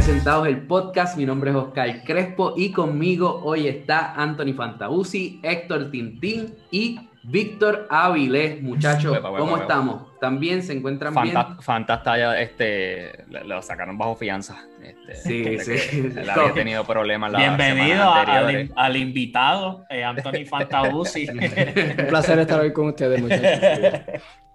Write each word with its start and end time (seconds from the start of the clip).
Presentados 0.00 0.46
el 0.48 0.62
podcast. 0.62 1.18
Mi 1.18 1.26
nombre 1.26 1.50
es 1.50 1.56
Oscar 1.56 2.02
Crespo 2.04 2.54
y 2.56 2.72
conmigo 2.72 3.42
hoy 3.44 3.68
está 3.68 4.14
Anthony 4.14 4.54
Fantausi, 4.56 5.38
Héctor 5.42 5.90
Tintín 5.90 6.54
y 6.70 6.98
Víctor 7.24 7.86
Avilés. 7.90 8.62
Muchachos, 8.62 9.18
¿cómo 9.18 9.58
estamos? 9.58 10.09
¿También 10.20 10.62
se 10.62 10.74
encuentran 10.74 11.14
bien? 11.22 11.36
Fantasta, 11.60 12.40
este, 12.40 13.24
lo 13.28 13.62
sacaron 13.62 13.96
bajo 13.96 14.16
fianza. 14.16 14.66
Este, 14.82 15.58
sí, 15.58 15.78
sí. 15.78 16.12
Él 16.18 16.28
había 16.28 16.52
tenido 16.52 16.84
problemas. 16.84 17.34
Bienvenido 17.34 18.12
al, 18.12 18.70
al, 18.76 18.96
invitado, 18.96 19.84
eh, 19.88 20.04
Anthony 20.04 20.44
Fantausi. 20.48 21.28
Un 21.30 22.06
placer 22.08 22.38
estar 22.38 22.60
hoy 22.60 22.72
con 22.72 22.88
ustedes, 22.88 23.20
muchachos. 23.20 24.00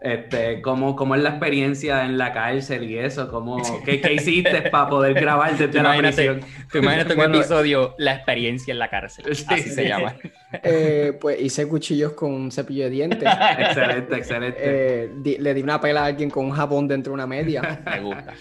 Este, 0.06 0.62
¿cómo, 0.62 0.96
¿Cómo 0.96 1.16
es 1.16 1.24
la 1.24 1.30
experiencia 1.30 2.06
en 2.06 2.20
la 2.20 2.32
cárcel 2.32 2.84
y 2.84 2.96
eso? 2.96 3.28
¿Cómo, 3.28 3.58
qué, 3.86 4.00
qué, 4.00 4.14
hiciste 4.14 4.62
para 4.70 4.88
poder 4.88 5.16
grabar 5.16 5.58
desde 5.58 5.82
la 5.82 5.98
prisión? 5.98 6.42
imagínate 6.76 7.16
un 7.16 7.36
episodio, 7.36 7.96
la 7.98 8.14
experiencia 8.14 8.72
en 8.72 8.78
la 8.78 8.88
cárcel, 8.88 9.26
así 9.32 9.62
se 9.64 9.88
llama. 9.88 10.16
Eh, 10.62 11.18
pues 11.20 11.42
hice 11.42 11.68
cuchillos 11.68 12.12
con 12.14 12.32
un 12.32 12.52
cepillo 12.52 12.84
de 12.84 12.92
dientes. 12.92 13.28
excelente, 13.58 14.16
excelente. 14.16 14.60
Eh, 14.62 15.10
le 15.40 15.54
di 15.56 15.62
una 15.62 15.80
pela 15.82 16.04
a 16.04 16.06
alguien 16.06 16.30
con 16.30 16.46
un 16.46 16.52
jabón 16.52 16.88
dentro 16.88 17.12
de 17.12 17.16
una 17.16 17.28
media. 17.28 17.82
Me 17.86 18.02
gusta. 18.02 18.34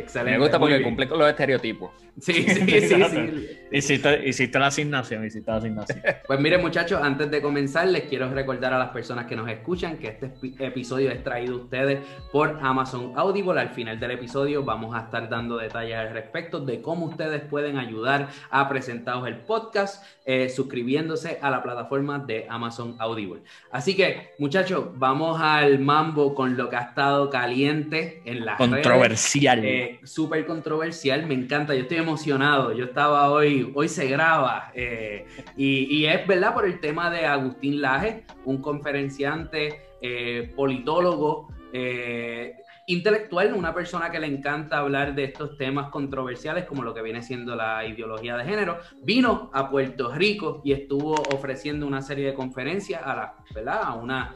Excelente. 0.00 0.38
Me 0.38 0.38
gusta 0.38 0.58
porque 0.58 0.82
cumple 0.82 1.08
con 1.08 1.18
los 1.18 1.28
estereotipos. 1.28 1.90
Sí, 2.20 2.32
sí, 2.48 2.80
sí. 2.80 2.88
sí. 2.88 3.48
Hiciste, 3.72 4.28
hiciste, 4.28 4.58
la 4.58 4.66
asignación, 4.66 5.24
hiciste 5.24 5.50
la 5.50 5.58
asignación. 5.58 6.00
Pues 6.26 6.40
miren 6.40 6.60
muchachos, 6.60 7.00
antes 7.02 7.30
de 7.30 7.40
comenzar 7.40 7.88
les 7.88 8.04
quiero 8.04 8.28
recordar 8.32 8.72
a 8.72 8.78
las 8.78 8.90
personas 8.90 9.26
que 9.26 9.36
nos 9.36 9.48
escuchan 9.48 9.96
que 9.96 10.08
este 10.08 10.32
episodio 10.58 11.10
es 11.10 11.22
traído 11.24 11.54
a 11.54 11.58
ustedes 11.58 12.00
por 12.32 12.58
Amazon 12.62 13.12
Audible. 13.16 13.60
Al 13.60 13.70
final 13.70 13.98
del 13.98 14.12
episodio 14.12 14.64
vamos 14.64 14.94
a 14.94 15.00
estar 15.00 15.28
dando 15.28 15.56
detalles 15.56 15.96
al 15.96 16.12
respecto 16.12 16.60
de 16.60 16.80
cómo 16.80 17.06
ustedes 17.06 17.42
pueden 17.42 17.78
ayudar 17.78 18.28
a 18.50 18.68
presentaros 18.68 19.26
el 19.26 19.36
podcast 19.36 20.04
eh, 20.24 20.48
suscribiéndose 20.48 21.38
a 21.42 21.50
la 21.50 21.62
plataforma 21.62 22.18
de 22.18 22.46
Amazon 22.48 22.96
Audible. 22.98 23.42
Así 23.72 23.96
que 23.96 24.30
muchachos, 24.38 24.88
vamos 24.94 25.40
al 25.40 25.78
mambo 25.80 26.34
con 26.34 26.56
lo 26.56 26.68
que 26.68 26.76
ha 26.76 26.82
estado 26.82 27.30
caliente 27.30 28.22
en 28.24 28.44
la 28.44 28.56
Controversial. 28.56 29.64
Eh, 29.64 29.89
Súper 30.04 30.46
controversial, 30.46 31.26
me 31.26 31.34
encanta. 31.34 31.74
Yo 31.74 31.82
estoy 31.82 31.98
emocionado. 31.98 32.72
Yo 32.72 32.86
estaba 32.86 33.30
hoy, 33.30 33.70
hoy 33.74 33.88
se 33.88 34.06
graba. 34.08 34.70
Eh, 34.74 35.26
y, 35.56 36.04
es 36.04 36.26
verdad 36.26 36.54
por 36.54 36.66
el 36.66 36.80
tema 36.80 37.10
de 37.10 37.26
Agustín 37.26 37.80
Laje, 37.80 38.24
un 38.44 38.60
conferenciante, 38.60 39.82
eh, 40.00 40.52
politólogo, 40.56 41.48
eh, 41.72 42.56
intelectual, 42.86 43.54
una 43.54 43.72
persona 43.72 44.10
que 44.10 44.18
le 44.18 44.26
encanta 44.26 44.78
hablar 44.78 45.14
de 45.14 45.24
estos 45.24 45.56
temas 45.56 45.90
controversiales 45.90 46.64
como 46.64 46.82
lo 46.82 46.92
que 46.92 47.02
viene 47.02 47.22
siendo 47.22 47.54
la 47.54 47.86
ideología 47.86 48.36
de 48.36 48.44
género, 48.44 48.78
vino 49.02 49.50
a 49.52 49.70
Puerto 49.70 50.12
Rico 50.12 50.60
y 50.64 50.72
estuvo 50.72 51.14
ofreciendo 51.32 51.86
una 51.86 52.02
serie 52.02 52.26
de 52.26 52.34
conferencias 52.34 53.02
a 53.04 53.14
la, 53.14 53.34
¿verdad? 53.54 53.80
A 53.84 53.94
una, 53.94 54.34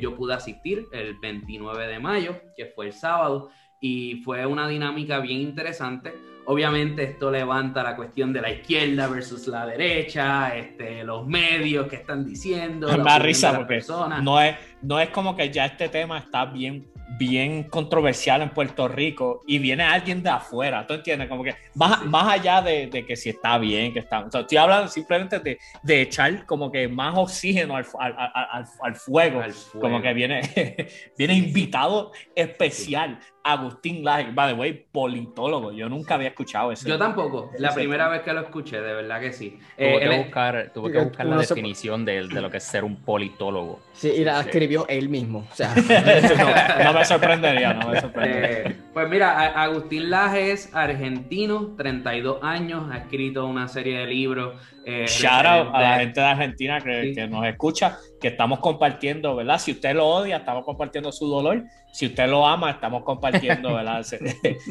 yo 0.00 0.16
pude 0.16 0.32
asistir 0.32 0.86
el 0.92 1.18
29 1.18 1.86
de 1.86 1.98
mayo, 1.98 2.40
que 2.56 2.66
fue 2.66 2.86
el 2.86 2.92
sábado, 2.94 3.50
y 3.80 4.16
fue 4.22 4.44
una 4.46 4.68
dinámica 4.68 5.18
bien 5.20 5.40
interesante. 5.40 6.14
Obviamente 6.46 7.04
esto 7.04 7.30
levanta 7.30 7.82
la 7.82 7.96
cuestión 7.96 8.32
de 8.32 8.40
la 8.40 8.50
izquierda 8.50 9.06
versus 9.06 9.46
la 9.46 9.66
derecha, 9.66 10.56
este, 10.56 11.04
los 11.04 11.26
medios 11.26 11.86
que 11.86 11.96
están 11.96 12.26
diciendo. 12.26 12.88
Me 12.88 12.98
da 12.98 13.18
risa 13.18 13.56
porque 13.56 13.82
no 14.22 14.40
es, 14.40 14.56
no 14.82 14.98
es 14.98 15.10
como 15.10 15.36
que 15.36 15.50
ya 15.50 15.66
este 15.66 15.88
tema 15.88 16.18
está 16.18 16.46
bien 16.46 16.90
bien 17.18 17.64
controversial 17.64 18.40
en 18.42 18.50
Puerto 18.50 18.88
Rico 18.88 19.42
y 19.46 19.58
viene 19.58 19.82
alguien 19.82 20.22
de 20.22 20.30
afuera, 20.30 20.86
¿tú 20.86 20.94
entiendes? 20.94 21.28
Como 21.28 21.42
que 21.42 21.54
más, 21.74 22.04
más 22.06 22.32
allá 22.32 22.62
de, 22.62 22.86
de, 22.86 23.04
que 23.04 23.16
si 23.16 23.30
está 23.30 23.58
bien, 23.58 23.92
que 23.92 23.98
está... 23.98 24.20
O 24.20 24.30
sea, 24.30 24.42
estoy 24.42 24.58
hablando 24.58 24.88
simplemente 24.88 25.38
de, 25.40 25.58
de 25.82 26.02
echar 26.02 26.46
como 26.46 26.70
que 26.70 26.88
más 26.88 27.14
oxígeno 27.16 27.76
al, 27.76 27.86
al, 27.98 28.14
al, 28.16 28.64
al 28.82 28.94
fuego, 28.94 29.42
como 29.80 30.00
que 30.00 30.14
viene, 30.14 30.40
viene 31.18 31.34
invitado 31.34 32.12
especial 32.34 33.18
Agustín 33.42 34.04
Laje, 34.04 34.30
by 34.32 34.52
the 34.52 34.60
way, 34.60 34.86
politólogo. 34.92 35.72
Yo 35.72 35.88
nunca 35.88 36.14
había 36.14 36.28
escuchado 36.28 36.72
eso. 36.72 36.86
Yo 36.86 36.98
tampoco. 36.98 37.50
La 37.58 37.72
primera 37.74 38.08
vez 38.08 38.22
que 38.22 38.32
lo 38.32 38.40
escuché, 38.40 38.80
de 38.80 38.94
verdad 38.94 39.20
que 39.20 39.32
sí. 39.32 39.58
Tuve 39.76 40.00
que 40.00 40.18
buscar, 40.18 40.70
tuve 40.74 40.92
que 40.92 40.98
buscar 40.98 41.26
la 41.26 41.36
definición 41.38 42.04
de, 42.04 42.28
de, 42.28 42.40
lo 42.40 42.50
que 42.50 42.58
es 42.58 42.64
ser 42.64 42.84
un 42.84 42.96
politólogo. 42.96 43.80
Sí, 43.92 44.08
y 44.08 44.24
la 44.24 44.40
escribió 44.40 44.86
él 44.88 45.08
mismo. 45.08 45.46
O 45.50 45.54
sea. 45.54 45.74
no, 46.84 46.92
me 46.92 47.04
sorprendería, 47.04 47.74
no 47.74 47.88
me 47.88 48.00
sorprendería. 48.00 48.60
Eh, 48.60 48.76
pues 48.92 49.08
mira, 49.08 49.46
Agustín 49.62 50.10
Laje 50.10 50.52
es 50.52 50.74
argentino, 50.74 51.74
32 51.76 52.42
años, 52.42 52.90
ha 52.92 52.98
escrito 52.98 53.46
una 53.46 53.68
serie 53.68 53.98
de 53.98 54.06
libros. 54.06 54.54
Eh, 54.84 55.06
Shout 55.06 55.46
out 55.46 55.74
a 55.74 55.80
la 55.80 55.98
gente 55.98 56.20
de 56.20 56.26
Argentina 56.26 56.80
que, 56.80 57.12
que 57.14 57.26
nos 57.26 57.46
escucha 57.46 57.98
que 58.20 58.28
estamos 58.28 58.60
compartiendo, 58.60 59.34
¿verdad? 59.34 59.58
Si 59.58 59.72
usted 59.72 59.94
lo 59.94 60.06
odia, 60.06 60.38
estamos 60.38 60.64
compartiendo 60.64 61.10
su 61.10 61.26
dolor. 61.26 61.64
Si 61.92 62.06
usted 62.06 62.28
lo 62.28 62.46
ama, 62.46 62.70
estamos 62.70 63.02
compartiendo, 63.02 63.74
¿verdad? 63.74 64.04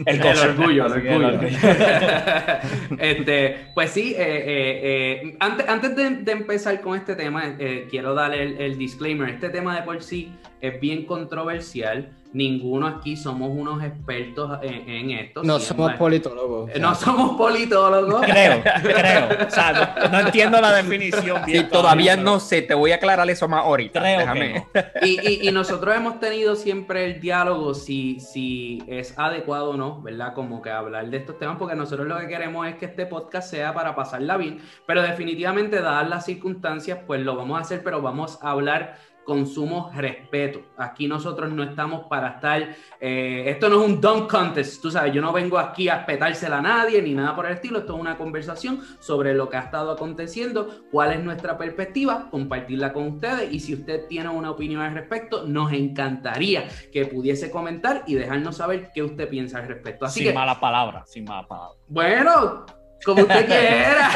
El, 0.05 0.21
orgullo, 0.21 0.85
el 0.85 1.23
orgullo. 1.23 1.41
este, 2.99 3.57
pues 3.73 3.89
sí, 3.89 4.13
eh, 4.17 4.17
eh, 4.19 5.21
eh, 5.23 5.37
antes, 5.39 5.67
antes 5.67 5.95
de, 5.95 6.31
empezar 6.31 6.79
con 6.81 6.97
este 6.97 7.15
tema, 7.15 7.57
quiero 7.89 8.13
darle 8.13 8.43
el, 8.43 8.61
el 8.61 8.77
disclaimer. 8.77 9.29
Este 9.29 9.49
tema 9.49 9.75
de 9.75 9.81
por 9.81 10.01
sí 10.01 10.31
es 10.61 10.79
bien 10.79 11.05
controversial 11.05 12.09
ninguno 12.31 12.85
aquí 12.85 13.17
somos 13.17 13.49
unos 13.51 13.83
expertos 13.83 14.59
en, 14.61 15.11
esto. 15.11 15.43
No 15.43 15.59
somos 15.59 15.93
politólogos. 15.93 16.71
No 16.79 16.93
somos 16.93 17.35
politólogos. 17.35 18.21
Creo, 18.21 18.61
creo. 18.83 19.47
O 19.47 19.49
sea, 19.49 20.09
no, 20.11 20.19
entiendo 20.19 20.61
la 20.61 20.73
definición. 20.73 21.43
Bien 21.45 21.69
todavía 21.69 22.15
no 22.15 22.39
sé, 22.39 22.61
te 22.61 22.73
voy 22.73 22.91
a 22.91 22.95
aclarar 22.95 23.29
eso 23.29 23.47
más 23.47 23.63
ahorita. 23.63 23.99
Creo 23.99 24.19
Déjame. 24.19 24.67
y, 25.01 25.47
y, 25.47 25.51
nosotros 25.51 25.95
hemos 25.95 26.19
tenido 26.19 26.55
siempre 26.55 27.05
el 27.05 27.19
diálogo 27.19 27.73
si, 27.73 28.19
si 28.19 28.83
es 28.87 29.17
adecuado 29.17 29.71
o 29.71 29.77
no, 29.77 30.01
¿verdad? 30.01 30.33
Como 30.33 30.61
que 30.61 30.69
hablar 30.69 31.09
de 31.09 31.17
estos 31.17 31.39
temas, 31.39 31.57
porque 31.57 31.75
nosotros 31.75 32.07
lo 32.07 32.19
que 32.19 32.27
queremos 32.27 32.67
es 32.67 32.75
que 32.75 32.85
este 32.85 33.05
podcast 33.05 33.49
sea 33.49 33.73
para 33.73 33.95
pasarla 33.95 34.37
bien, 34.37 34.59
pero 34.85 35.01
definitivamente, 35.01 35.81
dadas 35.81 36.07
las 36.07 36.25
circunstancias, 36.25 36.99
pues 37.07 37.21
lo 37.21 37.35
vamos 37.35 37.57
a 37.57 37.61
hacer, 37.61 37.83
pero 37.83 38.01
vamos 38.01 38.37
a 38.41 38.51
hablar 38.51 38.97
consumo 39.23 39.91
respeto. 39.95 40.61
Aquí 40.77 41.07
nosotros 41.07 41.51
no 41.51 41.63
estamos 41.63 42.07
para 42.07 42.29
estar, 42.29 42.75
eh, 42.99 43.43
esto 43.47 43.69
no 43.69 43.81
es 43.81 43.89
un 43.89 44.01
dunk 44.01 44.29
contest, 44.29 44.81
tú 44.81 44.89
sabes, 44.89 45.13
yo 45.13 45.21
no 45.21 45.31
vengo 45.31 45.59
aquí 45.59 45.87
a 45.87 46.05
petársela 46.05 46.57
a 46.57 46.61
nadie 46.61 47.01
ni 47.01 47.13
nada 47.13 47.35
por 47.35 47.45
el 47.45 47.53
estilo, 47.53 47.79
esto 47.79 47.93
es 47.93 47.99
una 47.99 48.17
conversación 48.17 48.81
sobre 48.99 49.33
lo 49.33 49.49
que 49.49 49.57
ha 49.57 49.61
estado 49.61 49.91
aconteciendo, 49.91 50.81
cuál 50.91 51.13
es 51.13 51.23
nuestra 51.23 51.57
perspectiva, 51.57 52.27
compartirla 52.31 52.91
con 52.91 53.07
ustedes 53.07 53.53
y 53.53 53.59
si 53.59 53.75
usted 53.75 54.07
tiene 54.07 54.29
una 54.29 54.51
opinión 54.51 54.81
al 54.81 54.93
respecto, 54.93 55.45
nos 55.45 55.71
encantaría 55.73 56.67
que 56.91 57.05
pudiese 57.05 57.51
comentar 57.51 58.03
y 58.07 58.15
dejarnos 58.15 58.57
saber 58.57 58.89
qué 58.93 59.03
usted 59.03 59.29
piensa 59.29 59.59
al 59.59 59.67
respecto. 59.67 60.05
Así 60.05 60.21
sin 60.21 60.29
que, 60.29 60.33
mala 60.33 60.59
palabra, 60.59 61.03
sin 61.05 61.25
mala 61.25 61.47
palabra. 61.47 61.77
Bueno, 61.87 62.65
como 63.05 63.21
usted 63.21 63.45
quiera. 63.47 64.09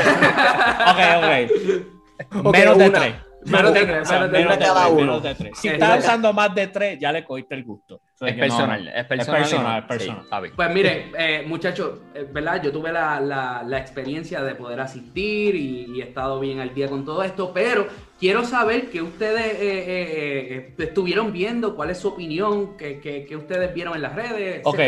ok, 0.90 1.24
ok. 1.24 2.52
Menos 2.52 2.78
de 2.78 2.90
tres. 2.90 3.16
Menos 3.46 3.74
de 3.74 3.86
tres, 3.86 4.12
menos 4.32 4.60
de 4.60 4.66
cada 4.66 4.88
uno. 4.88 5.22
Si 5.54 5.68
estás 5.68 6.00
usando 6.00 6.34
más 6.34 6.54
de 6.54 6.68
tres, 6.68 7.00
ya 7.00 7.12
le 7.12 7.24
cogiste 7.24 7.56
el 7.56 7.64
gusto. 7.64 8.02
Es 8.22 8.36
personal, 8.36 8.88
es 8.88 9.06
personal, 9.06 9.80
es 9.80 9.86
personal, 9.86 10.52
Pues 10.56 10.74
mire, 10.74 11.12
eh, 11.18 11.44
muchachos, 11.46 12.00
eh, 12.14 12.26
¿verdad? 12.32 12.62
Yo 12.64 12.72
tuve 12.72 12.92
la, 12.92 13.20
la, 13.20 13.64
la, 13.66 13.78
experiencia 13.78 14.42
de 14.42 14.56
poder 14.56 14.80
asistir 14.80 15.56
y, 15.56 16.00
he 16.00 16.04
estado 16.04 16.40
bien 16.40 16.60
al 16.60 16.74
día 16.74 16.88
con 16.88 17.04
todo 17.04 17.24
esto, 17.24 17.52
pero 17.54 17.88
quiero 18.20 18.46
saber 18.46 18.90
qué 18.90 19.02
ustedes 19.02 19.58
eh, 19.60 20.74
estuvieron 20.78 21.34
viendo, 21.34 21.76
cuál 21.76 21.90
es 21.90 21.98
su 21.98 22.10
opinión, 22.10 22.78
qué, 22.78 23.00
qué, 23.02 23.36
ustedes 23.36 23.74
vieron 23.74 23.96
en 23.96 24.04
las 24.04 24.16
redes. 24.16 24.62
Ok, 24.64 24.80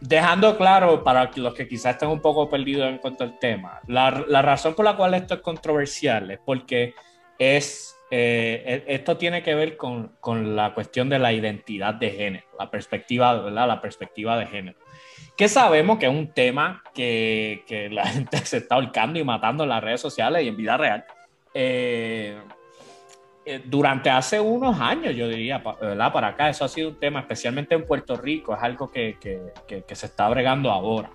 dejando 0.00 0.56
claro 0.56 1.04
para 1.04 1.30
los 1.36 1.54
que 1.54 1.68
quizás 1.68 1.94
estén 1.94 2.08
un 2.08 2.20
poco 2.20 2.48
perdidos 2.48 2.88
en 2.88 2.98
cuanto 2.98 3.24
al 3.24 3.38
tema, 3.38 3.80
la, 3.86 4.24
la 4.26 4.42
razón 4.42 4.74
por 4.74 4.84
la 4.84 4.96
cual 4.96 5.14
esto 5.14 5.34
es 5.34 5.40
controversial 5.40 6.30
es 6.30 6.38
porque 6.44 6.94
es, 7.40 7.98
eh, 8.10 8.84
e, 8.86 8.94
esto 8.94 9.16
tiene 9.16 9.42
que 9.42 9.54
ver 9.54 9.76
con, 9.76 10.12
con, 10.20 10.54
la 10.54 10.74
cuestión 10.74 11.08
de 11.08 11.18
la 11.18 11.32
identidad 11.32 11.94
de 11.94 12.10
género, 12.10 12.44
la 12.58 12.70
perspectiva, 12.70 13.40
¿verdad? 13.40 13.66
La 13.66 13.80
perspectiva 13.80 14.38
de 14.38 14.46
género. 14.46 14.78
Que 15.36 15.48
sabemos 15.48 15.98
que 15.98 16.04
es 16.04 16.12
un 16.12 16.28
tema 16.34 16.84
que, 16.94 17.64
que 17.66 17.88
la 17.88 18.06
gente 18.08 18.36
se 18.38 18.58
está 18.58 18.74
ahorcando 18.74 19.18
y 19.18 19.24
matando 19.24 19.64
en 19.64 19.70
las 19.70 19.82
redes 19.82 20.02
sociales 20.02 20.44
y 20.44 20.48
en 20.48 20.56
vida 20.56 20.76
real. 20.76 21.04
Eh, 21.54 22.38
eh, 23.46 23.62
durante 23.64 24.10
hace 24.10 24.38
unos 24.38 24.78
años, 24.78 25.16
yo 25.16 25.26
diría, 25.26 25.62
¿verdad? 25.80 26.12
Para 26.12 26.28
acá, 26.28 26.50
eso 26.50 26.66
ha 26.66 26.68
sido 26.68 26.90
un 26.90 27.00
tema, 27.00 27.20
especialmente 27.20 27.74
en 27.74 27.86
Puerto 27.86 28.18
Rico, 28.18 28.54
es 28.54 28.62
algo 28.62 28.90
que, 28.90 29.16
que, 29.18 29.82
que 29.82 29.96
se 29.96 30.06
está 30.06 30.28
bregando 30.28 30.70
ahora. 30.70 31.10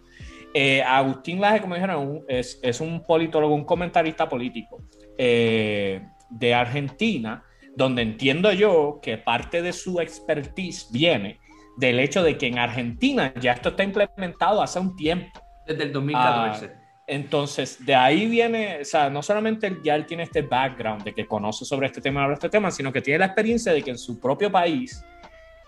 Agustín 0.87 1.39
Laje, 1.39 1.59
como 1.59 1.75
dijeron, 1.75 2.23
es, 2.29 2.59
es, 2.63 2.79
un 2.79 3.03
politólogo, 3.03 3.53
un 3.53 3.65
comentarista 3.65 4.27
político. 4.27 4.81
Eh, 5.17 6.01
de 6.35 6.53
Argentina, 6.53 7.43
donde 7.75 8.01
entiendo 8.01 8.51
yo 8.51 8.99
que 9.01 9.17
parte 9.17 9.61
de 9.61 9.73
su 9.73 9.99
expertise 9.99 10.87
viene 10.91 11.39
del 11.77 11.99
hecho 11.99 12.23
de 12.23 12.37
que 12.37 12.47
en 12.47 12.59
Argentina 12.59 13.33
ya 13.39 13.53
esto 13.53 13.69
está 13.69 13.83
implementado 13.83 14.61
hace 14.61 14.79
un 14.79 14.95
tiempo. 14.95 15.39
Desde 15.67 15.83
el 15.83 15.91
2014. 15.91 16.65
Ah, 16.65 16.81
entonces, 17.07 17.85
de 17.85 17.93
ahí 17.93 18.25
viene, 18.27 18.79
o 18.81 18.85
sea, 18.85 19.09
no 19.09 19.21
solamente 19.21 19.77
ya 19.83 19.95
él 19.95 20.05
tiene 20.05 20.23
este 20.23 20.41
background 20.41 21.03
de 21.03 21.13
que 21.13 21.27
conoce 21.27 21.63
sobre 21.63 21.87
este 21.87 22.01
tema, 22.01 22.23
sobre 22.23 22.33
este 22.33 22.49
tema, 22.49 22.71
sino 22.71 22.91
que 22.91 23.01
tiene 23.01 23.19
la 23.19 23.25
experiencia 23.27 23.71
de 23.73 23.83
que 23.83 23.91
en 23.91 23.97
su 23.97 24.19
propio 24.19 24.51
país 24.51 25.03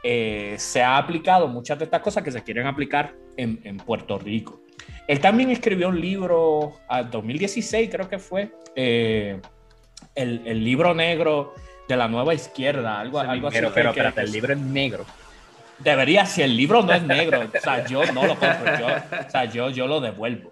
eh, 0.04 0.56
se 0.58 0.82
ha 0.82 0.98
aplicado 0.98 1.48
muchas 1.48 1.78
de 1.78 1.86
estas 1.86 2.02
cosas 2.02 2.24
que 2.24 2.32
se 2.32 2.42
quieren 2.42 2.66
aplicar 2.66 3.14
en, 3.36 3.60
en 3.64 3.78
Puerto 3.78 4.18
Rico. 4.18 4.62
Él 5.08 5.20
también 5.20 5.52
escribió 5.52 5.90
un 5.90 6.02
libro, 6.02 6.74
en 6.82 6.86
ah, 6.90 7.04
2016 7.04 7.90
creo 7.90 8.10
que 8.10 8.20
fue, 8.20 8.52
eh, 8.76 9.40
el, 10.16 10.42
el, 10.46 10.64
libro 10.64 10.94
negro 10.94 11.54
de 11.88 11.98
la 11.98 12.08
nueva 12.08 12.34
izquierda, 12.34 13.00
algo, 13.00 13.20
algo 13.20 13.48
así. 13.48 13.58
Pero, 13.58 13.74
pero 13.74 13.90
espérate, 13.90 14.22
el 14.22 14.32
libro 14.32 14.54
es 14.54 14.60
negro. 14.60 15.06
Debería, 15.80 16.26
si 16.26 16.42
el 16.42 16.58
libro 16.58 16.82
no 16.82 16.94
es 16.94 17.04
negro, 17.04 17.42
o 17.42 17.60
sea, 17.60 17.86
yo 17.86 18.04
no 18.12 18.26
lo 18.26 18.36
compro, 18.36 18.80
yo, 18.80 18.88
o 18.88 19.30
sea, 19.30 19.46
yo, 19.46 19.70
yo 19.70 19.88
lo 19.88 20.00
devuelvo. 20.00 20.52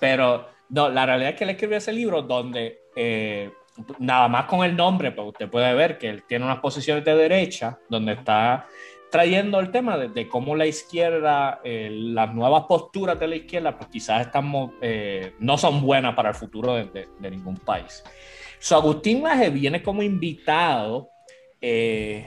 Pero 0.00 0.48
no, 0.68 0.88
la 0.88 1.06
realidad 1.06 1.30
es 1.30 1.36
que 1.36 1.44
él 1.44 1.50
escribió 1.50 1.78
ese 1.78 1.92
libro 1.92 2.22
donde 2.22 2.80
eh, 2.96 3.52
nada 3.98 4.28
más 4.28 4.46
con 4.46 4.64
el 4.64 4.76
nombre, 4.76 5.12
pues 5.12 5.28
usted 5.28 5.48
puede 5.48 5.72
ver 5.74 5.98
que 5.98 6.08
él 6.08 6.24
tiene 6.24 6.44
unas 6.44 6.58
posiciones 6.58 7.04
de 7.04 7.14
derecha, 7.14 7.78
donde 7.88 8.12
está 8.12 8.66
trayendo 9.10 9.60
el 9.60 9.70
tema 9.70 9.96
de, 9.96 10.28
cómo 10.28 10.56
la 10.56 10.66
izquierda, 10.66 11.60
eh, 11.62 11.88
las 11.92 12.34
nuevas 12.34 12.64
posturas 12.64 13.18
de 13.18 13.28
la 13.28 13.36
izquierda, 13.36 13.76
pues 13.76 13.88
quizás 13.88 14.26
estamos, 14.26 14.72
eh, 14.80 15.34
no 15.38 15.56
son 15.56 15.82
buenas 15.82 16.14
para 16.14 16.30
el 16.30 16.34
futuro 16.34 16.74
de, 16.74 17.08
ningún 17.20 17.56
país. 17.56 18.02
So, 18.64 18.76
Agustín 18.76 19.22
Laje 19.22 19.50
viene 19.50 19.82
como 19.82 20.02
invitado 20.02 21.10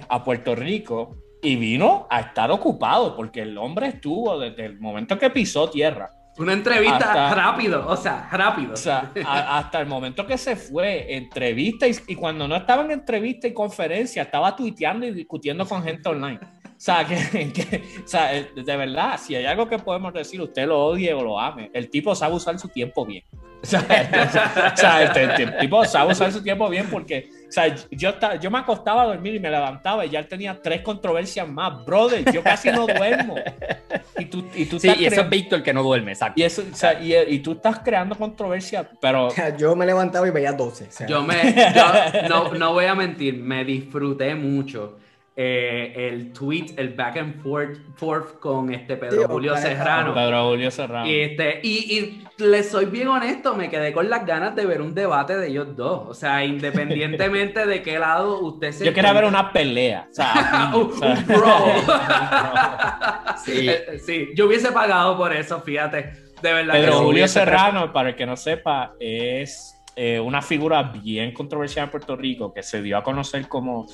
a 0.07 0.23
Puerto 0.23 0.53
Rico 0.53 1.17
y 1.41 1.55
vino 1.55 2.05
a 2.11 2.19
estar 2.19 2.51
ocupado 2.51 3.15
porque 3.15 3.41
el 3.41 3.57
hombre 3.57 3.87
estuvo 3.87 4.37
desde 4.37 4.65
el 4.65 4.79
momento 4.79 5.17
que 5.17 5.31
pisó 5.31 5.67
tierra 5.67 6.11
una 6.37 6.53
entrevista 6.53 7.33
rápido, 7.33 7.87
o 7.87 7.97
sea, 7.97 8.29
rápido. 8.31 8.73
O 8.73 8.77
sea, 8.77 9.11
hasta 9.25 9.79
el 9.79 9.87
momento 9.87 10.25
que 10.27 10.37
se 10.37 10.55
fue, 10.55 11.15
entrevista 11.15 11.87
y, 11.87 12.15
cuando 12.15 12.47
no 12.47 12.55
estaba 12.55 12.83
en 12.83 12.91
entrevista 12.91 13.47
y 13.47 13.53
conferencia, 13.53 14.21
estaba 14.21 14.55
tuiteando 14.55 15.05
y 15.07 15.11
discutiendo 15.11 15.65
con 15.65 15.83
gente 15.83 16.07
online. 16.07 16.39
O 16.77 16.79
sea, 16.79 17.05
que, 17.05 17.83
o 18.05 18.07
sea, 18.07 18.31
de 18.31 18.77
verdad, 18.77 19.19
si 19.19 19.33
hay 19.33 19.45
algo 19.45 19.67
que 19.67 19.79
podemos 19.79 20.13
decir, 20.13 20.39
usted 20.39 20.67
lo 20.67 20.85
odie 20.85 21.11
o 21.11 21.23
lo 21.23 21.39
ame, 21.39 21.71
el 21.73 21.89
tipo 21.89 22.13
sabe 22.13 22.35
usar 22.35 22.59
su 22.59 22.69
tiempo 22.69 23.05
bien. 23.05 23.23
O 23.63 23.65
sea, 23.65 25.01
el, 25.15 25.57
tipo 25.57 25.83
sabe 25.83 26.11
usar 26.11 26.31
su 26.31 26.43
tiempo 26.43 26.69
bien 26.69 26.87
porque 26.91 27.27
o 27.49 27.51
sea, 27.51 27.73
yo, 27.89 28.13
yo 28.39 28.51
me 28.51 28.59
acostaba 28.59 29.01
a 29.01 29.05
dormir 29.07 29.33
y 29.33 29.39
me 29.39 29.49
levantaba 29.49 30.05
y 30.05 30.11
ya 30.11 30.19
él 30.19 30.27
tenía 30.27 30.61
tres 30.61 30.81
controversias 30.81 31.49
más. 31.49 31.83
Brother, 31.83 32.31
yo 32.31 32.43
casi 32.43 32.69
no 32.69 32.85
duermo. 32.85 33.35
Y 34.19 34.25
tú, 34.25 34.45
y 34.53 34.65
tú 34.65 34.79
sí, 34.79 34.91
y 34.99 35.05
eso 35.05 35.21
es 35.21 35.29
Víctor 35.29 35.63
que 35.63 35.73
no 35.73 35.81
duerme, 35.81 36.11
exacto. 36.11 36.39
Y, 36.39 36.43
eso, 36.43 36.63
o 36.71 36.75
sea, 36.75 37.01
y, 37.01 37.15
y, 37.15 37.39
tú 37.39 37.53
estás 37.53 37.79
creando 37.79 38.15
controversia, 38.15 38.87
pero... 39.01 39.29
Yo 39.57 39.75
me 39.75 39.87
levantaba 39.87 40.27
y 40.27 40.31
veía 40.31 40.51
12. 40.51 41.07
Yo, 41.07 41.23
me, 41.23 41.55
yo 41.73 42.29
no, 42.29 42.53
no 42.53 42.73
voy 42.73 42.85
a 42.85 42.93
mentir, 42.93 43.35
me 43.37 43.65
disfruté 43.65 44.35
mucho 44.35 44.97
eh, 45.39 45.93
el 45.95 46.33
tweet, 46.33 46.73
el 46.77 46.95
back 46.95 47.17
and 47.17 47.43
forth, 47.43 47.77
forth 47.93 48.39
con 48.39 48.73
este 48.73 48.97
Pedro 48.97 49.27
Julio 49.27 49.55
Serrano. 49.55 50.11
Pedro 50.11 50.49
Julio 50.49 50.71
Serrano. 50.71 51.07
Y, 51.07 51.19
este, 51.19 51.59
y, 51.61 51.95
y 51.95 52.27
le 52.43 52.63
soy 52.63 52.85
bien 52.85 53.07
honesto, 53.07 53.53
me 53.53 53.69
quedé 53.69 53.93
con 53.93 54.09
las 54.09 54.25
ganas 54.25 54.55
de 54.55 54.65
ver 54.65 54.81
un 54.81 54.95
debate 54.95 55.37
de 55.37 55.49
ellos 55.49 55.75
dos. 55.75 56.07
O 56.07 56.13
sea, 56.15 56.43
independientemente 56.43 57.67
de 57.67 57.83
qué 57.83 57.99
lado 57.99 58.39
usted 58.39 58.71
se. 58.71 58.83
Yo 58.83 58.93
quería 58.95 59.13
ver 59.13 59.25
una 59.25 59.51
pelea. 59.51 60.07
O 60.09 60.13
sea, 60.15 60.71
un, 60.75 61.25
bro. 61.27 61.65
sí. 63.45 63.69
Eh, 63.69 63.99
sí, 64.03 64.29
yo 64.33 64.47
hubiese 64.47 64.71
pagado 64.71 65.15
por 65.17 65.31
eso, 65.33 65.61
fíjate. 65.61 66.13
De 66.41 66.51
verdad. 66.51 66.73
Pedro 66.73 67.01
Julio 67.03 67.27
Serrano, 67.27 67.93
para 67.93 68.09
el 68.09 68.15
que 68.15 68.25
no 68.25 68.35
sepa, 68.35 68.95
es 68.99 69.79
eh, 69.95 70.19
una 70.19 70.41
figura 70.41 70.81
bien 70.81 71.31
controversial 71.31 71.85
en 71.85 71.91
Puerto 71.91 72.15
Rico 72.15 72.51
que 72.51 72.63
se 72.63 72.81
dio 72.81 72.97
a 72.97 73.03
conocer 73.03 73.47
como 73.47 73.85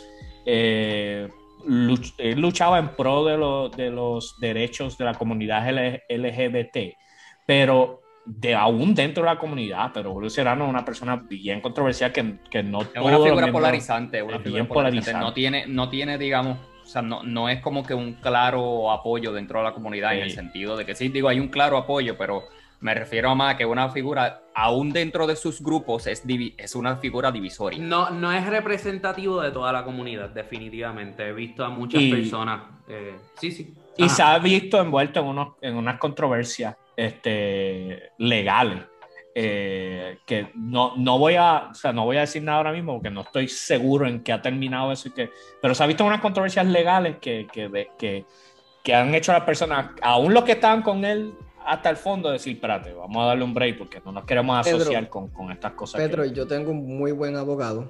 eh, 0.45 1.29
luchaba 1.65 2.79
en 2.79 2.89
pro 2.89 3.23
de, 3.25 3.83
de, 3.83 3.89
los 3.89 4.39
derechos 4.39 4.97
de 4.97 5.05
la 5.05 5.13
comunidad 5.13 5.67
LGBT, 6.09 6.95
pero 7.45 8.01
de 8.25 8.55
aún 8.55 8.95
dentro 8.95 9.23
de 9.23 9.29
la 9.29 9.37
comunidad, 9.37 9.91
pero 9.93 10.13
Julio 10.13 10.29
Serrano 10.29 10.65
es 10.65 10.69
una 10.69 10.85
persona 10.85 11.15
bien 11.27 11.61
controversial 11.61 12.11
que, 12.11 12.35
que 12.49 12.63
no... 12.63 12.81
Es 12.81 12.89
una 12.95 13.19
figura 13.19 13.51
polarizante, 13.51 14.21
una 14.21 14.39
figura 14.39 14.65
polarizante. 14.65 15.19
No 15.19 15.33
tiene, 15.33 15.67
no 15.67 15.89
tiene, 15.89 16.17
digamos, 16.17 16.57
o 16.83 16.87
sea, 16.87 17.01
no, 17.01 17.23
no 17.23 17.49
es 17.49 17.61
como 17.61 17.83
que 17.83 17.93
un 17.93 18.13
claro 18.13 18.91
apoyo 18.91 19.33
dentro 19.33 19.59
de 19.59 19.65
la 19.65 19.73
comunidad 19.73 20.15
en 20.15 20.23
el 20.23 20.31
sentido 20.31 20.77
de 20.77 20.85
que 20.85 20.95
sí, 20.95 21.09
digo, 21.09 21.29
hay 21.29 21.39
un 21.39 21.49
claro 21.49 21.77
apoyo, 21.77 22.17
pero 22.17 22.43
me 22.83 22.93
refiero 22.93 23.29
a 23.29 23.35
más 23.35 23.55
que 23.55 23.65
una 23.65 23.89
figura, 23.89 24.41
aún 24.53 24.91
dentro 24.91 25.25
de 25.25 25.37
sus 25.37 25.63
grupos, 25.63 26.05
es, 26.05 26.21
es 26.57 26.75
una 26.75 26.97
figura 26.97 27.31
divisoria. 27.31 27.79
No, 27.79 28.09
no 28.09 28.29
es 28.33 28.45
representativo 28.45 29.41
de 29.41 29.51
toda 29.51 29.71
la 29.71 29.85
comunidad, 29.85 30.29
definitivamente. 30.31 31.25
He 31.25 31.31
visto 31.31 31.63
a 31.63 31.69
muchas 31.69 32.03
personas. 32.03 32.61
Eh, 32.89 33.15
sí, 33.39 33.51
sí. 33.51 33.73
Y 33.95 34.09
se 34.09 34.21
ha 34.21 34.37
visto 34.37 34.81
envuelto 34.81 35.21
en, 35.21 35.27
unos, 35.27 35.53
en 35.61 35.75
unas 35.75 35.97
controversias 35.97 36.75
este, 36.97 38.11
legales. 38.17 38.83
Eh, 39.33 40.19
que 40.25 40.51
no, 40.53 40.93
no, 40.97 41.17
voy 41.17 41.35
a, 41.35 41.69
o 41.71 41.73
sea, 41.73 41.93
no 41.93 42.03
voy 42.03 42.17
a 42.17 42.21
decir 42.21 42.43
nada 42.43 42.57
ahora 42.57 42.73
mismo 42.73 42.95
porque 42.95 43.09
no 43.09 43.21
estoy 43.21 43.47
seguro 43.47 44.05
en 44.05 44.21
qué 44.21 44.33
ha 44.33 44.41
terminado 44.41 44.91
eso 44.91 45.07
y 45.07 45.11
que, 45.11 45.31
pero 45.59 45.73
se 45.73 45.83
ha 45.83 45.87
visto 45.87 46.05
unas 46.05 46.21
controversias 46.21 46.67
legales 46.67 47.17
que, 47.19 47.47
que, 47.51 47.87
que, 47.97 48.25
que 48.83 48.93
han 48.93 49.15
hecho 49.15 49.31
a 49.31 49.35
las 49.39 49.45
personas, 49.45 49.89
aún 50.03 50.35
los 50.35 50.43
que 50.43 50.51
estaban 50.51 50.83
con 50.83 51.03
él 51.03 51.33
hasta 51.65 51.89
el 51.89 51.97
fondo 51.97 52.31
decir, 52.31 52.55
espérate, 52.55 52.93
vamos 52.93 53.23
a 53.23 53.27
darle 53.27 53.43
un 53.43 53.53
break 53.53 53.77
porque 53.77 54.01
no 54.03 54.11
nos 54.11 54.25
queremos 54.25 54.65
asociar 54.65 55.09
con, 55.09 55.29
con, 55.29 55.51
estas 55.51 55.73
cosas. 55.73 56.01
Pedro, 56.01 56.25
yo 56.25 56.47
tengo 56.47 56.71
un 56.71 56.97
muy 56.97 57.11
buen 57.11 57.35
abogado 57.35 57.89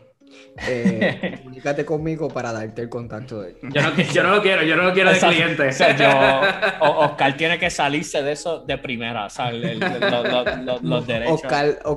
eh, 0.68 1.40
comunícate 1.40 1.86
conmigo 1.86 2.28
para 2.30 2.54
darte 2.54 2.84
el 2.84 2.90
contacto 2.90 3.42
de 3.42 3.50
él. 3.50 3.58
Yo 3.74 3.82
no, 3.82 3.96
yo 3.96 4.24
no 4.24 4.36
lo 4.36 4.42
quiero, 4.42 4.64
yo 4.64 4.76
no 4.76 4.84
lo 4.84 4.94
quiero 4.94 5.12
de 5.12 5.20
cliente. 5.20 5.70
Oscar 6.80 7.38
tiene 7.38 7.58
que 7.58 7.70
salirse 7.70 8.24
de 8.24 8.34
eso 8.34 8.60
de 8.60 8.78
primera, 8.78 9.26
o 9.26 9.30
sea, 9.30 9.52
los 9.52 11.08
derechos. 11.08 11.42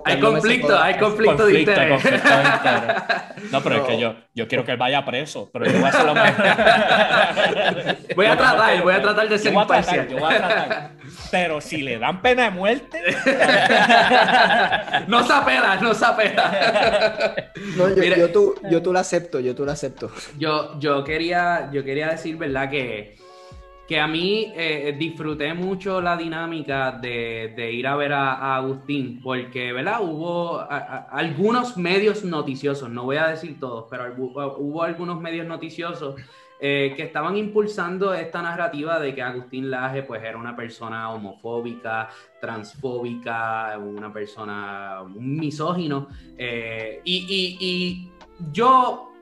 hay, 0.05 0.20
conflicto, 0.20 0.78
hay 0.78 0.96
conflicto, 0.96 1.46
de 1.46 1.61
interés. 1.61 2.02
No, 3.50 3.62
pero 3.62 3.76
es 3.76 3.82
que 3.82 3.99
yo, 3.99 4.14
yo 4.34 4.49
quiero 4.49 4.64
que 4.64 4.73
él 4.73 4.78
vaya 4.78 5.05
preso, 5.05 5.50
pero 5.52 5.67
yo 5.67 5.73
voy 5.73 5.84
a 5.84 5.88
hacer 5.88 6.05
lo 6.05 6.14
Voy 8.16 8.26
a 8.26 8.37
tratar, 8.37 8.83
voy 8.83 8.95
a 8.95 9.02
tratar 9.02 9.28
de 9.28 9.38
ser 9.38 9.52
imparcial. 9.52 10.09
yo 10.09 10.18
voy 10.18 10.35
a 10.35 10.38
tratar. 10.38 10.90
Pero 11.30 11.61
si 11.61 11.78
le 11.78 11.99
dan 11.99 12.23
pena 12.23 12.44
de 12.44 12.50
muerte. 12.50 13.00
no 15.08 15.26
se 15.26 15.32
apela, 15.32 15.78
no 15.80 15.94
se 15.94 16.04
apela. 16.04 17.35
No, 17.76 17.94
yo, 17.94 18.02
yo, 18.02 18.30
tú, 18.30 18.54
yo 18.70 18.82
tú 18.82 18.92
la 18.92 19.00
acepto, 19.00 19.40
yo 19.40 19.54
tú 19.54 19.64
la 19.64 19.73
acepto. 19.73 20.11
Yo, 20.38 20.78
yo, 20.78 21.04
quería, 21.04 21.70
yo 21.73 21.85
quería 21.85 22.08
decir, 22.08 22.37
¿verdad? 22.37 22.70
Que, 22.70 23.16
que 23.87 24.00
a 24.00 24.06
mí 24.06 24.52
eh, 24.56 24.94
disfruté 24.99 25.54
mucho 25.54 26.00
la 26.00 26.16
dinámica 26.16 26.92
de, 26.92 27.54
de 27.56 27.73
ir 27.73 27.87
a 27.87 27.96
ver 27.96 28.12
a, 28.12 28.56
Agustín, 28.56 29.20
porque, 29.23 29.73
¿verdad? 29.73 30.00
Hubo 30.02 30.64
algunos 30.68 31.76
medios 31.76 32.25
noticiosos, 32.25 32.90
no 32.90 33.04
voy 33.04 33.16
a 33.16 33.28
decir 33.28 33.58
todos, 33.61 33.87
pero 33.90 34.12
hubo 34.16 34.82
algunos 34.82 35.20
medios 35.20 35.46
noticiosos 35.46 36.16
eh, 36.58 36.94
que 36.96 37.02
estaban 37.02 37.36
impulsando 37.36 38.14
esta 38.14 38.40
narrativa 38.40 38.98
de 38.98 39.14
que 39.14 39.20
Agustín 39.20 39.70
Laje 39.70 40.02
pues 40.04 40.22
era 40.22 40.38
una 40.38 40.56
persona 40.56 41.10
homofóbica, 41.10 42.08
transfóbica, 42.40 43.78
una 43.78 44.10
persona, 44.10 45.02
misógino. 45.14 46.08
Eh, 46.38 47.02
y, 47.04 48.08
yo, 48.52 49.12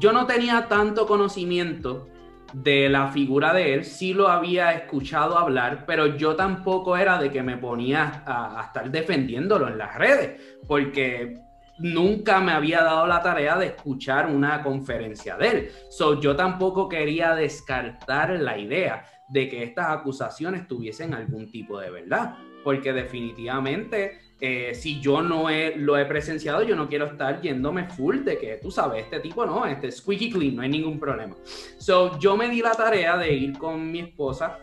yo 0.00 0.12
no 0.12 0.26
tenía 0.26 0.68
tanto 0.68 1.06
conocimiento 1.06 2.08
de 2.52 2.88
la 2.88 3.08
figura 3.08 3.54
de 3.54 3.74
él, 3.74 3.84
sí 3.84 4.12
lo 4.12 4.28
había 4.28 4.72
escuchado 4.72 5.38
hablar, 5.38 5.84
pero 5.86 6.16
yo 6.16 6.34
tampoco 6.34 6.96
era 6.96 7.18
de 7.18 7.30
que 7.30 7.42
me 7.42 7.56
ponía 7.56 8.22
a 8.26 8.64
estar 8.66 8.90
defendiéndolo 8.90 9.68
en 9.68 9.78
las 9.78 9.94
redes, 9.96 10.58
porque 10.66 11.38
nunca 11.80 12.40
me 12.40 12.52
había 12.52 12.82
dado 12.82 13.06
la 13.06 13.22
tarea 13.22 13.56
de 13.56 13.66
escuchar 13.66 14.26
una 14.26 14.62
conferencia 14.62 15.36
de 15.36 15.48
él. 15.48 15.70
So, 15.88 16.20
yo 16.20 16.36
tampoco 16.36 16.88
quería 16.88 17.34
descartar 17.34 18.30
la 18.30 18.58
idea 18.58 19.04
de 19.28 19.48
que 19.48 19.62
estas 19.62 19.88
acusaciones 19.88 20.66
tuviesen 20.68 21.14
algún 21.14 21.50
tipo 21.50 21.78
de 21.78 21.90
verdad, 21.90 22.36
porque 22.64 22.92
definitivamente 22.92 24.18
eh, 24.40 24.74
si 24.74 25.00
yo 25.00 25.22
no 25.22 25.46
lo 25.76 25.98
he 25.98 26.04
presenciado, 26.06 26.62
yo 26.62 26.74
no 26.74 26.88
quiero 26.88 27.06
estar 27.06 27.40
yéndome 27.40 27.84
full 27.84 28.24
de 28.24 28.38
que 28.38 28.56
tú 28.56 28.70
sabes, 28.70 29.04
este 29.04 29.20
tipo 29.20 29.44
no, 29.44 29.66
este 29.66 29.92
squeaky 29.92 30.30
clean, 30.30 30.56
no 30.56 30.62
hay 30.62 30.68
ningún 30.68 30.98
problema. 30.98 31.36
So, 31.78 32.18
yo 32.18 32.36
me 32.36 32.48
di 32.48 32.60
la 32.60 32.72
tarea 32.72 33.16
de 33.16 33.32
ir 33.32 33.58
con 33.58 33.90
mi 33.90 34.00
esposa 34.00 34.58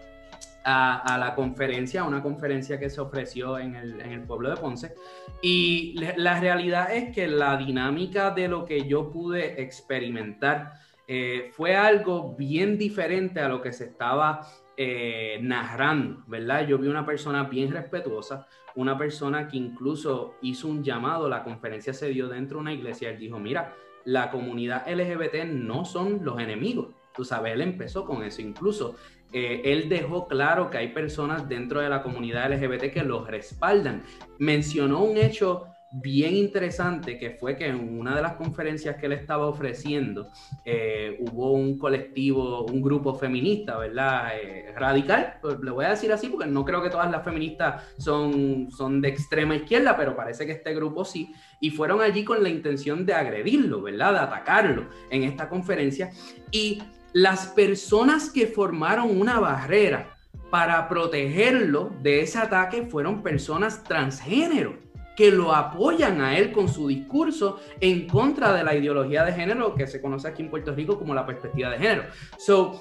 a, 0.69 1.17
la 1.17 1.33
conferencia, 1.33 2.03
una 2.03 2.21
conferencia 2.21 2.77
que 2.77 2.89
se 2.89 3.00
ofreció 3.00 3.57
en 3.57 3.75
el, 3.75 4.24
pueblo 4.24 4.50
de 4.50 4.57
Ponce. 4.57 4.95
Y 5.41 5.95
la 6.17 6.39
realidad 6.41 6.93
es 6.93 7.15
que 7.15 7.27
la 7.27 7.55
dinámica 7.55 8.31
de 8.31 8.50
lo 8.50 8.65
que 8.65 8.86
yo 8.86 9.09
pude 9.09 9.62
experimentar 9.62 10.74
eh, 11.07 11.51
fue 11.53 11.75
algo 11.75 12.36
bien 12.36 12.77
diferente 12.77 13.39
a 13.39 13.47
lo 13.47 13.62
que 13.62 13.71
se 13.71 13.86
estaba 13.86 14.41
eh, 14.75 15.39
narrando, 15.41 16.24
¿verdad? 16.27 16.67
Yo 16.67 16.77
vi 16.77 16.89
una 16.89 17.05
persona 17.05 17.45
bien 17.45 17.71
respetuosa, 17.71 18.45
una 18.75 18.97
persona 18.97 19.47
que 19.47 19.55
incluso 19.55 20.36
hizo 20.41 20.67
un 20.67 20.83
llamado, 20.83 21.29
la 21.29 21.45
conferencia 21.45 21.93
se 21.93 22.09
dio 22.09 22.27
dentro 22.27 22.57
de 22.57 22.63
una 22.63 22.74
iglesia, 22.74 23.09
él 23.09 23.19
dijo, 23.19 23.39
mira, 23.39 23.74
la 24.03 24.29
comunidad 24.29 24.86
LGBT 24.86 25.45
no 25.45 25.86
son 25.86 26.25
los 26.25 26.39
enemigos, 26.41 26.93
tú 27.15 27.24
sabes, 27.24 27.53
él 27.53 27.62
empezó 27.62 28.05
con 28.05 28.21
eso, 28.24 28.41
incluso 28.41 28.95
eh, 29.34 29.62
él 29.65 29.89
dejó 29.89 30.27
claro 30.27 30.69
que 30.69 30.77
hay 30.77 30.89
personas 30.89 31.48
dentro 31.50 31.81
de 31.81 31.89
la 31.89 32.01
comunidad 32.01 32.51
LGBT 32.51 32.91
que 32.91 33.03
los 33.03 33.27
respaldan, 33.27 34.03
mencionó 34.39 35.03
un 35.03 35.17
hecho 35.17 35.67
bien 35.91 36.36
interesante 36.36 37.17
que 37.17 37.31
fue 37.31 37.55
que 37.55 37.67
en 37.67 37.98
una 37.98 38.15
de 38.15 38.22
las 38.22 38.34
conferencias 38.34 38.98
que 38.98 39.05
él 39.05 39.13
estaba 39.13 39.48
ofreciendo 39.48 40.29
eh, 40.65 41.17
hubo 41.19 41.53
un 41.53 41.77
colectivo, 41.77 42.65
un 42.65 42.81
grupo 42.81 43.15
feminista, 43.15 43.77
¿verdad? 43.77 44.31
Eh, 44.36 44.74
radical, 44.75 45.36
pues, 45.41 45.60
le 45.60 45.72
voy 45.72 45.86
a 45.86 45.91
decir 45.91 46.12
así 46.12 46.27
porque 46.27 46.46
no 46.46 46.65
creo 46.65 46.81
que 46.81 46.89
todas 46.89 47.10
las 47.10 47.24
feministas 47.24 47.84
son, 47.98 48.69
son 48.69 49.01
de 49.01 49.10
extrema 49.10 49.55
izquierda, 49.55 49.96
pero 49.96 50.15
parece 50.15 50.46
que 50.46 50.51
este 50.53 50.74
grupo 50.75 51.05
sí, 51.05 51.34
y 51.60 51.69
fueron 51.69 52.01
allí 52.01 52.24
con 52.24 52.43
la 52.43 52.50
intención 52.50 53.05
de 53.05 53.13
agredirlo, 53.13 53.81
¿verdad? 53.81 54.13
De 54.13 54.19
atacarlo 54.19 54.89
en 55.10 55.24
esta 55.24 55.48
conferencia. 55.48 56.12
Y 56.51 56.81
las 57.13 57.47
personas 57.47 58.29
que 58.29 58.47
formaron 58.47 59.19
una 59.19 59.39
barrera 59.39 60.15
para 60.49 60.87
protegerlo 60.87 61.91
de 62.01 62.21
ese 62.21 62.39
ataque 62.39 62.83
fueron 62.83 63.21
personas 63.21 63.83
transgénero 63.83 64.87
que 65.15 65.31
lo 65.31 65.53
apoyan 65.53 66.21
a 66.21 66.37
él 66.37 66.51
con 66.51 66.69
su 66.69 66.87
discurso 66.87 67.59
en 67.81 68.07
contra 68.07 68.53
de 68.53 68.63
la 68.63 68.75
ideología 68.75 69.23
de 69.23 69.33
género 69.33 69.73
que 69.73 69.87
se 69.87 69.99
conoce 69.99 70.27
aquí 70.27 70.43
en 70.43 70.51
Puerto 70.51 70.75
Rico 70.75 70.99
como 70.99 71.15
la 71.15 71.25
perspectiva 71.25 71.71
de 71.71 71.79
género. 71.79 72.03
So, 72.37 72.79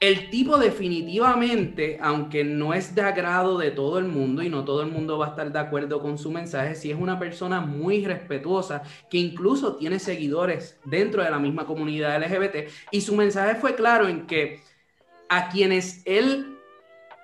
el 0.00 0.30
tipo 0.30 0.56
definitivamente, 0.56 1.98
aunque 2.00 2.42
no 2.42 2.72
es 2.72 2.94
de 2.94 3.02
agrado 3.02 3.58
de 3.58 3.70
todo 3.70 3.98
el 3.98 4.06
mundo 4.06 4.42
y 4.42 4.48
no 4.48 4.64
todo 4.64 4.80
el 4.80 4.90
mundo 4.90 5.18
va 5.18 5.26
a 5.26 5.30
estar 5.30 5.52
de 5.52 5.58
acuerdo 5.58 6.00
con 6.00 6.16
su 6.16 6.30
mensaje, 6.30 6.74
sí 6.74 6.90
es 6.90 6.98
una 6.98 7.18
persona 7.18 7.60
muy 7.60 8.06
respetuosa 8.06 8.82
que 9.10 9.18
incluso 9.18 9.76
tiene 9.76 9.98
seguidores 9.98 10.80
dentro 10.86 11.22
de 11.22 11.30
la 11.30 11.38
misma 11.38 11.66
comunidad 11.66 12.18
LGBT 12.18 12.70
y 12.90 13.02
su 13.02 13.14
mensaje 13.14 13.56
fue 13.56 13.74
claro 13.74 14.08
en 14.08 14.26
que 14.26 14.60
a 15.28 15.50
quienes 15.50 16.02
él 16.06 16.59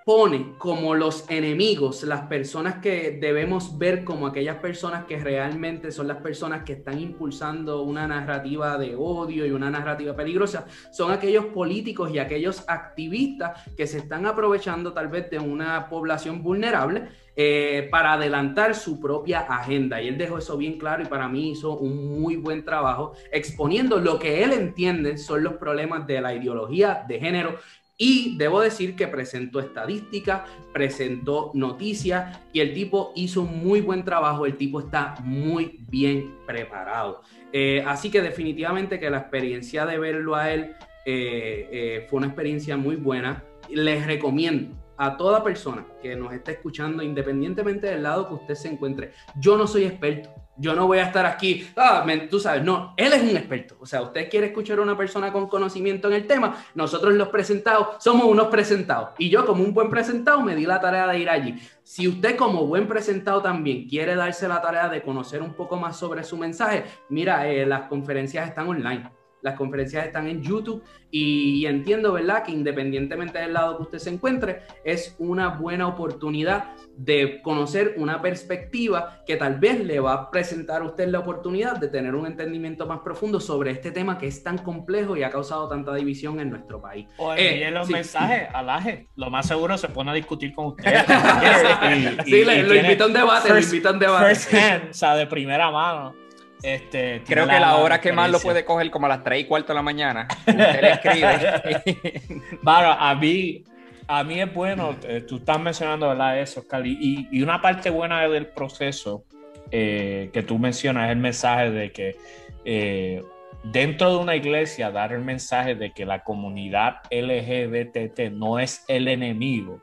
pone 0.06 0.54
como 0.56 0.94
los 0.94 1.28
enemigos, 1.28 2.04
las 2.04 2.28
personas 2.28 2.76
que 2.76 3.18
debemos 3.20 3.76
ver 3.76 4.04
como 4.04 4.28
aquellas 4.28 4.58
personas 4.58 5.04
que 5.04 5.18
realmente 5.18 5.90
son 5.90 6.06
las 6.06 6.18
personas 6.18 6.62
que 6.62 6.74
están 6.74 7.00
impulsando 7.00 7.82
una 7.82 8.06
narrativa 8.06 8.78
de 8.78 8.94
odio 8.94 9.44
y 9.44 9.50
una 9.50 9.68
narrativa 9.68 10.14
peligrosa, 10.14 10.64
son 10.92 11.10
aquellos 11.10 11.46
políticos 11.46 12.12
y 12.12 12.20
aquellos 12.20 12.62
activistas 12.68 13.68
que 13.76 13.88
se 13.88 13.98
están 13.98 14.26
aprovechando 14.26 14.92
tal 14.92 15.08
vez 15.08 15.28
de 15.28 15.40
una 15.40 15.88
población 15.88 16.40
vulnerable 16.40 17.08
eh, 17.34 17.88
para 17.90 18.12
adelantar 18.12 18.76
su 18.76 19.00
propia 19.00 19.40
agenda. 19.40 20.00
Y 20.00 20.06
él 20.06 20.16
dejó 20.16 20.38
eso 20.38 20.56
bien 20.56 20.78
claro 20.78 21.02
y 21.02 21.06
para 21.06 21.26
mí 21.28 21.50
hizo 21.50 21.76
un 21.76 22.20
muy 22.20 22.36
buen 22.36 22.64
trabajo 22.64 23.14
exponiendo 23.32 23.98
lo 23.98 24.20
que 24.20 24.44
él 24.44 24.52
entiende 24.52 25.18
son 25.18 25.42
los 25.42 25.54
problemas 25.54 26.06
de 26.06 26.20
la 26.20 26.32
ideología 26.32 27.04
de 27.08 27.18
género 27.18 27.56
y 27.98 28.36
debo 28.36 28.60
decir 28.60 28.94
que 28.94 29.08
presentó 29.08 29.60
estadísticas, 29.60 30.42
presentó 30.72 31.50
noticias 31.54 32.38
y 32.52 32.60
el 32.60 32.74
tipo 32.74 33.12
hizo 33.14 33.42
un 33.42 33.64
muy 33.64 33.80
buen 33.80 34.04
trabajo, 34.04 34.46
el 34.46 34.56
tipo 34.56 34.80
está 34.80 35.14
muy 35.24 35.84
bien 35.88 36.36
preparado. 36.46 37.22
Eh, 37.52 37.82
así 37.86 38.10
que 38.10 38.20
definitivamente 38.20 39.00
que 39.00 39.08
la 39.08 39.18
experiencia 39.18 39.86
de 39.86 39.98
verlo 39.98 40.34
a 40.34 40.52
él 40.52 40.76
eh, 41.06 41.68
eh, 41.70 42.06
fue 42.08 42.18
una 42.18 42.26
experiencia 42.26 42.76
muy 42.76 42.96
buena. 42.96 43.44
Les 43.70 44.06
recomiendo 44.06 44.76
a 44.98 45.16
toda 45.16 45.42
persona 45.42 45.86
que 46.02 46.16
nos 46.16 46.32
esté 46.32 46.52
escuchando, 46.52 47.02
independientemente 47.02 47.86
del 47.86 48.02
lado 48.02 48.28
que 48.28 48.34
usted 48.34 48.54
se 48.54 48.68
encuentre. 48.68 49.12
Yo 49.40 49.56
no 49.56 49.66
soy 49.66 49.84
experto, 49.84 50.30
yo 50.58 50.74
no 50.74 50.86
voy 50.86 50.98
a 50.98 51.04
estar 51.04 51.26
aquí, 51.26 51.66
ah, 51.76 52.04
tú 52.30 52.40
sabes, 52.40 52.62
no, 52.62 52.94
él 52.96 53.12
es 53.12 53.22
un 53.22 53.36
experto. 53.36 53.76
O 53.80 53.86
sea, 53.86 54.02
usted 54.02 54.28
quiere 54.28 54.48
escuchar 54.48 54.78
a 54.78 54.82
una 54.82 54.96
persona 54.96 55.32
con 55.32 55.48
conocimiento 55.48 56.08
en 56.08 56.14
el 56.14 56.26
tema, 56.26 56.64
nosotros 56.74 57.14
los 57.14 57.28
presentados 57.28 58.02
somos 58.02 58.26
unos 58.26 58.48
presentados. 58.48 59.10
Y 59.18 59.28
yo 59.28 59.44
como 59.46 59.62
un 59.62 59.74
buen 59.74 59.90
presentado 59.90 60.40
me 60.40 60.54
di 60.54 60.66
la 60.66 60.80
tarea 60.80 61.06
de 61.06 61.18
ir 61.18 61.30
allí. 61.30 61.54
Si 61.82 62.08
usted 62.08 62.36
como 62.36 62.66
buen 62.66 62.88
presentado 62.88 63.42
también 63.42 63.88
quiere 63.88 64.14
darse 64.14 64.48
la 64.48 64.60
tarea 64.60 64.88
de 64.88 65.02
conocer 65.02 65.42
un 65.42 65.54
poco 65.54 65.76
más 65.76 65.96
sobre 65.96 66.24
su 66.24 66.36
mensaje, 66.36 66.84
mira, 67.08 67.48
eh, 67.48 67.66
las 67.66 67.82
conferencias 67.82 68.48
están 68.48 68.68
online. 68.68 69.10
Las 69.42 69.54
conferencias 69.54 70.06
están 70.06 70.26
en 70.26 70.42
YouTube 70.42 70.82
y 71.10 71.64
entiendo, 71.66 72.12
¿verdad?, 72.12 72.42
que 72.42 72.52
independientemente 72.52 73.38
del 73.38 73.52
lado 73.52 73.76
que 73.76 73.82
usted 73.84 73.98
se 73.98 74.10
encuentre, 74.10 74.62
es 74.84 75.14
una 75.18 75.50
buena 75.50 75.86
oportunidad 75.86 76.74
de 76.96 77.40
conocer 77.42 77.94
una 77.98 78.20
perspectiva 78.22 79.22
que 79.26 79.36
tal 79.36 79.58
vez 79.58 79.84
le 79.84 80.00
va 80.00 80.12
a 80.14 80.30
presentar 80.30 80.82
a 80.82 80.86
usted 80.86 81.08
la 81.08 81.20
oportunidad 81.20 81.76
de 81.76 81.88
tener 81.88 82.14
un 82.14 82.26
entendimiento 82.26 82.86
más 82.86 83.00
profundo 83.00 83.38
sobre 83.38 83.70
este 83.70 83.92
tema 83.92 84.18
que 84.18 84.26
es 84.26 84.42
tan 84.42 84.58
complejo 84.58 85.16
y 85.16 85.22
ha 85.22 85.30
causado 85.30 85.68
tanta 85.68 85.94
división 85.94 86.40
en 86.40 86.50
nuestro 86.50 86.80
país. 86.80 87.06
O 87.18 87.32
envíen 87.32 87.68
eh, 87.68 87.70
los 87.70 87.88
mensajes 87.88 88.48
al 88.54 88.68
AGE. 88.70 89.08
Lo 89.16 89.30
más 89.30 89.46
seguro 89.46 89.78
se 89.78 89.88
pone 89.88 90.10
a 90.10 90.14
discutir 90.14 90.54
con 90.54 90.66
usted. 90.66 90.84
sí, 92.24 92.44
lo 92.44 92.74
invito 92.74 93.04
a 93.04 93.06
un 93.06 93.12
debate, 93.12 93.48
lo 93.50 93.60
invito 93.60 93.88
a 93.88 93.92
un 93.92 93.98
debate. 93.98 94.34
First 94.34 94.54
hand, 94.54 94.90
o 94.90 94.94
sea, 94.94 95.14
de 95.14 95.26
primera 95.26 95.70
mano. 95.70 96.25
Este, 96.62 97.22
Creo 97.26 97.46
que 97.46 97.60
la, 97.60 97.76
hora 97.76 98.00
que 98.00 98.12
más 98.12 98.30
lo 98.30 98.40
puede 98.40 98.64
coger 98.64 98.90
como 98.90 99.06
a 99.06 99.10
las 99.10 99.22
3 99.22 99.42
y 99.42 99.44
cuarto 99.44 99.68
de 99.68 99.74
la 99.74 99.82
mañana. 99.82 100.26
Usted 100.46 100.80
le 100.80 100.92
escribe. 100.92 102.40
a 102.66 103.14
mí, 103.14 103.64
a 104.08 104.24
mí 104.24 104.40
es 104.40 104.52
bueno, 104.52 104.96
eh, 105.02 105.20
tú 105.20 105.36
estás 105.36 105.60
mencionando 105.60 106.08
¿verdad? 106.08 106.40
eso, 106.40 106.66
Cali, 106.66 107.28
y, 107.30 107.42
una 107.42 107.60
parte 107.60 107.90
buena 107.90 108.26
del 108.28 108.46
proceso 108.46 109.24
eh, 109.70 110.30
que 110.32 110.42
tú 110.42 110.58
mencionas 110.58 111.06
es 111.06 111.12
el 111.12 111.18
mensaje 111.18 111.70
de 111.70 111.92
que 111.92 112.16
eh, 112.64 113.22
dentro 113.64 114.10
de 114.12 114.16
una 114.18 114.36
iglesia 114.36 114.90
dar 114.90 115.12
el 115.12 115.22
mensaje 115.22 115.74
de 115.74 115.92
que 115.92 116.06
la 116.06 116.22
comunidad 116.22 117.02
LGBT 117.10 118.30
no 118.32 118.58
es 118.58 118.84
el 118.88 119.08
enemigo. 119.08 119.82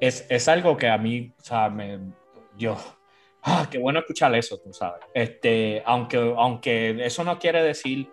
Es, 0.00 0.26
es 0.28 0.48
algo 0.48 0.76
que 0.76 0.88
a 0.88 0.98
mí, 0.98 1.32
o 1.40 1.42
sea, 1.42 1.70
me, 1.70 1.98
yo, 2.56 2.76
ah, 3.46 3.66
qué 3.70 3.78
bueno 3.78 4.00
escuchar 4.00 4.34
eso, 4.34 4.58
tú 4.58 4.72
sabes. 4.72 5.00
Este, 5.14 5.82
aunque, 5.86 6.34
aunque 6.36 7.04
eso 7.04 7.24
no 7.24 7.38
quiere 7.38 7.62
decir, 7.62 8.10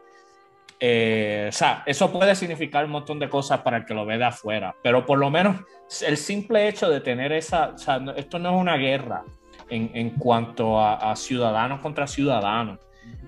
eh, 0.80 1.48
o 1.50 1.52
sea, 1.52 1.84
eso 1.86 2.12
puede 2.12 2.36
significar 2.36 2.86
un 2.86 2.92
montón 2.92 3.20
de 3.20 3.30
cosas 3.30 3.62
para 3.62 3.78
el 3.78 3.86
que 3.86 3.94
lo 3.94 4.06
ve 4.06 4.18
de 4.18 4.26
afuera, 4.26 4.76
pero 4.84 5.06
por 5.06 5.18
lo 5.18 5.30
menos 5.30 5.62
el 6.06 6.18
simple 6.18 6.68
hecho 6.68 6.90
de 6.90 7.02
tener 7.02 7.32
esa, 7.32 7.70
o 7.70 7.78
sea, 7.78 8.04
esto 8.16 8.40
no 8.40 8.50
es 8.50 8.62
una 8.62 8.78
guerra 8.78 9.24
en, 9.70 9.92
en 9.94 10.12
cuanto 10.12 10.80
a, 10.80 11.16
ciudadanos 11.16 11.80
contra 11.82 12.08
ciudadanos, 12.08 12.80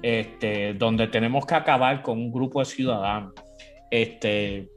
este, 0.01 0.73
donde 0.73 1.07
tenemos 1.07 1.45
que 1.45 1.55
acabar 1.55 2.01
con 2.01 2.17
un 2.17 2.31
grupo 2.31 2.59
de 2.59 2.65
ciudadanos. 2.65 3.33
Este, 3.89 4.67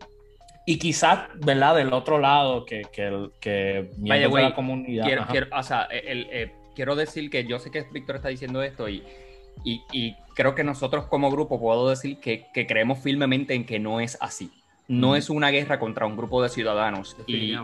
y 0.67 0.79
quizás, 0.79 1.29
¿verdad? 1.35 1.77
Del 1.77 1.93
otro 1.93 2.19
lado, 2.19 2.65
que, 2.65 2.83
que, 2.93 3.31
que 3.41 3.91
de 3.97 4.29
la 4.29 4.55
comunidad. 4.55 5.05
Quiero, 5.31 5.47
o 5.51 5.63
sea, 5.63 5.89
el, 5.91 6.29
eh, 6.31 6.53
quiero 6.79 6.95
decir 6.95 7.29
que 7.29 7.45
yo 7.45 7.59
sé 7.59 7.73
que 7.73 7.83
Víctor 7.91 8.15
está 8.15 8.29
diciendo 8.29 8.63
esto 8.63 8.89
y, 8.89 9.03
y, 9.65 10.15
creo 10.35 10.55
que 10.55 10.63
nosotros 10.63 11.07
como 11.07 11.29
grupo 11.29 11.59
puedo 11.59 11.91
decir 11.91 12.21
que, 12.21 12.47
creemos 12.69 13.01
firmemente 13.01 13.53
en 13.55 13.67
que 13.67 13.81
no 13.81 13.99
es 13.99 14.17
así. 14.21 14.53
No 14.87 15.17
es 15.17 15.29
una 15.29 15.51
guerra 15.51 15.81
contra 15.81 16.07
un 16.07 16.17
grupo 16.17 16.41
de 16.41 16.49
ciudadanos. 16.49 17.17
Y, 17.27 17.57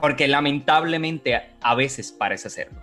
porque 0.00 0.28
lamentablemente 0.28 1.42
a 1.60 1.74
veces 1.74 2.12
parece 2.12 2.50
serlo. 2.50 2.80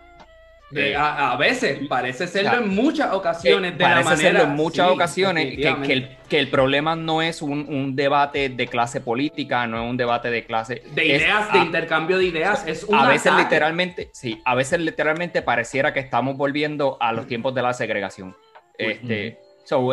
Eh, 0.75 0.95
a, 0.95 1.35
veces, 1.35 1.79
parece 1.87 2.27
serlo 2.27 2.59
en 2.59 2.69
muchas 2.69 3.11
ocasiones. 3.11 3.75
de 3.75 3.83
parece 3.83 4.17
serlo 4.17 4.43
en 4.43 4.51
muchas 4.51 4.89
ocasiones 4.89 5.55
que, 5.55 5.93
el, 5.93 6.09
que, 6.29 6.39
el, 6.39 6.47
problema 6.49 6.95
no 6.95 7.23
es 7.23 7.41
un, 7.41 7.65
un, 7.67 7.95
debate 7.95 8.49
de 8.49 8.67
clase 8.67 9.01
política, 9.01 9.65
no 9.65 9.83
es 9.83 9.89
un 9.89 9.97
debate 9.97 10.29
de 10.29 10.45
clase. 10.45 10.83
De 10.93 11.05
ideas, 11.05 11.51
de 11.51 11.59
intercambio 11.59 12.19
de 12.19 12.25
ideas. 12.25 12.67
Es 12.67 12.85
a 12.91 13.07
veces 13.07 13.33
literalmente, 13.33 14.09
sí, 14.13 14.39
a 14.45 14.53
veces 14.53 14.79
literalmente 14.79 15.41
pareciera 15.41 15.91
que 15.91 16.01
estamos 16.01 16.37
volviendo 16.37 16.97
a 16.99 17.13
los 17.13 17.25
tiempos 17.25 17.55
de 17.55 17.63
la 17.63 17.73
segregación. 17.73 18.35
Este, 18.77 19.39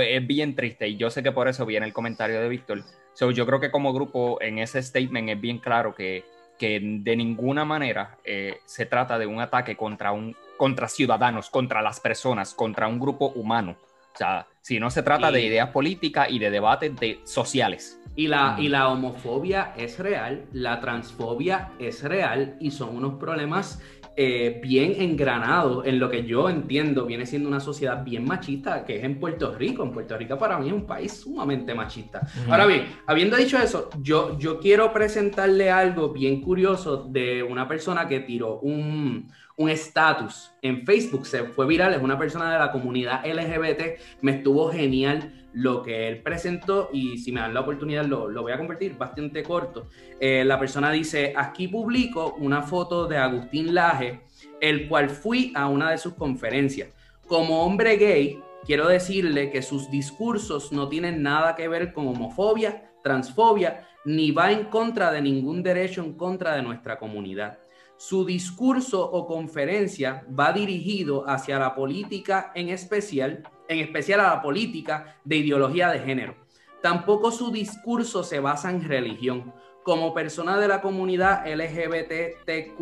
es 0.03 0.27
bien 0.27 0.55
triste 0.55 0.89
y 0.89 0.97
yo 0.97 1.11
sé 1.11 1.23
que 1.23 1.33
por 1.33 1.49
eso 1.49 1.65
viene 1.67 1.87
el 1.87 1.93
comentario 1.93 2.41
de 2.41 2.49
Víctor. 2.49 2.83
So, 3.15 3.31
yo 3.31 3.47
creo 3.47 3.61
que 3.61 3.71
como 3.71 3.95
grupo 3.95 4.41
en 4.43 4.59
ese 4.59 4.83
statement 4.83 5.31
es 5.31 5.41
bien 5.41 5.59
claro 5.59 5.95
que, 5.95 6.25
que 6.59 6.81
de 6.83 7.17
ninguna 7.17 7.65
manera 7.65 8.19
eh, 8.25 8.59
se 8.67 8.85
trata 8.85 9.19
de 9.19 9.27
un 9.27 9.41
ataque 9.41 9.75
contra 9.75 10.13
un 10.13 10.37
contra 10.57 10.89
ciudadanos, 10.89 11.51
contra 11.51 11.83
las 11.83 12.01
personas, 12.01 12.55
contra 12.55 12.89
un 12.89 12.99
grupo 12.99 13.29
humano. 13.29 13.77
O 14.15 14.19
sea, 14.19 14.47
si 14.63 14.81
no 14.81 14.91
se 14.91 15.03
trata 15.03 15.31
de 15.31 15.43
ideas 15.43 15.69
políticas 15.69 16.29
y 16.31 16.39
de 16.39 16.51
debates 16.51 16.97
de 16.97 17.21
sociales. 17.25 18.01
Y 18.15 18.29
la, 18.29 18.57
y 18.59 18.69
la 18.69 18.89
homofobia 18.89 19.75
es 19.77 19.99
real, 19.99 20.47
la 20.53 20.81
transfobia 20.81 21.73
es 21.79 22.03
real 22.03 22.57
y 22.61 22.71
son 22.71 22.97
unos 22.97 23.17
problemas 23.17 23.79
eh, 24.19 24.63
bien 24.63 24.95
engranados 24.99 25.87
en 25.87 25.99
lo 25.99 26.09
que 26.09 26.25
yo 26.25 26.49
entiendo 26.49 27.05
viene 27.05 27.27
siendo 27.27 27.51
una 27.51 27.61
sociedad 27.61 28.03
bien 28.03 28.25
machista, 28.25 28.87
que 28.87 28.97
es 28.97 29.05
en 29.05 29.21
Puerto 29.21 29.55
Rico. 29.55 29.83
En 29.83 29.93
Puerto 29.93 30.17
Rico 30.17 30.39
para 30.39 30.59
mí 30.59 30.69
es 30.69 30.73
un 30.73 30.87
país 30.87 31.13
sumamente 31.13 31.75
machista. 31.75 32.27
Ahora 32.49 32.65
bien, 32.65 32.87
habiendo 33.07 33.37
dicho 33.37 33.59
eso, 33.59 33.91
yo, 34.01 34.39
yo 34.39 34.59
quiero 34.59 34.91
presentarle 34.95 35.71
algo 35.71 36.15
bien 36.15 36.41
curioso 36.41 37.07
de 37.11 37.43
una 37.43 37.69
persona 37.69 38.09
que 38.09 38.21
tiró 38.21 38.61
un 38.61 39.31
un 39.57 39.71
estatus 39.71 40.53
en 40.61 40.85
Facebook, 40.85 41.27
se 41.27 41.45
fue 41.45 41.67
viral, 41.67 41.95
es 41.95 42.03
una 42.03 42.19
persona 42.19 42.53
de 42.53 42.59
la 42.59 42.71
comunidad 42.71 43.25
LGBT, 43.25 43.99
me 44.21 44.33
estuvo 44.33 44.71
genial 44.71 45.33
lo 45.55 45.83
que 45.83 46.09
él 46.09 46.21
presentó 46.23 46.91
y 46.93 47.17
si 47.17 47.33
me 47.33 47.41
dan 47.41 47.55
la 47.55 47.61
oportunidad 47.61 48.05
lo, 48.05 48.31
voy 48.43 48.53
a 48.53 48.59
compartir 48.59 48.97
bastante 48.99 49.43
corto. 49.43 49.89
Eh, 50.21 50.45
la 50.45 50.59
persona 50.59 50.91
dice, 50.91 51.33
aquí 51.35 51.69
publico 51.69 52.35
una 52.39 52.63
foto 52.63 53.07
de 53.07 53.17
Agustín 53.17 53.75
Laje, 53.75 54.21
el 54.61 54.89
cual 54.89 55.09
fui 55.09 55.53
a 55.55 55.69
una 55.69 55.91
de 55.91 55.99
sus 55.99 56.13
conferencias. 56.13 56.91
Como 57.27 57.65
hombre 57.65 57.97
gay, 57.97 58.39
quiero 58.67 58.87
decirle 58.89 59.51
que 59.51 59.63
sus 59.63 59.91
discursos 59.91 60.71
no 60.73 60.89
tienen 60.89 61.23
nada 61.23 61.55
que 61.55 61.69
ver 61.69 61.95
con 61.95 62.07
homofobia, 62.09 62.91
transfobia, 63.03 63.87
ni 64.05 64.33
va 64.33 64.53
en 64.53 64.65
contra 64.65 65.11
de 65.11 65.23
ningún 65.23 65.63
derecho 65.63 66.03
en 66.03 66.13
contra 66.13 66.55
de 66.55 66.63
nuestra 66.63 66.99
comunidad. 66.99 67.59
Su 67.99 68.27
discurso 68.27 69.03
o 69.03 69.27
conferencia 69.27 70.27
va 70.39 70.53
dirigido 70.53 71.29
hacia 71.29 71.59
la 71.59 71.75
política 71.75 72.53
en 72.55 72.69
especial, 72.69 73.43
en 73.69 73.79
especial 73.79 74.21
a 74.21 74.35
la 74.35 74.43
política 74.43 75.17
de 75.25 75.37
ideología 75.37 75.89
de 75.89 76.01
género. 76.01 76.37
Tampoco 76.83 77.31
su 77.31 77.51
discurso 77.51 78.23
se 78.23 78.39
basa 78.39 78.71
en 78.71 78.87
religión. 78.87 79.55
Como 79.83 80.13
persona 80.13 80.59
de 80.59 80.69
la 80.69 80.83
comunidad 80.83 81.47
LGBTQ, 81.47 82.77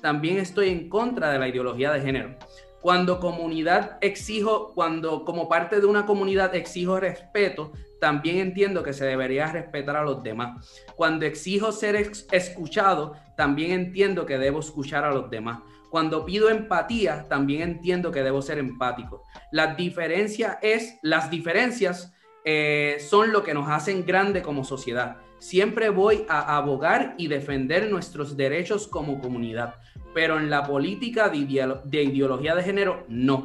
también 0.00 0.38
estoy 0.38 0.68
en 0.68 0.88
contra 0.88 1.32
de 1.32 1.40
la 1.40 1.48
ideología 1.48 1.90
de 1.90 2.00
género. 2.00 2.36
Cuando 2.80 3.18
comunidad 3.18 3.98
exijo, 4.00 4.72
cuando 4.72 5.24
como 5.24 5.48
parte 5.48 5.80
de 5.80 5.86
una 5.86 6.06
comunidad 6.06 6.54
exijo 6.54 7.00
respeto, 7.00 7.72
también 8.02 8.38
entiendo 8.38 8.82
que 8.82 8.92
se 8.92 9.04
debería 9.04 9.46
respetar 9.46 9.94
a 9.94 10.02
los 10.02 10.24
demás. 10.24 10.82
Cuando 10.96 11.24
exijo 11.24 11.70
ser 11.70 11.94
escuchado, 12.32 13.14
también 13.36 13.70
entiendo 13.70 14.26
que 14.26 14.38
debo 14.38 14.58
escuchar 14.58 15.04
a 15.04 15.12
los 15.12 15.30
demás. 15.30 15.60
Cuando 15.88 16.26
pido 16.26 16.50
empatía, 16.50 17.28
también 17.28 17.62
entiendo 17.62 18.10
que 18.10 18.24
debo 18.24 18.42
ser 18.42 18.58
empático. 18.58 19.22
Las 19.52 19.76
diferencias 19.76 20.58
es, 20.62 20.98
las 21.02 21.30
diferencias 21.30 22.12
eh, 22.44 22.96
son 23.08 23.30
lo 23.30 23.44
que 23.44 23.54
nos 23.54 23.68
hacen 23.68 24.04
grande 24.04 24.42
como 24.42 24.64
sociedad. 24.64 25.18
Siempre 25.38 25.88
voy 25.88 26.26
a 26.28 26.56
abogar 26.56 27.14
y 27.18 27.28
defender 27.28 27.88
nuestros 27.88 28.36
derechos 28.36 28.88
como 28.88 29.20
comunidad, 29.20 29.76
pero 30.12 30.38
en 30.38 30.50
la 30.50 30.66
política 30.66 31.28
de 31.28 32.02
ideología 32.02 32.56
de 32.56 32.64
género, 32.64 33.06
no 33.08 33.44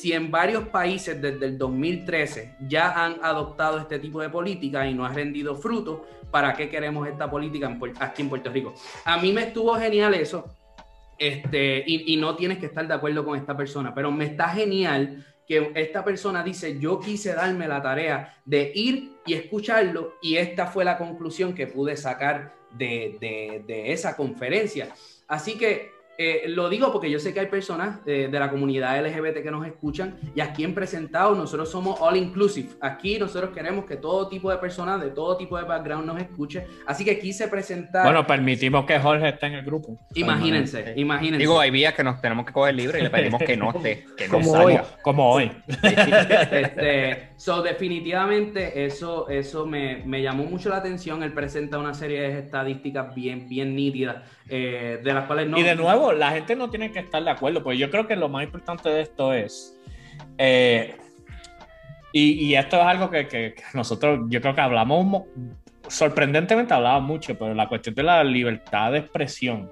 si 0.00 0.12
en 0.12 0.30
varios 0.30 0.68
países 0.68 1.20
desde 1.20 1.46
el 1.46 1.56
2013 1.56 2.56
ya 2.68 3.04
han 3.04 3.16
adoptado 3.22 3.78
este 3.78 3.98
tipo 3.98 4.20
de 4.20 4.28
política 4.28 4.86
y 4.86 4.94
no 4.94 5.06
ha 5.06 5.12
rendido 5.12 5.54
fruto, 5.54 6.04
¿para 6.30 6.52
qué 6.54 6.68
queremos 6.68 7.06
esta 7.06 7.30
política 7.30 7.76
aquí 8.00 8.22
en 8.22 8.28
Puerto 8.28 8.50
Rico? 8.50 8.74
A 9.04 9.18
mí 9.18 9.32
me 9.32 9.44
estuvo 9.44 9.74
genial 9.76 10.14
eso, 10.14 10.46
este, 11.16 11.84
y, 11.86 12.16
no 12.16 12.34
tienes 12.34 12.58
que 12.58 12.66
estar 12.66 12.86
de 12.86 12.94
acuerdo 12.94 13.24
con 13.24 13.38
esta 13.38 13.56
persona, 13.56 13.94
pero 13.94 14.10
me 14.10 14.24
está 14.24 14.48
genial 14.48 15.24
que 15.46 15.70
esta 15.74 16.04
persona 16.04 16.42
dice, 16.42 16.78
yo 16.80 16.98
quise 16.98 17.32
darme 17.34 17.68
la 17.68 17.80
tarea 17.80 18.34
de 18.44 18.72
ir 18.74 19.12
y 19.24 19.34
escucharlo, 19.34 20.14
y 20.20 20.36
esta 20.36 20.66
fue 20.66 20.84
la 20.84 20.98
conclusión 20.98 21.54
que 21.54 21.68
pude 21.68 21.96
sacar 21.96 22.52
de, 22.72 23.62
de 23.64 23.92
esa 23.92 24.16
conferencia. 24.16 24.88
Así 25.28 25.56
que 25.56 25.93
eh, 26.16 26.44
lo 26.48 26.68
digo 26.68 26.92
porque 26.92 27.10
yo 27.10 27.18
sé 27.18 27.34
que 27.34 27.40
hay 27.40 27.46
personas 27.46 28.04
de, 28.04 28.28
la 28.28 28.50
comunidad 28.50 29.04
LGBT 29.04 29.42
que 29.42 29.50
nos 29.50 29.66
escuchan 29.66 30.16
y 30.34 30.40
aquí 30.40 30.64
en 30.64 30.74
presentado 30.74 31.34
nosotros 31.34 31.70
somos 31.70 32.00
all 32.00 32.16
inclusive. 32.16 32.70
Aquí 32.80 33.18
nosotros 33.18 33.50
queremos 33.50 33.84
que 33.84 33.96
todo 33.96 34.28
tipo 34.28 34.50
de 34.50 34.58
personas 34.58 35.00
de 35.00 35.10
todo 35.10 35.36
tipo 35.36 35.56
de 35.58 35.64
background 35.64 36.06
nos 36.06 36.20
escuche. 36.20 36.66
Así 36.86 37.04
que 37.04 37.18
quise 37.18 37.48
presentar. 37.48 38.04
Bueno, 38.04 38.26
permitimos 38.26 38.84
que 38.84 38.98
Jorge 38.98 39.28
esté 39.28 39.46
en 39.46 39.54
el 39.54 39.64
grupo. 39.64 39.98
Imagínense, 40.14 40.94
imagínense. 40.96 41.38
Digo, 41.38 41.58
hay 41.58 41.70
vías 41.70 41.94
que 41.94 42.04
nos 42.04 42.20
tenemos 42.20 42.46
que 42.46 42.52
coger 42.52 42.74
libre 42.74 43.00
y 43.00 43.02
le 43.02 43.10
pedimos 43.10 43.42
que 43.42 43.56
no 43.56 43.70
esté. 43.70 44.04
Que 44.16 44.28
como, 44.28 44.52
hoy, 44.52 44.78
como 45.02 45.30
hoy. 45.30 45.50
este, 45.82 47.33
so, 47.36 47.62
definitivamente 47.62 48.84
eso, 48.84 49.28
eso 49.28 49.66
me, 49.66 50.02
me, 50.04 50.22
llamó 50.22 50.44
mucho 50.44 50.68
la 50.68 50.76
atención. 50.76 51.22
Él 51.22 51.32
presenta 51.32 51.78
una 51.78 51.94
serie 51.94 52.20
de 52.20 52.38
estadísticas 52.38 53.14
bien, 53.14 53.48
bien 53.48 53.74
nítidas 53.74 54.22
eh, 54.48 55.00
de 55.02 55.14
las 55.14 55.26
cuales 55.26 55.48
no. 55.48 55.58
Y 55.58 55.62
de 55.62 55.74
nuevo, 55.74 56.12
la 56.12 56.32
gente 56.32 56.56
no 56.56 56.70
tiene 56.70 56.92
que 56.92 57.00
estar 57.00 57.22
de 57.22 57.30
acuerdo, 57.30 57.62
porque 57.62 57.78
yo 57.78 57.90
creo 57.90 58.06
que 58.06 58.16
lo 58.16 58.28
más 58.28 58.44
importante 58.44 58.88
de 58.88 59.02
esto 59.02 59.32
es. 59.32 59.78
Eh, 60.38 60.96
y, 62.16 62.54
esto 62.54 62.76
es 62.76 62.82
algo 62.84 63.10
que, 63.10 63.56
nosotros, 63.72 64.20
yo 64.28 64.40
creo 64.40 64.54
que 64.54 64.60
hablamos, 64.60 65.24
sorprendentemente 65.88 66.72
hablamos 66.72 67.02
mucho, 67.02 67.36
pero 67.36 67.54
la 67.54 67.68
cuestión 67.68 67.96
de 67.96 68.04
la 68.04 68.22
libertad 68.22 68.92
de 68.92 68.98
expresión 68.98 69.68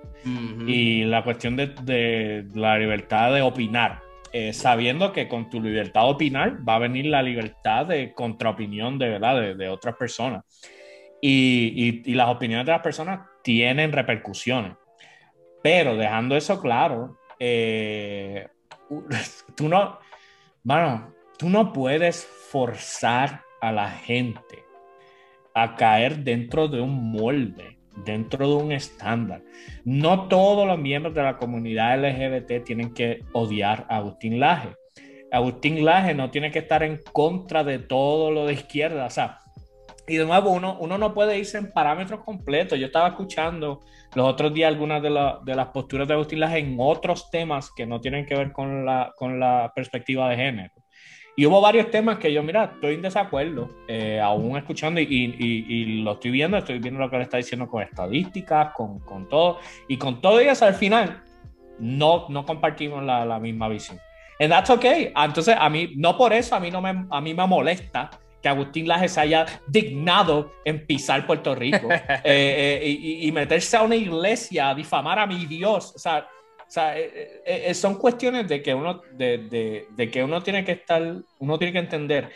y 0.67 1.05
la 1.05 1.23
cuestión 1.23 1.55
de, 1.55 2.45
la 2.53 2.79
libertad 2.79 3.33
de 3.33 3.43
opinar. 3.43 4.02
Eh, 4.35 4.55
sabiendo 4.55 5.13
que 5.13 5.29
con 5.29 5.51
tu 5.51 5.61
libertad 5.61 6.05
de 6.05 6.11
opinar 6.11 6.67
va 6.67 6.77
a 6.77 6.79
venir 6.79 7.07
la 7.07 7.23
libertad 7.23 7.85
de 7.87 8.15
contraopinión 8.15 8.99
de 8.99 9.09
verdad 9.11 9.55
de, 9.55 9.69
otras 9.69 9.95
personas. 9.97 10.45
y, 11.21 12.15
las 12.15 12.29
opiniones 12.29 12.67
de 12.67 12.73
las 12.73 12.81
personas 12.81 13.21
tienen 13.43 13.93
repercusiones. 13.93 14.73
Pero 15.63 15.97
dejando 15.97 16.37
eso 16.37 16.61
claro, 16.61 17.19
eh, 17.39 18.49
tú 19.57 19.69
no, 19.69 19.99
bueno, 20.63 21.15
tú 21.39 21.49
no 21.49 21.73
puedes 21.73 22.25
forzar 22.25 23.43
a 23.61 23.73
la 23.73 23.91
gente 23.91 24.65
a 25.55 25.77
caer 25.77 26.19
dentro 26.19 26.69
de 26.69 26.81
un 26.81 27.13
molde, 27.13 27.79
dentro 28.05 28.49
de 28.49 28.55
un 28.55 28.73
estándar. 28.73 29.43
No 29.85 30.29
todos 30.29 30.67
los 30.67 30.79
miembros 30.79 31.15
de 31.15 31.23
la 31.23 31.37
comunidad 31.37 31.99
LGBT 31.99 32.65
tienen 32.65 32.95
que 32.95 33.21
odiar 33.33 33.87
a 33.89 33.97
Agustín 33.97 34.41
Laje. 34.41 34.71
Agustín 35.31 35.85
Laje 35.85 36.15
no 36.15 36.31
tiene 36.31 36.51
que 36.51 36.61
estar 36.61 36.83
en 36.83 37.01
contra 37.13 37.65
de 37.65 37.79
todo 37.79 38.31
lo 38.31 38.47
de 38.47 38.55
izquierda. 38.55 39.07
O 39.07 39.11
sea, 39.11 39.39
y 40.07 40.17
de 40.17 40.27
nuevo, 40.27 40.51
uno, 40.51 40.77
uno 40.81 40.99
no 40.99 41.15
puede 41.15 41.39
irse 41.39 41.59
en 41.59 41.73
parámetros 41.73 42.25
completos. 42.25 42.79
Yo 42.79 42.87
estaba 42.87 43.09
escuchando 43.09 43.81
los 44.15 44.29
otros 44.29 44.53
días 44.53 44.69
algunas 44.69 45.03
de, 45.03 45.09
de 45.09 45.55
las 45.55 45.69
posturas 45.69 46.09
de 46.09 46.15
Agustín 46.15 46.41
Laje 46.41 46.59
en 46.59 46.77
otros 46.79 47.31
temas 47.31 47.71
que 47.75 47.87
no 47.87 48.01
tienen 48.01 48.27
que 48.27 48.35
ver 48.35 48.53
la, 48.57 49.13
con 49.17 49.39
la 49.39 49.73
perspectiva 49.75 50.29
de 50.29 50.37
género. 50.37 50.82
Y 51.35 51.47
hubo 51.47 51.61
varios 51.61 51.91
temas 51.91 52.19
que 52.19 52.33
yo, 52.33 52.43
mira, 52.43 52.65
estoy 52.75 52.95
en 52.95 53.03
desacuerdo, 53.03 53.69
eh, 53.89 54.21
aún 54.21 54.57
escuchando 54.57 55.01
y, 55.01 55.05
y, 55.05 55.65
y, 55.67 56.03
lo 56.03 56.13
estoy 56.13 56.31
viendo, 56.31 56.59
estoy 56.59 56.79
viendo 56.79 57.01
lo 57.01 57.09
que 57.09 57.17
le 57.17 57.23
está 57.23 57.39
diciendo 57.39 57.67
con 57.69 57.83
estadísticas, 57.83 58.75
con, 58.75 59.01
con 59.01 59.29
todo, 59.29 59.59
y 59.89 59.97
con 59.97 60.21
todo 60.21 60.41
eso 60.41 60.67
al 60.67 60.75
final 60.75 61.23
no, 61.79 62.27
no 62.29 62.45
compartimos 62.45 63.03
la, 63.03 63.25
la 63.25 63.39
misma 63.39 63.69
visión. 63.69 63.99
And 64.39 64.51
that's 64.51 64.71
okay. 64.71 65.13
Entonces, 65.17 65.57
a 65.59 65.69
mí, 65.69 65.93
no 65.97 66.17
por 66.17 66.33
eso 66.33 66.55
a 66.55 66.61
mí, 66.61 66.71
no 66.71 66.83
me, 66.83 67.07
a 67.11 67.21
mí 67.21 67.33
me 67.33 67.47
molesta 67.47 68.11
que 68.43 68.49
Agustín 68.49 68.89
Laje 68.89 69.09
se 69.09 69.21
haya 69.21 69.47
dignado 69.69 70.53
en 70.65 70.85
pisar 70.85 71.27
Puerto 71.27 71.55
Rico 71.55 71.89
eh, 71.91 72.21
eh, 72.25 72.89
y, 72.89 73.31
meterse 73.31 73.77
a 73.77 73.83
una 73.83 73.95
iglesia 73.95 74.71
a 74.71 74.75
difamar 74.75 75.19
a 75.19 75.27
mi 75.27 75.47
Dios. 75.47 75.93
O 75.95 75.99
sea, 75.99 76.27
eh, 76.77 77.73
son 77.75 77.97
cuestiones 77.97 78.49
de 78.49 78.63
que 78.63 78.75
uno, 78.75 79.03
de, 79.13 79.87
de, 79.95 80.11
que 80.11 80.25
uno 80.25 80.43
tiene 80.43 80.65
que 80.65 80.73
estar, 80.73 81.03
uno 81.39 81.59
tiene 81.59 81.73
que 81.73 81.79
entender 81.79 82.31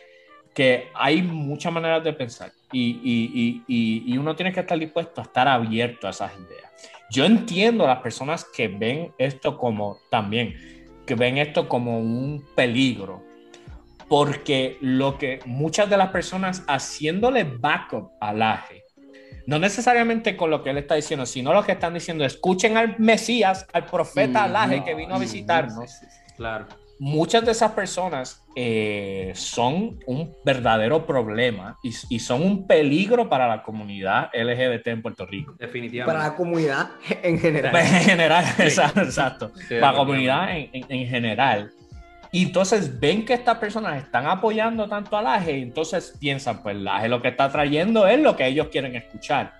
que 0.54 0.88
hay 0.94 1.22
muchas 1.22 1.72
maneras 1.72 2.02
de 2.02 2.14
pensar 2.14 2.50
y, 2.72 3.62
y, 3.68 4.16
uno 4.16 4.34
tiene 4.34 4.52
que 4.52 4.60
estar 4.60 4.78
dispuesto 4.78 5.20
a 5.20 5.24
estar 5.24 5.46
abierto 5.46 6.06
a 6.06 6.10
esas 6.10 6.32
ideas. 6.32 6.72
Yo 7.10 7.24
entiendo 7.24 7.84
a 7.84 7.88
las 7.88 8.00
personas 8.00 8.44
que 8.44 8.68
ven 8.68 9.12
esto 9.18 9.58
como 9.58 9.98
también, 10.10 10.54
que 11.06 11.14
ven 11.14 11.38
esto 11.38 11.68
como 11.68 11.98
un 11.98 12.42
peligro, 12.54 13.22
porque 14.08 14.78
lo 14.80 15.18
que 15.18 15.40
muchas 15.44 15.90
de 15.90 15.98
las 15.98 16.08
personas 16.08 16.64
haciéndole 16.66 17.44
backup 17.44 18.12
al 18.20 18.42
Aje, 18.42 18.85
no 19.46 19.58
necesariamente 19.58 20.36
con 20.36 20.50
lo 20.50 20.62
que 20.62 20.70
él 20.70 20.78
está 20.78 20.94
diciendo, 20.96 21.24
sino 21.26 21.52
lo 21.52 21.64
que 21.64 21.72
están 21.72 21.94
diciendo, 21.94 22.24
escuchen 22.24 22.76
al 22.76 22.98
Mesías, 22.98 23.66
al 23.72 23.86
profeta 23.86 24.44
Alaje 24.44 24.84
que 24.84 24.94
vino 24.94 25.14
a 25.14 25.18
visitarnos. 25.18 26.00
Claro. 26.36 26.66
Muchas 26.98 27.44
de 27.44 27.52
esas 27.52 27.72
personas 27.72 28.42
eh, 28.56 29.32
son 29.34 29.98
un 30.06 30.34
verdadero 30.44 31.06
problema 31.06 31.78
y, 31.82 32.18
son 32.18 32.42
un 32.42 32.66
peligro 32.66 33.28
para 33.28 33.46
la 33.46 33.62
comunidad 33.62 34.30
LGBT 34.32 34.86
en 34.88 35.02
Puerto 35.02 35.26
Rico. 35.26 35.54
Definitivamente. 35.58 36.16
Para 36.16 36.30
la 36.30 36.36
comunidad 36.36 36.90
en 37.22 37.38
general. 37.38 37.76
En 37.76 38.02
general, 38.02 38.44
exacto. 38.58 39.52
para 39.68 39.92
la 39.92 39.98
comunidad 39.98 40.56
en, 40.56 40.70
en 40.72 41.06
general. 41.06 41.70
Y 42.36 42.42
entonces 42.42 43.00
ven 43.00 43.24
que 43.24 43.32
estas 43.32 43.56
personas 43.56 43.96
están 43.96 44.26
apoyando 44.26 44.86
tanto 44.86 45.16
a 45.16 45.22
Laje 45.22 45.56
y 45.56 45.62
entonces 45.62 46.14
piensan, 46.20 46.62
pues 46.62 46.76
Laje 46.76 47.08
lo 47.08 47.22
que 47.22 47.28
está 47.28 47.50
trayendo 47.50 48.06
es 48.06 48.20
lo 48.20 48.36
que 48.36 48.46
ellos 48.46 48.68
quieren 48.68 48.94
escuchar. 48.94 49.54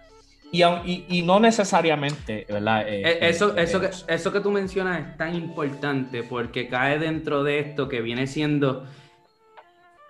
Y, 0.52 0.62
y, 1.08 1.22
no 1.22 1.40
necesariamente, 1.40 2.44
¿verdad? 2.46 2.86
Eh, 2.86 3.00
eh, 3.00 3.18
eso, 3.22 3.56
eso, 3.56 3.80
que, 3.80 3.88
eso 4.08 4.30
que 4.30 4.40
tú 4.40 4.50
mencionas 4.50 5.00
es 5.00 5.16
tan 5.16 5.34
importante 5.34 6.22
porque 6.22 6.68
cae 6.68 6.98
dentro 6.98 7.44
de 7.44 7.60
esto 7.60 7.88
que 7.88 8.02
viene 8.02 8.26
siendo 8.26 8.84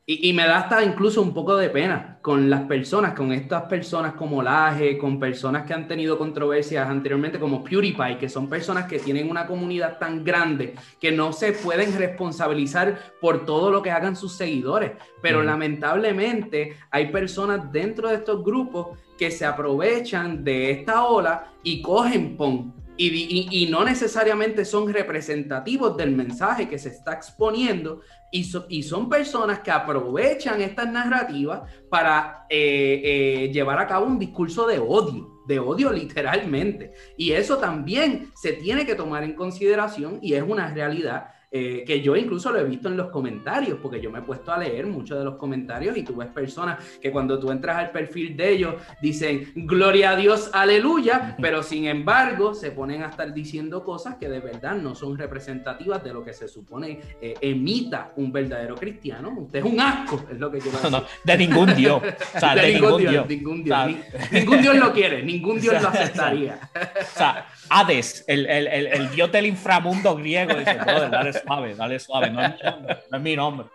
y, 0.09 0.33
me 0.35 0.47
da 0.47 0.59
hasta 0.59 0.85
incluso 0.85 1.21
un 1.21 1.35
poco 1.35 1.57
de 1.57 1.69
pena 1.69 2.21
con 2.23 2.49
las 2.49 2.63
personas, 2.63 3.13
con 3.15 3.33
estas 3.33 3.65
personas 3.65 4.15
como 4.15 4.41
Laje, 4.41 4.97
con 4.99 5.19
personas 5.19 5.67
que 5.67 5.75
han 5.75 5.89
tenido 5.89 6.17
controversias 6.17 6.89
anteriormente 6.89 7.41
como 7.41 7.65
PewDiePie, 7.65 8.17
que 8.17 8.29
son 8.29 8.49
personas 8.49 8.85
que 8.85 9.01
tienen 9.01 9.29
una 9.29 9.49
comunidad 9.49 9.99
tan 9.99 10.23
grande 10.23 10.77
que 11.01 11.11
no 11.11 11.33
se 11.33 11.55
pueden 11.55 11.99
responsabilizar 11.99 13.15
por 13.21 13.45
todo 13.45 13.73
lo 13.73 13.83
que 13.83 13.91
hagan 13.91 14.15
sus 14.15 14.37
seguidores. 14.37 14.93
Pero 15.21 15.43
lamentablemente 15.43 16.77
hay 16.93 17.11
personas 17.11 17.73
dentro 17.73 18.09
de 18.09 18.15
estos 18.15 18.45
grupos 18.45 18.97
que 19.19 19.33
se 19.33 19.45
aprovechan 19.45 20.45
de 20.45 20.71
esta 20.71 21.05
ola 21.05 21.51
y 21.65 21.83
cogen 21.83 22.37
pon 22.37 22.87
y, 22.99 23.69
no 23.71 23.85
necesariamente 23.85 24.65
son 24.65 24.93
representativos 24.93 25.97
del 25.97 26.13
mensaje 26.13 26.69
que 26.69 26.79
se 26.79 26.89
está 26.89 27.13
exponiendo 27.13 28.01
y, 28.31 28.47
y 28.69 28.83
son 28.83 29.09
personas 29.09 29.61
que 29.61 29.71
aprovechan 29.71 30.61
estas 30.61 30.91
narrativas 30.91 31.63
para 31.89 32.47
eh, 32.49 33.01
eh, 33.05 33.51
llevar 33.53 33.79
a 33.79 33.87
cabo 33.87 34.07
un 34.07 34.19
discurso 34.19 34.67
de 34.67 34.79
odio, 34.79 35.43
de 35.47 35.59
odio 35.59 35.93
literalmente. 35.93 36.93
Y 37.17 37.33
eso 37.33 37.59
también 37.59 38.31
se 38.35 38.53
tiene 38.55 38.85
que 38.85 38.95
tomar 38.95 39.23
en 39.25 39.35
consideración 39.35 40.19
y 40.23 40.35
es 40.35 40.43
una 40.43 40.73
realidad 40.73 41.31
eh, 41.59 41.85
que 41.87 42.03
yo 42.03 42.15
incluso 42.17 42.53
lo 42.53 42.59
he 42.59 42.65
visto 42.65 42.89
en 42.89 42.99
los 42.99 43.09
comentarios, 43.09 43.79
porque 43.81 43.99
yo 43.99 44.11
me 44.11 44.19
he 44.19 44.23
puesto 44.23 44.53
a 44.53 44.59
leer 44.59 44.87
muchos 44.87 45.19
de 45.19 45.25
los 45.25 45.37
comentarios 45.37 45.97
y 45.97 46.03
tú 46.03 46.17
ves 46.17 46.29
personas 46.29 46.85
que 47.01 47.11
cuando 47.11 47.39
tú 47.39 47.51
entras 47.51 47.79
al 47.79 47.93
perfil 47.93 48.37
de 48.37 48.51
ellos 48.51 48.75
dicen 49.01 49.53
gloria 49.55 50.11
a 50.11 50.17
Dios, 50.17 50.51
aleluya, 50.53 51.35
pero 51.41 51.63
sin 51.63 51.87
embargo 51.87 52.53
se 52.53 52.73
ponen 52.73 53.03
a 53.03 53.09
estar 53.09 53.33
diciendo 53.33 53.85
cosas 53.85 54.17
que 54.17 54.29
de 54.29 54.41
verdad 54.41 54.77
no 54.77 54.95
son 54.95 55.17
representativas 55.17 56.05
de 56.05 56.13
lo 56.13 56.23
que 56.23 56.35
se 56.35 56.47
supone 56.47 57.01
eh, 57.23 57.35
emita 57.41 58.13
un 58.17 58.31
verdadero 58.31 58.75
cristiano. 58.75 59.33
Usted 59.39 59.61
es 59.61 59.65
un 59.65 59.81
asco, 59.81 60.27
es 60.31 60.39
lo 60.39 60.51
que 60.51 60.61
yo 60.61 60.67
no, 60.83 60.91
no, 60.91 61.05
de 61.25 61.39
ningún 61.39 61.75
Dios. 61.75 62.03
de, 62.55 62.73
ningún, 62.73 62.99
Dios, 62.99 63.27
Ningún 63.27 63.65
Dios, 63.65 63.91
ningún 64.31 64.61
Dios 64.61 64.77
lo 64.77 64.93
quiere, 64.93 65.23
ningún 65.23 65.59
Dios 65.59 65.81
lo 65.81 65.89
aceptaría. 65.97 66.59
O 66.75 67.19
sea, 67.19 67.47
Hades, 67.71 68.25
el, 68.29 68.47
el, 68.47 68.67
el, 68.69 69.11
dios 69.11 69.33
del 69.33 69.47
inframundo 69.47 70.15
griego, 70.17 70.55
dice, 70.55 70.75
dale 70.75 71.33
suave, 71.47 71.75
dale 71.75 71.99
suave, 71.99 72.31
no 72.31 72.43
es 72.43 72.53
mi 72.55 72.65
nombre. 72.65 72.99
No 73.11 73.17
es 73.17 73.23
mi 73.23 73.37
nombre. 73.37 73.67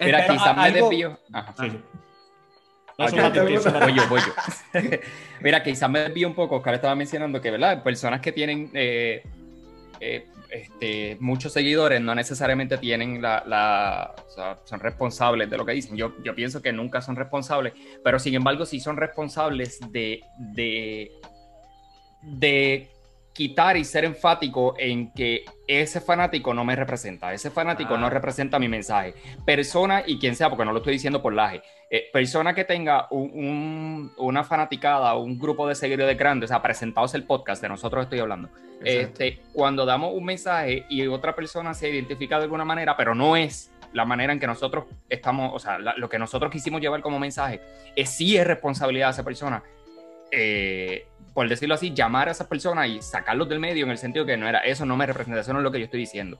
Mira, 0.00 0.26
quizás 0.26 0.56
me 0.56 0.70
desvío. 0.72 1.18
Ajá. 1.32 1.54
Sí. 1.58 1.72
No, 2.98 3.06
voy 3.08 3.94
yo, 3.94 4.08
voy 4.08 4.20
yo. 4.20 4.80
Mira, 5.40 5.62
quizás 5.62 5.88
me 5.88 6.00
desvío 6.00 6.28
un 6.28 6.34
poco. 6.34 6.56
Oscar 6.56 6.74
estaba 6.74 6.94
mencionando 6.94 7.40
que, 7.40 7.50
¿verdad? 7.50 7.82
Personas 7.82 8.20
que 8.20 8.32
tienen 8.32 8.70
eh, 8.74 9.22
eh, 10.00 10.26
este, 10.50 11.16
muchos 11.18 11.52
seguidores 11.52 12.00
no 12.00 12.14
necesariamente 12.14 12.76
tienen 12.76 13.22
la, 13.22 13.42
la 13.46 14.14
o 14.26 14.30
sea, 14.30 14.58
son 14.64 14.80
responsables 14.80 15.48
de 15.48 15.56
lo 15.56 15.64
que 15.64 15.72
dicen. 15.72 15.96
Yo, 15.96 16.12
yo 16.22 16.34
pienso 16.34 16.60
que 16.60 16.72
nunca 16.72 17.00
son 17.00 17.16
responsables, 17.16 17.72
pero 18.04 18.18
sin 18.18 18.34
embargo 18.34 18.66
sí 18.66 18.78
son 18.78 18.96
responsables 18.98 19.80
de, 19.90 20.20
de, 20.36 21.10
de 22.22 22.90
quitar 23.32 23.76
y 23.76 23.84
ser 23.84 24.04
enfático 24.04 24.74
en 24.78 25.12
que 25.12 25.44
ese 25.66 26.00
fanático 26.00 26.52
no 26.52 26.64
me 26.64 26.76
representa, 26.76 27.32
ese 27.32 27.50
fanático 27.50 27.96
no 27.96 28.06
ah. 28.06 28.10
representa 28.10 28.58
mi 28.58 28.68
mensaje. 28.68 29.14
Persona 29.44 30.02
y 30.06 30.18
quien 30.18 30.36
sea, 30.36 30.50
porque 30.50 30.64
no 30.64 30.72
lo 30.72 30.78
estoy 30.78 30.94
diciendo 30.94 31.22
por 31.22 31.32
laje, 31.32 31.62
eh, 31.90 32.08
persona 32.12 32.54
que 32.54 32.64
tenga 32.64 33.06
un, 33.10 34.12
una 34.16 34.44
fanaticada, 34.44 35.14
un 35.16 35.38
grupo 35.38 35.66
de 35.66 35.74
seguidores 35.74 36.16
grandes, 36.16 36.50
o 36.50 36.52
sea, 36.52 36.62
presentados 36.62 37.14
el 37.14 37.24
podcast, 37.24 37.62
de 37.62 37.68
nosotros 37.68 38.04
estoy 38.04 38.18
hablando. 38.18 38.48
Este, 38.84 39.40
cuando 39.52 39.86
damos 39.86 40.12
un 40.12 40.24
mensaje 40.24 40.84
y 40.88 41.06
otra 41.06 41.36
persona 41.36 41.72
se 41.72 41.88
identifica 41.88 42.38
de 42.38 42.44
alguna 42.44 42.64
manera, 42.64 42.96
pero 42.96 43.14
no 43.14 43.36
es 43.36 43.70
la 43.92 44.04
manera 44.04 44.32
en 44.32 44.40
que 44.40 44.46
nosotros 44.46 44.86
estamos, 45.08 45.52
o 45.54 45.58
sea, 45.58 45.78
lo 45.78 46.08
que 46.08 46.18
nosotros 46.18 46.50
quisimos 46.50 46.80
llevar 46.80 47.00
como 47.00 47.18
mensaje, 47.18 47.60
es 47.94 48.10
sí 48.10 48.36
es 48.36 48.46
responsabilidad 48.46 49.08
de 49.08 49.12
esa 49.12 49.24
persona. 49.24 49.62
Eh, 50.30 51.06
por 51.34 51.48
decirlo 51.48 51.74
así, 51.74 51.92
llamar 51.94 52.28
a 52.28 52.32
esas 52.32 52.46
personas 52.46 52.88
y 52.88 53.02
sacarlos 53.02 53.48
del 53.48 53.60
medio 53.60 53.84
en 53.84 53.90
el 53.90 53.98
sentido 53.98 54.26
que 54.26 54.36
no 54.36 54.48
era 54.48 54.60
eso, 54.60 54.84
no 54.84 54.96
me 54.96 55.06
representa, 55.06 55.40
eso 55.40 55.52
no 55.52 55.60
es 55.60 55.64
lo 55.64 55.72
que 55.72 55.78
yo 55.78 55.84
estoy 55.84 56.00
diciendo. 56.00 56.38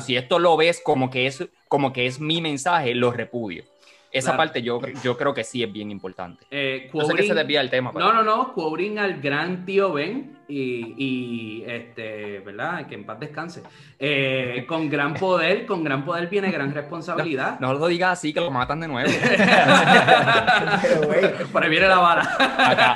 si 0.00 0.16
esto 0.16 0.38
lo 0.38 0.56
ves 0.56 0.80
como 0.84 1.10
que 1.10 1.26
es, 1.26 1.48
como 1.68 1.92
que 1.92 2.06
es 2.06 2.20
mi 2.20 2.40
mensaje, 2.40 2.94
lo 2.94 3.10
repudio. 3.10 3.64
Esa 4.12 4.36
parte 4.36 4.62
yo, 4.62 4.80
yo 5.02 5.16
creo 5.16 5.32
que 5.32 5.42
sí 5.42 5.62
es 5.62 5.72
bien 5.72 5.90
importante. 5.90 6.44
Eh, 6.50 6.90
no 6.92 7.04
sé 7.06 7.14
que 7.14 7.22
se 7.22 7.32
desvía 7.32 7.62
el 7.62 7.70
tema. 7.70 7.92
No, 7.94 8.12
no, 8.12 8.22
no. 8.22 8.52
Cubrín 8.52 8.98
al 8.98 9.22
gran 9.22 9.64
tío 9.64 9.92
Ben 9.92 10.36
y, 10.52 10.94
y, 10.98 11.64
este, 11.66 12.40
¿verdad? 12.40 12.86
Que 12.86 12.96
en 12.96 13.06
paz 13.06 13.18
descanse. 13.18 13.62
Eh, 13.98 14.66
con 14.68 14.90
gran 14.90 15.14
poder, 15.14 15.64
con 15.64 15.82
gran 15.82 16.04
poder 16.04 16.28
viene 16.28 16.50
gran 16.50 16.74
responsabilidad. 16.74 17.58
No, 17.58 17.72
lo 17.72 17.86
digas 17.86 18.18
así, 18.18 18.34
que 18.34 18.40
lo 18.40 18.50
matan 18.50 18.80
de 18.80 18.88
nuevo. 18.88 19.10
Por 21.52 21.64
ahí 21.64 21.70
viene 21.70 21.88
la 21.88 21.98
bala. 21.98 22.36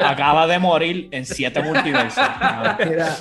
acaba 0.04 0.46
de 0.46 0.58
morir 0.58 1.08
en 1.12 1.24
siete 1.24 1.62
multiversos. 1.62 2.22
Mira, 2.86 3.16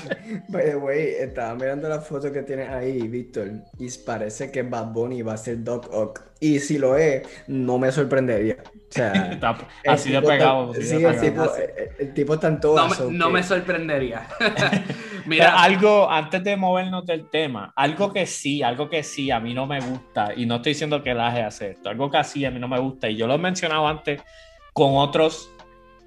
güey, 0.79 1.15
estaba 1.15 1.55
mirando 1.55 1.87
la 1.87 2.01
foto 2.01 2.33
que 2.33 2.41
tienes 2.41 2.69
ahí, 2.69 3.07
Víctor, 3.07 3.51
y 3.79 3.89
parece 4.05 4.51
que 4.51 4.63
Bad 4.63 4.87
Bunny 4.87 5.21
va 5.21 5.31
a 5.33 5.37
ser 5.37 5.63
Doc 5.63 5.87
Ock. 5.93 6.25
Y 6.39 6.59
si 6.59 6.77
lo 6.77 6.97
es, 6.97 7.23
no 7.47 7.79
me 7.79 7.91
sorprendería. 7.91 8.57
O 8.61 8.89
sea, 8.89 9.39
así 9.87 10.11
de 10.11 10.21
pegado. 10.21 10.73
sí, 10.73 11.03
el, 11.03 11.19
tipo, 11.19 11.51
el, 11.97 12.13
tipo 12.13 12.33
está 12.35 12.47
en 12.47 12.59
todo. 12.59 12.87
No, 12.87 13.11
no 13.11 13.29
me 13.29 13.41
sorprendería. 13.41 14.24
Mira, 15.25 15.61
algo, 15.61 16.09
antes 16.09 16.43
de 16.43 16.55
movernos 16.55 17.05
del 17.05 17.29
tema, 17.29 17.73
algo 17.75 18.13
que 18.13 18.25
sí, 18.25 18.61
algo 18.61 18.89
que 18.89 19.01
sí 19.03 19.31
a 19.31 19.39
mí 19.39 19.53
no 19.53 19.65
me 19.65 19.79
gusta, 19.79 20.33
y 20.35 20.45
no 20.45 20.57
estoy 20.57 20.73
diciendo 20.73 21.01
que 21.01 21.13
la 21.13 21.27
hacer 21.27 21.71
esto, 21.71 21.89
algo 21.89 22.11
que 22.11 22.17
así 22.17 22.45
a 22.45 22.51
mí 22.51 22.59
no 22.59 22.67
me 22.67 22.79
gusta, 22.79 23.09
y 23.09 23.15
yo 23.15 23.25
lo 23.25 23.33
he 23.33 23.39
mencionado 23.39 23.87
antes 23.87 24.21
con 24.73 24.97
otros 24.97 25.51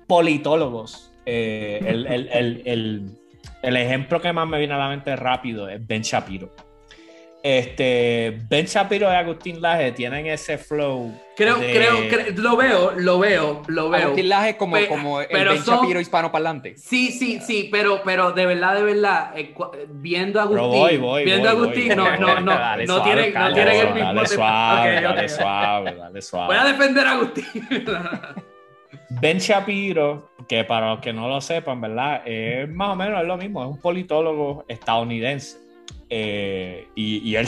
politólogos. 0.06 1.12
Eh, 1.26 1.80
el, 1.84 2.06
el, 2.06 2.28
el, 2.64 3.18
el 3.62 3.76
ejemplo 3.76 4.20
que 4.20 4.32
más 4.32 4.48
me 4.48 4.58
viene 4.58 4.74
a 4.74 4.78
la 4.78 4.88
mente 4.88 5.14
rápido 5.16 5.68
es 5.68 5.84
Ben 5.86 6.02
Shapiro. 6.02 6.54
Este, 7.42 8.36
Ben 8.48 8.66
Shapiro 8.66 9.10
y 9.12 9.14
Agustín 9.14 9.62
Laje 9.62 9.92
tienen 9.92 10.26
ese 10.26 10.58
flow. 10.58 11.14
Creo, 11.36 11.56
creo, 11.56 11.94
lo 12.34 12.56
veo, 12.56 12.92
lo 12.96 13.18
veo, 13.20 13.62
lo 13.68 13.90
veo. 13.90 14.02
Agustín 14.06 14.28
Laje 14.28 14.56
como, 14.56 14.76
como 14.88 15.20
el 15.20 15.28
Ben 15.28 15.62
Shapiro 15.62 16.00
hispano 16.00 16.32
parlante. 16.32 16.76
Sí, 16.76 17.12
sí, 17.12 17.40
sí, 17.40 17.68
pero, 17.70 18.02
pero 18.04 18.32
de 18.32 18.44
verdad, 18.44 18.74
de 18.74 18.82
verdad, 18.82 19.38
eh, 19.38 19.54
viendo 19.88 20.40
a 20.40 20.44
Agustín, 20.44 21.00
viendo 21.24 21.48
a 21.48 21.52
Agustín, 21.52 21.88
no, 21.94 22.16
no, 22.16 22.40
no, 22.40 22.76
no 22.86 23.02
tienen, 23.02 23.32
no 23.32 23.54
tienen 23.54 23.86
el 23.86 23.94
mismo. 23.94 24.14
Dale 24.14 24.26
suave, 24.26 25.00
dale 25.00 25.28
suave, 25.28 25.94
dale 25.94 26.22
suave. 26.22 26.46
Voy 26.46 26.56
a 26.56 26.72
defender 26.72 27.06
a 27.06 27.12
Agustín. 27.12 27.46
Ben 29.10 29.38
Shapiro, 29.38 30.30
que 30.48 30.64
para 30.64 30.90
los 30.90 31.00
que 31.00 31.12
no 31.12 31.28
lo 31.28 31.40
sepan, 31.40 31.80
¿verdad? 31.80 32.22
Es 32.26 32.68
más 32.68 32.90
o 32.90 32.96
menos 32.96 33.24
lo 33.24 33.36
mismo, 33.36 33.62
es 33.62 33.70
un 33.70 33.80
politólogo 33.80 34.64
estadounidense 34.68 35.67
eh, 36.10 36.88
y, 36.94 37.34
él 37.34 37.46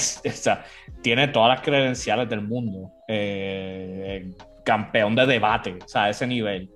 tiene 1.02 1.28
todas 1.28 1.48
las 1.48 1.60
credenciales 1.62 2.28
del 2.28 2.42
mundo, 2.42 2.92
eh, 3.08 4.30
campeón 4.64 5.14
de 5.14 5.26
debate, 5.26 5.78
o 5.82 5.88
sea, 5.88 6.04
a 6.04 6.10
ese 6.10 6.26
nivel. 6.26 6.70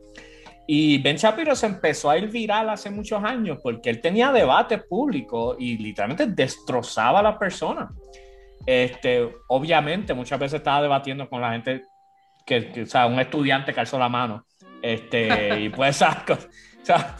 Y 0.67 0.99
Ben 0.99 1.17
Shapiro 1.17 1.55
se 1.55 1.67
empezó 1.67 2.09
a 2.09 2.17
ir 2.17 2.31
viral 2.31 2.71
hace 2.71 2.89
muchos 2.91 3.23
años 3.23 3.59
porque 3.63 3.91
él 3.91 4.01
tenía 4.01 4.33
debate 4.33 4.79
público 4.79 5.57
y 5.59 5.77
literalmente 5.77 6.27
destrozaba 6.27 7.21
a 7.21 7.23
las 7.23 7.37
personas. 7.37 7.91
Este, 8.65 9.29
obviamente, 9.49 10.15
muchas 10.15 10.39
veces 10.39 10.59
estaba 10.59 10.81
debatiendo 10.81 11.29
con 11.29 11.43
la 11.43 11.53
gente 11.53 11.83
que, 12.47 12.83
o 12.83 12.87
sea, 12.87 13.07
un 13.07 13.21
estudiante 13.21 13.75
calzó 13.75 13.99
la 13.99 14.09
mano. 14.09 14.47
Este, 14.81 15.61
y 15.61 15.69
pues, 15.69 16.01
o 16.03 16.37
sea, 16.83 17.17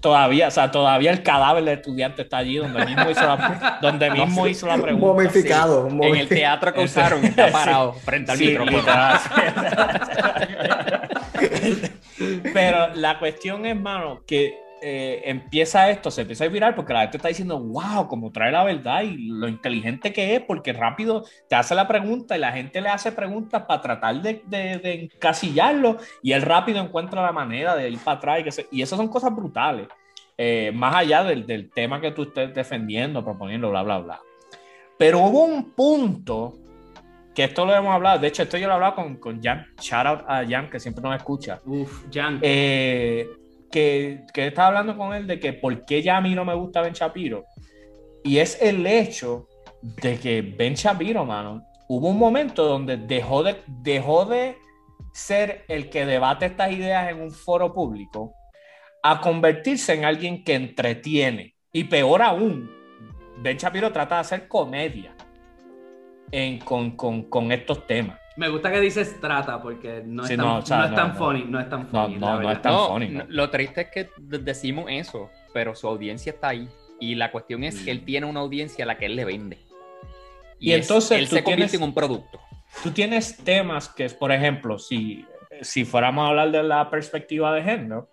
todavía, 0.00 0.48
o 0.48 0.50
sea, 0.50 0.70
todavía 0.70 1.10
el 1.10 1.22
cadáver 1.22 1.64
del 1.64 1.78
estudiante 1.78 2.22
está 2.22 2.38
allí 2.38 2.56
donde 2.56 2.86
mismo 2.86 3.10
hizo 3.10 3.22
la, 3.22 3.78
donde 3.82 4.10
mismo 4.10 4.46
hizo 4.46 4.66
la 4.66 4.78
pregunta. 4.78 5.06
Momificado. 5.06 5.88
En 5.88 6.16
el 6.16 6.28
teatro 6.28 6.72
que 6.72 6.84
usaron, 6.84 7.24
está 7.24 7.50
parado 7.50 7.94
frente 7.94 8.32
al 8.32 8.38
micrófono. 8.38 8.82
Pero 12.52 12.94
la 12.94 13.18
cuestión 13.18 13.66
es, 13.66 13.76
mano, 13.76 14.22
que 14.26 14.58
eh, 14.80 15.22
empieza 15.24 15.90
esto, 15.90 16.10
se 16.10 16.22
empieza 16.22 16.44
a 16.44 16.48
virar 16.48 16.74
porque 16.74 16.92
la 16.92 17.02
gente 17.02 17.16
está 17.16 17.28
diciendo, 17.28 17.58
wow, 17.58 18.06
como 18.06 18.30
trae 18.30 18.52
la 18.52 18.64
verdad 18.64 19.02
y 19.02 19.28
lo 19.28 19.48
inteligente 19.48 20.12
que 20.12 20.36
es, 20.36 20.42
porque 20.42 20.72
rápido 20.72 21.24
te 21.48 21.56
hace 21.56 21.74
la 21.74 21.88
pregunta 21.88 22.36
y 22.36 22.40
la 22.40 22.52
gente 22.52 22.80
le 22.80 22.88
hace 22.88 23.12
preguntas 23.12 23.64
para 23.64 23.80
tratar 23.80 24.22
de, 24.22 24.42
de, 24.46 25.10
encasillarlo 25.12 25.98
y 26.22 26.32
él 26.32 26.42
rápido 26.42 26.80
encuentra 26.80 27.22
la 27.22 27.32
manera 27.32 27.76
de 27.76 27.90
ir 27.90 27.98
para 27.98 28.18
atrás 28.18 28.40
y, 28.40 28.44
que 28.44 28.66
y 28.70 28.82
esas 28.82 28.96
son 28.96 29.08
cosas 29.08 29.34
brutales, 29.34 29.88
eh, 30.36 30.70
más 30.74 30.94
allá 30.94 31.24
del, 31.24 31.46
del, 31.46 31.70
tema 31.70 32.00
que 32.00 32.12
tú 32.12 32.22
estés 32.22 32.54
defendiendo, 32.54 33.24
proponiendo, 33.24 33.70
bla, 33.70 33.82
bla, 33.82 33.98
bla. 33.98 34.20
Pero 34.96 35.20
hubo 35.20 35.44
un 35.44 35.72
punto 35.72 36.54
que 37.34 37.44
esto 37.44 37.64
lo 37.64 37.74
hemos 37.74 37.94
hablado, 37.94 38.18
de 38.18 38.28
hecho 38.28 38.42
esto 38.42 38.58
yo 38.58 38.66
lo 38.66 38.72
he 38.72 38.74
hablado 38.74 38.96
con, 38.96 39.16
con 39.16 39.42
Jan, 39.42 39.66
shout 39.80 40.06
out 40.06 40.20
a 40.26 40.44
Jan 40.44 40.68
que 40.70 40.80
siempre 40.80 41.02
nos 41.02 41.16
escucha. 41.16 41.60
Uf, 41.64 42.04
Jan. 42.12 42.40
Eh, 42.42 43.28
que, 43.70 44.24
que 44.32 44.48
estaba 44.48 44.68
hablando 44.68 44.96
con 44.96 45.14
él 45.14 45.26
de 45.26 45.38
que 45.38 45.52
por 45.52 45.84
qué 45.84 46.02
ya 46.02 46.16
a 46.16 46.20
mí 46.20 46.34
no 46.34 46.44
me 46.44 46.54
gusta 46.54 46.82
Ben 46.82 46.92
Shapiro. 46.92 47.44
Y 48.24 48.38
es 48.38 48.60
el 48.60 48.86
hecho 48.86 49.48
de 49.82 50.18
que 50.18 50.42
Ben 50.42 50.74
Shapiro, 50.74 51.24
mano, 51.24 51.62
hubo 51.88 52.08
un 52.08 52.18
momento 52.18 52.64
donde 52.64 52.96
dejó 52.96 53.42
de, 53.42 53.56
dejó 53.66 54.24
de 54.24 54.56
ser 55.12 55.64
el 55.68 55.90
que 55.90 56.06
debate 56.06 56.46
estas 56.46 56.72
ideas 56.72 57.10
en 57.10 57.20
un 57.20 57.30
foro 57.30 57.72
público 57.72 58.34
a 59.02 59.20
convertirse 59.20 59.94
en 59.94 60.04
alguien 60.04 60.44
que 60.44 60.54
entretiene. 60.54 61.54
Y 61.72 61.84
peor 61.84 62.22
aún, 62.22 62.70
Ben 63.38 63.56
Shapiro 63.56 63.92
trata 63.92 64.16
de 64.16 64.20
hacer 64.22 64.48
comedia 64.48 65.14
con, 66.64 67.52
estos 67.52 67.86
temas. 67.86 68.18
Me 68.38 68.48
gusta 68.48 68.70
que 68.70 68.80
dices 68.80 69.20
trata 69.20 69.60
porque 69.60 70.00
no 70.06 70.24
es, 70.24 70.28
tan, 70.28 71.16
funny, 71.16 71.44
no 71.44 71.58
es 71.58 71.68
tan 71.68 71.88
funny. 71.88 72.14
No, 72.18 72.40
no, 72.40 72.52
es 72.52 72.62
tan 72.62 72.86
funny. 72.86 73.22
Lo 73.26 73.50
triste 73.50 73.80
es 73.80 73.88
que 73.88 74.10
decimos 74.16 74.84
eso, 74.88 75.28
pero 75.52 75.74
su 75.74 75.88
audiencia 75.88 76.30
está 76.30 76.50
ahí. 76.50 76.68
Y 77.00 77.16
la 77.16 77.32
cuestión 77.32 77.64
es 77.64 77.80
que 77.80 77.90
él 77.90 78.04
tiene 78.04 78.26
una 78.28 78.38
audiencia 78.38 78.84
a 78.84 78.86
la 78.86 78.96
que 78.96 79.06
él 79.06 79.16
le 79.16 79.24
vende. 79.24 79.58
Y, 80.60 80.72
entonces 80.72 81.18
él 81.18 81.26
se 81.26 81.42
convierte 81.42 81.78
en 81.78 81.82
un 81.82 81.92
producto. 81.92 82.38
Tú 82.84 82.92
tienes 82.92 83.38
temas 83.38 83.88
que, 83.88 84.08
por 84.08 84.30
ejemplo, 84.30 84.78
si, 84.78 85.26
si 85.60 85.84
fuéramos 85.84 86.24
a 86.24 86.28
hablar 86.28 86.52
de 86.52 86.62
la 86.62 86.88
perspectiva 86.90 87.52
de 87.52 87.64
género, 87.64 88.08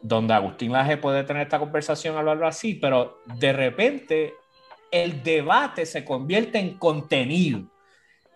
donde 0.00 0.32
Agustín 0.32 0.70
Laje 0.70 0.96
puede 0.96 1.24
tener 1.24 1.42
esta 1.42 1.58
conversación, 1.58 2.16
hablarlo 2.16 2.46
así, 2.46 2.74
pero 2.74 3.18
de 3.24 3.52
repente 3.52 4.34
el 4.92 5.24
debate 5.24 5.86
se 5.86 6.04
convierte 6.04 6.60
en 6.60 6.78
contenido. 6.78 7.64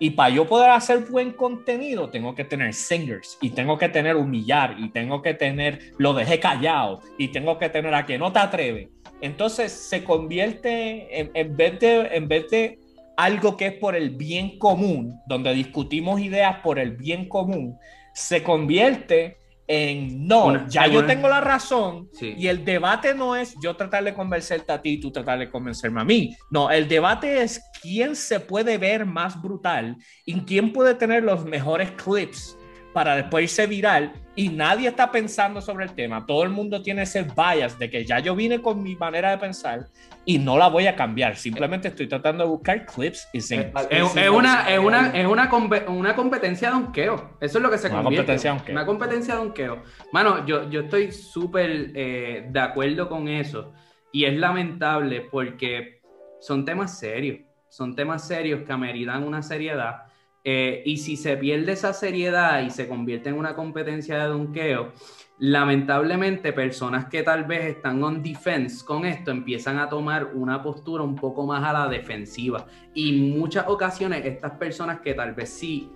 Y 0.03 0.11
para 0.11 0.31
yo 0.35 0.47
poder 0.47 0.71
hacer 0.71 1.01
buen 1.11 1.33
contenido, 1.33 2.09
tengo 2.09 2.35
que 2.35 2.45
tener 2.45 2.73
singers 2.73 3.37
y 3.43 3.51
tengo 3.51 3.77
que 3.77 3.91
tener 3.91 4.17
humillar 4.17 4.77
y 4.79 4.89
tengo 4.89 5.21
que 5.21 5.35
tener 5.35 5.93
lo 5.99 6.15
dejé 6.15 6.41
callado 6.41 7.01
y 7.19 7.29
tengo 7.29 7.59
que 7.59 7.69
tener 7.69 7.95
a 7.95 8.07
que 8.07 8.17
no 8.17 8.33
te 8.33 8.39
atreve. 8.39 8.89
Entonces 9.21 9.71
se 9.71 10.03
convierte 10.03 11.21
en, 11.21 11.31
en, 11.35 11.55
en 11.55 12.29
vez 12.29 12.51
de 12.51 12.79
algo 13.19 13.59
que 13.59 13.67
es 13.67 13.73
por 13.75 13.95
el 13.95 14.09
bien 14.09 14.59
común, 14.59 15.21
donde 15.27 15.53
discutimos 15.53 16.19
ideas 16.19 16.57
por 16.63 16.79
el 16.79 16.93
bien 16.93 17.29
común, 17.29 17.77
se 18.15 18.43
convierte 18.43 19.37
en 19.73 20.27
no, 20.27 20.67
ya 20.67 20.89
yo 20.89 21.07
tengo 21.07 21.29
la 21.29 21.41
razón 21.41 22.11
y 22.21 22.49
el 22.49 22.65
debate 22.65 23.15
no 23.15 23.37
es 23.37 23.55
yo 23.63 23.77
tratar 23.77 24.03
de 24.03 24.13
convencerte 24.13 24.73
a 24.73 24.83
ti, 24.83 24.99
tú 24.99 25.13
tratar 25.13 25.39
de 25.39 25.49
convencerme 25.49 26.01
a 26.01 26.05
mí. 26.05 26.37
No, 26.51 26.73
el 26.73 26.89
debate 26.89 27.41
es 27.43 27.63
quién 27.81 28.17
se 28.17 28.41
puede 28.41 28.79
ver 28.79 29.07
más 29.07 29.41
brutal 29.41 29.97
y 30.25 30.41
quién 30.41 30.73
puede 30.73 30.95
tener 30.95 31.23
los 31.23 31.45
mejores 31.45 31.93
clips 31.93 32.57
para 32.93 33.17
después 33.17 33.45
irse 33.45 33.67
viral 33.67 34.13
y 34.35 34.49
nadie 34.49 34.89
está 34.89 35.11
pensando 35.11 35.61
sobre 35.61 35.85
el 35.85 35.93
tema. 35.93 36.25
Todo 36.27 36.45
el 36.45 36.51
mundo 36.51 36.83
tiene 36.83 37.03
ese 37.03 37.23
bias 37.23 37.79
de 37.79 37.91
que 37.91 38.05
ya 38.05 38.21
yo 38.21 38.35
vine 38.35 38.61
con 38.61 38.83
mi 38.83 38.97
manera 38.97 39.31
de 39.31 39.39
pensar 39.39 39.87
y 40.25 40.39
no 40.39 40.57
la 40.57 40.69
voy 40.69 40.87
a 40.87 40.97
cambiar. 40.97 41.37
Simplemente 41.37 41.89
estoy 41.89 42.09
tratando 42.09 42.45
de 42.45 42.51
buscar 42.51 42.87
clips 42.87 43.29
y 43.33 43.39
Es, 43.39 43.51
una, 43.51 44.69
es, 44.69 44.79
una, 44.79 45.11
es 45.11 45.27
una, 45.27 45.51
una 45.89 46.17
competencia 46.17 46.71
de 46.71 46.77
onqueo. 46.77 47.37
Eso 47.41 47.59
es 47.59 47.63
lo 47.63 47.71
que 47.71 47.79
se 47.79 47.89
una 47.89 48.03
Competencia 48.03 48.55
de 48.55 48.73
Una 48.73 48.87
competencia 48.87 49.35
de 49.35 49.41
onqueo. 49.41 49.83
Mano, 50.13 50.47
yo, 50.47 50.71
yo 50.71 50.81
estoy 50.83 51.13
súper 51.13 51.93
eh, 51.95 52.47
de 52.49 52.61
acuerdo 52.61 53.09
con 53.09 53.29
eso. 53.29 53.73
Y 54.13 54.25
es 54.25 54.35
lamentable 54.35 55.23
porque 55.31 56.01
son 56.41 56.65
temas 56.65 56.99
serios. 56.99 57.41
Son 57.69 57.95
temas 57.95 58.27
serios 58.27 58.63
que 58.67 58.73
ameritan 58.73 59.23
una 59.23 59.43
seriedad 59.43 60.10
eh, 60.45 60.83
y 60.87 60.97
si 60.97 61.17
se 61.17 61.37
pierde 61.37 61.73
esa 61.73 61.93
seriedad 61.93 62.63
y 62.63 62.71
se 62.71 62.89
convierte 62.89 63.29
en 63.29 63.37
una 63.37 63.55
competencia 63.55 64.19
de 64.19 64.25
donqueo, 64.29 64.93
lamentablemente 65.39 66.53
personas 66.53 67.07
que 67.07 67.23
tal 67.23 67.45
vez 67.45 67.77
están 67.77 68.03
on 68.03 68.23
defense 68.23 68.85
con 68.85 69.05
esto 69.05 69.31
empiezan 69.31 69.79
a 69.79 69.89
tomar 69.89 70.33
una 70.35 70.63
postura 70.63 71.03
un 71.03 71.17
poco 71.17 71.47
más 71.47 71.65
a 71.65 71.73
la 71.73 71.89
defensiva. 71.89 72.67
Y 72.95 73.13
muchas 73.13 73.67
ocasiones 73.69 74.25
estas 74.25 74.53
personas 74.53 75.01
que 75.01 75.15
tal 75.15 75.35
vez 75.35 75.51
sí 75.51 75.91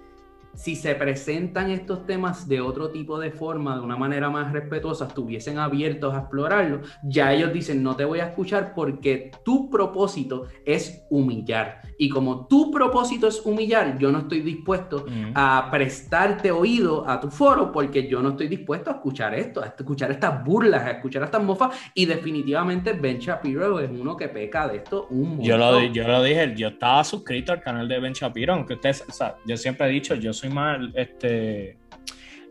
si 0.55 0.77
se 0.77 0.95
presentan 0.95 1.71
estos 1.71 2.07
temas 2.07 2.49
de 2.49 2.61
otro 2.61 2.91
tipo 2.91 3.19
de 3.19 3.31
forma, 3.31 3.77
de 3.77 3.83
una 3.83 3.97
manera 3.97 4.31
más 4.31 4.53
respetuosa, 4.53 5.07
estuviesen 5.07 5.59
abiertos 5.59 6.15
a 6.15 6.21
explorarlo, 6.21 6.81
ya 7.03 7.33
ellos 7.33 7.53
dicen, 7.53 7.83
no 7.83 7.97
te 7.97 8.05
voy 8.05 8.21
a 8.21 8.29
escuchar 8.29 8.73
porque 8.75 9.33
tu 9.45 9.69
propósito 9.71 10.47
es 10.65 11.05
humillar. 11.11 11.83
Y 11.99 12.09
como 12.09 12.47
tu 12.47 12.71
propósito 12.71 13.29
es 13.29 13.45
humillar, 13.45 13.99
yo 13.99 14.11
no 14.11 14.21
estoy 14.21 14.41
dispuesto 14.41 15.07
a 15.35 15.69
prestarte 15.71 16.51
oído 16.51 17.09
a 17.09 17.21
tu 17.21 17.31
foro 17.31 17.71
porque 17.73 18.09
yo 18.09 18.23
no 18.23 18.31
estoy 18.31 18.49
dispuesto 18.49 18.91
a 18.91 18.95
escuchar 18.95 19.35
esto, 19.35 19.63
a 19.63 19.67
escuchar 19.67 20.11
estas 20.11 20.45
burlas, 20.45 20.83
a 20.83 20.91
escuchar 20.93 21.23
estas 21.23 21.43
mofas. 21.43 21.77
Y 21.95 22.07
definitivamente 22.07 22.93
Ben 22.93 23.19
Shapiro 23.19 23.79
es 23.81 23.91
uno 23.91 24.17
que 24.17 24.29
peca 24.29 24.69
de 24.69 24.79
esto 24.79 25.07
un 25.11 25.37
montón. 25.37 25.45
Yo 25.45 25.57
lo, 25.57 25.83
yo 25.85 26.07
lo 26.07 26.23
dije, 26.23 26.55
yo 26.57 26.69
estaba 26.69 27.05
suscrito 27.05 27.53
al 27.53 27.61
canal 27.61 27.89
de 27.89 28.01
Ben 28.01 28.13
Shapiro, 28.13 28.55
aunque 28.55 28.75
ustedes, 28.75 29.05
o 29.09 29.13
sea, 29.13 29.37
yo 29.47 29.57
siempre 29.57 29.87
he 29.87 29.91
dicho, 29.91 30.15
yo 30.15 30.33
soy 30.33 30.44
soy 30.45 30.53
más 30.53 30.79
este, 30.95 31.79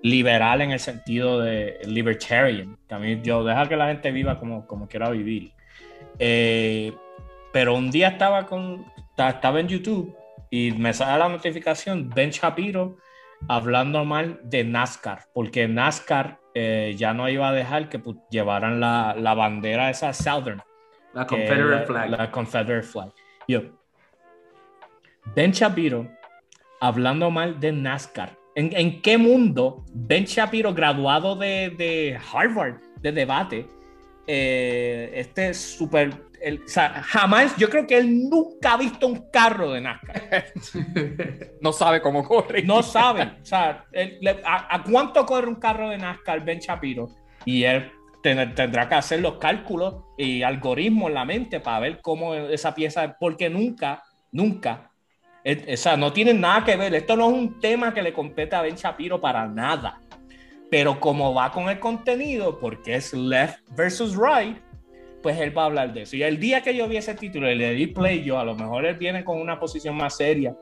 liberal 0.01 0.61
en 0.61 0.71
el 0.71 0.79
sentido 0.79 1.39
de 1.39 1.79
libertarian. 1.85 2.77
Que 2.87 2.95
a 2.95 2.99
mí 2.99 3.21
yo 3.23 3.43
deja 3.43 3.67
que 3.69 3.75
la 3.75 3.87
gente 3.87 4.11
viva 4.11 4.39
como, 4.39 4.65
como 4.65 4.87
quiera 4.87 5.09
vivir. 5.09 5.51
Eh, 6.19 6.93
pero 7.51 7.75
un 7.75 7.91
día 7.91 8.09
estaba, 8.09 8.45
con, 8.45 8.85
estaba 9.17 9.59
en 9.59 9.67
YouTube 9.67 10.15
y 10.49 10.71
me 10.71 10.93
sale 10.93 11.19
la 11.19 11.29
notificación 11.29 12.09
Ben 12.09 12.31
Shapiro 12.31 12.97
hablando 13.47 14.05
mal 14.05 14.39
de 14.43 14.63
NASCAR, 14.63 15.25
porque 15.33 15.67
NASCAR 15.67 16.39
eh, 16.55 16.95
ya 16.97 17.13
no 17.13 17.27
iba 17.29 17.49
a 17.49 17.53
dejar 17.53 17.89
que 17.89 17.99
pues, 17.99 18.17
llevaran 18.29 18.79
la, 18.79 19.15
la, 19.17 19.33
bandera 19.33 19.89
esa 19.89 20.13
Southern. 20.13 20.61
La 21.13 21.27
Confederate 21.27 21.85
Flag. 21.85 22.09
La 22.09 22.31
Confederate 22.31 22.87
Flag. 22.87 23.11
Yo, 23.47 23.61
Ben 25.35 25.51
Shapiro 25.51 26.07
hablando 26.83 27.31
mal 27.31 27.61
de 27.61 27.71
NASCAR. 27.71 28.37
¿En, 28.55 29.01
qué 29.01 29.17
mundo 29.17 29.85
Ben 29.93 30.25
Shapiro, 30.25 30.73
graduado 30.73 31.35
de, 31.35 32.19
Harvard, 32.31 32.81
de 32.99 33.11
debate, 33.11 33.67
eh, 34.27 35.09
este 35.15 35.53
súper... 35.53 36.09
O 36.09 36.67
sea, 36.67 37.01
jamás, 37.03 37.55
yo 37.55 37.69
creo 37.69 37.87
que 37.87 37.97
él 37.97 38.29
nunca 38.29 38.73
ha 38.73 38.77
visto 38.77 39.07
un 39.07 39.29
carro 39.31 39.71
de 39.71 39.79
NASCAR. 39.79 40.45
no 41.61 41.71
sabe 41.71 42.01
cómo 42.01 42.21
corre. 42.27 42.63
No 42.63 42.83
sabe. 42.83 43.31
O 43.41 43.45
sea, 43.45 43.85
a, 44.45 44.83
cuánto 44.83 45.25
corre 45.25 45.47
un 45.47 45.55
carro 45.55 45.89
de 45.89 45.97
NASCAR 45.97 46.43
Ben 46.43 46.59
Shapiro? 46.59 47.07
Y 47.45 47.63
él 47.63 47.89
tendrá 48.21 48.89
que 48.89 48.95
hacer 48.95 49.21
los 49.21 49.37
cálculos 49.37 50.03
y 50.17 50.43
algoritmos 50.43 51.07
en 51.07 51.13
la 51.13 51.23
mente 51.23 51.61
para 51.61 51.79
ver 51.79 52.01
cómo 52.01 52.35
esa 52.35 52.75
pieza, 52.75 53.15
porque 53.17 53.49
nunca, 53.49 54.03
nunca 54.33 54.92
o 55.45 55.77
sea, 55.77 55.97
no 55.97 56.13
tiene 56.13 56.33
nada 56.33 56.63
que 56.63 56.75
ver. 56.75 56.95
Esto 56.95 57.15
no 57.15 57.27
es 57.29 57.33
un 57.33 57.59
tema 57.59 57.93
que 57.93 58.01
le 58.01 58.13
compete 58.13 58.55
a 58.55 58.61
Ben 58.61 58.75
Shapiro 58.75 59.19
para 59.19 59.47
nada. 59.47 59.99
Pero 60.69 60.99
como 60.99 61.33
va 61.33 61.51
con 61.51 61.69
el 61.69 61.79
contenido, 61.79 62.59
porque 62.59 62.95
es 62.95 63.13
left 63.13 63.59
versus 63.75 64.15
right, 64.15 64.57
pues 65.21 65.39
él 65.39 65.55
va 65.55 65.63
a 65.63 65.65
hablar 65.65 65.93
de 65.93 66.03
eso. 66.03 66.15
Y 66.15 66.23
el 66.23 66.39
día 66.39 66.61
que 66.61 66.75
yo 66.75 66.87
vi 66.87 66.97
ese 66.97 67.15
título 67.15 67.49
y 67.51 67.55
le 67.55 67.73
di 67.73 67.87
play, 67.87 68.23
yo 68.23 68.39
a 68.39 68.45
lo 68.45 68.55
mejor 68.55 68.85
él 68.85 68.95
viene 68.95 69.23
con 69.23 69.39
una 69.39 69.59
posición 69.59 69.95
más 69.95 70.17
seria. 70.17 70.55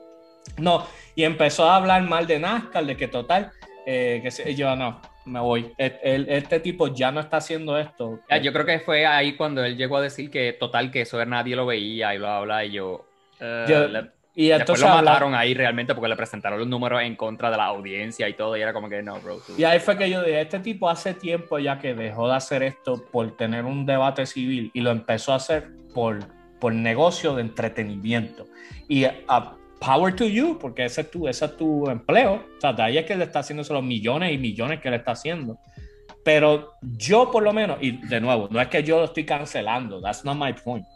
No, 0.58 0.86
y 1.14 1.22
empezó 1.22 1.64
a 1.64 1.76
hablar 1.76 2.02
mal 2.02 2.26
de 2.26 2.38
NASCAR, 2.38 2.84
de 2.84 2.96
que 2.96 3.08
total, 3.08 3.52
eh, 3.86 4.22
que 4.22 4.54
yo 4.54 4.74
no, 4.74 5.00
me 5.24 5.40
voy. 5.40 5.72
este 5.78 6.60
tipo 6.60 6.88
ya 6.88 7.12
no 7.12 7.20
está 7.20 7.38
haciendo 7.38 7.78
esto. 7.78 8.20
yo 8.42 8.52
creo 8.52 8.66
que 8.66 8.80
fue 8.80 9.06
ahí 9.06 9.36
cuando 9.36 9.64
él 9.64 9.76
llegó 9.76 9.96
a 9.96 10.02
decir 10.02 10.30
que 10.30 10.52
total, 10.52 10.90
que 10.90 11.02
eso 11.02 11.24
nadie 11.24 11.56
lo 11.56 11.66
veía 11.66 12.14
y 12.14 12.18
lo 12.18 12.28
habla 12.28 12.64
y 12.64 12.72
yo... 12.72 13.06
yo 13.40 13.88
y 14.34 14.48
Después 14.48 14.80
lo 14.80 14.88
mataron 14.88 15.34
ahí 15.34 15.52
realmente 15.52 15.94
porque 15.94 16.08
le 16.08 16.16
presentaron 16.16 16.58
los 16.58 16.66
números 16.66 17.02
en 17.02 17.16
contra 17.16 17.50
de 17.50 17.58
la 17.58 17.66
audiencia 17.66 18.28
y 18.28 18.34
todo, 18.34 18.56
y 18.56 18.62
era 18.62 18.72
como 18.72 18.88
que 18.88 19.02
no, 19.02 19.20
bro. 19.20 19.40
Y 19.58 19.64
ahí 19.64 19.78
fue 19.78 19.98
que 19.98 20.08
yo 20.08 20.22
dije, 20.22 20.40
este 20.40 20.58
tipo 20.60 20.88
hace 20.88 21.12
tiempo 21.12 21.58
ya 21.58 21.78
que 21.78 21.94
dejó 21.94 22.28
de 22.28 22.36
hacer 22.36 22.62
esto 22.62 23.04
por 23.12 23.36
tener 23.36 23.66
un 23.66 23.84
debate 23.84 24.24
civil 24.24 24.70
y 24.72 24.80
lo 24.80 24.90
empezó 24.90 25.34
a 25.34 25.36
hacer 25.36 25.68
por, 25.92 26.20
por 26.58 26.72
negocio 26.72 27.34
de 27.34 27.42
entretenimiento. 27.42 28.46
Y 28.88 29.04
a 29.04 29.54
power 29.80 30.16
to 30.16 30.24
you, 30.24 30.58
porque 30.58 30.86
ese 30.86 31.02
es 31.02 31.10
tu, 31.10 31.28
ese 31.28 31.44
es 31.44 31.56
tu 31.58 31.90
empleo. 31.90 32.34
O 32.56 32.60
sea, 32.60 32.72
de 32.72 32.82
ahí 32.82 32.98
es 32.98 33.04
que 33.04 33.16
le 33.16 33.24
está 33.24 33.40
haciendo 33.40 33.62
los 33.68 33.82
millones 33.82 34.32
y 34.32 34.38
millones 34.38 34.80
que 34.80 34.88
le 34.88 34.96
está 34.96 35.12
haciendo. 35.12 35.58
Pero 36.24 36.74
yo 36.80 37.30
por 37.30 37.42
lo 37.42 37.52
menos, 37.52 37.78
y 37.82 37.98
de 38.06 38.20
nuevo, 38.20 38.48
no 38.50 38.60
es 38.60 38.68
que 38.68 38.82
yo 38.82 38.98
lo 38.98 39.04
estoy 39.04 39.26
cancelando, 39.26 40.00
that's 40.00 40.24
not 40.24 40.38
my 40.38 40.52
point. 40.52 40.86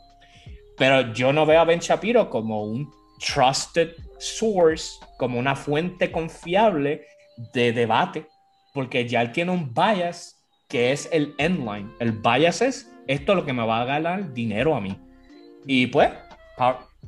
Pero 0.79 1.13
yo 1.13 1.33
no 1.33 1.45
veo 1.45 1.61
a 1.61 1.65
Ben 1.65 1.81
Shapiro 1.81 2.31
como 2.31 2.65
un 2.65 2.91
trusted 3.19 3.93
source, 4.19 4.99
como 5.19 5.39
una 5.39 5.55
fuente 5.55 6.11
confiable 6.11 7.07
de 7.53 7.73
debate, 7.73 8.27
porque 8.73 9.07
ya 9.07 9.23
él 9.23 9.33
tiene 9.33 9.53
un 9.53 9.73
bias 9.73 10.37
que 10.69 10.93
es 10.93 11.09
el 11.13 11.35
endline. 11.39 11.93
El 12.01 12.13
bias 12.13 12.63
es 12.63 12.93
esto 13.07 13.33
es 13.33 13.37
lo 13.37 13.45
que 13.45 13.53
me 13.53 13.65
va 13.65 13.83
a 13.83 13.85
ganar 13.85 14.33
dinero 14.33 14.75
a 14.75 14.81
mí. 14.81 14.99
Y 15.65 15.87
pues, 15.87 16.11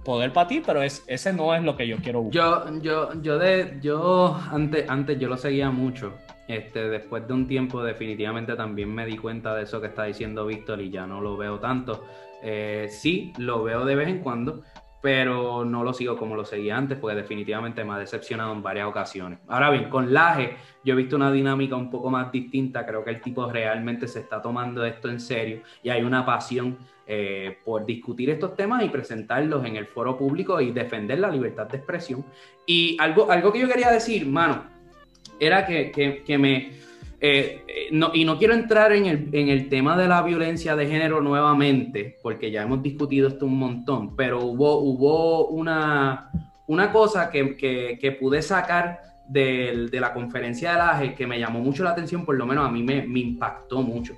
poder 0.05 0.33
para 0.33 0.49
ti, 0.49 0.63
pero 0.65 0.83
es, 0.83 1.03
ese 1.07 1.33
no 1.33 1.55
es 1.55 1.63
lo 1.63 1.77
que 1.77 1.87
yo 1.87 1.97
quiero. 1.99 2.31
Yo, 2.31 2.81
yo, 2.81 3.21
yo, 3.21 3.39
de, 3.39 3.79
yo 3.81 4.39
antes, 4.51 4.89
antes 4.89 5.19
yo 5.19 5.29
lo 5.29 5.37
seguía 5.37 5.71
mucho. 5.71 6.15
Este, 6.47 6.89
después 6.89 7.27
de 7.29 7.35
un 7.35 7.47
tiempo 7.47 7.83
definitivamente 7.83 8.57
también 8.57 8.95
me 8.95 9.05
di 9.05 9.19
cuenta 9.19 9.55
de 9.55 9.65
eso 9.65 9.83
que 9.83 9.89
está 9.89 10.05
diciendo 10.05 10.47
Víctor 10.47 10.81
y 10.81 10.91
ya 10.91 11.07
no 11.07 11.21
lo 11.21 11.37
veo 11.37 11.59
tanto. 11.59 12.05
Eh, 12.43 12.89
sí, 12.91 13.33
lo 13.39 13.63
veo 13.65 13.85
de 13.85 13.97
vez 13.97 14.09
en 14.09 14.21
cuando, 14.21 14.63
pero 15.01 15.65
no 15.65 15.85
lo 15.85 15.93
sigo 15.93 16.17
como 16.17 16.35
lo 16.35 16.45
seguía 16.45 16.77
antes, 16.77 16.99
porque 16.99 17.17
definitivamente 17.17 17.85
me 17.85 17.95
ha 17.95 17.99
decepcionado 17.99 18.53
en 18.53 18.63
varias 18.63 18.89
ocasiones. 18.89 19.39
Ahora 19.47 19.71
bien, 19.71 19.89
con 19.89 20.13
Laje 20.13 20.57
yo 20.85 20.95
he 20.95 20.97
visto 20.97 21.17
una 21.17 21.31
dinámica 21.31 21.77
un 21.77 21.91
poco 21.91 22.11
más 22.11 22.33
distinta, 22.33 22.85
creo 22.85 23.05
que 23.05 23.11
el 23.11 23.21
tipo 23.21 23.51
realmente 23.51 24.09
se 24.09 24.21
está 24.21 24.43
tomando 24.43 24.85
esto 24.85 25.09
en 25.09 25.21
serio 25.21 25.63
y 25.83 25.91
hay 25.91 26.03
una 26.03 26.27
pasión 26.27 26.79
eh, 27.07 27.59
por 27.65 27.87
discutir 27.87 28.31
estos 28.31 28.57
temas 28.57 28.83
y 28.85 28.89
presentarlos 28.89 29.65
en 29.65 29.77
el 29.77 29.87
foro 29.87 30.17
público 30.17 30.61
y 30.61 30.73
defender 30.73 31.19
la 31.21 31.31
libertad 31.31 31.67
de 31.67 31.79
expresión. 31.79 32.25
Y 32.67 32.97
algo, 33.01 33.31
algo 33.31 33.53
que 33.53 33.61
yo 33.61 33.69
quería 33.69 33.91
decir, 33.91 34.27
mano, 34.27 34.65
era 35.41 35.65
que, 35.65 35.91
que, 35.93 36.23
que 36.25 36.39
me 36.39 36.78
eh, 37.21 37.65
eh, 37.67 37.89
no, 37.91 38.13
y 38.15 38.25
no 38.25 38.39
quiero 38.39 38.55
entrar 38.55 38.93
en 38.93 39.07
el, 39.07 39.69
tema 39.69 39.97
de 39.97 40.07
la 40.07 40.23
violencia 40.23 40.77
de 40.77 40.87
género 40.87 41.21
nuevamente, 41.21 42.17
porque 42.23 42.51
ya 42.51 42.63
hemos 42.63 42.83
discutido 42.83 43.29
esto 43.29 43.47
un 43.47 43.59
montón, 43.59 44.15
pero 44.15 44.45
hubo, 44.45 45.49
una, 45.49 46.31
cosa 46.93 47.29
que, 47.31 48.17
pude 48.21 48.41
sacar 48.41 49.01
de, 49.29 49.89
la 49.93 50.13
conferencia 50.13 50.75
de 50.75 50.81
AGE 50.81 51.15
que 51.15 51.27
me 51.27 51.41
llamó 51.41 51.59
mucho 51.61 51.83
la 51.83 51.91
atención, 51.91 52.25
por 52.25 52.37
lo 52.37 52.47
menos 52.47 52.67
a 52.67 52.71
mí 52.71 52.83
me, 52.85 53.05
impactó 53.19 53.83
mucho. 53.83 54.15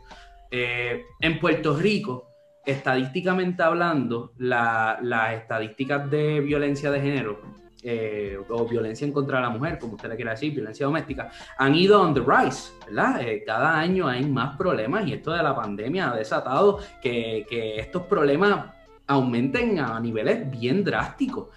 Eh, 0.51 1.05
en 1.21 1.41
Puerto 1.41 1.77
Rico, 1.77 2.29
estadísticamente 2.67 3.63
hablando, 3.63 4.33
las 4.37 5.33
estadísticas 5.33 6.11
de 6.11 6.41
violencia 6.41 6.91
de 6.91 7.01
género 7.01 7.60
eh, 7.83 8.39
o 8.49 8.67
violencia 8.67 9.07
en 9.07 9.13
contra 9.13 9.41
la 9.41 9.49
mujer, 9.49 9.79
como 9.79 9.95
usted 9.95 10.11
le 10.11 10.17
quiera 10.17 10.33
decir, 10.33 10.53
violencia 10.53 10.85
doméstica, 10.85 11.31
han 11.57 11.75
ido 11.75 12.01
on 12.01 12.13
the 12.13 12.21
rise, 12.21 12.73
¿verdad? 12.87 13.23
Eh, 13.23 13.43
cada 13.45 13.79
año 13.79 14.07
hay 14.07 14.25
más 14.25 14.57
problemas 14.57 15.07
y 15.07 15.15
esto 15.15 15.33
de 15.33 15.43
la 15.43 15.57
pandemia 15.57 16.11
ha 16.11 16.17
desatado 16.17 16.81
que, 17.03 17.47
estos 17.79 18.03
problemas 18.03 18.67
aumenten 19.07 19.79
a 19.79 19.99
niveles 19.99 20.51
bien 20.51 20.85
drásticos. 20.85 21.49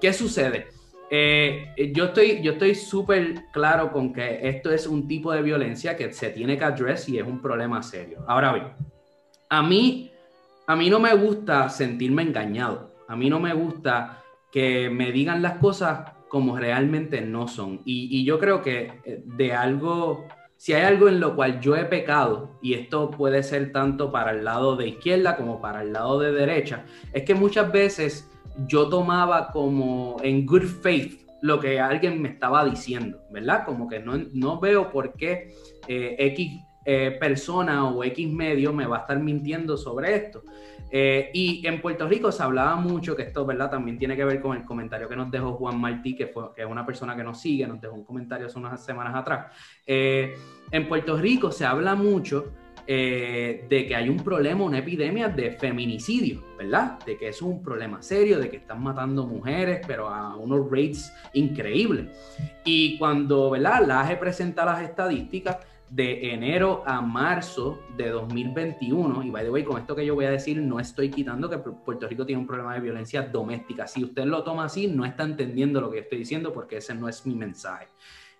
¿Qué 0.00 0.12
sucede? 0.12 0.68
Eh, 1.10 1.92
yo 1.94 2.06
estoy 2.06 2.42
yo 2.42 2.52
estoy 2.52 2.74
súper 2.74 3.46
claro 3.52 3.92
con 3.92 4.12
que 4.12 4.48
esto 4.48 4.70
es 4.70 4.86
un 4.86 5.06
tipo 5.06 5.32
de 5.32 5.42
violencia 5.42 5.96
que 5.96 6.12
se 6.12 6.30
tiene 6.30 6.58
que 6.58 6.64
address 6.64 7.08
y 7.08 7.18
es 7.18 7.26
un 7.26 7.40
problema 7.40 7.82
serio. 7.82 8.24
Ahora 8.26 8.52
bien, 8.52 8.66
a 9.48 9.62
mí, 9.62 10.10
a 10.66 10.76
mí 10.76 10.90
no 10.90 11.00
me 11.00 11.14
gusta 11.14 11.68
sentirme 11.68 12.22
engañado. 12.22 12.92
A 13.06 13.16
mí 13.16 13.28
no 13.28 13.38
me 13.38 13.52
gusta 13.52 14.23
que 14.54 14.88
me 14.88 15.10
digan 15.10 15.42
las 15.42 15.58
cosas 15.58 16.12
como 16.28 16.56
realmente 16.56 17.20
no 17.20 17.48
son. 17.48 17.80
Y, 17.84 18.24
yo 18.24 18.38
creo 18.38 18.62
que 18.62 19.00
eh, 19.04 19.20
de 19.24 19.52
algo, 19.52 20.28
si 20.56 20.74
hay 20.74 20.84
algo 20.84 21.08
en 21.08 21.18
lo 21.18 21.34
cual 21.34 21.60
yo 21.60 21.74
he 21.74 21.84
pecado, 21.86 22.56
y 22.62 22.74
esto 22.74 23.10
puede 23.10 23.42
ser 23.42 23.72
tanto 23.72 24.12
para 24.12 24.30
el 24.30 24.44
lado 24.44 24.76
de 24.76 24.86
izquierda 24.86 25.36
como 25.36 25.60
para 25.60 25.82
el 25.82 25.92
lado 25.92 26.20
de 26.20 26.30
derecha, 26.30 26.84
es 27.12 27.24
que 27.24 27.34
muchas 27.34 27.72
veces 27.72 28.30
yo 28.68 28.88
tomaba 28.88 29.50
como 29.50 30.18
en 30.22 30.46
good 30.46 30.62
faith 30.62 31.26
lo 31.42 31.58
que 31.58 31.80
alguien 31.80 32.22
me 32.22 32.28
estaba 32.28 32.64
diciendo, 32.64 33.18
¿verdad? 33.32 33.64
Como 33.66 33.88
que 33.88 33.98
no, 33.98 34.12
no 34.34 34.60
veo 34.60 34.92
por 34.92 35.14
qué 35.14 35.52
eh, 35.88 36.14
X 36.16 36.60
eh, 36.86 37.16
persona 37.18 37.88
o 37.88 38.04
X 38.04 38.30
medio 38.30 38.72
me 38.72 38.86
va 38.86 38.98
a 38.98 39.00
estar 39.00 39.18
mintiendo 39.18 39.76
sobre 39.76 40.14
esto. 40.14 40.44
Eh, 40.96 41.32
y 41.34 41.66
en 41.66 41.80
Puerto 41.80 42.06
Rico 42.06 42.30
se 42.30 42.44
hablaba 42.44 42.76
mucho, 42.76 43.16
que 43.16 43.22
esto, 43.22 43.44
¿verdad? 43.44 43.68
También 43.68 43.98
tiene 43.98 44.14
que 44.14 44.24
ver 44.24 44.40
con 44.40 44.56
el 44.56 44.64
comentario 44.64 45.08
que 45.08 45.16
nos 45.16 45.28
dejó 45.28 45.54
Juan 45.54 45.80
Martí, 45.80 46.14
que, 46.14 46.28
fue, 46.28 46.54
que 46.54 46.62
es 46.62 46.68
una 46.68 46.86
persona 46.86 47.16
que 47.16 47.24
nos 47.24 47.40
sigue, 47.40 47.66
nos 47.66 47.80
dejó 47.80 47.96
un 47.96 48.04
comentario 48.04 48.46
hace 48.46 48.56
unas 48.60 48.84
semanas 48.84 49.12
atrás. 49.16 49.52
Eh, 49.84 50.36
en 50.70 50.86
Puerto 50.86 51.16
Rico 51.16 51.50
se 51.50 51.64
habla 51.64 51.96
mucho 51.96 52.52
eh, 52.86 53.66
de 53.68 53.86
que 53.88 53.96
hay 53.96 54.08
un 54.08 54.18
problema, 54.18 54.62
una 54.62 54.78
epidemia 54.78 55.26
de 55.28 55.50
feminicidio, 55.50 56.44
¿verdad? 56.56 56.96
De 57.04 57.18
que 57.18 57.26
es 57.26 57.42
un 57.42 57.60
problema 57.60 58.00
serio, 58.00 58.38
de 58.38 58.48
que 58.48 58.58
están 58.58 58.80
matando 58.80 59.26
mujeres, 59.26 59.80
pero 59.88 60.08
a 60.08 60.36
unos 60.36 60.70
rates 60.70 61.12
increíbles. 61.32 62.06
Y 62.64 62.96
cuando, 62.98 63.50
¿verdad? 63.50 63.84
La 63.84 64.20
presenta 64.20 64.64
las 64.64 64.80
estadísticas, 64.80 65.56
de 65.94 66.32
enero 66.32 66.82
a 66.86 67.00
marzo 67.00 67.78
de 67.96 68.10
2021, 68.10 69.22
y 69.22 69.30
by 69.30 69.44
the 69.44 69.50
way, 69.50 69.62
con 69.62 69.80
esto 69.80 69.94
que 69.94 70.04
yo 70.04 70.16
voy 70.16 70.24
a 70.24 70.30
decir, 70.32 70.60
no 70.60 70.80
estoy 70.80 71.08
quitando 71.08 71.48
que 71.48 71.58
Puerto 71.58 72.08
Rico 72.08 72.26
tiene 72.26 72.40
un 72.40 72.48
problema 72.48 72.74
de 72.74 72.80
violencia 72.80 73.22
doméstica. 73.22 73.86
Si 73.86 74.02
usted 74.02 74.24
lo 74.24 74.42
toma 74.42 74.64
así, 74.64 74.88
no 74.88 75.04
está 75.04 75.22
entendiendo 75.22 75.80
lo 75.80 75.92
que 75.92 76.00
estoy 76.00 76.18
diciendo 76.18 76.52
porque 76.52 76.78
ese 76.78 76.96
no 76.96 77.08
es 77.08 77.24
mi 77.24 77.36
mensaje. 77.36 77.86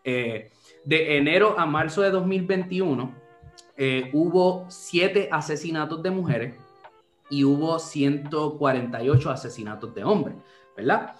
Eh, 0.02 0.50
de 0.84 1.16
enero 1.16 1.54
a 1.56 1.64
marzo 1.64 2.02
de 2.02 2.10
2021, 2.10 3.14
eh, 3.76 4.10
hubo 4.12 4.66
siete 4.68 5.28
asesinatos 5.30 6.02
de 6.02 6.10
mujeres 6.10 6.56
y 7.30 7.44
hubo 7.44 7.78
148 7.78 9.30
asesinatos 9.30 9.94
de 9.94 10.02
hombres, 10.02 10.36
¿verdad? 10.76 11.14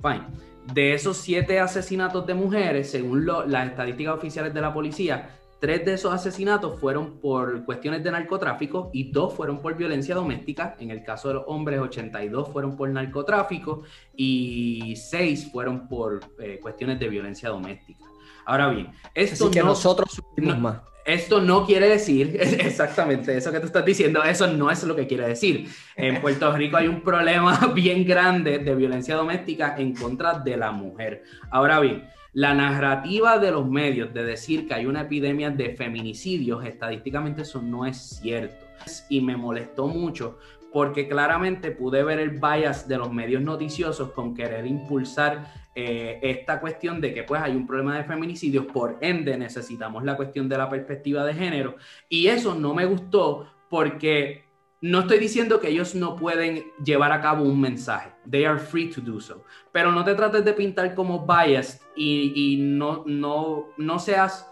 Fine. 0.00 0.26
De 0.72 0.94
esos 0.94 1.16
siete 1.16 1.58
asesinatos 1.58 2.24
de 2.24 2.34
mujeres, 2.34 2.92
según 2.92 3.26
las 3.26 3.70
estadísticas 3.70 4.14
oficiales 4.14 4.54
de 4.54 4.60
la 4.60 4.72
policía, 4.72 5.40
Tres 5.64 5.82
de 5.82 5.94
esos 5.94 6.12
asesinatos 6.12 6.78
fueron 6.78 7.20
por 7.20 7.64
cuestiones 7.64 8.04
de 8.04 8.10
narcotráfico 8.10 8.90
y 8.92 9.10
dos 9.10 9.32
fueron 9.32 9.62
por 9.62 9.74
violencia 9.74 10.14
doméstica. 10.14 10.76
En 10.78 10.90
el 10.90 11.02
caso 11.02 11.28
de 11.28 11.34
los 11.36 11.44
hombres, 11.46 11.80
82 11.80 12.50
fueron 12.50 12.76
por 12.76 12.90
narcotráfico 12.90 13.82
y 14.14 14.94
seis 14.96 15.50
fueron 15.50 15.88
por 15.88 16.20
eh, 16.38 16.60
cuestiones 16.60 17.00
de 17.00 17.08
violencia 17.08 17.48
doméstica. 17.48 18.04
Ahora 18.44 18.68
bien, 18.68 18.92
esto 19.14 19.50
que 19.50 19.62
nosotros 19.62 20.20
más. 20.36 20.82
Esto 21.06 21.40
no 21.40 21.64
quiere 21.64 21.88
decir 21.88 22.36
exactamente 22.38 23.34
eso 23.34 23.50
que 23.50 23.60
tú 23.60 23.66
estás 23.66 23.86
diciendo, 23.86 24.22
eso 24.22 24.46
no 24.46 24.70
es 24.70 24.84
lo 24.84 24.94
que 24.94 25.06
quiere 25.06 25.26
decir. 25.28 25.70
En 25.96 26.20
Puerto 26.20 26.52
Rico 26.52 26.76
hay 26.76 26.88
un 26.88 27.00
problema 27.00 27.58
bien 27.74 28.04
grande 28.04 28.58
de 28.58 28.74
violencia 28.74 29.16
doméstica 29.16 29.76
en 29.78 29.94
contra 29.94 30.40
de 30.40 30.58
la 30.58 30.72
mujer. 30.72 31.22
Ahora 31.50 31.80
bien, 31.80 32.06
la 32.34 32.52
narrativa 32.52 33.38
de 33.38 33.52
los 33.52 33.66
medios 33.68 34.12
de 34.12 34.24
decir 34.24 34.66
que 34.66 34.74
hay 34.74 34.86
una 34.86 35.02
epidemia 35.02 35.50
de 35.50 35.74
feminicidios, 35.76 36.64
estadísticamente 36.64 37.42
eso 37.42 37.62
no 37.62 37.86
es 37.86 37.96
cierto. 37.96 38.66
Y 39.08 39.20
me 39.20 39.36
molestó 39.36 39.86
mucho 39.86 40.38
porque 40.72 41.06
claramente 41.08 41.70
pude 41.70 42.02
ver 42.02 42.18
el 42.18 42.30
bias 42.30 42.88
de 42.88 42.98
los 42.98 43.12
medios 43.12 43.40
noticiosos 43.40 44.10
con 44.10 44.34
querer 44.34 44.66
impulsar 44.66 45.52
eh, 45.76 46.18
esta 46.22 46.60
cuestión 46.60 47.00
de 47.00 47.14
que 47.14 47.22
pues 47.22 47.40
hay 47.40 47.54
un 47.54 47.68
problema 47.68 47.96
de 47.96 48.02
feminicidios, 48.02 48.66
por 48.66 48.98
ende 49.00 49.36
necesitamos 49.36 50.02
la 50.02 50.16
cuestión 50.16 50.48
de 50.48 50.58
la 50.58 50.68
perspectiva 50.68 51.24
de 51.24 51.34
género. 51.34 51.76
Y 52.08 52.26
eso 52.26 52.56
no 52.56 52.74
me 52.74 52.84
gustó 52.84 53.46
porque 53.70 54.43
no 54.84 55.00
estoy 55.00 55.18
diciendo 55.18 55.60
que 55.60 55.70
ellos 55.70 55.94
no 55.94 56.14
pueden 56.14 56.66
llevar 56.84 57.10
a 57.10 57.22
cabo 57.22 57.44
un 57.44 57.58
mensaje. 57.58 58.10
They 58.30 58.44
are 58.44 58.58
free 58.58 58.90
to 58.90 59.00
do 59.00 59.18
so. 59.18 59.42
Pero 59.72 59.90
no 59.92 60.04
te 60.04 60.14
trates 60.14 60.44
de 60.44 60.52
pintar 60.52 60.94
como 60.94 61.26
biased 61.26 61.80
y, 61.96 62.58
no, 62.60 63.02
no, 63.06 63.68
no 63.78 63.98
seas... 63.98 64.46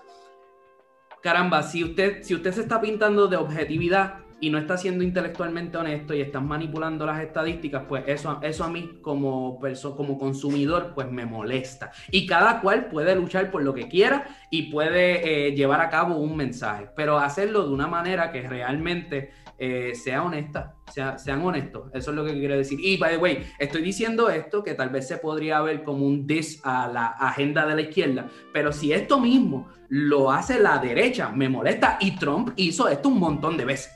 Caramba, 1.22 1.62
si 1.62 1.84
usted, 1.84 2.22
si 2.22 2.34
usted 2.34 2.50
se 2.50 2.62
está 2.62 2.80
pintando 2.80 3.28
de 3.28 3.36
objetividad 3.36 4.20
y 4.40 4.48
no 4.48 4.56
está 4.56 4.78
siendo 4.78 5.04
intelectualmente 5.04 5.76
honesto 5.76 6.14
y 6.14 6.22
estás 6.22 6.42
manipulando 6.42 7.04
las 7.04 7.20
estadísticas, 7.22 7.84
pues 7.86 8.04
eso, 8.06 8.40
eso 8.42 8.64
a 8.64 8.68
mí 8.68 9.00
como, 9.02 9.60
como 9.94 10.18
consumidor 10.18 10.92
pues 10.94 11.12
me 11.12 11.26
molesta. 11.26 11.92
Y 12.10 12.26
cada 12.26 12.62
cual 12.62 12.86
puede 12.86 13.14
luchar 13.14 13.50
por 13.50 13.62
lo 13.62 13.74
que 13.74 13.86
quiera 13.86 14.26
y 14.50 14.70
puede 14.72 15.48
eh, 15.48 15.52
llevar 15.54 15.82
a 15.82 15.90
cabo 15.90 16.16
un 16.16 16.36
mensaje, 16.38 16.88
pero 16.96 17.18
hacerlo 17.18 17.66
de 17.66 17.74
una 17.74 17.86
manera 17.86 18.32
que 18.32 18.48
realmente 18.48 19.41
eh, 19.64 19.94
sea 19.94 20.24
honesta, 20.24 20.74
sea, 20.92 21.16
sean 21.18 21.40
honestos, 21.40 21.88
eso 21.94 22.10
es 22.10 22.16
lo 22.16 22.24
que 22.24 22.32
quiero 22.32 22.56
decir. 22.56 22.80
Y, 22.82 22.96
by 22.96 23.12
the 23.12 23.16
way, 23.18 23.46
estoy 23.60 23.80
diciendo 23.80 24.28
esto 24.28 24.64
que 24.64 24.74
tal 24.74 24.88
vez 24.88 25.06
se 25.06 25.18
podría 25.18 25.60
ver 25.60 25.84
como 25.84 26.04
un 26.04 26.26
dis 26.26 26.60
a 26.64 26.88
la 26.88 27.06
agenda 27.06 27.64
de 27.64 27.76
la 27.76 27.82
izquierda, 27.82 28.28
pero 28.52 28.72
si 28.72 28.92
esto 28.92 29.20
mismo 29.20 29.68
lo 29.88 30.32
hace 30.32 30.58
la 30.58 30.78
derecha, 30.78 31.28
me 31.28 31.48
molesta 31.48 31.96
y 32.00 32.16
Trump 32.16 32.50
hizo 32.56 32.88
esto 32.88 33.08
un 33.08 33.20
montón 33.20 33.56
de 33.56 33.64
veces. 33.64 33.92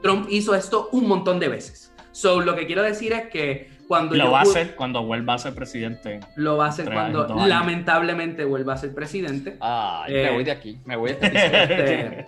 Trump 0.00 0.26
hizo 0.30 0.54
esto 0.54 0.88
un 0.92 1.06
montón 1.06 1.38
de 1.38 1.48
veces. 1.48 1.92
So, 2.12 2.40
lo 2.40 2.56
que 2.56 2.66
quiero 2.66 2.82
decir 2.82 3.12
es 3.12 3.28
que 3.28 3.68
cuando 3.90 4.14
lo 4.14 4.30
va 4.30 4.38
a 4.38 4.42
hacer 4.42 4.76
cuando 4.76 5.02
vuelva 5.02 5.34
a 5.34 5.38
ser 5.38 5.52
presidente. 5.52 6.20
Lo 6.36 6.56
va 6.56 6.66
a 6.66 6.68
hacer 6.68 6.84
cuando 6.92 7.26
lamentablemente 7.44 8.44
vuelva 8.44 8.74
a 8.74 8.76
ser 8.76 8.94
presidente. 8.94 9.56
Ah, 9.60 10.04
me 10.08 10.26
eh, 10.26 10.30
voy 10.32 10.44
de 10.44 10.52
aquí, 10.52 10.78
me 10.84 10.94
voy 10.94 11.14
de 11.14 11.26
aquí. 11.26 11.36
Este, 11.36 12.26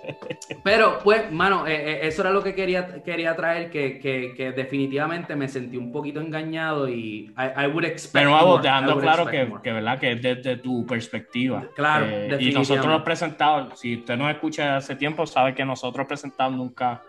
pero 0.65 0.99
pues, 1.05 1.31
mano, 1.31 1.65
eh, 1.69 1.75
eh, 1.75 2.01
eso 2.09 2.23
era 2.23 2.33
lo 2.33 2.43
que 2.43 2.57
quería, 2.57 3.01
quería 3.05 3.37
traer, 3.37 3.71
que, 3.71 4.01
que, 4.01 4.53
definitivamente 4.57 5.37
me 5.37 5.47
sentí 5.47 5.77
un 5.77 5.93
poquito 5.93 6.21
engañado 6.21 6.89
y 6.89 7.33
I, 7.39 7.67
would 7.69 7.85
expect 7.85 8.15
Pero 8.15 8.33
vamos, 8.33 8.61
dejando 8.61 8.99
claro 8.99 9.27
que, 9.27 9.49
que, 9.63 9.73
¿verdad? 9.73 10.01
que 10.01 10.13
es 10.13 10.21
desde 10.21 10.57
tu 10.57 10.85
perspectiva. 10.85 11.69
Claro, 11.77 12.07
Y 12.41 12.51
nosotros 12.51 12.87
nos 12.87 13.03
presentamos, 13.03 13.79
si 13.79 13.99
usted 13.99 14.17
nos 14.17 14.33
escucha 14.33 14.79
hace 14.79 14.97
tiempo, 14.97 15.29
sabe 15.29 15.55
que 15.55 15.65
nosotros 15.65 16.09
presentamos 16.09 16.59
nunca, 16.59 17.03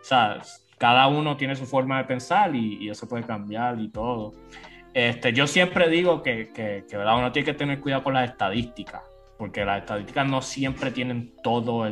o 0.00 0.04
sea, 0.04 0.40
cada 0.78 1.08
uno 1.08 1.36
tiene 1.36 1.56
su 1.56 1.66
forma 1.66 1.98
de 1.98 2.04
pensar 2.04 2.54
y, 2.54 2.88
eso 2.88 3.08
puede 3.08 3.24
cambiar 3.24 3.80
y 3.80 3.88
todo. 3.88 4.32
Este, 4.94 5.32
yo 5.32 5.46
siempre 5.46 5.88
digo 5.88 6.22
que, 6.22 6.50
que, 6.52 6.84
¿verdad? 6.96 7.18
uno 7.18 7.32
tiene 7.32 7.46
que 7.46 7.54
tener 7.54 7.80
cuidado 7.80 8.04
con 8.04 8.14
las 8.14 8.30
estadísticas, 8.30 9.02
porque 9.36 9.64
las 9.64 9.80
estadísticas 9.80 10.26
no 10.26 10.40
siempre 10.40 10.90
tienen 10.90 11.34
todo 11.42 11.86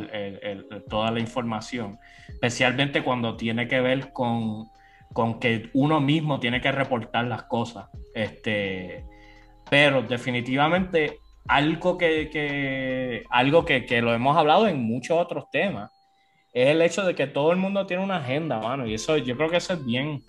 toda 0.89 1.11
la 1.11 1.19
información, 1.19 1.99
especialmente 2.27 3.03
cuando 3.03 3.35
tiene 3.37 3.67
que 3.67 3.81
ver 3.81 4.11
con, 4.13 4.65
con, 5.13 5.39
que 5.39 5.69
uno 5.73 5.99
mismo 6.01 6.39
tiene 6.39 6.61
que 6.61 6.71
reportar 6.71 7.25
las 7.25 7.43
cosas. 7.43 7.87
Este, 8.15 9.05
pero 9.69 10.01
definitivamente 10.01 11.19
algo 11.47 11.97
que, 11.97 13.23
algo 13.29 13.63
que, 13.65 13.85
que, 13.85 14.01
lo 14.01 14.13
hemos 14.13 14.35
hablado 14.35 14.67
en 14.67 14.81
muchos 14.81 15.17
otros 15.17 15.49
temas 15.51 15.91
es 16.63 16.69
el 16.69 16.81
hecho 16.81 17.03
de 17.03 17.15
que 17.15 17.27
todo 17.27 17.51
el 17.51 17.57
mundo 17.57 17.85
tiene 17.85 18.03
una 18.03 18.17
agenda, 18.17 18.59
mano, 18.59 18.85
y 18.87 18.93
eso 18.93 19.17
yo 19.17 19.35
creo 19.35 19.49
que 19.49 19.57
eso 19.57 19.73
es 19.73 19.85
bien, 19.85 20.23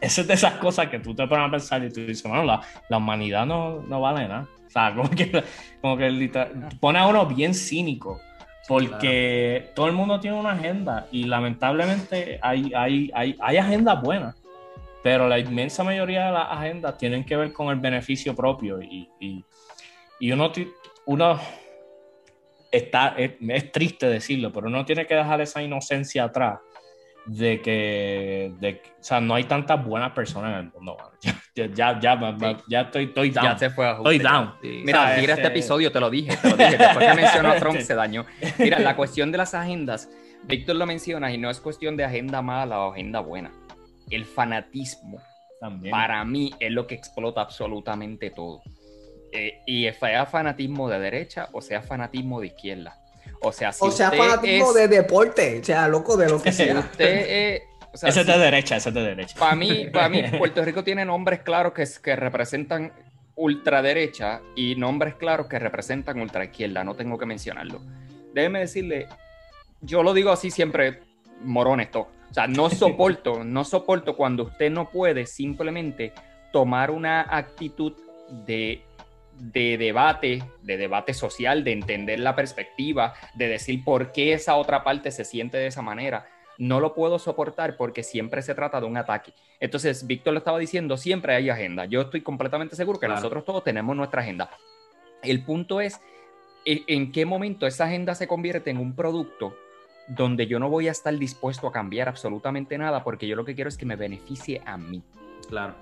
eso 0.00 0.20
es 0.20 0.26
de 0.26 0.34
esas 0.34 0.54
cosas 0.54 0.88
que 0.88 0.98
tú 0.98 1.14
te 1.14 1.26
pones 1.26 1.46
a 1.46 1.50
pensar 1.50 1.84
y 1.84 1.90
tú 1.90 2.00
dices, 2.00 2.22
bueno, 2.22 2.44
la, 2.44 2.60
la 2.88 2.96
humanidad 2.96 3.46
no, 3.46 3.82
no, 3.82 4.00
vale 4.00 4.28
nada, 4.28 4.48
o 4.66 4.70
sea, 4.70 4.94
como 4.94 5.10
que, 5.10 5.44
como 5.80 5.96
que 5.96 6.30
pone 6.80 6.98
a 6.98 7.06
uno 7.06 7.26
bien 7.26 7.54
cínico, 7.54 8.20
porque 8.66 9.70
todo 9.74 9.86
el 9.86 9.92
mundo 9.92 10.20
tiene 10.20 10.38
una 10.38 10.52
agenda 10.52 11.06
y 11.12 11.24
lamentablemente 11.24 12.38
hay, 12.42 12.72
hay, 12.74 13.10
hay, 13.14 13.36
hay 13.40 13.56
agendas 13.56 14.00
buenas, 14.02 14.34
pero 15.02 15.28
la 15.28 15.38
inmensa 15.38 15.84
mayoría 15.84 16.26
de 16.26 16.32
las 16.32 16.46
agendas 16.50 16.96
tienen 16.96 17.24
que 17.24 17.36
ver 17.36 17.52
con 17.52 17.68
el 17.68 17.78
beneficio 17.78 18.34
propio 18.34 18.80
y, 18.80 19.08
y 19.20 19.44
y 20.24 20.32
uno, 20.32 20.50
uno 21.06 21.40
está, 22.76 23.14
es, 23.16 23.72
triste 23.72 24.06
decirlo, 24.06 24.52
pero 24.52 24.66
uno 24.66 24.84
tiene 24.84 25.06
que 25.06 25.14
dejar 25.14 25.40
esa 25.40 25.62
inocencia 25.62 26.24
atrás 26.24 26.58
de 27.26 27.62
que, 27.62 28.52
de, 28.60 28.82
o 29.00 29.02
sea, 29.02 29.20
no 29.20 29.34
hay 29.34 29.44
tantas 29.44 29.82
buenas 29.82 30.12
personas 30.12 30.52
en 30.52 30.66
el 30.66 30.72
mundo. 30.72 30.96
Ya, 31.56 31.70
ya, 31.72 32.00
ya, 32.00 32.36
ya, 32.66 32.80
estoy, 32.80 33.04
estoy 33.04 33.30
down. 33.30 33.46
Ya 33.46 33.56
se 33.56 33.70
fue 33.70 33.88
Estoy 33.88 34.18
down. 34.18 34.54
Mira, 34.60 35.14
mira 35.20 35.34
este... 35.34 35.46
episodio, 35.46 35.92
te 35.92 36.00
lo 36.00 36.10
dije, 36.10 36.36
te 36.36 36.50
lo 36.50 36.56
dije. 36.56 36.76
Después 36.76 37.06
que 37.06 37.14
mencionó 37.22 37.50
a 37.50 37.56
Trump 37.60 37.78
se 37.78 37.94
dañó. 37.94 38.26
Mira, 38.58 38.80
la 38.80 38.96
cuestión 38.96 39.30
de 39.30 39.38
las 39.38 39.54
agendas, 39.54 40.10
Víctor 40.42 40.74
lo 40.74 40.84
menciona 40.84 41.32
y 41.32 41.38
no 41.38 41.50
es 41.50 41.60
cuestión 41.60 41.96
de 41.96 42.02
agenda 42.02 42.42
mala 42.42 42.80
o 42.80 42.92
agenda 42.92 43.20
buena. 43.20 43.52
El 44.10 44.24
fanatismo, 44.24 45.22
También. 45.60 45.92
para 45.92 46.24
mí, 46.24 46.52
es 46.58 46.72
lo 46.72 46.88
que 46.88 46.96
explota 46.96 47.40
absolutamente 47.40 48.30
todo. 48.30 48.62
Eh, 49.36 49.62
y 49.66 49.90
sea 49.90 50.26
fanatismo 50.26 50.88
de 50.88 51.00
derecha 51.00 51.48
o 51.50 51.60
sea 51.60 51.82
fanatismo 51.82 52.40
de 52.40 52.46
izquierda. 52.46 52.96
O 53.40 53.50
sea, 53.50 53.72
si 53.72 53.84
o 53.84 53.90
sea 53.90 54.12
fanatismo 54.12 54.72
de 54.72 54.86
deporte, 54.86 55.58
o 55.60 55.64
sea, 55.64 55.88
loco 55.88 56.16
de 56.16 56.28
lo 56.28 56.40
que 56.40 56.52
sea. 56.52 56.78
Usted, 56.78 57.60
ese 58.02 58.20
es 58.20 58.26
de 58.26 58.38
derecha, 58.38 58.76
ese 58.76 58.90
es 58.90 58.94
de 58.94 59.02
derecha. 59.02 59.36
Para 59.38 59.56
mí, 59.56 59.88
para 59.92 60.08
mí, 60.08 60.22
Puerto 60.38 60.64
Rico 60.64 60.84
tiene 60.84 61.04
nombres 61.04 61.40
claros 61.40 61.72
que, 61.72 61.84
que 62.02 62.16
representan 62.16 62.92
ultraderecha 63.36 64.40
y 64.54 64.76
nombres 64.76 65.14
claros 65.14 65.48
que 65.48 65.58
representan 65.58 66.20
ultraizquierda. 66.20 66.84
No 66.84 66.94
tengo 66.94 67.18
que 67.18 67.26
mencionarlo. 67.26 67.80
Déjeme 68.32 68.60
decirle, 68.60 69.08
yo 69.80 70.02
lo 70.02 70.14
digo 70.14 70.30
así 70.30 70.50
siempre, 70.50 71.00
morones, 71.42 71.90
todo. 71.90 72.08
O 72.30 72.34
sea, 72.34 72.46
no 72.46 72.70
soporto, 72.70 73.42
no 73.42 73.64
soporto 73.64 74.16
cuando 74.16 74.44
usted 74.44 74.70
no 74.70 74.90
puede 74.90 75.26
simplemente 75.26 76.12
tomar 76.52 76.90
una 76.90 77.22
actitud 77.22 77.94
de 78.46 78.82
de 79.38 79.78
debate, 79.78 80.42
de 80.62 80.76
debate 80.76 81.14
social, 81.14 81.64
de 81.64 81.72
entender 81.72 82.20
la 82.20 82.36
perspectiva, 82.36 83.14
de 83.34 83.48
decir 83.48 83.84
por 83.84 84.12
qué 84.12 84.32
esa 84.32 84.56
otra 84.56 84.84
parte 84.84 85.10
se 85.10 85.24
siente 85.24 85.58
de 85.58 85.66
esa 85.66 85.82
manera. 85.82 86.26
No 86.56 86.80
lo 86.80 86.94
puedo 86.94 87.18
soportar 87.18 87.76
porque 87.76 88.02
siempre 88.02 88.42
se 88.42 88.54
trata 88.54 88.80
de 88.80 88.86
un 88.86 88.96
ataque. 88.96 89.32
Entonces, 89.58 90.06
Víctor 90.06 90.34
lo 90.34 90.38
estaba 90.38 90.58
diciendo, 90.58 90.96
siempre 90.96 91.34
hay 91.34 91.50
agenda. 91.50 91.84
Yo 91.86 92.02
estoy 92.02 92.20
completamente 92.20 92.76
seguro 92.76 93.00
que 93.00 93.08
nosotros 93.08 93.44
todos 93.44 93.64
tenemos 93.64 93.96
nuestra 93.96 94.22
agenda. 94.22 94.50
El 95.22 95.42
punto 95.44 95.80
es 95.80 96.00
e, 96.64 96.84
en 96.86 97.12
qué 97.12 97.26
momento 97.26 97.66
esa 97.66 97.84
agenda 97.84 98.14
se 98.14 98.28
convierte 98.28 98.70
en 98.70 98.78
un 98.78 98.94
producto 98.94 99.56
donde 100.06 100.46
yo 100.46 100.58
no 100.58 100.68
voy 100.68 100.88
a 100.88 100.92
estar 100.92 101.16
dispuesto 101.18 101.66
a 101.66 101.72
cambiar 101.72 102.08
absolutamente 102.08 102.76
nada 102.76 103.02
porque 103.02 103.26
yo 103.26 103.36
lo 103.36 103.44
que 103.44 103.54
quiero 103.54 103.68
es 103.68 103.76
que 103.76 103.86
me 103.86 103.96
beneficie 103.96 104.62
a 104.64 104.76
mí. 104.76 105.02
Claro. 105.48 105.74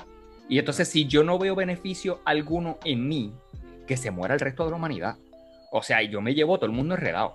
Y 0.49 0.59
entonces, 0.59 0.89
si 0.89 1.07
yo 1.07 1.25
no 1.25 1.39
veo 1.39 1.55
beneficio 1.55 2.21
alguno 2.25 2.79
en 2.85 3.09
mí, 3.09 3.33
que 3.87 3.97
se 3.97 4.11
muera 4.11 4.35
el 4.35 4.41
resto 4.41 4.65
de 4.65 4.71
la 4.71 4.77
humanidad. 4.77 5.17
O 5.71 5.83
sea, 5.83 6.03
yo 6.03 6.21
me 6.21 6.35
llevo 6.35 6.59
todo 6.59 6.67
el 6.67 6.77
mundo 6.77 6.95
enredado. 6.95 7.35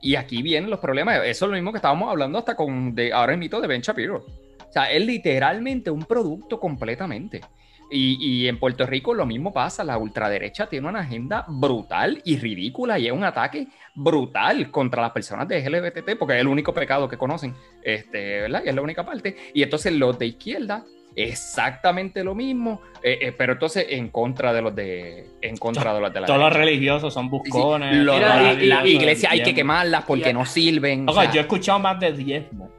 Y 0.00 0.16
aquí 0.16 0.42
vienen 0.42 0.68
los 0.68 0.80
problemas. 0.80 1.20
Eso 1.24 1.44
es 1.44 1.50
lo 1.50 1.56
mismo 1.56 1.70
que 1.70 1.78
estábamos 1.78 2.10
hablando 2.10 2.38
hasta 2.38 2.56
con 2.56 2.94
de, 2.94 3.12
ahora 3.12 3.32
el 3.32 3.38
mito 3.38 3.60
de 3.60 3.68
Ben 3.68 3.80
Shapiro. 3.80 4.26
O 4.68 4.72
sea, 4.72 4.90
es 4.90 5.04
literalmente 5.04 5.90
un 5.90 6.04
producto 6.04 6.58
completamente. 6.58 7.40
Y, 7.88 8.16
y, 8.20 8.48
en 8.48 8.58
Puerto 8.58 8.86
Rico 8.86 9.14
lo 9.14 9.26
mismo 9.26 9.52
pasa. 9.52 9.84
La 9.84 9.98
ultraderecha 9.98 10.66
tiene 10.66 10.88
una 10.88 11.00
agenda 11.00 11.44
brutal 11.46 12.20
y 12.24 12.38
ridícula 12.38 12.98
y 12.98 13.06
es 13.06 13.12
un 13.12 13.22
ataque 13.22 13.68
brutal 13.94 14.70
contra 14.70 15.02
las 15.02 15.12
personas 15.12 15.46
de 15.46 15.60
LGBT 15.60 16.16
porque 16.18 16.34
es 16.34 16.40
el 16.40 16.48
único 16.48 16.72
pecado 16.72 17.06
que 17.06 17.18
conocen, 17.18 17.54
este, 17.82 18.40
¿verdad? 18.40 18.62
Y 18.64 18.70
es 18.70 18.74
la 18.74 18.82
única 18.82 19.04
parte. 19.04 19.36
Y 19.52 19.62
entonces 19.62 19.92
los 19.92 20.18
de 20.18 20.26
izquierda 20.26 20.84
exactamente 21.16 22.24
lo 22.24 22.34
mismo, 22.34 22.80
eh, 23.02 23.18
eh, 23.22 23.32
pero 23.36 23.54
entonces 23.54 23.86
en 23.90 24.08
contra 24.08 24.52
de 24.52 24.62
los 24.62 24.74
de 24.74 25.26
en 25.40 25.56
contra 25.56 25.94
de 25.94 26.00
los 26.00 26.12
de 26.12 26.20
la 26.20 26.26
todos 26.26 26.40
los 26.40 26.52
religiosos 26.52 27.12
son 27.12 27.28
buscones 27.28 27.96
la, 28.04 28.86
iglesia 28.86 29.30
hay 29.30 29.42
que 29.42 29.54
quemarlas 29.54 30.04
porque 30.04 30.32
no 30.32 30.46
sirven 30.46 31.06
yo 31.06 31.40
he 31.40 31.40
escuchado 31.40 31.78
más 31.78 31.98
de 32.00 32.12
diezmo. 32.12 32.70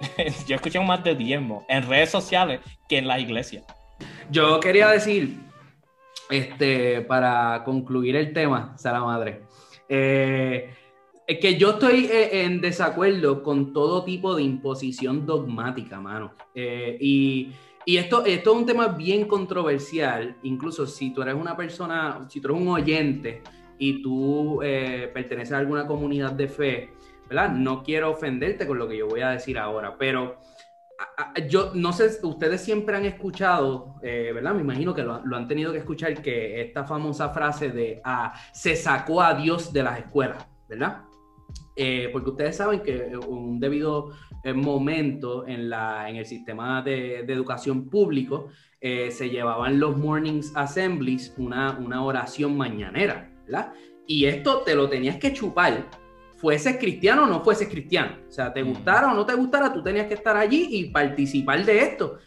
Yo 0.46 0.54
he 0.54 0.56
escuchado 0.56 0.84
más 0.84 1.02
de 1.04 1.14
diezmo 1.14 1.64
en 1.68 1.88
redes 1.88 2.10
sociales 2.10 2.60
que 2.88 2.98
en 2.98 3.06
la 3.06 3.18
iglesia. 3.18 3.62
Yo 4.30 4.60
quería 4.60 4.88
decir 4.88 5.38
este 6.30 7.00
para 7.02 7.62
concluir 7.64 8.16
el 8.16 8.32
tema 8.32 8.76
sea 8.76 8.92
la 8.92 9.00
madre 9.00 9.42
eh, 9.88 10.74
que 11.26 11.56
yo 11.56 11.70
estoy 11.70 12.08
en 12.10 12.60
desacuerdo 12.60 13.42
con 13.42 13.72
todo 13.72 14.04
tipo 14.04 14.34
de 14.34 14.42
imposición 14.42 15.26
dogmática, 15.26 16.00
mano. 16.00 16.34
y 16.54 17.52
y 17.86 17.98
esto, 17.98 18.24
esto 18.24 18.52
es 18.52 18.56
un 18.56 18.66
tema 18.66 18.88
bien 18.88 19.26
controversial, 19.26 20.36
incluso 20.42 20.86
si 20.86 21.12
tú 21.12 21.20
eres 21.20 21.34
una 21.34 21.54
persona, 21.54 22.26
si 22.30 22.40
tú 22.40 22.48
eres 22.48 22.60
un 22.62 22.68
oyente 22.68 23.42
y 23.78 24.02
tú 24.02 24.60
eh, 24.62 25.10
perteneces 25.12 25.52
a 25.52 25.58
alguna 25.58 25.86
comunidad 25.86 26.32
de 26.32 26.48
fe, 26.48 26.92
¿verdad? 27.28 27.50
No 27.50 27.82
quiero 27.82 28.10
ofenderte 28.10 28.66
con 28.66 28.78
lo 28.78 28.88
que 28.88 28.96
yo 28.96 29.06
voy 29.06 29.20
a 29.20 29.30
decir 29.30 29.58
ahora, 29.58 29.98
pero 29.98 30.38
yo 31.50 31.72
no 31.74 31.92
sé, 31.92 32.08
ustedes 32.22 32.62
siempre 32.62 32.96
han 32.96 33.04
escuchado, 33.04 33.96
eh, 34.02 34.30
¿verdad? 34.32 34.54
Me 34.54 34.62
imagino 34.62 34.94
que 34.94 35.02
lo, 35.02 35.20
han 35.36 35.46
tenido 35.46 35.70
que 35.70 35.78
escuchar, 35.78 36.22
que 36.22 36.62
esta 36.62 36.84
famosa 36.84 37.30
frase 37.30 37.68
de 37.68 38.00
ah, 38.02 38.32
se 38.52 38.76
sacó 38.76 39.20
a 39.20 39.34
Dios 39.34 39.74
de 39.74 39.82
las 39.82 39.98
escuelas, 39.98 40.46
¿verdad? 40.68 41.02
Eh, 41.76 42.08
porque 42.12 42.30
ustedes 42.30 42.56
saben 42.56 42.80
que 42.80 43.16
un 43.16 43.58
debido 43.58 44.12
momento 44.54 45.46
en, 45.46 45.70
la, 45.70 46.08
en 46.08 46.16
el 46.16 46.26
sistema 46.26 46.82
de, 46.82 47.20
educación 47.20 47.88
público 47.88 48.48
eh, 48.80 49.10
se 49.10 49.30
llevaban 49.30 49.80
los 49.80 49.96
mornings 49.96 50.52
assemblies, 50.54 51.34
una, 51.38 51.78
una 51.78 52.04
oración 52.04 52.56
mañanera, 52.56 53.30
¿verdad? 53.46 53.72
Y 54.06 54.26
esto 54.26 54.58
te 54.58 54.74
lo 54.74 54.88
tenías 54.88 55.16
que 55.16 55.32
chupar, 55.32 55.88
fueses 56.36 56.76
cristiano 56.76 57.24
o 57.24 57.26
no 57.26 57.42
fueses 57.42 57.68
cristiano. 57.68 58.18
O 58.28 58.30
sea, 58.30 58.52
te 58.52 58.62
gustara 58.62 59.10
o 59.10 59.14
no 59.14 59.24
te 59.24 59.34
gustara, 59.34 59.72
tú 59.72 59.82
tenías 59.82 60.06
que 60.06 60.14
estar 60.14 60.36
allí 60.36 60.68
y 60.72 60.90
participar 60.90 61.64
de 61.64 61.78
esto, 61.78 62.18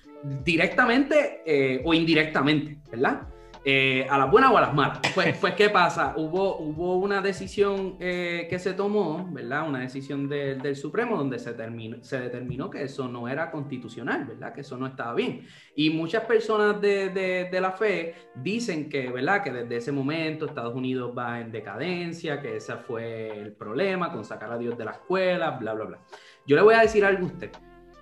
directamente 0.43 1.41
eh, 1.45 1.82
o 1.86 1.93
indirectamente, 1.93 2.80
¿verdad? 2.89 3.28
Eh, 3.70 4.07
a 4.09 4.18
las 4.18 4.32
buenas 4.32 4.49
o 4.53 4.57
a 4.57 4.61
las 4.61 4.74
malas. 4.74 4.99
Pues, 5.13 5.38
pues 5.39 5.53
¿qué 5.55 5.70
pasa? 5.70 6.13
Hubo, 6.15 6.57
hubo 6.57 6.95
una 6.99 7.20
decisión 7.20 7.97
eh, 7.99 8.47
que 8.49 8.59
se 8.59 8.72
tomó, 8.72 9.28
¿verdad? 9.30 9.68
Una 9.68 9.80
decisión 9.80 10.30
del 10.30 10.74
Supremo 10.78 11.18
donde 11.18 11.38
se, 11.38 11.51
terminó, 11.51 12.01
se 12.01 12.18
determinó 12.18 12.70
que 12.70 12.84
eso 12.84 13.09
no 13.09 13.28
era 13.28 13.51
constitucional, 13.51 14.24
¿verdad? 14.24 14.53
Que 14.53 14.61
eso 14.61 14.78
no 14.78 14.88
estaba 14.88 15.13
bien. 15.15 15.45
Y 15.76 15.89
muchas 15.89 16.24
personas 16.24 16.80
de, 16.80 17.09
de, 17.09 17.59
la 17.59 17.74
fe 17.74 18.15
dicen 18.36 18.88
que, 18.88 19.11
¿verdad? 19.11 19.43
Que 19.43 19.51
desde 19.51 19.76
ese 19.76 19.91
momento 19.91 20.45
Estados 20.45 20.74
Unidos 20.74 21.13
va 21.18 21.41
en 21.41 21.51
decadencia, 21.51 22.39
que 22.41 22.55
ese 22.55 22.78
fue 22.78 23.38
el 23.38 23.51
problema 23.51 24.13
con 24.13 24.24
sacar 24.24 24.49
a 24.49 24.57
Dios 24.57 24.78
de 24.78 24.86
la 24.86 24.91
escuela, 24.91 25.51
bla, 25.51 25.74
bla, 25.74 25.84
bla. 25.84 25.99
Yo 26.45 26.55
le 26.55 26.61
voy 26.61 26.76
a 26.76 26.84
decir 26.84 27.03
algo 27.03 27.26
a 27.26 27.32
usted. 27.32 27.51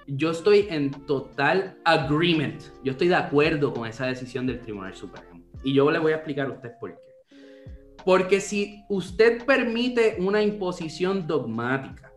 Yo 0.05 0.29
estoy 0.29 0.67
en 0.69 0.91
total 1.07 1.79
agreement. 1.85 2.61
Yo 2.83 2.91
estoy 2.91 3.07
de 3.07 3.15
acuerdo 3.15 3.73
con 3.73 3.87
esa 3.87 4.05
decisión 4.05 4.45
del 4.45 4.59
Tribunal 4.59 4.93
Supremo. 4.93 5.34
Y 5.65 5.73
yo 5.73 5.91
le 5.91 5.99
voy 5.99 6.13
a 6.13 6.17
explicar 6.17 6.47
a 6.47 6.51
usted 6.51 6.71
por 6.79 6.95
qué. 6.95 7.01
Porque 8.05 8.39
si 8.39 8.85
usted 8.87 9.43
permite 9.45 10.15
una 10.19 10.41
imposición 10.41 11.27
dogmática, 11.27 12.11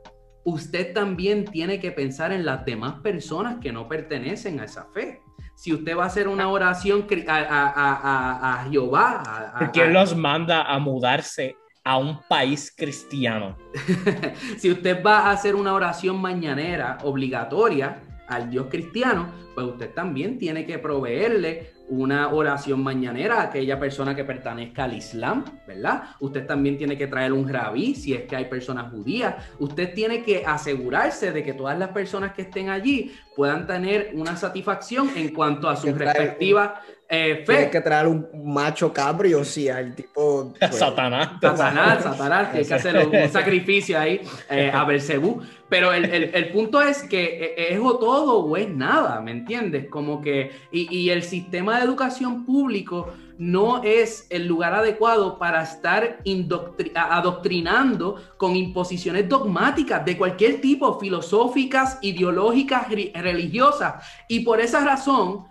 usted 0.45 0.93
también 0.93 1.47
tiene 1.47 1.81
que 1.81 1.91
pensar 1.91 2.31
en 2.31 2.45
las 2.45 2.65
demás 2.65 3.01
personas 3.01 3.57
que 3.61 3.73
no 3.73 3.89
pertenecen 3.89 4.61
a 4.61 4.65
esa 4.65 4.85
fe. 4.93 5.21
Si 5.57 5.73
usted 5.73 5.97
va 5.97 6.05
a 6.05 6.07
hacer 6.07 6.29
una 6.29 6.49
oración 6.49 7.07
a, 7.27 7.33
a, 7.33 7.73
a, 7.75 8.63
a 8.63 8.71
Jehová, 8.71 9.71
¿quién 9.73 9.93
los 9.93 10.15
manda 10.15 10.63
a 10.63 10.79
mudarse 10.79 11.57
a 11.89 11.97
un 11.97 12.21
país 12.29 12.71
cristiano. 12.77 13.57
si 14.59 14.71
usted 14.71 15.03
va 15.03 15.21
a 15.21 15.31
hacer 15.31 15.55
una 15.55 15.73
oración 15.73 16.21
mañanera 16.21 16.99
obligatoria 17.03 18.03
al 18.29 18.51
Dios 18.51 18.67
cristiano, 18.71 19.29
pues 19.55 19.67
usted 19.67 19.91
también 19.93 20.39
tiene 20.39 20.65
que 20.67 20.79
proveerle 20.79 21.73
una 21.89 22.29
oración 22.29 22.83
mañanera 22.83 23.41
a 23.41 23.43
aquella 23.45 23.81
persona 23.81 24.15
que 24.15 24.25
pertenezca 24.25 24.85
al 24.85 24.95
Islam, 24.95 25.45
¿verdad? 25.67 26.03
Usted 26.21 26.47
también 26.47 26.77
tiene 26.77 26.99
que 26.99 27.07
traer 27.07 27.33
un 27.33 27.49
rabí 27.49 27.95
si 27.95 28.13
es 28.13 28.23
que 28.25 28.37
hay 28.37 28.45
personas 28.45 28.93
judías. 28.93 29.37
Usted 29.59 29.95
tiene 29.95 30.23
que 30.23 30.45
asegurarse 30.45 31.33
de 31.33 31.43
que 31.43 31.55
todas 31.55 31.79
las 31.79 31.89
personas 31.89 32.35
que 32.35 32.43
estén 32.43 32.69
allí 32.69 33.13
puedan 33.35 33.67
tener 33.67 34.11
una 34.15 34.37
satisfacción 34.37 35.11
en 35.17 35.33
cuanto 35.33 35.69
a 35.69 35.77
sus 35.77 35.97
respectivas 35.97 36.73
eh, 37.09 37.43
Tiene 37.47 37.71
que 37.71 37.81
traer 37.81 38.07
un 38.07 38.29
macho 38.45 38.93
cabrio, 38.93 39.43
sí, 39.45 39.69
al 39.69 39.95
tipo. 39.95 40.53
Pues, 40.59 40.77
Satanás. 40.77 41.39
Satanás, 41.41 42.03
Satanás, 42.03 42.49
que 42.49 42.59
hay 42.59 42.65
que 42.67 42.75
hacer 42.75 43.07
un 43.07 43.29
sacrificio 43.31 43.99
ahí 43.99 44.21
eh, 44.51 44.71
a 44.73 44.85
Belcebú. 44.85 45.41
Pero 45.71 45.93
el, 45.93 46.05
el, 46.05 46.35
el, 46.35 46.51
punto 46.51 46.81
es 46.83 47.03
que 47.03 47.55
eh, 47.57 47.73
es 47.73 47.79
o 47.79 47.99
todo 47.99 48.41
o 48.41 48.57
es 48.57 48.69
nada, 48.69 49.21
¿me 49.21 49.31
entiendes? 49.31 49.89
Como 49.89 50.21
que. 50.21 50.51
Y, 50.71 50.95
y 50.95 51.11
el 51.11 51.23
sistema 51.23 51.79
de 51.79 51.85
educación 51.85 52.45
público 52.45 53.13
no 53.39 53.83
es 53.85 54.27
el 54.31 54.47
lugar 54.47 54.75
adecuado 54.75 55.39
para 55.39 55.63
estar 55.63 56.19
adoctrinando 56.95 58.17
con 58.37 58.57
imposiciones 58.57 59.29
dogmáticas 59.29 60.05
de 60.05 60.19
cualquier 60.19 60.61
tipo, 60.61 60.99
filosóficas, 60.99 61.99
ideológicas, 62.03 62.89
religiosas. 62.91 64.05
Y 64.27 64.41
por 64.41 64.61
esa 64.61 64.85
razón 64.85 65.47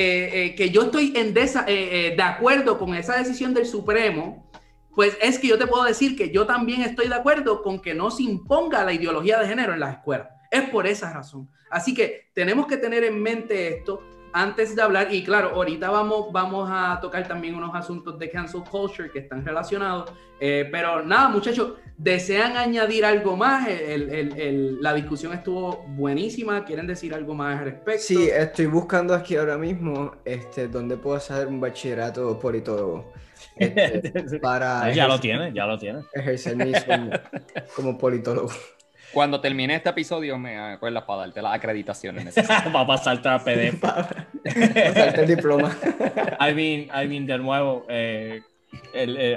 eh, 0.00 0.30
eh, 0.32 0.54
que 0.54 0.70
yo 0.70 0.82
estoy 0.82 1.12
en 1.16 1.34
eh, 1.36 2.14
de 2.16 2.22
acuerdo 2.22 2.78
con 2.78 2.94
esa 2.94 3.16
decisión 3.16 3.52
del 3.52 3.66
Supremo, 3.66 4.48
pues 4.94 5.18
es 5.20 5.40
que 5.40 5.48
yo 5.48 5.58
te 5.58 5.66
puedo 5.66 5.82
decir 5.82 6.16
que 6.16 6.30
yo 6.30 6.46
también 6.46 6.82
estoy 6.82 7.08
de 7.08 7.16
acuerdo 7.16 7.62
con 7.64 7.80
que 7.80 7.94
no 7.94 8.12
se 8.12 8.22
imponga 8.22 8.84
la 8.84 8.92
ideología 8.92 9.40
de 9.40 9.48
género 9.48 9.74
en 9.74 9.80
las 9.80 9.96
escuelas. 9.96 10.28
Es 10.52 10.70
por 10.70 10.86
esa 10.86 11.12
razón. 11.12 11.50
Así 11.68 11.94
que 11.94 12.30
tenemos 12.32 12.68
que 12.68 12.76
tener 12.76 13.02
en 13.02 13.20
mente 13.20 13.78
esto 13.78 14.00
antes 14.32 14.74
de 14.74 14.82
hablar, 14.82 15.12
y 15.12 15.24
claro, 15.24 15.50
ahorita 15.54 15.90
vamos, 15.90 16.32
vamos 16.32 16.68
a 16.70 16.98
tocar 17.00 17.26
también 17.26 17.54
unos 17.54 17.74
asuntos 17.74 18.18
de 18.18 18.30
cancel 18.30 18.62
culture 18.62 19.10
que 19.10 19.20
están 19.20 19.44
relacionados, 19.44 20.10
eh, 20.40 20.68
pero 20.70 21.04
nada, 21.04 21.28
muchachos, 21.28 21.74
¿desean 21.96 22.56
añadir 22.56 23.04
algo 23.04 23.36
más? 23.36 23.68
El, 23.68 24.10
el, 24.10 24.40
el, 24.40 24.82
la 24.82 24.94
discusión 24.94 25.32
estuvo 25.32 25.84
buenísima, 25.88 26.64
¿quieren 26.64 26.86
decir 26.86 27.14
algo 27.14 27.34
más 27.34 27.58
al 27.58 27.64
respecto? 27.64 28.02
Sí, 28.02 28.28
estoy 28.28 28.66
buscando 28.66 29.14
aquí 29.14 29.36
ahora 29.36 29.58
mismo 29.58 30.12
este, 30.24 30.68
dónde 30.68 30.96
puedo 30.96 31.16
hacer 31.16 31.46
un 31.46 31.60
bachillerato 31.60 32.38
politólogo. 32.38 33.12
Este, 33.56 34.38
para 34.40 34.92
ya 34.92 35.06
lo 35.08 35.18
tiene, 35.18 35.52
ya 35.52 35.66
lo 35.66 35.78
tiene. 35.78 36.00
Ejercer 36.12 36.56
mi 36.56 36.72
como 37.74 37.98
politólogo. 37.98 38.50
Cuando 39.12 39.40
termine 39.40 39.74
este 39.74 39.88
episodio, 39.88 40.38
me 40.38 40.58
acuerdas 40.58 41.04
para 41.04 41.20
darte 41.20 41.40
las 41.40 41.54
acreditaciones 41.54 42.24
necesarias. 42.24 42.62
para 42.72 42.86
pasarte 42.86 43.28
a 43.30 43.38
PDF. 43.38 43.80
para 43.80 44.04
pasarte 44.04 45.20
el 45.22 45.26
diploma. 45.26 45.76
I 46.40 46.54
mean, 46.54 46.88
I 46.94 47.08
mean, 47.08 47.26
de 47.26 47.38
nuevo, 47.38 47.86
eh, 47.88 48.42
el, 48.92 49.36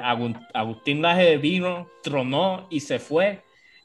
Agustín 0.53 1.01
Laje 1.01 1.37
vino, 1.37 1.87
tronó 2.03 2.67
y 2.69 2.81
se 2.81 2.99
fue. 2.99 3.41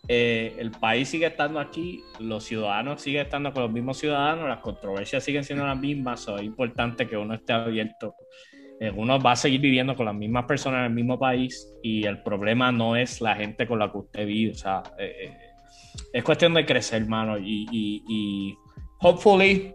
Eh, 0.08 0.54
el 0.58 0.70
país 0.70 1.08
sigue 1.08 1.26
estando 1.26 1.58
aquí, 1.58 2.00
los 2.20 2.44
ciudadanos 2.44 3.02
siguen 3.02 3.22
estando 3.22 3.52
con 3.52 3.64
los 3.64 3.72
mismos 3.72 3.98
ciudadanos, 3.98 4.48
las 4.48 4.60
controversias 4.60 5.24
siguen 5.24 5.42
siendo 5.42 5.66
las 5.66 5.76
mismas, 5.76 6.28
es 6.28 6.42
importante 6.42 7.08
que 7.08 7.16
uno 7.16 7.34
esté 7.34 7.52
abierto. 7.52 8.14
Eh, 8.78 8.92
uno 8.94 9.18
va 9.18 9.32
a 9.32 9.36
seguir 9.36 9.60
viviendo 9.60 9.96
con 9.96 10.06
las 10.06 10.14
mismas 10.14 10.44
personas 10.44 10.80
en 10.80 10.84
el 10.84 10.92
mismo 10.92 11.18
país 11.18 11.74
y 11.82 12.04
el 12.04 12.22
problema 12.22 12.70
no 12.70 12.94
es 12.94 13.20
la 13.20 13.34
gente 13.34 13.66
con 13.66 13.78
la 13.78 13.90
que 13.90 13.98
usted 13.98 14.26
vive, 14.26 14.52
o 14.52 14.54
sea, 14.54 14.82
es 16.12 16.24
cuestión 16.24 16.54
de 16.54 16.64
crecer, 16.64 17.02
hermano, 17.02 17.38
y, 17.38 17.66
y, 17.70 18.56
hopefully, 19.00 19.74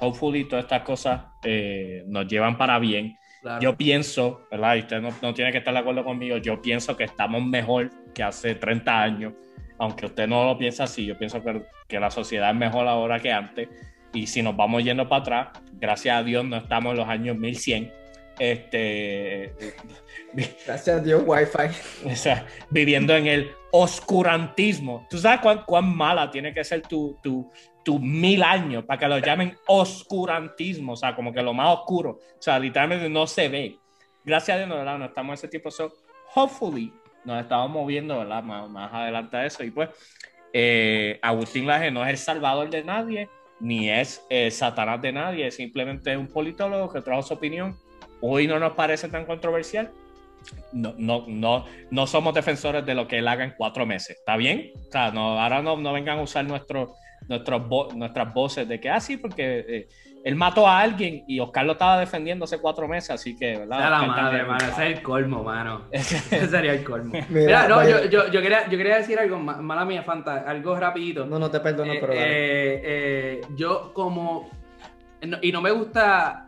hopefully 0.00 0.44
todas 0.44 0.64
estas 0.64 0.82
cosas 0.82 1.22
eh, 1.44 2.04
nos 2.06 2.26
llevan 2.26 2.56
para 2.56 2.78
bien. 2.78 3.16
Yo 3.60 3.76
pienso, 3.76 4.46
¿verdad? 4.50 4.76
Y 4.76 4.80
usted 4.80 5.00
no, 5.00 5.32
tiene 5.32 5.52
que 5.52 5.58
estar 5.58 5.72
de 5.72 5.80
acuerdo 5.80 6.04
conmigo, 6.04 6.36
yo 6.38 6.60
pienso 6.60 6.96
que 6.96 7.04
estamos 7.04 7.42
mejor 7.44 7.90
que 8.14 8.22
hace 8.22 8.54
30 8.54 9.02
años, 9.02 9.32
aunque 9.78 10.06
usted 10.06 10.26
no 10.26 10.44
lo 10.44 10.58
piensa 10.58 10.84
así, 10.84 11.06
yo 11.06 11.16
pienso 11.16 11.42
que, 11.42 11.62
que 11.86 12.00
la 12.00 12.10
sociedad 12.10 12.50
es 12.50 12.56
mejor 12.56 12.86
ahora 12.86 13.20
que 13.20 13.32
antes. 13.32 13.68
Y 14.12 14.26
si 14.26 14.42
nos 14.42 14.56
vamos 14.56 14.82
yendo 14.84 15.08
para 15.08 15.20
atrás, 15.20 15.48
gracias 15.74 16.16
a 16.16 16.22
Dios 16.22 16.44
no 16.44 16.56
estamos 16.56 16.92
en 16.92 16.98
los 16.98 17.08
años 17.08 17.36
1100, 17.36 17.92
este, 18.38 19.54
Gracias 20.66 20.88
a 20.88 21.00
Dios, 21.00 21.22
Wi-Fi. 21.26 22.08
O 22.10 22.16
sea, 22.16 22.46
viviendo 22.70 23.14
en 23.16 23.26
el 23.26 23.50
oscurantismo. 23.70 25.06
¿Tú 25.08 25.18
sabes 25.18 25.40
cuán, 25.66 25.96
mala 25.96 26.30
tiene 26.30 26.52
que 26.52 26.64
ser 26.64 26.82
tu, 26.82 27.18
tu, 27.22 27.50
tu, 27.84 27.98
mil 27.98 28.42
años 28.42 28.84
para 28.84 28.98
que 28.98 29.08
lo 29.08 29.18
llamen 29.18 29.56
oscurantismo? 29.66 30.92
O 30.92 30.96
sea, 30.96 31.14
como 31.14 31.32
que 31.32 31.42
lo 31.42 31.54
más 31.54 31.78
oscuro. 31.78 32.10
O 32.10 32.42
sea, 32.42 32.58
literalmente 32.58 33.08
no 33.08 33.26
se 33.26 33.48
ve. 33.48 33.78
Gracias 34.24 34.56
a 34.56 34.58
Dios, 34.58 34.68
no, 34.68 34.98
no 34.98 35.04
estamos 35.04 35.30
en 35.30 35.34
ese 35.34 35.48
tipo. 35.48 35.70
So, 35.70 35.92
hopefully, 36.34 36.92
nos 37.24 37.42
estamos 37.42 37.70
moviendo 37.70 38.18
¿verdad? 38.18 38.42
Más, 38.42 38.68
más 38.68 38.92
adelante 38.92 39.36
a 39.36 39.46
eso. 39.46 39.64
Y 39.64 39.70
pues, 39.70 39.88
eh, 40.52 41.18
Agustín 41.22 41.66
Laje 41.66 41.90
no 41.90 42.04
es 42.04 42.10
el 42.10 42.18
salvador 42.18 42.68
de 42.70 42.84
nadie, 42.84 43.28
ni 43.60 43.90
es 43.90 44.24
eh, 44.28 44.50
Satanás 44.50 45.00
de 45.02 45.12
nadie, 45.12 45.50
simplemente 45.50 46.12
es 46.12 46.18
un 46.18 46.28
politólogo 46.28 46.92
que 46.92 47.00
trajo 47.00 47.22
su 47.22 47.34
opinión 47.34 47.76
hoy 48.20 48.46
no 48.46 48.58
nos 48.58 48.72
parece 48.72 49.08
tan 49.08 49.24
controversial, 49.24 49.90
no, 50.72 50.94
no, 50.98 51.24
no, 51.26 51.64
no 51.90 52.06
somos 52.06 52.34
defensores 52.34 52.84
de 52.84 52.94
lo 52.94 53.08
que 53.08 53.18
él 53.18 53.28
haga 53.28 53.44
en 53.44 53.54
cuatro 53.56 53.86
meses. 53.86 54.18
¿Está 54.18 54.36
bien? 54.36 54.72
O 54.88 54.90
sea, 54.90 55.10
no, 55.10 55.40
ahora 55.40 55.62
no, 55.62 55.76
no 55.76 55.92
vengan 55.92 56.18
a 56.18 56.22
usar 56.22 56.44
nuestro, 56.44 56.94
nuestros 57.28 57.94
nuestras 57.94 58.32
voces 58.32 58.68
de 58.68 58.80
que, 58.80 58.88
ah, 58.88 59.00
sí, 59.00 59.16
porque 59.16 59.64
eh, 59.68 59.88
él 60.24 60.34
mató 60.36 60.66
a 60.66 60.80
alguien 60.80 61.24
y 61.26 61.40
Oscar 61.40 61.64
lo 61.64 61.72
estaba 61.72 61.98
defendiendo 61.98 62.44
hace 62.44 62.58
cuatro 62.58 62.88
meses, 62.88 63.10
así 63.10 63.36
que, 63.36 63.58
¿verdad? 63.58 63.90
la 63.90 64.02
madre, 64.02 64.44
mano, 64.44 64.58
ese 64.58 64.90
es 64.90 64.96
el 64.96 65.02
colmo, 65.02 65.42
mano. 65.42 65.86
ese 65.90 66.48
sería 66.48 66.72
el 66.74 66.84
colmo. 66.84 67.14
Mira, 67.28 67.68
no, 67.68 67.88
yo, 67.88 68.04
yo, 68.06 68.30
yo, 68.30 68.42
quería, 68.42 68.68
yo 68.68 68.76
quería 68.76 68.96
decir 68.96 69.18
algo, 69.18 69.38
mala 69.38 69.84
mía, 69.84 70.02
Fanta, 70.02 70.44
algo 70.46 70.76
rapidito. 70.76 71.26
No, 71.26 71.38
no 71.38 71.50
te 71.50 71.60
perdono, 71.60 71.92
eh, 71.92 71.98
pero 72.00 72.12
eh, 72.12 72.18
eh, 72.20 73.40
yo 73.56 73.92
como... 73.92 74.50
y 75.42 75.52
no 75.52 75.60
me 75.60 75.70
gusta 75.70 76.47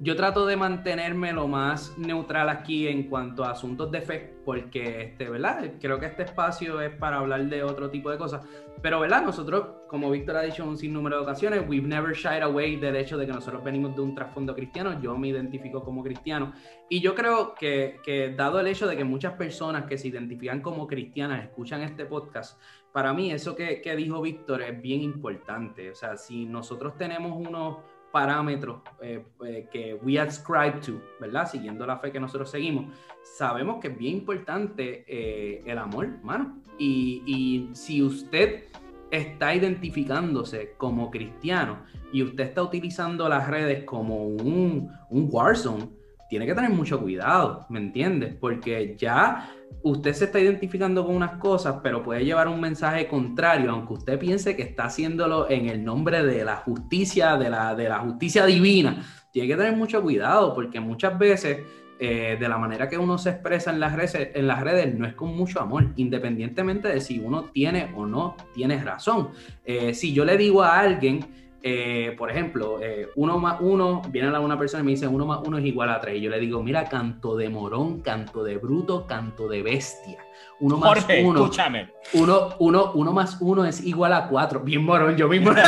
yo 0.00 0.16
trato 0.16 0.44
de 0.46 0.56
mantenerme 0.56 1.32
lo 1.32 1.46
más 1.46 1.96
neutral 1.96 2.48
aquí 2.48 2.88
en 2.88 3.04
cuanto 3.04 3.44
a 3.44 3.52
asuntos 3.52 3.90
de 3.92 4.00
fe, 4.00 4.34
porque, 4.44 5.02
este, 5.02 5.28
¿verdad? 5.30 5.72
Creo 5.80 6.00
que 6.00 6.06
este 6.06 6.24
espacio 6.24 6.80
es 6.80 6.94
para 6.96 7.18
hablar 7.18 7.44
de 7.46 7.62
otro 7.62 7.90
tipo 7.90 8.10
de 8.10 8.18
cosas. 8.18 8.44
Pero, 8.82 9.00
¿verdad? 9.00 9.22
Nosotros, 9.22 9.86
como 9.88 10.10
Víctor 10.10 10.36
ha 10.36 10.42
dicho 10.42 10.64
un 10.64 10.76
sinnúmero 10.76 11.16
de 11.16 11.22
ocasiones, 11.22 11.64
we've 11.68 11.86
never 11.86 12.14
shied 12.14 12.42
away 12.42 12.76
del 12.76 12.96
hecho 12.96 13.16
de 13.16 13.24
que 13.24 13.32
nosotros 13.32 13.62
venimos 13.62 13.94
de 13.94 14.02
un 14.02 14.14
trasfondo 14.14 14.54
cristiano. 14.54 15.00
Yo 15.00 15.16
me 15.16 15.28
identifico 15.28 15.82
como 15.82 16.02
cristiano. 16.02 16.52
Y 16.90 17.00
yo 17.00 17.14
creo 17.14 17.54
que, 17.54 18.00
que, 18.04 18.34
dado 18.36 18.60
el 18.60 18.66
hecho 18.66 18.86
de 18.86 18.96
que 18.96 19.04
muchas 19.04 19.34
personas 19.34 19.84
que 19.84 19.96
se 19.96 20.08
identifican 20.08 20.60
como 20.60 20.86
cristianas 20.86 21.44
escuchan 21.44 21.82
este 21.82 22.04
podcast, 22.04 22.60
para 22.92 23.14
mí 23.14 23.30
eso 23.32 23.56
que, 23.56 23.80
que 23.80 23.96
dijo 23.96 24.20
Víctor 24.20 24.60
es 24.62 24.82
bien 24.82 25.02
importante. 25.02 25.90
O 25.90 25.94
sea, 25.94 26.16
si 26.16 26.44
nosotros 26.44 26.96
tenemos 26.98 27.32
unos 27.34 27.78
parámetros 28.14 28.76
eh, 29.02 29.24
eh, 29.44 29.66
que 29.72 29.98
we 30.04 30.20
ascribe 30.20 30.78
to, 30.80 31.02
¿verdad? 31.20 31.50
Siguiendo 31.50 31.84
la 31.84 31.98
fe 31.98 32.12
que 32.12 32.20
nosotros 32.20 32.48
seguimos, 32.48 32.94
sabemos 33.24 33.80
que 33.80 33.88
es 33.88 33.98
bien 33.98 34.18
importante 34.18 35.04
eh, 35.08 35.64
el 35.66 35.78
amor, 35.78 36.04
hermano. 36.04 36.62
Y, 36.78 37.24
y, 37.26 37.74
si 37.74 38.02
usted 38.02 38.66
está 39.10 39.52
identificándose 39.52 40.74
como 40.76 41.10
cristiano 41.10 41.78
y 42.12 42.22
usted 42.22 42.44
está 42.44 42.62
utilizando 42.62 43.28
las 43.28 43.48
redes 43.48 43.82
como 43.82 44.26
un, 44.28 44.92
un 45.10 45.28
Warzone, 45.28 45.88
tiene 46.30 46.46
que 46.46 46.54
tener 46.54 46.70
mucho 46.70 47.00
cuidado, 47.00 47.66
¿me 47.68 47.80
entiendes? 47.80 48.36
Porque 48.38 48.94
ya 48.96 49.50
usted 49.84 50.14
se 50.14 50.24
está 50.24 50.40
identificando 50.40 51.04
con 51.04 51.14
unas 51.14 51.38
cosas, 51.38 51.76
pero 51.82 52.02
puede 52.02 52.24
llevar 52.24 52.48
un 52.48 52.60
mensaje 52.60 53.06
contrario, 53.06 53.70
aunque 53.70 53.92
usted 53.92 54.18
piense 54.18 54.56
que 54.56 54.62
está 54.62 54.86
haciéndolo 54.86 55.48
en 55.50 55.68
el 55.68 55.84
nombre 55.84 56.24
de 56.24 56.42
la 56.42 56.56
justicia, 56.56 57.36
de 57.36 57.50
la, 57.50 57.74
de 57.74 57.88
la 57.90 57.98
justicia 57.98 58.46
divina. 58.46 59.04
Tiene 59.30 59.48
que 59.48 59.56
tener 59.56 59.76
mucho 59.76 60.02
cuidado 60.02 60.54
porque 60.54 60.80
muchas 60.80 61.18
veces 61.18 61.58
eh, 62.00 62.36
de 62.40 62.48
la 62.48 62.56
manera 62.56 62.88
que 62.88 62.96
uno 62.96 63.18
se 63.18 63.30
expresa 63.30 63.70
en 63.70 63.78
las, 63.78 63.94
redes, 63.94 64.30
en 64.34 64.46
las 64.46 64.62
redes 64.62 64.94
no 64.98 65.06
es 65.06 65.14
con 65.14 65.36
mucho 65.36 65.60
amor, 65.60 65.92
independientemente 65.96 66.88
de 66.88 67.00
si 67.00 67.18
uno 67.18 67.50
tiene 67.52 67.92
o 67.94 68.06
no 68.06 68.36
tiene 68.54 68.82
razón. 68.82 69.30
Eh, 69.64 69.92
si 69.92 70.14
yo 70.14 70.24
le 70.24 70.38
digo 70.38 70.62
a 70.62 70.80
alguien, 70.80 71.43
eh, 71.66 72.14
por 72.18 72.30
ejemplo, 72.30 72.78
eh, 72.82 73.08
uno 73.14 73.38
más 73.38 73.58
uno, 73.58 74.02
viene 74.10 74.28
a 74.28 74.38
una 74.38 74.58
persona 74.58 74.82
y 74.82 74.84
me 74.84 74.90
dice 74.90 75.08
uno 75.08 75.24
más 75.24 75.40
uno 75.46 75.56
es 75.56 75.64
igual 75.64 75.88
a 75.88 75.98
tres. 75.98 76.18
Y 76.18 76.20
yo 76.20 76.28
le 76.28 76.38
digo, 76.38 76.62
mira, 76.62 76.84
canto 76.84 77.38
de 77.38 77.48
morón, 77.48 78.02
canto 78.02 78.44
de 78.44 78.58
bruto, 78.58 79.06
canto 79.06 79.48
de 79.48 79.62
bestia. 79.62 80.18
Uno 80.60 80.76
más 80.76 81.06
uno. 81.22 81.40
Escúchame. 81.40 81.88
Uno, 82.12 82.50
uno, 82.58 82.92
uno 82.92 83.12
más 83.14 83.38
uno 83.40 83.64
es 83.64 83.82
igual 83.82 84.12
a 84.12 84.28
cuatro. 84.28 84.60
Bien 84.60 84.84
morón, 84.84 85.16
yo 85.16 85.26
mismo. 85.26 85.52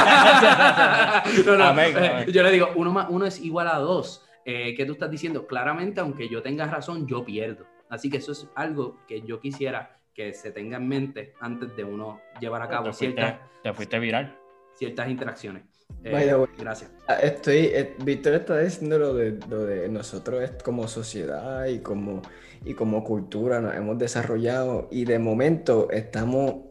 Eh, 1.37 2.31
yo 2.33 2.43
le 2.43 2.51
digo, 2.51 2.71
uno 2.77 2.93
más 2.93 3.07
uno 3.09 3.25
es 3.25 3.41
igual 3.41 3.69
a 3.69 3.79
dos. 3.79 4.25
¿Qué 4.45 4.85
tú 4.87 4.93
estás 4.93 5.11
diciendo? 5.11 5.47
Claramente, 5.47 6.01
aunque 6.01 6.29
yo 6.29 6.43
tenga 6.43 6.67
razón, 6.67 7.07
yo 7.07 7.25
pierdo. 7.25 7.65
Así 7.89 8.11
que 8.11 8.19
eso 8.19 8.33
es 8.33 8.49
algo 8.55 8.99
que 9.09 9.23
yo 9.23 9.41
quisiera 9.41 9.99
que 10.15 10.35
se 10.35 10.51
tenga 10.51 10.77
en 10.77 10.89
mente 10.89 11.35
antes 11.41 11.75
de 11.75 11.85
uno 11.85 12.21
llevar 12.41 12.63
a 12.63 12.69
cabo 12.69 12.93
ciertas... 12.93 13.37
Te 13.63 13.73
fuiste 13.73 13.99
viral. 13.99 14.37
Ciertas 14.75 15.09
interacciones. 15.09 15.76
Eh, 16.05 16.47
gracias. 16.59 16.91
Ah, 17.09 17.15
estoy, 17.15 17.71
eh, 17.73 17.95
Víctor 18.05 18.35
está 18.35 18.59
diciendo 18.59 18.99
lo 18.99 19.15
de, 19.15 19.39
lo 19.49 19.65
de 19.65 19.89
nosotros 19.89 20.51
como 20.65 20.87
sociedad 20.87 21.67
y 21.67 21.81
como, 21.81 22.23
y 22.65 22.75
como 22.75 23.03
cultura 23.03 23.61
nos 23.61 23.75
hemos 23.75 23.99
desarrollado 23.99 24.89
y 24.91 25.05
de 25.05 25.19
momento 25.19 25.91
estamos 25.91 26.67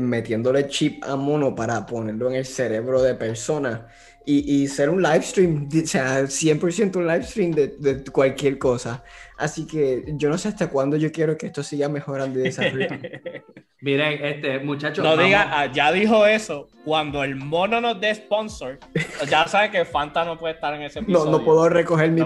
metiéndole 0.00 0.68
chip 0.68 1.02
a 1.04 1.16
mono 1.16 1.54
para 1.54 1.84
ponerlo 1.84 2.30
en 2.30 2.36
el 2.36 2.46
cerebro 2.46 3.02
de 3.02 3.14
personas 3.14 3.80
y, 4.24 4.62
y 4.62 4.68
ser 4.68 4.88
un 4.88 5.02
live 5.02 5.22
stream, 5.22 5.68
o 5.68 5.86
sea, 5.86 6.22
100% 6.22 6.96
un 6.96 7.06
live 7.06 7.24
stream 7.24 7.50
de, 7.52 7.68
de, 7.78 8.04
cualquier 8.04 8.58
cosa. 8.58 9.04
Así 9.44 9.66
que 9.66 10.04
yo 10.16 10.30
no 10.30 10.38
sé 10.38 10.48
hasta 10.48 10.70
cuándo 10.70 10.96
yo 10.96 11.12
quiero 11.12 11.36
que 11.36 11.44
esto 11.44 11.62
siga 11.62 11.86
mejorando 11.90 12.38
y 12.38 12.44
desarrollando. 12.44 13.06
Miren, 13.82 14.24
este 14.24 14.58
muchacho. 14.60 15.02
No 15.02 15.18
diga, 15.18 15.50
ah, 15.52 15.70
ya 15.70 15.92
dijo 15.92 16.24
eso. 16.24 16.68
Cuando 16.82 17.22
el 17.22 17.36
mono 17.36 17.78
nos 17.78 18.00
dé 18.00 18.14
sponsor, 18.14 18.78
ya 19.28 19.46
sabe 19.46 19.70
que 19.70 19.84
Fanta 19.84 20.24
no 20.24 20.38
puede 20.38 20.54
estar 20.54 20.72
en 20.72 20.80
ese 20.80 21.00
episodio. 21.00 21.30
No, 21.30 21.38
no 21.38 21.44
puedo 21.44 21.68
recoger 21.68 22.10
mi. 22.10 22.22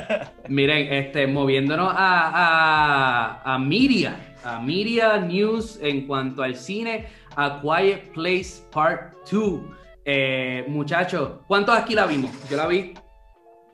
Miren, 0.48 0.90
este, 0.90 1.26
moviéndonos 1.26 1.92
a, 1.94 3.42
a, 3.44 3.54
a 3.54 3.58
Media, 3.58 4.34
a 4.42 4.58
Media 4.58 5.18
News 5.18 5.78
en 5.82 6.06
cuanto 6.06 6.42
al 6.42 6.56
cine, 6.56 7.08
A 7.36 7.60
Quiet 7.60 8.10
Place 8.14 8.62
Part 8.72 9.12
2. 9.30 9.60
Eh, 10.06 10.64
muchachos, 10.68 11.40
¿cuántos 11.46 11.76
aquí 11.76 11.94
la 11.94 12.06
vimos? 12.06 12.30
Yo 12.48 12.56
la 12.56 12.66
vi. 12.66 12.94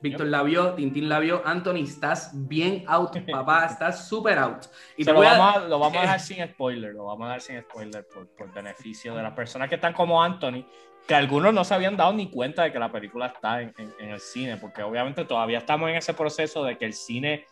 Víctor 0.01 0.27
la 0.27 0.41
vio, 0.43 0.73
Tintín 0.73 1.07
la 1.07 1.19
vio. 1.19 1.41
Anthony, 1.45 1.83
estás 1.83 2.31
bien 2.33 2.83
out, 2.87 3.15
papá, 3.31 3.65
estás 3.65 4.07
súper 4.07 4.37
out. 4.37 4.65
Y 4.97 5.03
lo, 5.03 5.13
vamos 5.13 5.55
a, 5.55 5.59
lo, 5.59 5.79
vamos 5.79 5.97
a, 5.97 6.01
dejar 6.01 6.19
sin 6.19 6.45
spoiler, 6.47 6.93
lo 6.93 7.05
vamos 7.05 7.25
a 7.25 7.33
dejar 7.33 7.41
sin 7.41 7.61
spoiler 7.61 8.05
por, 8.07 8.27
por, 8.29 8.53
beneficio 8.53 9.15
de 9.15 9.23
las 9.23 9.33
personas 9.33 9.69
que 9.69 9.75
están 9.75 9.93
como 9.93 10.21
Anthony, 10.21 10.65
que 11.07 11.15
algunos 11.15 11.53
no 11.53 11.63
se 11.63 11.73
habían 11.73 11.97
dado 11.97 12.13
ni 12.13 12.29
cuenta 12.29 12.63
de 12.63 12.71
que 12.71 12.79
la 12.79 12.91
película 12.91 13.27
está 13.27 13.61
en, 13.61 13.73
en, 13.77 14.09
el 14.09 14.19
cine, 14.19 14.57
porque 14.57 14.83
obviamente 14.83 15.25
todavía 15.25 15.59
estamos 15.59 15.89
en 15.89 15.97
ese 15.97 16.13
proceso 16.13 16.63
de 16.63 16.77
que 16.77 16.85
el 16.85 16.93
cine, 16.93 17.45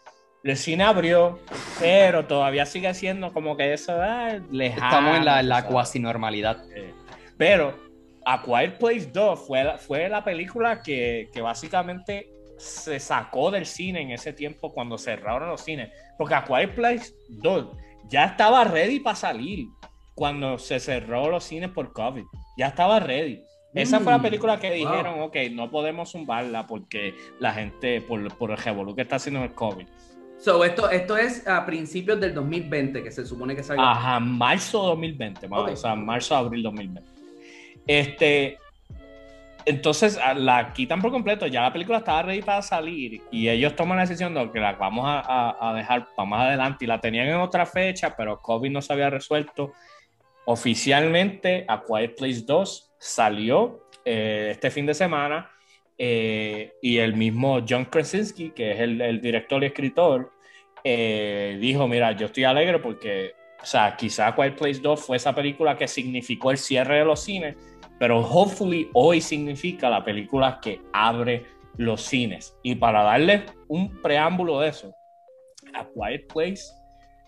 el 0.44 0.58
cine 0.58 0.84
abrió, 0.84 1.40
pero 1.80 2.26
todavía 2.26 2.66
sigue 2.66 2.94
siendo 2.94 3.32
como 3.32 3.56
que 3.56 3.74
eso 3.74 3.94
ah, 4.02 4.40
lejano. 4.52 4.86
Estamos 4.86 5.18
en 5.18 5.26
la, 5.26 5.44
la 5.44 5.66
cuasi 5.66 6.00
normalidad. 6.00 6.64
Eh, 6.76 6.94
pero 7.38 7.90
a 8.26 8.42
Quiet 8.42 8.78
Place 8.78 9.10
2 9.12 9.48
fue 9.48 9.64
la, 9.64 9.78
fue 9.78 10.10
la 10.10 10.24
película 10.24 10.82
que, 10.82 11.30
que, 11.34 11.42
básicamente 11.42 12.30
se 12.60 13.00
sacó 13.00 13.50
del 13.50 13.66
cine 13.66 14.02
en 14.02 14.12
ese 14.12 14.34
tiempo 14.34 14.72
cuando 14.74 14.98
cerraron 14.98 15.50
los 15.50 15.62
cines. 15.62 15.90
Porque 16.18 16.36
A 16.36 16.44
Quiet 16.44 16.76
Place 16.76 17.14
2 17.30 17.68
ya 18.10 18.26
estaba 18.26 18.64
ready 18.66 19.00
para 19.00 19.16
salir 19.16 19.68
cuando 20.14 20.58
se 20.58 20.80
cerró 20.80 21.30
los 21.30 21.44
cines 21.44 21.70
por 21.70 21.94
COVID. 21.94 22.24
Ya 22.58 22.68
estaba 22.68 23.00
ready. 23.00 23.42
Esa 23.74 24.00
fue 24.00 24.12
la 24.12 24.18
mm, 24.18 24.24
película 24.24 24.60
que 24.60 24.72
dijeron, 24.72 25.22
ok, 25.22 25.36
no 25.52 25.70
podemos 25.70 26.12
zumbarla 26.12 26.66
porque 26.66 27.14
la 27.40 27.54
gente, 27.54 28.02
por, 28.02 28.36
por 28.36 28.52
el 28.52 28.58
revolú 28.58 28.96
que 28.96 29.04
está 29.04 29.18
haciendo 29.18 29.44
el 29.44 29.54
COVID. 29.54 29.86
So, 30.40 30.64
esto, 30.64 30.90
esto 30.90 31.18
es 31.18 31.46
a 31.48 31.66
principios 31.66 32.20
del 32.20 32.34
2020 32.34 33.04
que 33.04 33.12
se 33.12 33.26
supone 33.26 33.56
que 33.56 33.64
salió. 33.64 33.84
Ajá, 33.84 34.20
marzo 34.20 34.84
2020, 34.84 35.48
o 35.52 35.76
sea, 35.76 35.96
marzo, 35.96 36.36
abril 36.36 36.64
2020. 36.64 37.12
Este, 37.86 38.58
entonces 39.66 40.20
la 40.36 40.74
quitan 40.74 41.02
por 41.02 41.12
completo, 41.12 41.46
ya 41.48 41.62
la 41.62 41.74
película 41.74 42.00
estaba 42.00 42.24
ready 42.24 42.42
para 42.42 42.62
salir 42.62 43.22
y 43.32 43.50
ellos 43.50 43.76
toman 43.76 43.98
la 43.98 44.04
decisión 44.04 44.34
de 44.34 44.50
que 44.52 44.60
la 44.60 44.74
vamos 44.74 45.06
a, 45.08 45.74
dejar 45.76 46.08
para 46.16 46.30
más 46.30 46.48
adelante 46.48 46.86
y 46.86 46.88
la 46.88 47.00
tenían 47.00 47.28
en 47.28 47.36
otra 47.36 47.66
fecha, 47.66 48.16
pero 48.16 48.40
COVID 48.42 48.72
no 48.72 48.82
se 48.82 48.94
había 48.94 49.10
resuelto. 49.10 49.74
Oficialmente, 50.46 51.66
A 51.68 51.84
Quiet 51.84 52.16
Place 52.16 52.42
2 52.46 52.92
salió 52.98 53.88
eh, 54.06 54.50
este 54.52 54.72
fin 54.72 54.86
de 54.86 54.94
semana 54.94 55.52
eh, 55.98 56.74
y 56.82 56.98
el 56.98 57.16
mismo 57.16 57.60
John 57.68 57.86
Krasinski, 57.86 58.52
que 58.52 58.72
es 58.72 58.80
el, 58.80 59.22
director 59.22 59.62
y 59.62 59.68
escritor, 59.68 60.32
eh, 60.84 61.58
dijo, 61.60 61.88
mira, 61.88 62.14
yo 62.14 62.28
estoy 62.28 62.46
alegre 62.46 62.80
porque, 62.80 63.34
o 63.62 63.66
sea, 63.66 63.96
quizá 63.98 64.34
Quiet 64.34 64.56
Place 64.56 64.80
2 64.80 65.06
fue 65.06 65.18
esa 65.18 65.36
película 65.36 65.78
que 65.78 65.88
significó 65.88 66.52
el 66.52 66.58
cierre 66.58 67.00
de 67.00 67.06
los 67.06 67.20
cines 67.20 67.56
pero 68.00 68.22
hopefully 68.22 68.90
hoy 68.94 69.22
significa 69.22 69.90
la 69.90 70.04
película 70.04 70.60
que 70.62 70.82
abre 70.94 71.46
los 71.78 72.02
cines. 72.02 72.56
Y 72.64 72.76
para 72.76 73.04
darle 73.04 73.46
un 73.68 74.02
preámbulo 74.02 74.62
de 74.62 74.70
eso, 74.70 74.94
A 75.74 75.86
Quiet 75.86 76.28
Place 76.34 76.64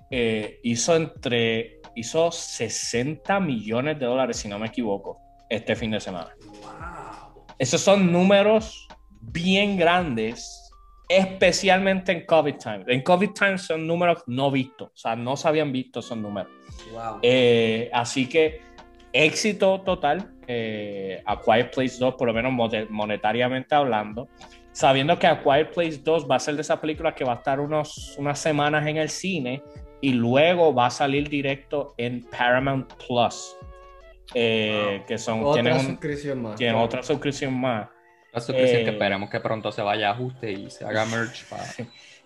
eh, 0.10 0.60
hizo 0.64 0.96
entre 0.96 1.82
hizo 1.96 2.32
60 2.32 3.40
millones 3.40 4.00
de 4.00 4.06
dólares, 4.06 4.38
si 4.38 4.48
no 4.48 4.58
me 4.58 4.68
equivoco, 4.68 5.20
este 5.50 5.76
fin 5.76 5.92
de 5.92 6.00
semana. 6.00 6.34
Wow. 6.46 7.46
Esos 7.60 7.82
son 7.82 8.12
números 8.12 8.88
bien 9.20 9.78
grandes, 9.78 10.72
especialmente 11.10 12.12
en 12.12 12.26
COVID 12.26 12.56
Time. 12.56 12.84
En 12.88 13.02
COVID 13.02 13.32
Time 13.32 13.58
son 13.58 13.86
números 13.86 14.24
no 14.28 14.52
vistos, 14.52 14.90
o 14.90 14.98
sea, 14.98 15.16
no 15.16 15.36
se 15.36 15.48
habían 15.48 15.72
visto 15.72 16.00
esos 16.00 16.18
números. 16.18 16.52
Wow. 16.92 17.20
Eh, 17.22 17.90
así 17.94 18.28
que 18.28 18.62
éxito 19.14 19.82
total 19.82 20.34
eh, 20.54 21.24
a 21.26 21.40
Quiet 21.40 21.74
Place 21.74 21.98
2, 21.98 22.16
por 22.16 22.28
lo 22.28 22.34
menos 22.34 22.52
monetariamente 22.90 23.74
hablando, 23.74 24.28
sabiendo 24.74 25.18
que 25.18 25.28
A 25.28 25.42
Quiet 25.42 25.74
Place 25.74 26.00
2 26.04 26.30
va 26.30 26.36
a 26.36 26.40
ser 26.40 26.56
de 26.56 26.62
esas 26.62 26.80
películas 26.80 27.14
que 27.14 27.24
va 27.24 27.34
a 27.34 27.36
estar 27.38 27.62
unos, 27.62 28.16
unas 28.18 28.38
semanas 28.38 28.86
en 28.86 28.98
el 28.98 29.10
cine 29.10 29.64
y 30.02 30.12
luego 30.12 30.74
va 30.74 30.88
a 30.88 30.90
salir 30.90 31.30
directo 31.30 31.94
en 31.98 32.24
Paramount 32.24 32.92
Plus. 33.08 33.56
Eh, 34.34 35.04
que 35.08 35.18
son 35.18 35.44
otra 35.44 35.80
suscripción 35.80 36.42
más. 36.42 36.56
Tienen 36.56 36.76
otra 36.76 37.02
suscripción 37.02 37.54
más. 37.60 37.88
La 38.34 38.42
suscripción 38.42 38.84
que 38.84 38.90
eh, 38.90 38.94
esperemos 38.94 39.30
que 39.30 39.40
pronto 39.40 39.72
se 39.72 39.82
vaya 39.82 40.10
a 40.10 40.14
ajuste 40.14 40.52
y 40.52 40.70
se 40.70 40.86
haga 40.86 41.06
merch 41.06 41.46
para... 41.50 41.64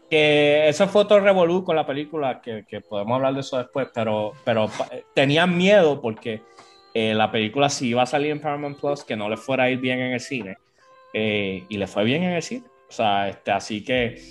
que 0.09 0.67
eso 0.67 0.87
fue 0.87 1.01
otro 1.01 1.19
revolú 1.19 1.63
con 1.63 1.75
la 1.75 1.85
película, 1.85 2.41
que, 2.41 2.63
que, 2.67 2.81
podemos 2.81 3.15
hablar 3.15 3.33
de 3.35 3.39
eso 3.41 3.57
después, 3.57 3.87
pero, 3.93 4.33
pero 4.43 4.69
tenían 5.13 5.57
miedo 5.57 6.01
porque 6.01 6.41
eh, 6.97 7.13
la 7.13 7.29
película 7.29 7.67
sí 7.67 7.89
iba 7.89 8.03
a 8.03 8.05
salir 8.05 8.31
en 8.31 8.39
Paramount 8.39 8.79
Plus, 8.79 9.03
que 9.03 9.17
no 9.17 9.29
le 9.29 9.35
fuera 9.35 9.65
a 9.65 9.69
ir 9.69 9.79
bien 9.79 9.99
en 9.99 10.13
el 10.13 10.19
cine. 10.21 10.55
Eh, 11.13 11.65
y 11.67 11.75
le 11.75 11.87
fue 11.87 12.05
bien 12.05 12.23
en 12.23 12.31
el 12.31 12.41
cine. 12.41 12.63
O 12.87 12.91
sea, 12.91 13.27
este, 13.27 13.51
así 13.51 13.83
que 13.83 14.21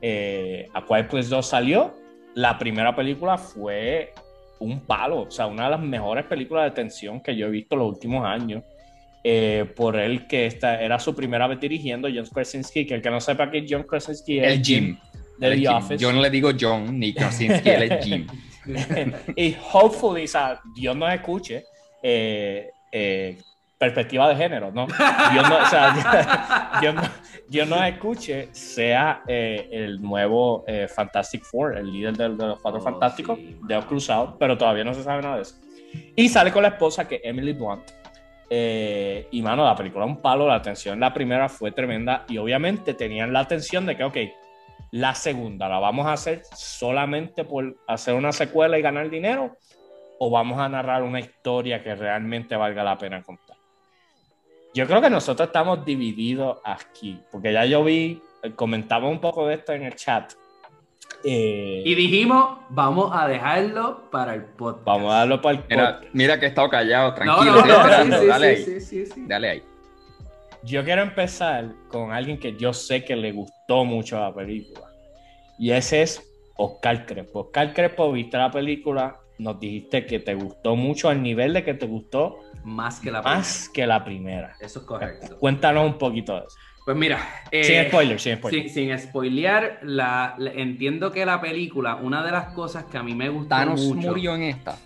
eh, 0.00 0.66
A 0.72 0.86
Quiet 0.86 1.08
Place 1.08 1.28
2 1.28 1.46
salió. 1.46 1.94
La 2.34 2.58
primera 2.58 2.96
película 2.96 3.36
fue 3.36 4.14
un 4.58 4.80
palo. 4.80 5.24
O 5.24 5.30
sea, 5.30 5.46
una 5.46 5.64
de 5.64 5.72
las 5.72 5.80
mejores 5.80 6.24
películas 6.24 6.64
de 6.64 6.70
tensión 6.70 7.20
que 7.20 7.36
yo 7.36 7.46
he 7.46 7.50
visto 7.50 7.76
los 7.76 7.88
últimos 7.90 8.24
años. 8.24 8.64
por 9.76 9.96
él 9.96 10.26
que 10.26 10.46
esta 10.46 10.80
era 10.80 10.98
su 10.98 11.14
primera 11.14 11.46
vez 11.46 11.60
dirigiendo, 11.60 12.08
John 12.08 12.26
Krasinski, 12.32 12.86
que 12.86 12.94
el 12.94 13.02
que 13.02 13.10
no 13.10 13.20
sepa 13.20 13.50
que 13.50 13.66
John 13.68 13.82
Krasinski 13.82 14.38
es 14.38 14.52
el 14.52 14.64
Jim. 14.64 14.98
De 15.36 15.56
The 15.56 15.68
Office. 15.68 15.98
Yo 15.98 16.10
no 16.10 16.22
le 16.22 16.30
digo 16.30 16.52
John 16.58 16.98
ni 16.98 17.12
Krasinski, 17.12 17.68
él 17.68 17.92
es 17.92 18.04
Jim. 18.06 18.26
y 19.36 19.54
hopefully, 19.74 20.24
o 20.24 20.28
sea, 20.28 20.58
Dios 20.74 20.96
nos 20.96 21.12
escuche 21.12 21.64
eh, 22.06 22.70
eh, 22.92 23.38
perspectiva 23.78 24.28
de 24.28 24.36
género, 24.36 24.70
¿no? 24.70 24.86
Yo 25.34 25.42
no, 25.42 25.56
o 25.56 25.66
sea, 25.66 26.80
yo, 27.48 27.64
no, 27.64 27.82
escuche, 27.82 28.50
sea 28.52 29.22
eh, 29.26 29.70
el 29.72 30.02
nuevo 30.02 30.66
Fantastic 30.94 31.42
Four, 31.44 31.78
el 31.78 31.90
líder 31.90 32.14
de, 32.16 32.28
los 32.28 32.60
Cuatro 32.60 32.80
oh, 32.80 32.84
Fantásticos, 32.84 33.38
de 33.38 33.74
los 33.74 33.86
Cruzados, 33.86 34.34
pero 34.38 34.58
todavía 34.58 34.84
no 34.84 34.92
se 34.92 35.02
sabe 35.02 35.22
nada 35.22 35.36
de 35.36 35.42
eso. 35.42 35.56
Y 36.14 36.28
sale 36.28 36.52
con 36.52 36.62
la 36.62 36.68
esposa 36.68 37.08
que 37.08 37.22
Emily 37.24 37.54
Blunt. 37.54 37.90
y 38.50 39.42
mano, 39.42 39.64
la 39.64 39.74
película 39.74 40.04
un 40.04 40.20
palo, 40.20 40.46
la 40.46 40.56
atención 40.56 41.00
la 41.00 41.14
primera 41.14 41.48
fue 41.48 41.72
tremenda 41.72 42.26
y 42.28 42.36
obviamente 42.36 42.92
tenían 42.92 43.32
la 43.32 43.40
atención 43.40 43.86
de 43.86 43.96
que, 43.96 44.04
ok, 44.04 44.16
la 44.90 45.14
segunda 45.14 45.68
la 45.68 45.78
vamos 45.78 46.06
a 46.06 46.12
hacer 46.12 46.42
solamente 46.54 47.44
por 47.44 47.76
hacer 47.88 48.14
una 48.14 48.32
secuela 48.32 48.78
y 48.78 48.82
ganar 48.82 49.08
dinero 49.08 49.56
o 50.18 50.30
vamos 50.30 50.58
a 50.58 50.68
narrar 50.68 51.02
una 51.02 51.20
historia 51.20 51.82
que 51.82 51.94
realmente 51.94 52.56
valga 52.56 52.84
la 52.84 52.96
pena 52.98 53.22
contar. 53.22 53.56
Yo 54.74 54.86
creo 54.86 55.00
que 55.00 55.10
nosotros 55.10 55.46
estamos 55.46 55.84
divididos 55.84 56.58
aquí, 56.64 57.20
porque 57.30 57.52
ya 57.52 57.64
yo 57.64 57.84
vi, 57.84 58.20
eh, 58.42 58.52
comentaba 58.56 59.08
un 59.08 59.20
poco 59.20 59.46
de 59.46 59.54
esto 59.54 59.72
en 59.72 59.84
el 59.84 59.94
chat. 59.94 60.32
Eh, 61.22 61.82
y 61.84 61.94
dijimos, 61.94 62.58
vamos 62.70 63.10
a 63.14 63.28
dejarlo 63.28 64.10
para 64.10 64.34
el 64.34 64.42
podcast. 64.42 64.84
Vamos 64.84 65.12
a 65.12 65.18
darlo 65.18 65.40
para 65.40 65.58
el 65.58 65.62
podcast. 65.62 66.04
Mira, 66.12 66.38
que 66.40 66.46
he 66.46 66.48
estado 66.48 66.68
callado, 66.68 67.14
tranquilo, 67.14 67.62
dale 68.26 68.46
ahí. 68.46 68.80
dale 69.28 69.48
ahí. 69.48 69.62
Yo 70.64 70.82
quiero 70.82 71.02
empezar 71.02 71.66
con 71.88 72.12
alguien 72.12 72.38
que 72.38 72.56
yo 72.56 72.72
sé 72.72 73.04
que 73.04 73.14
le 73.14 73.32
gustó 73.32 73.84
mucho 73.84 74.18
la 74.18 74.34
película. 74.34 74.86
Y 75.58 75.70
ese 75.70 76.02
es 76.02 76.22
Oscar 76.56 77.06
Crespo. 77.06 77.40
Oscar 77.40 77.72
Crespo, 77.72 78.10
¿viste 78.10 78.36
la 78.36 78.50
película? 78.50 79.20
Nos 79.38 79.58
dijiste 79.60 80.06
que 80.06 80.20
te 80.20 80.34
gustó 80.34 80.76
mucho 80.76 81.08
al 81.08 81.22
nivel 81.22 81.52
de 81.52 81.64
que 81.64 81.74
te 81.74 81.86
gustó 81.86 82.40
más 82.64 83.00
que 83.00 83.10
la 83.10 83.22
más 83.22 83.70
primera. 83.70 83.72
que 83.72 83.86
la 83.86 84.04
primera. 84.04 84.56
Eso 84.60 84.80
es 84.80 84.84
correcto. 84.86 85.38
Cuéntanos 85.38 85.86
un 85.86 85.98
poquito 85.98 86.34
de 86.34 86.46
eso. 86.46 86.56
Pues 86.84 86.96
mira. 86.96 87.18
sin 87.50 87.60
eh, 87.60 87.88
spoiler, 87.88 88.20
sin 88.20 88.36
spoiler. 88.36 88.68
Sin, 88.68 88.98
spoilear, 88.98 89.80
la, 89.82 90.36
entiendo 90.38 91.10
que 91.10 91.24
la 91.24 91.40
película, 91.40 91.96
una 91.96 92.22
de 92.22 92.30
las 92.30 92.52
cosas 92.52 92.84
que 92.84 92.98
a 92.98 93.02
mí 93.02 93.14
me 93.14 93.30
gusta 93.30 93.56
Thanos 93.56 93.80
murió 93.86 94.34
en 94.34 94.42
esta. 94.42 94.76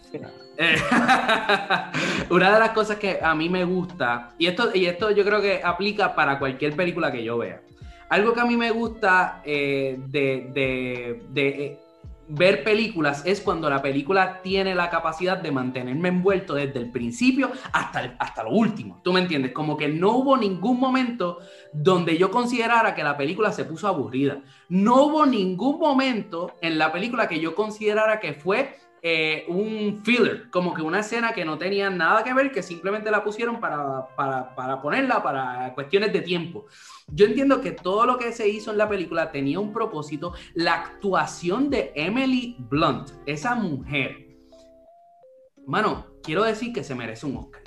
una 2.31 2.53
de 2.53 2.59
las 2.59 2.71
cosas 2.71 2.99
que 2.99 3.19
a 3.21 3.35
mí 3.35 3.49
me 3.49 3.65
gusta, 3.65 4.35
y 4.39 4.47
esto, 4.47 4.71
y 4.75 4.87
esto 4.87 5.11
yo 5.11 5.25
creo 5.25 5.41
que 5.41 5.61
aplica 5.63 6.15
para 6.15 6.39
cualquier 6.39 6.77
película 6.77 7.11
que 7.11 7.25
yo 7.25 7.37
vea. 7.39 7.63
Algo 8.11 8.33
que 8.33 8.41
a 8.41 8.45
mí 8.45 8.57
me 8.57 8.71
gusta 8.71 9.43
eh, 9.45 9.99
de, 10.07 10.51
de, 10.53 11.23
de 11.31 11.49
eh, 11.49 11.79
ver 12.29 12.63
películas 12.63 13.23
es 13.25 13.41
cuando 13.41 13.71
la 13.71 13.81
película 13.81 14.43
tiene 14.43 14.75
la 14.75 14.91
capacidad 14.91 15.39
de 15.39 15.51
mantenerme 15.51 16.09
envuelto 16.09 16.55
desde 16.55 16.79
el 16.79 16.91
principio 16.91 17.51
hasta, 17.73 18.17
hasta 18.19 18.43
lo 18.43 18.51
último. 18.51 19.01
¿Tú 19.03 19.13
me 19.13 19.21
entiendes? 19.21 19.53
Como 19.53 19.77
que 19.77 19.89
no 19.89 20.13
hubo 20.13 20.37
ningún 20.37 20.79
momento 20.79 21.39
donde 21.73 22.19
yo 22.19 22.31
considerara 22.31 22.95
que 22.95 23.03
la 23.03 23.17
película 23.17 23.53
se 23.53 23.65
puso 23.65 23.89
aburrida. 23.89 24.43
No 24.69 25.05
hubo 25.05 25.27
ningún 25.27 25.79
momento 25.79 26.55
en 26.61 26.79
la 26.79 26.93
película 26.93 27.29
que 27.29 27.41
yo 27.41 27.55
considerara 27.55 28.21
que 28.21 28.35
fue 28.35 28.77
eh, 29.03 29.45
un 29.49 30.03
filler, 30.05 30.51
como 30.51 30.75
que 30.75 30.83
una 30.83 31.01
escena 31.01 31.33
que 31.33 31.45
no 31.45 31.59
tenía 31.59 31.91
nada 31.91 32.25
que 32.25 32.35
ver, 32.35 32.51
que 32.51 32.63
simplemente 32.63 33.11
la 33.11 33.23
pusieron 33.23 33.61
para, 33.61 34.09
para, 34.17 34.55
para 34.55 34.83
ponerla 34.83 35.23
para 35.23 35.73
cuestiones 35.75 36.13
de 36.13 36.21
tiempo. 36.21 36.67
Yo 37.09 37.27
entiendo 37.27 37.61
que 37.61 37.73
todo 37.73 38.07
lo 38.07 38.19
que 38.19 38.33
se 38.33 38.49
hizo 38.49 38.71
en 38.71 38.79
la 38.79 38.89
película 38.89 39.31
tenía 39.31 39.61
un 39.61 39.73
propósito. 39.73 40.35
La 40.55 40.75
actuación 40.75 41.71
de 41.71 41.93
Emily 41.95 42.57
Blunt, 42.59 43.11
esa 43.27 43.55
mujer, 43.55 44.27
mano, 45.67 46.07
quiero 46.23 46.45
decir 46.45 46.73
que 46.73 46.85
se 46.85 46.95
merece 46.95 47.27
un 47.27 47.37
Oscar. 47.37 47.63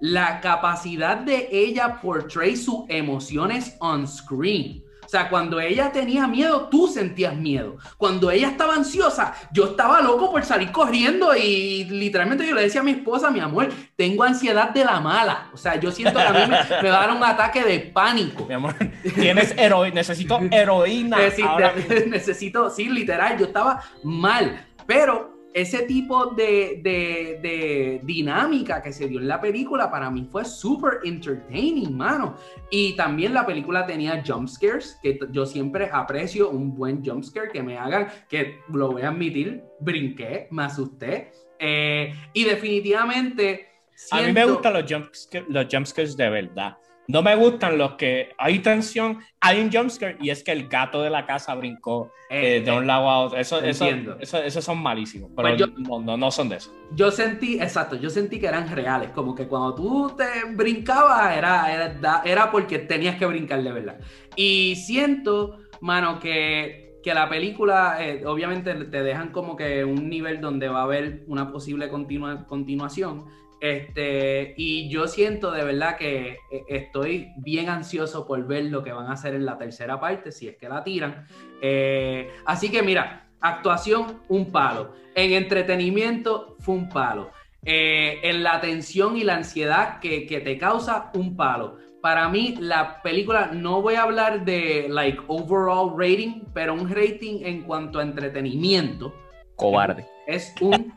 La 0.00 0.40
capacidad 0.40 1.18
de 1.18 1.48
ella 1.50 2.00
portray 2.00 2.56
sus 2.56 2.84
emociones 2.88 3.76
on 3.80 4.08
screen 4.08 4.82
sea, 5.10 5.28
cuando 5.28 5.60
ella 5.60 5.90
tenía 5.90 6.26
miedo, 6.26 6.68
tú 6.70 6.86
sentías 6.86 7.34
miedo. 7.34 7.78
Cuando 7.96 8.30
ella 8.30 8.48
estaba 8.48 8.74
ansiosa, 8.74 9.34
yo 9.52 9.66
estaba 9.66 10.00
loco 10.00 10.30
por 10.30 10.44
salir 10.44 10.70
corriendo 10.70 11.34
y 11.34 11.84
literalmente 11.84 12.46
yo 12.46 12.54
le 12.54 12.62
decía 12.62 12.80
a 12.80 12.84
mi 12.84 12.92
esposa, 12.92 13.30
mi 13.30 13.40
amor, 13.40 13.68
tengo 13.96 14.22
ansiedad 14.22 14.70
de 14.70 14.84
la 14.84 15.00
mala. 15.00 15.50
O 15.52 15.56
sea, 15.56 15.80
yo 15.80 15.90
siento 15.90 16.18
que 16.18 16.26
a 16.26 16.32
mí 16.32 16.40
me, 16.46 16.90
va 16.90 17.02
a 17.02 17.06
dar 17.06 17.16
un 17.16 17.24
ataque 17.24 17.64
de 17.64 17.80
pánico. 17.80 18.46
Mi 18.46 18.54
amor, 18.54 18.74
tienes 19.14 19.52
heroína, 19.58 19.96
necesito 19.96 20.38
heroína. 20.50 21.18
necesito, 22.06 22.70
sí, 22.70 22.88
literal, 22.88 23.36
yo 23.38 23.46
estaba 23.46 23.82
mal. 24.04 24.64
Pero 24.86 25.29
ese 25.52 25.82
tipo 25.82 26.26
de, 26.26 28.00
dinámica 28.02 28.82
que 28.82 28.92
se 28.92 29.08
dio 29.08 29.18
en 29.18 29.28
la 29.28 29.40
película 29.40 29.90
para 29.90 30.10
mí 30.10 30.26
fue 30.30 30.44
súper 30.44 31.00
entertaining, 31.04 31.96
mano. 31.96 32.36
Y 32.70 32.94
también 32.96 33.34
la 33.34 33.44
película 33.44 33.86
tenía 33.86 34.22
jump 34.26 34.48
scares, 34.48 34.98
que 35.02 35.18
yo 35.30 35.46
siempre 35.46 35.90
aprecio 35.92 36.50
un 36.50 36.74
buen 36.74 37.04
jump 37.04 37.24
scare 37.24 37.50
que 37.50 37.62
me 37.62 37.76
hagan, 37.76 38.08
que 38.28 38.60
lo 38.72 38.92
voy 38.92 39.02
a 39.02 39.08
admitir, 39.08 39.64
brinqué, 39.80 40.48
me 40.50 40.64
asusté. 40.64 41.32
Eh, 41.58 42.12
y 42.32 42.44
definitivamente... 42.44 43.66
A 44.12 44.22
mí 44.22 44.32
me 44.32 44.46
gustan 44.46 44.72
los 44.72 44.84
jump, 44.90 45.06
los 45.48 45.66
jump 45.70 45.86
scares 45.86 46.16
de 46.16 46.30
verdad. 46.30 46.78
No 47.10 47.22
me 47.22 47.34
gustan 47.34 47.76
los 47.76 47.94
que 47.94 48.28
hay 48.38 48.60
tensión, 48.60 49.18
hay 49.40 49.60
un 49.60 49.72
jumpscare 49.72 50.16
y 50.20 50.30
es 50.30 50.44
que 50.44 50.52
el 50.52 50.68
gato 50.68 51.02
de 51.02 51.10
la 51.10 51.26
casa 51.26 51.56
brincó 51.56 52.12
eh, 52.30 52.58
eh, 52.58 52.60
de 52.60 52.70
un 52.70 52.86
lado 52.86 53.10
a 53.10 53.18
otro. 53.18 53.36
Eso, 53.36 53.60
eso, 53.60 53.84
eso, 54.20 54.62
son 54.62 54.78
malísimos, 54.80 55.28
pero 55.34 55.56
pues 55.56 56.04
no, 56.04 56.16
no, 56.16 56.30
son 56.30 56.48
de 56.48 56.58
eso. 56.58 56.72
Yo 56.94 57.10
sentí, 57.10 57.54
exacto, 57.54 57.96
yo 57.96 58.10
sentí 58.10 58.38
que 58.38 58.46
eran 58.46 58.70
reales, 58.70 59.10
como 59.10 59.34
que 59.34 59.48
cuando 59.48 59.74
tú 59.74 60.14
te 60.16 60.54
brincabas 60.54 61.36
era, 61.36 61.74
era, 61.74 62.22
era 62.24 62.50
porque 62.52 62.78
tenías 62.78 63.16
que 63.16 63.26
brincar 63.26 63.60
de 63.60 63.72
verdad. 63.72 63.98
Y 64.36 64.76
siento, 64.76 65.58
mano, 65.80 66.20
que, 66.20 67.00
que 67.02 67.12
la 67.12 67.28
película, 67.28 67.96
eh, 68.06 68.24
obviamente 68.24 68.72
te 68.72 69.02
dejan 69.02 69.32
como 69.32 69.56
que 69.56 69.84
un 69.84 70.08
nivel 70.08 70.40
donde 70.40 70.68
va 70.68 70.82
a 70.82 70.84
haber 70.84 71.24
una 71.26 71.50
posible 71.50 71.88
continua, 71.88 72.46
continuación 72.46 73.39
este, 73.60 74.54
y 74.56 74.88
yo 74.88 75.06
siento 75.06 75.50
de 75.50 75.64
verdad 75.64 75.96
que 75.96 76.38
eh, 76.50 76.64
estoy 76.68 77.32
bien 77.36 77.68
ansioso 77.68 78.26
por 78.26 78.46
ver 78.46 78.64
lo 78.64 78.82
que 78.82 78.92
van 78.92 79.06
a 79.06 79.12
hacer 79.12 79.34
en 79.34 79.44
la 79.44 79.58
tercera 79.58 80.00
parte, 80.00 80.32
si 80.32 80.48
es 80.48 80.56
que 80.56 80.68
la 80.68 80.82
tiran. 80.82 81.26
Eh, 81.60 82.30
así 82.46 82.70
que 82.70 82.82
mira, 82.82 83.28
actuación, 83.40 84.22
un 84.28 84.50
palo. 84.50 84.94
En 85.14 85.32
entretenimiento, 85.32 86.56
fue 86.60 86.74
un 86.74 86.88
palo. 86.88 87.30
Eh, 87.62 88.20
en 88.22 88.42
la 88.42 88.60
tensión 88.62 89.18
y 89.18 89.24
la 89.24 89.36
ansiedad 89.36 90.00
que, 90.00 90.26
que, 90.26 90.40
te 90.40 90.56
causa, 90.56 91.10
un 91.14 91.36
palo. 91.36 91.76
Para 92.00 92.30
mí, 92.30 92.54
la 92.58 93.02
película, 93.02 93.50
no 93.52 93.82
voy 93.82 93.96
a 93.96 94.04
hablar 94.04 94.46
de 94.46 94.86
like 94.88 95.20
overall 95.26 95.92
rating, 95.94 96.44
pero 96.54 96.72
un 96.72 96.88
rating 96.88 97.40
en 97.44 97.62
cuanto 97.62 97.98
a 97.98 98.02
entretenimiento. 98.02 99.14
Cobarde. 99.56 100.06
Es 100.30 100.54
un, 100.60 100.94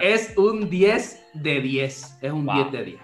es 0.00 0.32
un 0.36 0.70
10 0.70 1.22
de 1.34 1.60
10. 1.60 2.18
Es 2.22 2.32
un 2.32 2.46
10 2.46 2.72
de 2.72 2.84
10. 2.84 3.00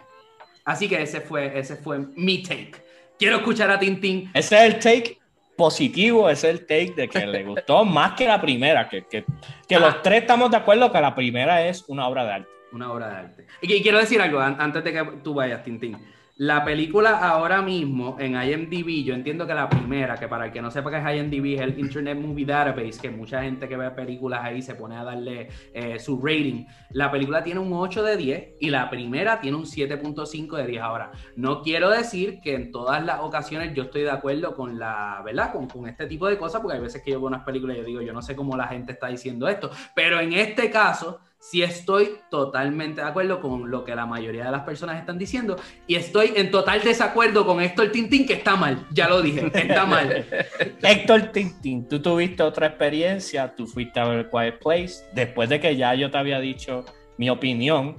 Así 0.64 0.88
que 0.88 1.02
ese 1.02 1.20
fue, 1.20 1.58
ese 1.58 1.76
fue 1.76 1.98
mi 2.16 2.42
take. 2.42 2.72
Quiero 3.18 3.36
escuchar 3.36 3.70
a 3.70 3.78
Tintín. 3.78 4.30
Ese 4.32 4.56
es 4.56 4.74
el 4.74 4.80
take 4.80 5.18
positivo, 5.56 6.30
ese 6.30 6.48
es 6.48 6.54
el 6.54 6.66
take 6.66 6.94
de 6.96 7.08
que 7.08 7.26
le 7.26 7.44
gustó 7.44 7.84
más 7.84 8.12
que 8.12 8.26
la 8.26 8.40
primera. 8.40 8.88
Que, 8.88 9.04
que, 9.04 9.24
que 9.68 9.78
los 9.78 9.94
ah. 9.94 10.00
tres 10.02 10.22
estamos 10.22 10.50
de 10.50 10.56
acuerdo 10.56 10.90
que 10.90 11.00
la 11.00 11.14
primera 11.14 11.66
es 11.66 11.84
una 11.88 12.08
obra 12.08 12.24
de 12.24 12.32
arte. 12.32 12.48
Una 12.72 12.90
obra 12.90 13.08
de 13.08 13.16
arte. 13.16 13.46
Y 13.60 13.82
quiero 13.82 13.98
decir 13.98 14.20
algo 14.22 14.40
antes 14.40 14.82
de 14.82 14.92
que 14.92 15.04
tú 15.22 15.34
vayas, 15.34 15.62
Tintín. 15.62 15.98
La 16.36 16.64
película 16.64 17.18
ahora 17.18 17.62
mismo 17.62 18.16
en 18.18 18.34
IMDb, 18.34 19.04
yo 19.04 19.14
entiendo 19.14 19.46
que 19.46 19.54
la 19.54 19.68
primera, 19.68 20.16
que 20.16 20.26
para 20.26 20.46
el 20.46 20.52
que 20.52 20.60
no 20.60 20.68
sepa 20.68 20.90
que 20.90 20.96
es 20.96 21.16
IMDb, 21.16 21.54
es 21.54 21.60
el 21.60 21.78
Internet 21.78 22.18
Movie 22.18 22.44
Database, 22.44 22.98
que 23.00 23.08
mucha 23.08 23.40
gente 23.40 23.68
que 23.68 23.76
ve 23.76 23.88
películas 23.92 24.40
ahí 24.42 24.60
se 24.60 24.74
pone 24.74 24.96
a 24.96 25.04
darle 25.04 25.48
eh, 25.72 25.96
su 26.00 26.20
rating. 26.20 26.64
La 26.90 27.12
película 27.12 27.44
tiene 27.44 27.60
un 27.60 27.72
8 27.72 28.02
de 28.02 28.16
10 28.16 28.48
y 28.58 28.70
la 28.70 28.90
primera 28.90 29.40
tiene 29.40 29.58
un 29.58 29.64
7.5 29.64 30.56
de 30.56 30.66
10. 30.66 30.82
Ahora, 30.82 31.12
no 31.36 31.62
quiero 31.62 31.88
decir 31.88 32.40
que 32.40 32.56
en 32.56 32.72
todas 32.72 33.04
las 33.04 33.20
ocasiones 33.20 33.72
yo 33.72 33.84
estoy 33.84 34.02
de 34.02 34.10
acuerdo 34.10 34.56
con 34.56 34.76
la, 34.76 35.22
¿verdad? 35.24 35.52
Con, 35.52 35.68
con 35.68 35.86
este 35.86 36.08
tipo 36.08 36.26
de 36.26 36.36
cosas, 36.36 36.60
porque 36.60 36.78
hay 36.78 36.82
veces 36.82 37.00
que 37.00 37.12
yo 37.12 37.20
veo 37.20 37.28
unas 37.28 37.44
películas 37.44 37.76
y 37.76 37.80
yo 37.80 37.86
digo, 37.86 38.02
yo 38.02 38.12
no 38.12 38.22
sé 38.22 38.34
cómo 38.34 38.56
la 38.56 38.66
gente 38.66 38.90
está 38.90 39.06
diciendo 39.06 39.46
esto, 39.46 39.70
pero 39.94 40.18
en 40.18 40.32
este 40.32 40.68
caso 40.68 41.20
sí 41.50 41.62
estoy 41.62 42.16
totalmente 42.30 43.02
de 43.02 43.06
acuerdo 43.06 43.40
con 43.40 43.70
lo 43.70 43.84
que 43.84 43.94
la 43.94 44.06
mayoría 44.06 44.46
de 44.46 44.50
las 44.50 44.62
personas 44.62 44.98
están 44.98 45.18
diciendo 45.18 45.56
y 45.86 45.96
estoy 45.96 46.32
en 46.36 46.50
total 46.50 46.80
desacuerdo 46.82 47.44
con 47.44 47.60
Héctor 47.60 47.92
Tintín 47.92 48.26
que 48.26 48.32
está 48.32 48.56
mal, 48.56 48.86
ya 48.90 49.08
lo 49.08 49.20
dije, 49.20 49.50
está 49.52 49.84
mal. 49.84 50.26
Héctor 50.82 51.32
Tintín, 51.32 51.86
tú 51.86 52.00
tuviste 52.00 52.42
otra 52.42 52.68
experiencia, 52.68 53.54
tú 53.54 53.66
fuiste 53.66 54.00
a 54.00 54.04
ver 54.04 54.30
Quiet 54.30 54.58
Place, 54.58 55.04
después 55.12 55.50
de 55.50 55.60
que 55.60 55.76
ya 55.76 55.94
yo 55.94 56.10
te 56.10 56.16
había 56.16 56.40
dicho 56.40 56.84
mi 57.18 57.28
opinión, 57.28 57.96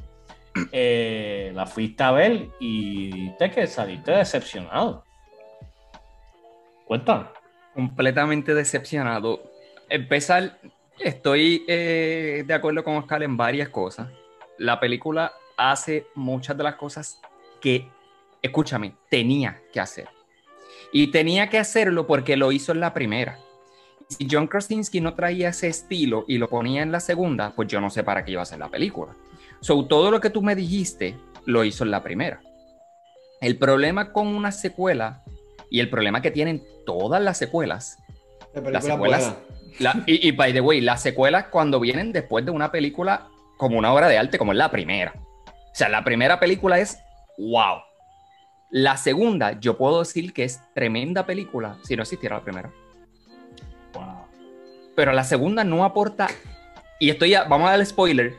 eh, 0.71 1.51
la 1.53 1.67
fuiste 1.67 2.03
a 2.03 2.11
ver 2.11 2.47
y 2.59 3.29
te 3.37 3.51
que 3.51 3.67
saliste 3.67 4.11
decepcionado. 4.11 5.03
Cuéntame. 6.85 7.25
Completamente 7.73 8.53
decepcionado. 8.53 9.51
Empezar, 9.89 10.57
Estoy 10.99 11.65
eh, 11.67 12.43
de 12.45 12.53
acuerdo 12.53 12.83
con 12.83 12.95
Oscar 12.95 13.23
en 13.23 13.35
varias 13.35 13.69
cosas. 13.69 14.07
La 14.57 14.79
película 14.79 15.33
hace 15.57 16.07
muchas 16.15 16.57
de 16.57 16.63
las 16.63 16.75
cosas 16.75 17.19
que, 17.59 17.89
escúchame, 18.41 18.95
tenía 19.09 19.61
que 19.73 19.79
hacer. 19.79 20.07
Y 20.91 21.07
tenía 21.07 21.49
que 21.49 21.59
hacerlo 21.59 22.07
porque 22.07 22.37
lo 22.37 22.51
hizo 22.51 22.71
en 22.71 22.79
la 22.79 22.93
primera. 22.93 23.39
Si 24.07 24.27
John 24.29 24.47
Krasinski 24.47 25.01
no 25.01 25.15
traía 25.15 25.49
ese 25.49 25.67
estilo 25.67 26.25
y 26.27 26.37
lo 26.37 26.47
ponía 26.47 26.83
en 26.83 26.91
la 26.91 26.99
segunda, 26.99 27.53
pues 27.55 27.67
yo 27.67 27.81
no 27.81 27.89
sé 27.89 28.03
para 28.03 28.23
qué 28.23 28.31
iba 28.31 28.41
a 28.41 28.43
hacer 28.43 28.59
la 28.59 28.69
película. 28.69 29.13
So, 29.59 29.85
todo 29.85 30.11
lo 30.11 30.21
que 30.21 30.29
tú 30.29 30.41
me 30.41 30.55
dijiste 30.55 31.17
lo 31.45 31.63
hizo 31.63 31.83
en 31.83 31.91
la 31.91 32.03
primera. 32.03 32.41
El 33.41 33.57
problema 33.57 34.13
con 34.13 34.27
una 34.27 34.51
secuela 34.51 35.23
y 35.69 35.79
el 35.79 35.89
problema 35.89 36.21
que 36.21 36.31
tienen 36.31 36.63
todas 36.85 37.21
las 37.21 37.37
secuelas, 37.37 37.97
las 38.53 38.85
secuelas, 38.85 39.35
y, 40.05 40.31
by 40.31 40.53
the 40.53 40.61
way, 40.61 40.81
las 40.81 41.01
secuelas 41.01 41.45
cuando 41.45 41.79
vienen 41.79 42.11
después 42.11 42.45
de 42.45 42.51
una 42.51 42.71
película 42.71 43.27
como 43.57 43.77
una 43.77 43.93
obra 43.93 44.07
de 44.07 44.17
arte, 44.17 44.37
como 44.37 44.51
es 44.51 44.57
la 44.57 44.71
primera. 44.71 45.13
O 45.15 45.77
sea, 45.77 45.89
la 45.89 46.03
primera 46.03 46.39
película 46.39 46.79
es 46.79 46.99
wow. 47.37 47.79
La 48.71 48.97
segunda, 48.97 49.59
yo 49.59 49.77
puedo 49.77 49.99
decir 49.99 50.33
que 50.33 50.43
es 50.43 50.61
tremenda 50.73 51.25
película 51.25 51.77
si 51.83 51.95
no 51.95 52.03
existiera 52.03 52.37
la 52.37 52.43
primera. 52.43 52.71
Wow. 53.93 54.25
Pero 54.95 55.11
la 55.13 55.23
segunda 55.23 55.63
no 55.63 55.83
aporta, 55.83 56.27
y 56.99 57.09
estoy 57.09 57.31
ya, 57.31 57.43
vamos 57.43 57.67
a 57.67 57.71
dar 57.71 57.79
el 57.79 57.85
spoiler, 57.85 58.35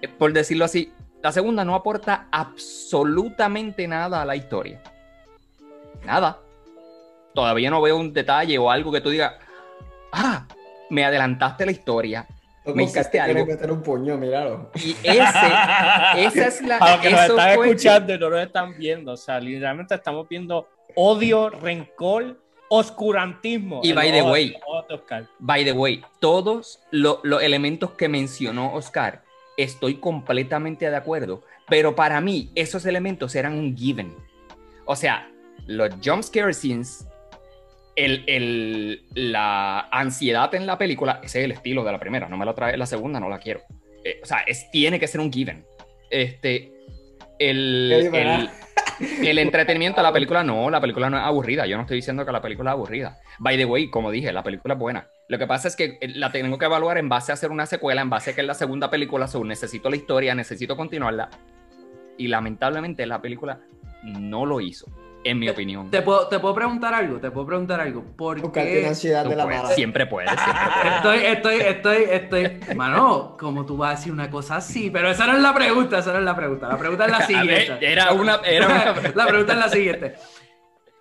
eh, 0.00 0.08
por 0.08 0.32
decirlo 0.32 0.64
así, 0.64 0.92
la 1.22 1.32
segunda 1.32 1.64
no 1.64 1.74
aporta 1.74 2.28
absolutamente 2.30 3.88
nada 3.88 4.22
a 4.22 4.24
la 4.24 4.36
historia. 4.36 4.80
Nada. 6.04 6.38
Todavía 7.34 7.70
no 7.70 7.82
veo 7.82 7.96
un 7.96 8.12
detalle 8.12 8.56
o 8.58 8.70
algo 8.70 8.92
que 8.92 9.00
tú 9.00 9.10
digas, 9.10 9.34
ah, 10.12 10.46
me 10.90 11.04
adelantaste 11.04 11.66
la 11.66 11.72
historia. 11.72 12.26
me 12.74 12.84
hiciste 12.84 13.20
algo. 13.20 13.46
meter 13.46 13.70
un 13.70 13.82
puño, 13.82 14.16
míralo. 14.16 14.70
Y 14.74 14.92
ese, 15.02 15.20
esa 15.20 16.46
es 16.46 16.62
la. 16.62 16.76
A 16.80 16.92
los 16.92 17.00
que 17.00 17.10
nos 17.10 17.20
están 17.20 17.50
escuchando 17.50 18.14
y 18.14 18.18
no 18.18 18.30
nos 18.30 18.40
están 18.40 18.76
viendo, 18.76 19.12
o 19.12 19.16
sea, 19.16 19.40
literalmente 19.40 19.94
estamos 19.94 20.28
viendo 20.28 20.68
odio, 20.94 21.50
rencor, 21.50 22.40
oscurantismo. 22.68 23.80
Y 23.82 23.92
by 23.92 24.12
the 24.12 24.22
way, 24.22 24.56
by 25.38 25.64
the 25.64 25.72
way, 25.72 26.02
todos 26.20 26.80
los 26.90 27.42
elementos 27.42 27.92
que 27.92 28.08
mencionó 28.08 28.74
Oscar, 28.74 29.22
estoy 29.56 29.96
completamente 29.96 30.88
de 30.88 30.96
acuerdo, 30.96 31.42
pero 31.68 31.94
para 31.94 32.20
mí 32.20 32.50
esos 32.54 32.86
elementos 32.86 33.34
eran 33.34 33.54
un 33.54 33.76
given. 33.76 34.14
O 34.84 34.96
sea, 34.96 35.30
los 35.66 35.90
jump 36.02 36.22
scare 36.22 36.54
scenes, 36.54 37.06
el, 37.98 39.02
la 39.14 39.88
ansiedad 39.90 40.54
en 40.54 40.66
la 40.66 40.78
película, 40.78 41.20
ese 41.22 41.40
es 41.40 41.44
el 41.46 41.52
estilo 41.52 41.84
de 41.84 41.92
la 41.92 41.98
primera, 41.98 42.28
no 42.28 42.36
me 42.36 42.44
lo 42.44 42.54
trae 42.54 42.76
la 42.76 42.86
segunda, 42.86 43.18
no 43.18 43.28
la 43.28 43.38
quiero. 43.38 43.60
Eh, 44.04 44.20
o 44.22 44.26
sea, 44.26 44.38
es, 44.46 44.70
tiene 44.70 45.00
que 45.00 45.06
ser 45.06 45.20
un 45.20 45.32
given. 45.32 45.64
Este, 46.10 46.72
el, 47.38 47.92
el, 49.22 49.38
entretenimiento 49.38 50.00
de 50.00 50.04
la 50.04 50.12
película 50.12 50.42
no, 50.42 50.70
la 50.70 50.80
película 50.80 51.10
no 51.10 51.18
es 51.18 51.24
aburrida. 51.24 51.66
Yo 51.66 51.76
no 51.76 51.82
estoy 51.82 51.96
diciendo 51.96 52.24
que 52.24 52.32
la 52.32 52.40
película 52.40 52.70
es 52.70 52.74
aburrida. 52.74 53.18
By 53.40 53.56
the 53.56 53.64
way, 53.64 53.90
como 53.90 54.10
dije, 54.10 54.32
la 54.32 54.42
película 54.42 54.74
es 54.74 54.80
buena. 54.80 55.08
Lo 55.28 55.38
que 55.38 55.46
pasa 55.46 55.68
es 55.68 55.76
que 55.76 55.98
eh, 56.00 56.08
la 56.14 56.30
tengo 56.30 56.56
que 56.56 56.64
evaluar 56.66 56.98
en 56.98 57.08
base 57.08 57.32
a 57.32 57.34
hacer 57.34 57.50
una 57.50 57.66
secuela, 57.66 58.00
en 58.00 58.10
base 58.10 58.30
a 58.30 58.34
que 58.34 58.42
es 58.42 58.46
la 58.46 58.54
segunda 58.54 58.90
película, 58.90 59.26
so 59.26 59.44
necesito 59.44 59.90
la 59.90 59.96
historia, 59.96 60.34
necesito 60.34 60.76
continuarla. 60.76 61.30
Y 62.16 62.28
lamentablemente 62.28 63.06
la 63.06 63.20
película 63.20 63.60
no 64.02 64.46
lo 64.46 64.60
hizo 64.60 64.86
en 65.24 65.38
mi 65.38 65.48
opinión. 65.48 65.90
Te 65.90 66.02
puedo, 66.02 66.28
te 66.28 66.38
puedo 66.38 66.54
preguntar 66.54 66.94
algo, 66.94 67.18
te 67.18 67.30
puedo 67.30 67.46
preguntar 67.46 67.80
algo. 67.80 68.02
¿Por 68.16 68.52
qué? 68.52 68.86
ansiedad 68.86 69.24
de 69.24 69.36
la 69.36 69.44
puedes, 69.44 69.74
siempre 69.74 70.06
puedes, 70.06 70.30
Estoy, 70.30 71.18
estoy, 71.18 71.60
estoy, 71.60 71.96
estoy. 72.10 72.74
Mano, 72.74 73.36
como 73.38 73.66
tú 73.66 73.76
vas 73.76 73.92
a 73.92 73.96
decir 73.96 74.12
una 74.12 74.30
cosa 74.30 74.56
así, 74.56 74.90
pero 74.90 75.10
esa 75.10 75.26
no 75.26 75.34
es 75.34 75.42
la 75.42 75.54
pregunta, 75.54 75.98
esa 75.98 76.12
no 76.12 76.18
es 76.18 76.24
la 76.24 76.36
pregunta. 76.36 76.68
La 76.68 76.78
pregunta 76.78 77.04
es 77.06 77.10
la 77.10 77.20
siguiente. 77.26 77.78
era 77.80 78.12
una, 78.12 78.36
era 78.44 78.66
una... 78.66 78.94
la 79.14 79.26
pregunta 79.26 79.52
es 79.52 79.58
la 79.58 79.68
siguiente. 79.68 80.14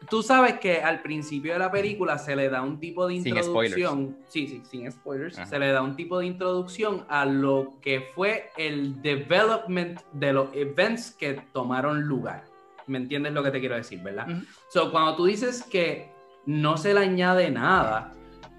Tú 0.10 0.24
sabes 0.24 0.54
que 0.60 0.82
al 0.82 1.02
principio 1.02 1.54
de 1.54 1.60
la 1.60 1.70
película 1.70 2.18
se 2.18 2.36
le 2.36 2.50
da 2.50 2.62
un 2.62 2.80
tipo 2.80 3.08
de 3.08 3.16
introducción. 3.16 4.18
Sí, 4.30 4.48
sí, 4.48 4.64
sin 4.70 4.90
spoilers. 4.90 5.36
Se 5.36 5.60
le 5.60 5.72
da 5.72 5.82
un 5.82 5.98
tipo 5.98 6.20
de 6.20 6.28
introducción 6.28 7.06
a 7.10 7.26
lo 7.26 7.74
que 7.82 8.08
fue 8.16 8.50
el 8.58 9.02
development 9.02 10.00
de 10.14 10.32
los 10.32 10.48
events 10.54 11.12
que 11.12 11.42
tomaron 11.52 12.04
lugar. 12.04 12.46
¿Me 12.88 12.98
entiendes 12.98 13.34
lo 13.34 13.44
que 13.44 13.52
te 13.52 13.60
quiero 13.60 13.76
decir, 13.76 14.02
verdad? 14.02 14.28
So, 14.70 14.92
cuando 14.92 15.16
tú 15.16 15.26
dices 15.26 15.64
que 15.64 16.10
no 16.46 16.78
se 16.78 16.94
le 16.94 17.02
añade 17.02 17.52
nada, 17.52 18.14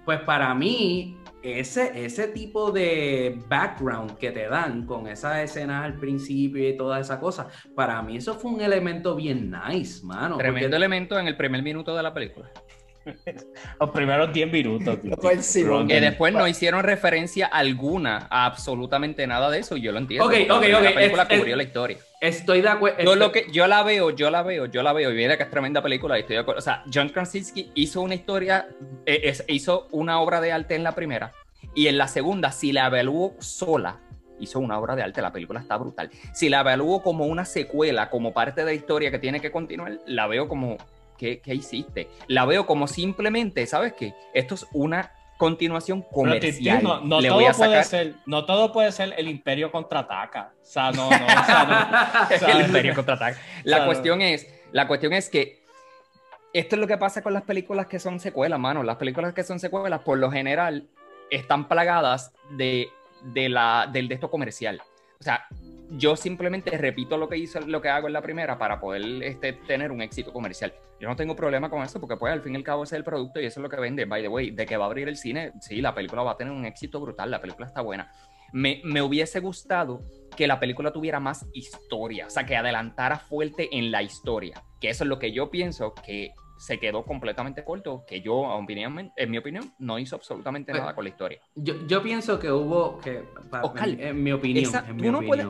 pues 0.05 0.21
para 0.21 0.53
mí 0.53 1.17
ese, 1.41 2.05
ese 2.05 2.27
tipo 2.27 2.71
de 2.71 3.41
background 3.47 4.17
que 4.17 4.31
te 4.31 4.47
dan 4.47 4.85
con 4.85 5.07
esas 5.07 5.39
escenas 5.39 5.85
al 5.85 5.99
principio 5.99 6.67
y 6.67 6.75
toda 6.75 6.99
esa 6.99 7.19
cosa, 7.19 7.47
para 7.75 8.01
mí 8.01 8.17
eso 8.17 8.35
fue 8.35 8.51
un 8.51 8.61
elemento 8.61 9.15
bien 9.15 9.51
nice, 9.51 10.05
mano. 10.05 10.37
Tremendo 10.37 10.75
elemento 10.75 11.17
en 11.17 11.27
el 11.27 11.37
primer 11.37 11.63
minuto 11.63 11.95
de 11.95 12.03
la 12.03 12.13
película. 12.13 12.51
Los 13.79 13.89
primeros 13.91 14.33
10 14.33 14.51
minutos. 14.51 14.99
que 15.87 16.01
después 16.01 16.33
no 16.33 16.47
hicieron 16.47 16.83
referencia 16.83 17.47
alguna 17.47 18.27
a 18.29 18.45
absolutamente 18.45 19.27
nada 19.27 19.49
de 19.49 19.59
eso, 19.59 19.77
yo 19.77 19.91
lo 19.91 19.99
entiendo. 19.99 20.25
Ok, 20.25 20.33
ok, 20.49 20.63
ok. 20.75 20.83
La 20.83 20.93
película 20.93 21.27
cubrió 21.27 21.55
la 21.55 21.63
historia. 21.63 21.97
Estoy 22.21 22.61
de 22.61 22.69
acuerdo. 22.69 23.01
Yo, 23.03 23.15
lo 23.15 23.31
que, 23.31 23.45
yo 23.51 23.67
la 23.67 23.83
veo, 23.83 24.09
yo 24.09 24.29
la 24.29 24.43
veo, 24.43 24.65
yo 24.65 24.83
la 24.83 24.91
veo, 24.93 25.11
y 25.11 25.15
mira 25.15 25.37
que 25.37 25.43
es 25.43 25.49
tremenda 25.49 25.81
película, 25.81 26.17
estoy 26.17 26.35
de 26.35 26.41
acuerdo. 26.41 26.59
O 26.59 26.63
sea, 26.63 26.83
John 26.93 27.09
Krasinski 27.09 27.71
hizo 27.75 28.01
una 28.01 28.15
historia, 28.15 28.67
eh, 29.05 29.33
hizo 29.47 29.87
una 29.91 30.19
obra 30.19 30.41
de 30.41 30.51
arte 30.51 30.75
en 30.75 30.83
la 30.83 30.93
primera, 30.93 31.31
y 31.75 31.87
en 31.87 31.97
la 31.97 32.07
segunda, 32.07 32.51
si 32.51 32.71
la 32.71 32.87
evaluó 32.87 33.35
sola, 33.39 33.99
hizo 34.39 34.59
una 34.59 34.79
obra 34.79 34.95
de 34.95 35.03
arte, 35.03 35.21
la 35.21 35.31
película 35.31 35.59
está 35.59 35.77
brutal. 35.77 36.09
Si 36.33 36.49
la 36.49 36.61
evalúo 36.61 37.01
como 37.01 37.25
una 37.25 37.45
secuela, 37.45 38.09
como 38.09 38.33
parte 38.33 38.61
de 38.61 38.65
la 38.65 38.73
historia 38.73 39.11
que 39.11 39.19
tiene 39.19 39.39
que 39.39 39.51
continuar, 39.51 39.99
la 40.05 40.27
veo 40.27 40.47
como 40.47 40.77
¿qué, 41.19 41.41
hiciste? 41.53 42.09
La 42.27 42.45
veo 42.45 42.65
como 42.65 42.87
simplemente, 42.87 43.65
¿sabes 43.67 43.93
qué? 43.93 44.13
Esto 44.33 44.55
es 44.55 44.65
una 44.71 45.11
continuación 45.37 46.01
comercial. 46.01 46.81
No, 46.81 47.01
no, 47.01 47.21
todo 47.21 47.53
puede 47.57 47.83
ser, 47.83 48.15
no 48.25 48.45
todo 48.45 48.71
puede 48.71 48.91
ser 48.91 49.13
el 49.17 49.27
imperio 49.27 49.71
contraataca. 49.71 50.53
O 50.61 50.65
sea, 50.65 50.91
no, 50.91 51.09
no, 51.09 51.25
o 51.25 52.37
sea, 52.37 52.51
el 52.51 52.65
imperio 52.65 52.95
contraataca. 52.95 53.39
La 53.63 53.85
cuestión 53.85 54.21
es, 54.21 54.47
la 54.71 54.87
cuestión 54.87 55.13
es 55.13 55.29
que 55.29 55.59
esto 56.53 56.75
es 56.75 56.79
lo 56.79 56.87
que 56.87 56.97
pasa 56.97 57.21
con 57.21 57.33
las 57.33 57.43
películas 57.43 57.87
que 57.87 57.99
son 57.99 58.19
secuelas, 58.19 58.59
mano. 58.59 58.81
Las 58.83 58.95
películas 58.95 59.33
que 59.33 59.43
son 59.43 59.59
secuelas, 59.59 60.01
por 60.01 60.17
lo 60.17 60.31
general, 60.31 60.87
están 61.29 61.67
plagadas 61.67 62.33
de, 62.51 62.89
de 63.21 63.49
la, 63.49 63.87
del 63.91 64.07
de 64.07 64.15
esto 64.15 64.31
comercial. 64.31 64.81
O 65.19 65.23
sea, 65.23 65.45
yo 65.91 66.15
simplemente 66.15 66.77
repito 66.77 67.17
lo 67.17 67.27
que 67.27 67.37
hizo, 67.37 67.59
lo 67.61 67.81
que 67.81 67.89
hago 67.89 68.07
en 68.07 68.13
la 68.13 68.21
primera 68.21 68.57
para 68.57 68.79
poder 68.79 69.23
este, 69.23 69.53
tener 69.53 69.91
un 69.91 70.01
éxito 70.01 70.31
comercial. 70.31 70.73
Yo 70.99 71.07
no 71.07 71.15
tengo 71.15 71.35
problema 71.35 71.69
con 71.69 71.81
eso 71.81 71.99
porque 71.99 72.17
pues 72.17 72.31
al 72.33 72.41
fin 72.41 72.53
y 72.53 72.57
al 72.57 72.63
cabo 72.63 72.83
es 72.83 72.93
el 72.93 73.03
producto 73.03 73.39
y 73.39 73.45
eso 73.45 73.59
es 73.59 73.63
lo 73.63 73.69
que 73.69 73.79
vende. 73.79 74.05
By 74.05 74.21
the 74.21 74.27
way, 74.27 74.51
de 74.51 74.65
que 74.65 74.77
va 74.77 74.85
a 74.85 74.87
abrir 74.87 75.07
el 75.07 75.17
cine, 75.17 75.53
sí, 75.61 75.81
la 75.81 75.95
película 75.95 76.23
va 76.23 76.31
a 76.31 76.37
tener 76.37 76.53
un 76.53 76.65
éxito 76.65 76.99
brutal, 76.99 77.31
la 77.31 77.41
película 77.41 77.67
está 77.67 77.81
buena. 77.81 78.11
Me, 78.51 78.81
me 78.83 79.01
hubiese 79.01 79.39
gustado 79.39 80.01
que 80.35 80.47
la 80.47 80.59
película 80.59 80.91
tuviera 80.91 81.19
más 81.19 81.45
historia, 81.53 82.27
o 82.27 82.29
sea, 82.29 82.45
que 82.45 82.55
adelantara 82.55 83.19
fuerte 83.19 83.69
en 83.71 83.91
la 83.91 84.01
historia, 84.01 84.63
que 84.79 84.89
eso 84.89 85.03
es 85.03 85.07
lo 85.07 85.19
que 85.19 85.31
yo 85.31 85.51
pienso 85.51 85.93
que 85.93 86.33
se 86.59 86.77
quedó 86.77 87.05
completamente 87.05 87.63
corto, 87.63 88.03
que 88.05 88.19
yo, 88.19 88.43
en 88.53 89.31
mi 89.31 89.37
opinión, 89.37 89.73
no 89.79 89.97
hizo 89.97 90.17
absolutamente 90.17 90.73
pues, 90.73 90.81
nada 90.81 90.93
con 90.93 91.05
la 91.05 91.09
historia. 91.09 91.39
Yo, 91.55 91.87
yo 91.87 92.03
pienso 92.03 92.37
que 92.37 92.51
hubo, 92.51 92.99
que, 92.99 93.23
en, 93.97 94.21
mi 94.21 94.33
opinión, 94.33 94.73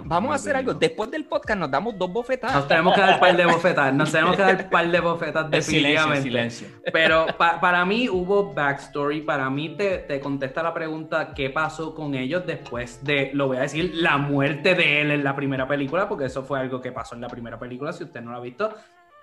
vamos 0.06 0.32
a 0.32 0.36
hacer 0.36 0.56
algo, 0.56 0.76
después 0.76 1.10
del 1.10 1.26
podcast 1.26 1.60
nos 1.60 1.72
damos 1.72 1.98
dos 1.98 2.14
bofetadas. 2.14 2.58
Nos 2.58 2.68
tenemos 2.68 2.94
que 2.94 3.02
dar 3.02 3.16
un 3.16 3.20
par 3.20 3.36
de 3.36 3.46
bofetadas, 3.48 3.94
nos 3.96 4.12
tenemos 4.12 4.36
que 4.36 4.42
dar 4.44 4.64
un 4.64 4.70
par 4.70 4.92
de 4.92 5.00
bofetadas 5.00 5.50
definitivamente. 5.50 6.22
Silencio, 6.22 6.68
Pero 6.94 7.26
para 7.38 7.84
mí 7.86 8.08
hubo 8.08 8.54
backstory, 8.54 9.22
para 9.22 9.50
mí 9.50 9.76
te, 9.76 9.98
te 10.00 10.20
contesta 10.20 10.62
la 10.62 10.76
pregunta 10.76 11.34
qué 11.34 11.50
pasó 11.50 11.96
con 11.96 12.14
ellos 12.14 12.46
después 12.46 13.04
de, 13.04 13.32
lo 13.34 13.48
voy 13.48 13.58
a 13.58 13.62
decir, 13.62 13.96
la 13.96 14.18
muerte 14.18 14.76
de 14.76 15.02
él 15.02 15.10
en 15.10 15.24
la 15.24 15.36
primera 15.36 15.68
película, 15.68 16.08
porque 16.08 16.26
eso 16.26 16.44
fue 16.44 16.60
algo 16.60 16.80
que 16.80 16.92
pasó 16.92 17.16
en 17.16 17.22
la 17.22 17.30
primera 17.30 17.58
película, 17.58 17.94
si 17.94 18.04
usted 18.04 18.22
no 18.22 18.30
lo 18.30 18.38
ha 18.38 18.42
visto, 18.42 18.76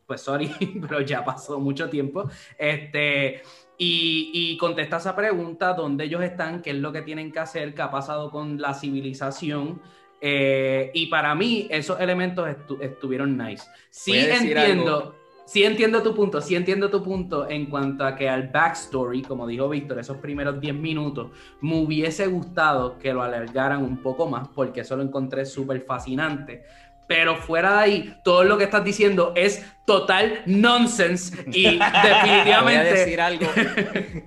pues 0.07 0.21
sorry, 0.21 0.51
pero 0.81 1.01
ya 1.01 1.25
pasó 1.25 1.59
mucho 1.59 1.89
tiempo. 1.89 2.29
Este, 2.57 3.43
y, 3.79 4.31
y, 4.33 4.57
contesta 4.57 4.97
esa 4.97 5.15
pregunta, 5.15 5.75
dónde 5.75 6.05
ellos 6.05 6.23
están, 6.23 6.63
qué 6.63 6.71
es 6.71 6.77
lo 6.77 6.93
que 6.93 7.03
tienen 7.03 7.31
que 7.31 7.41
hacer, 7.41 7.75
qué 7.75 7.83
ha 7.83 7.91
pasado 7.91 8.31
con 8.31 8.61
la 8.61 8.73
civilización. 8.73 9.81
Eh, 10.21 10.91
y 10.95 11.07
para 11.07 11.35
mí 11.35 11.67
esos 11.71 12.01
elementos 12.01 12.49
estuvieron 12.81 13.37
nice. 13.37 13.67
Sí 13.91 14.17
entiendo, 14.17 15.15
sí 15.45 15.65
entiendo 15.65 16.03
tu 16.03 16.15
punto, 16.15 16.41
sí 16.41 16.57
entiendo 16.57 16.89
tu 16.89 17.03
punto 17.03 17.49
en 17.51 17.67
cuanto 17.67 18.05
a 18.05 18.17
que 18.17 18.29
al 18.29 18.49
backstory, 18.49 19.23
como 19.23 19.47
dijo 19.47 19.69
Víctor, 19.69 19.99
esos 19.99 20.17
primeros 20.17 20.59
10 20.59 20.75
minutos, 20.75 21.31
me 21.61 21.77
hubiese 21.77 22.27
gustado 22.29 22.99
que 22.99 23.13
lo 23.13 23.23
alargaran 23.23 23.83
un 23.83 23.99
poco 23.99 24.27
más 24.27 24.49
porque 24.49 24.81
eso 24.81 24.97
lo 24.97 25.03
encontré 25.03 25.45
súper 25.45 25.83
fascinante 25.83 26.65
pero 27.07 27.37
fuera 27.37 27.73
de 27.75 27.79
ahí, 27.79 28.17
todo 28.25 28.45
lo 28.45 28.59
que 28.59 28.65
estás 28.65 28.85
diciendo 28.85 29.33
es 29.37 29.65
total 29.87 30.43
nonsense 30.47 31.45
y 31.53 31.79
definitivamente... 31.79 32.57
Voy 32.63 32.75
a 32.75 32.83
decir 32.83 33.21
algo, 33.21 33.47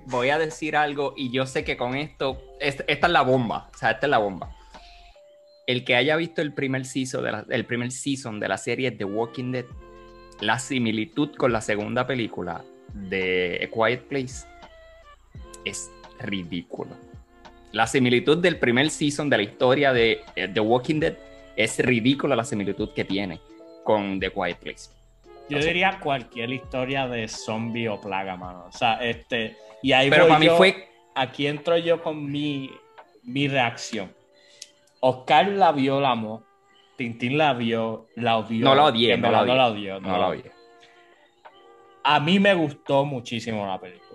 voy 0.06 0.30
a 0.30 0.38
decir 0.38 0.76
algo 0.76 1.14
y 1.16 1.30
yo 1.30 1.46
sé 1.46 1.64
que 1.64 1.76
con 1.76 1.94
esto, 1.94 2.42
esta, 2.58 2.84
es 2.86 3.08
la 3.08 3.22
bomba, 3.22 3.68
o 3.74 3.78
sea, 3.78 3.90
esta 3.92 4.06
es 4.06 4.10
la 4.10 4.18
bomba. 4.18 4.56
El 5.66 5.84
que 5.84 5.94
haya 5.94 6.16
visto 6.16 6.40
el 6.40 6.54
primer 6.54 6.86
season 6.86 7.22
de 7.22 7.32
la, 7.32 7.46
el 7.50 7.66
primer 7.66 7.92
season 7.92 8.40
de 8.40 8.48
la 8.48 8.56
serie 8.56 8.90
The 8.90 9.04
Walking 9.04 9.52
Dead, 9.52 9.66
la 10.40 10.58
similitud 10.58 11.34
con 11.36 11.52
la 11.52 11.60
segunda 11.60 12.06
película 12.06 12.64
de 12.94 13.60
A 13.62 13.74
Quiet 13.74 14.04
Place 14.04 14.46
es 15.64 15.90
ridículo. 16.18 16.96
La 17.72 17.86
similitud 17.86 18.38
del 18.38 18.58
primer 18.58 18.90
season 18.90 19.28
de 19.30 19.36
la 19.36 19.42
historia 19.42 19.92
de 19.92 20.22
The 20.34 20.60
Walking 20.60 21.00
Dead 21.00 21.16
es 21.62 21.78
ridícula 21.78 22.36
la 22.36 22.44
similitud 22.44 22.92
que 22.94 23.04
tiene 23.04 23.40
con 23.84 24.20
The 24.20 24.30
Quiet 24.30 24.58
Place. 24.58 24.90
Yo 25.48 25.58
diría 25.58 25.98
cualquier 26.00 26.50
historia 26.52 27.08
de 27.08 27.26
zombie 27.26 27.88
o 27.88 28.00
plaga, 28.00 28.36
mano. 28.36 28.66
O 28.68 28.72
sea, 28.72 28.94
este. 28.94 29.56
Y 29.82 29.92
ahí 29.92 30.08
Pero 30.08 30.28
para 30.28 30.38
mí 30.38 30.48
fue. 30.48 30.88
Aquí 31.14 31.48
entro 31.48 31.76
yo 31.76 32.02
con 32.02 32.30
mi, 32.30 32.70
mi 33.24 33.48
reacción. 33.48 34.14
Oscar 35.00 35.48
la 35.48 35.72
vio, 35.72 36.00
la 36.00 36.10
amó. 36.10 36.44
Tintín 36.96 37.36
la 37.36 37.52
vio, 37.54 38.06
la 38.14 38.36
odió. 38.36 38.64
No 38.64 38.74
la 38.74 38.84
odié, 38.84 39.16
no 39.16 39.30
la, 39.30 39.40
odié. 39.42 40.00
No 40.00 40.18
la 40.18 40.28
odié. 40.28 40.52
A 42.04 42.20
mí 42.20 42.38
me 42.38 42.54
gustó 42.54 43.04
muchísimo 43.04 43.66
la 43.66 43.80
película. 43.80 44.09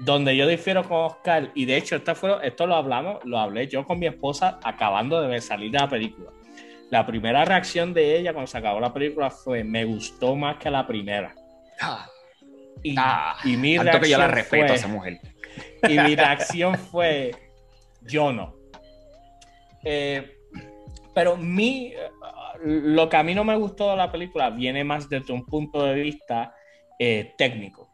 Donde 0.00 0.36
yo 0.36 0.46
difiero 0.46 0.82
con 0.82 0.98
Oscar, 0.98 1.50
y 1.54 1.66
de 1.66 1.76
hecho 1.76 1.96
esto, 1.96 2.14
fue, 2.14 2.34
esto 2.42 2.66
lo 2.66 2.74
hablamos, 2.74 3.24
lo 3.24 3.38
hablé 3.38 3.68
yo 3.68 3.84
con 3.84 3.98
mi 3.98 4.06
esposa 4.06 4.58
acabando 4.62 5.20
de 5.20 5.28
ver 5.28 5.42
salir 5.42 5.70
de 5.70 5.78
la 5.78 5.88
película. 5.88 6.30
La 6.90 7.06
primera 7.06 7.44
reacción 7.44 7.92
de 7.92 8.18
ella 8.18 8.32
cuando 8.32 8.46
se 8.46 8.58
acabó 8.58 8.80
la 8.80 8.92
película 8.92 9.30
fue, 9.30 9.62
me 9.62 9.84
gustó 9.84 10.34
más 10.34 10.56
que 10.56 10.70
la 10.70 10.86
primera. 10.86 11.34
Ah. 11.80 12.06
y, 12.82 12.94
ah, 12.98 13.36
mi 13.44 13.78
reacción 13.78 14.02
que 14.02 14.10
yo 14.10 14.18
la 14.18 14.28
respeto 14.28 14.66
fue, 14.66 14.72
a 14.72 14.74
esa 14.74 14.88
mujer. 14.88 15.20
Y 15.88 15.98
mi 15.98 16.16
reacción 16.16 16.76
fue, 16.76 17.32
yo 18.02 18.32
no. 18.32 18.54
Eh, 19.84 20.36
pero 21.14 21.36
mi, 21.36 21.92
lo 22.62 23.08
que 23.08 23.16
a 23.16 23.22
mí 23.22 23.34
no 23.34 23.44
me 23.44 23.56
gustó 23.56 23.90
de 23.90 23.96
la 23.96 24.10
película 24.10 24.50
viene 24.50 24.84
más 24.84 25.08
desde 25.08 25.32
un 25.32 25.44
punto 25.44 25.84
de 25.84 25.94
vista 25.94 26.54
eh, 26.98 27.34
técnico. 27.36 27.89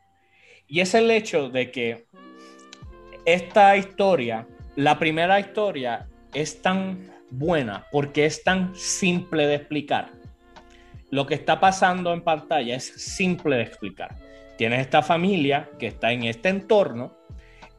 Y 0.69 0.81
es 0.81 0.95
el 0.95 1.11
hecho 1.11 1.49
de 1.49 1.71
que 1.71 2.07
esta 3.25 3.77
historia, 3.77 4.47
la 4.75 4.99
primera 4.99 5.39
historia, 5.39 6.09
es 6.35 6.61
tan 6.61 7.11
buena 7.31 7.87
porque 7.93 8.27
es 8.27 8.43
tan 8.43 8.75
simple 8.75 9.47
de 9.47 9.57
explicar. 9.57 10.11
Lo 11.11 11.27
que 11.27 11.35
está 11.35 11.61
pasando 11.61 12.13
en 12.13 12.23
pantalla 12.23 12.77
es 12.77 12.85
simple 12.85 13.57
de 13.57 13.63
explicar. 13.63 14.17
Tienes 14.59 14.81
esta 14.81 15.03
familia 15.03 15.69
que 15.79 15.87
está 15.87 16.13
en 16.13 16.25
este 16.25 16.49
entorno 16.49 17.17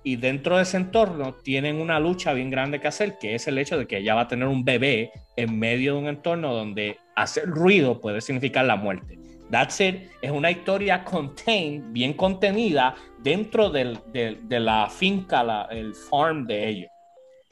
y 0.03 0.15
dentro 0.15 0.55
de 0.55 0.63
ese 0.63 0.77
entorno 0.77 1.33
tienen 1.33 1.81
una 1.81 1.99
lucha 1.99 2.31
bien 2.31 2.49
grande 2.49 2.79
que 2.79 2.87
hacer, 2.87 3.17
que 3.19 3.35
es 3.35 3.47
el 3.47 3.57
hecho 3.57 3.77
de 3.77 3.87
que 3.87 3.97
ella 3.97 4.15
va 4.15 4.21
a 4.21 4.27
tener 4.27 4.47
un 4.47 4.63
bebé 4.63 5.11
en 5.35 5.59
medio 5.59 5.93
de 5.93 5.99
un 5.99 6.07
entorno 6.07 6.53
donde 6.53 6.97
hacer 7.15 7.45
ruido 7.47 7.99
puede 7.99 8.21
significar 8.21 8.63
la 8.63 8.77
muerte. 8.77 9.19
That's 9.49 9.79
it. 9.79 10.09
Es 10.21 10.31
una 10.31 10.51
historia 10.51 11.03
contained, 11.03 11.91
bien 11.91 12.13
contenida 12.13 12.95
dentro 13.19 13.69
del, 13.69 13.99
de 14.11 14.59
la 14.59 14.89
finca, 14.89 15.67
el 15.71 15.93
farm 15.95 16.45
de 16.45 16.67
ellos. 16.67 16.89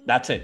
That's 0.06 0.30
it. 0.30 0.44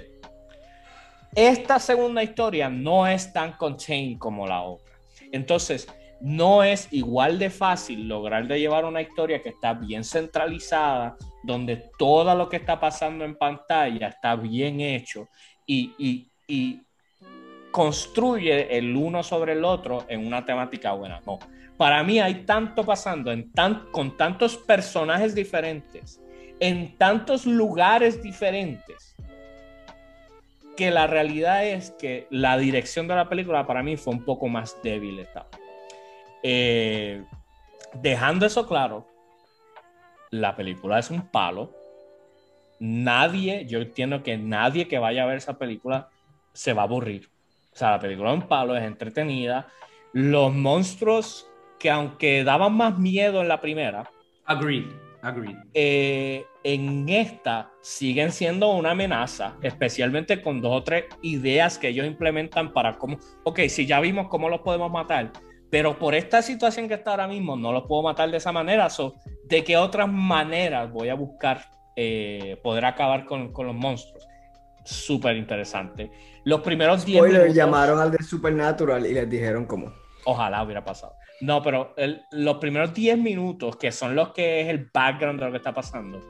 Esta 1.34 1.78
segunda 1.78 2.22
historia 2.22 2.68
no 2.68 3.06
es 3.06 3.32
tan 3.32 3.52
contained 3.52 4.18
como 4.18 4.46
la 4.46 4.62
otra. 4.62 4.92
Entonces, 5.30 5.88
no 6.22 6.62
es 6.62 6.86
igual 6.92 7.38
de 7.38 7.50
fácil 7.50 8.06
lograr 8.06 8.46
de 8.46 8.60
llevar 8.60 8.84
una 8.84 9.02
historia 9.02 9.42
que 9.42 9.48
está 9.48 9.74
bien 9.74 10.04
centralizada, 10.04 11.16
donde 11.42 11.90
todo 11.98 12.34
lo 12.34 12.48
que 12.48 12.58
está 12.58 12.78
pasando 12.78 13.24
en 13.24 13.34
pantalla 13.34 14.08
está 14.08 14.36
bien 14.36 14.80
hecho 14.80 15.28
y, 15.66 16.28
construye 17.72 18.78
el 18.78 18.94
uno 18.94 19.24
sobre 19.24 19.54
el 19.54 19.64
otro 19.64 20.04
en 20.08 20.24
una 20.24 20.44
temática 20.44 20.92
buena. 20.92 21.20
No, 21.26 21.40
para 21.76 22.04
mí 22.04 22.20
hay 22.20 22.44
tanto 22.44 22.84
pasando 22.84 23.32
en 23.32 23.50
tan, 23.50 23.90
con 23.90 24.16
tantos 24.16 24.56
personajes 24.56 25.34
diferentes, 25.34 26.20
en 26.60 26.96
tantos 26.96 27.46
lugares 27.46 28.22
diferentes, 28.22 29.16
que 30.76 30.92
la 30.92 31.08
realidad 31.08 31.66
es 31.66 31.90
que 31.90 32.28
la 32.30 32.56
dirección 32.56 33.08
de 33.08 33.16
la 33.16 33.28
película 33.28 33.66
para 33.66 33.82
mí 33.82 33.96
fue 33.96 34.14
un 34.14 34.24
poco 34.24 34.46
más 34.48 34.76
débil 34.82 35.18
esta 35.18 35.46
eh, 36.42 37.24
dejando 37.94 38.46
eso 38.46 38.66
claro, 38.66 39.06
la 40.30 40.56
película 40.56 40.98
es 40.98 41.10
un 41.10 41.28
palo. 41.28 41.72
Nadie, 42.80 43.64
yo 43.66 43.80
entiendo 43.80 44.22
que 44.22 44.36
nadie 44.36 44.88
que 44.88 44.98
vaya 44.98 45.22
a 45.22 45.26
ver 45.26 45.36
esa 45.36 45.56
película 45.58 46.08
se 46.52 46.72
va 46.72 46.82
a 46.82 46.86
aburrir. 46.86 47.31
O 47.72 47.76
sea, 47.76 47.92
la 47.92 48.00
película 48.00 48.30
es 48.30 48.42
un 48.42 48.48
palo, 48.48 48.76
es 48.76 48.84
entretenida. 48.84 49.68
Los 50.12 50.52
monstruos 50.52 51.50
que 51.78 51.90
aunque 51.90 52.44
daban 52.44 52.74
más 52.74 52.98
miedo 52.98 53.40
en 53.40 53.48
la 53.48 53.60
primera, 53.60 54.08
agreed, 54.44 54.86
agreed. 55.22 55.56
Eh, 55.74 56.44
en 56.64 57.08
esta 57.08 57.70
siguen 57.80 58.30
siendo 58.30 58.70
una 58.70 58.92
amenaza, 58.92 59.56
especialmente 59.62 60.40
con 60.42 60.60
dos 60.60 60.80
o 60.80 60.84
tres 60.84 61.06
ideas 61.22 61.78
que 61.78 61.88
ellos 61.88 62.06
implementan 62.06 62.72
para 62.72 62.98
cómo, 62.98 63.18
ok, 63.44 63.60
si 63.68 63.86
ya 63.86 64.00
vimos 64.00 64.28
cómo 64.28 64.48
los 64.48 64.60
podemos 64.60 64.92
matar, 64.92 65.32
pero 65.72 65.98
por 65.98 66.14
esta 66.14 66.42
situación 66.42 66.86
que 66.86 66.94
está 66.94 67.12
ahora 67.12 67.26
mismo, 67.26 67.56
no 67.56 67.72
los 67.72 67.84
puedo 67.84 68.02
matar 68.02 68.30
de 68.30 68.36
esa 68.36 68.52
manera. 68.52 68.88
¿De 69.44 69.64
qué 69.64 69.78
otras 69.78 70.06
maneras 70.06 70.92
voy 70.92 71.08
a 71.08 71.14
buscar 71.14 71.64
eh, 71.96 72.60
poder 72.62 72.84
acabar 72.84 73.24
con, 73.24 73.50
los 73.56 73.74
monstruos? 73.74 74.22
Súper 74.84 75.36
interesante. 75.36 76.10
Los 76.44 76.60
primeros 76.60 77.04
10 77.04 77.22
minutos. 77.24 77.54
llamaron 77.54 78.00
al 78.00 78.10
de 78.10 78.22
Supernatural 78.22 79.06
y 79.06 79.14
les 79.14 79.28
dijeron 79.28 79.66
cómo. 79.66 79.92
Ojalá 80.24 80.62
hubiera 80.62 80.84
pasado. 80.84 81.14
No, 81.40 81.62
pero 81.62 81.94
los 82.30 82.56
primeros 82.58 82.94
10 82.94 83.18
minutos, 83.18 83.76
que 83.76 83.90
son 83.90 84.14
los 84.14 84.30
que 84.30 84.60
es 84.60 84.68
el 84.68 84.88
background 84.92 85.40
de 85.40 85.46
lo 85.46 85.50
que 85.50 85.58
está 85.58 85.74
pasando, 85.74 86.20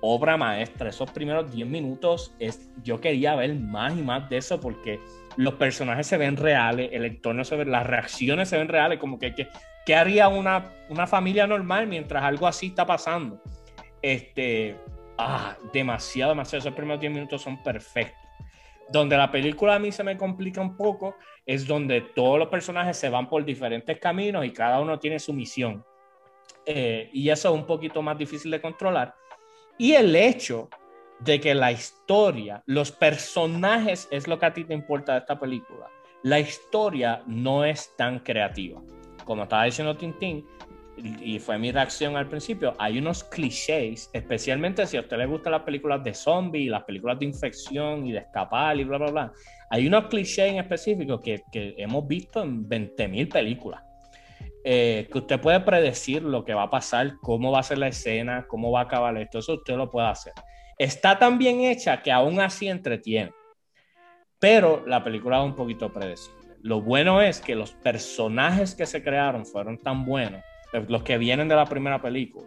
obra 0.00 0.36
maestra. 0.36 0.88
Esos 0.88 1.10
primeros 1.10 1.50
10 1.52 1.68
minutos, 1.68 2.34
es, 2.38 2.70
yo 2.82 3.00
quería 3.00 3.34
ver 3.34 3.54
más 3.54 3.96
y 3.96 4.02
más 4.02 4.28
de 4.30 4.38
eso 4.38 4.60
porque 4.60 5.00
los 5.36 5.54
personajes 5.54 6.06
se 6.06 6.16
ven 6.16 6.36
reales, 6.36 6.90
el 6.92 7.04
entorno 7.04 7.44
se 7.44 7.56
ve, 7.56 7.66
las 7.66 7.86
reacciones 7.86 8.48
se 8.48 8.56
ven 8.56 8.68
reales, 8.68 8.98
como 8.98 9.18
que, 9.18 9.34
¿qué 9.84 9.94
haría 9.94 10.28
una, 10.28 10.72
una 10.88 11.06
familia 11.06 11.46
normal 11.46 11.86
mientras 11.86 12.24
algo 12.24 12.46
así 12.46 12.68
está 12.68 12.86
pasando? 12.86 13.42
Este, 14.00 14.76
ah, 15.18 15.56
demasiado, 15.72 16.32
demasiado, 16.32 16.60
esos 16.60 16.74
primeros 16.74 17.00
10 17.00 17.12
minutos 17.12 17.42
son 17.42 17.62
perfectos. 17.62 18.20
Donde 18.88 19.16
la 19.16 19.30
película 19.30 19.74
a 19.74 19.78
mí 19.78 19.90
se 19.90 20.04
me 20.04 20.16
complica 20.16 20.60
un 20.60 20.76
poco 20.76 21.16
es 21.44 21.66
donde 21.66 22.00
todos 22.00 22.38
los 22.38 22.48
personajes 22.48 22.96
se 22.96 23.08
van 23.08 23.28
por 23.28 23.44
diferentes 23.44 23.98
caminos 23.98 24.44
y 24.44 24.52
cada 24.52 24.80
uno 24.80 24.98
tiene 24.98 25.18
su 25.18 25.32
misión. 25.32 25.84
Eh, 26.64 27.10
y 27.12 27.28
eso 27.28 27.48
es 27.48 27.54
un 27.54 27.66
poquito 27.66 28.00
más 28.02 28.16
difícil 28.16 28.50
de 28.50 28.60
controlar. 28.60 29.14
Y 29.78 29.92
el 29.92 30.14
hecho 30.14 30.68
de 31.20 31.40
que 31.40 31.54
la 31.54 31.72
historia, 31.72 32.62
los 32.66 32.92
personajes 32.92 34.08
es 34.10 34.28
lo 34.28 34.38
que 34.38 34.46
a 34.46 34.52
ti 34.52 34.64
te 34.64 34.74
importa 34.74 35.12
de 35.12 35.18
esta 35.20 35.38
película. 35.38 35.88
La 36.22 36.40
historia 36.40 37.22
no 37.26 37.64
es 37.64 37.94
tan 37.96 38.20
creativa. 38.20 38.80
Como 39.24 39.44
estaba 39.44 39.64
diciendo 39.64 39.96
Tintín, 39.96 40.46
y 40.96 41.38
fue 41.38 41.58
mi 41.58 41.72
reacción 41.72 42.16
al 42.16 42.28
principio, 42.28 42.74
hay 42.78 42.98
unos 42.98 43.24
clichés, 43.24 44.10
especialmente 44.12 44.86
si 44.86 44.96
a 44.96 45.00
usted 45.00 45.18
le 45.18 45.26
gustan 45.26 45.52
las 45.52 45.62
películas 45.62 46.02
de 46.02 46.14
zombies, 46.14 46.70
las 46.70 46.84
películas 46.84 47.18
de 47.18 47.26
infección 47.26 48.06
y 48.06 48.12
de 48.12 48.18
escapar 48.18 48.78
y 48.78 48.84
bla, 48.84 48.98
bla, 48.98 49.10
bla. 49.10 49.32
Hay 49.70 49.86
unos 49.86 50.06
clichés 50.06 50.52
en 50.52 50.58
específico 50.58 51.20
que, 51.20 51.42
que 51.52 51.74
hemos 51.76 52.06
visto 52.06 52.42
en 52.42 52.68
20.000 52.68 53.32
películas. 53.32 53.82
Eh, 54.64 55.08
que 55.12 55.18
usted 55.18 55.40
puede 55.40 55.60
predecir 55.60 56.22
lo 56.22 56.44
que 56.44 56.52
va 56.52 56.64
a 56.64 56.70
pasar, 56.70 57.14
cómo 57.22 57.52
va 57.52 57.60
a 57.60 57.62
ser 57.62 57.78
la 57.78 57.88
escena, 57.88 58.46
cómo 58.48 58.72
va 58.72 58.80
a 58.80 58.84
acabar 58.84 59.16
esto, 59.16 59.38
eso 59.38 59.54
usted 59.54 59.76
lo 59.76 59.88
puede 59.90 60.08
hacer 60.08 60.32
está 60.78 61.18
tan 61.18 61.38
bien 61.38 61.60
hecha 61.60 62.02
que 62.02 62.12
aún 62.12 62.40
así 62.40 62.68
entretiene. 62.68 63.32
Pero 64.38 64.84
la 64.86 65.02
película 65.02 65.38
es 65.38 65.44
un 65.44 65.54
poquito 65.54 65.92
predecible. 65.92 66.36
Lo 66.62 66.80
bueno 66.80 67.22
es 67.22 67.40
que 67.40 67.54
los 67.54 67.72
personajes 67.72 68.74
que 68.74 68.86
se 68.86 69.02
crearon 69.02 69.46
fueron 69.46 69.78
tan 69.78 70.04
buenos, 70.04 70.42
los 70.88 71.02
que 71.02 71.18
vienen 71.18 71.48
de 71.48 71.56
la 71.56 71.64
primera 71.64 72.00
película. 72.00 72.46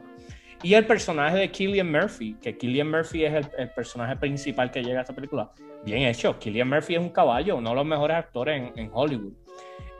Y 0.62 0.74
el 0.74 0.86
personaje 0.86 1.38
de 1.38 1.52
Killian 1.52 1.90
Murphy, 1.90 2.36
que 2.42 2.58
Killian 2.58 2.92
Murphy 2.92 3.24
es 3.24 3.48
el, 3.58 3.70
personaje 3.70 4.18
principal 4.18 4.70
que 4.72 4.84
llega 4.84 5.00
a 5.00 5.02
esta 5.02 5.16
película, 5.16 5.52
bien 5.86 6.04
hecho. 6.04 6.38
Killian 6.38 6.70
Murphy 6.70 6.96
es 6.96 7.00
un 7.00 7.10
caballo, 7.10 7.56
uno 7.58 7.70
de 7.70 7.76
los 7.76 7.86
mejores 7.86 8.18
actores 8.18 8.72
en, 8.76 8.90
Hollywood. 8.94 9.34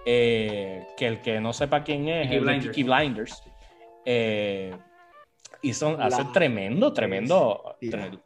Eh, 0.06 0.86
que 0.98 1.08
el 1.08 1.22
que 1.22 1.40
no 1.40 1.54
sepa 1.54 1.84
quién 1.84 2.08
es, 2.10 2.32
es 2.32 2.42
Blinders. 2.42 2.76
Blinders. 2.76 3.44
Eh, 4.06 4.76
y 5.62 5.74
son, 5.74 6.02
hace 6.02 6.24
tremendo, 6.34 6.94
tremendo, 6.94 7.76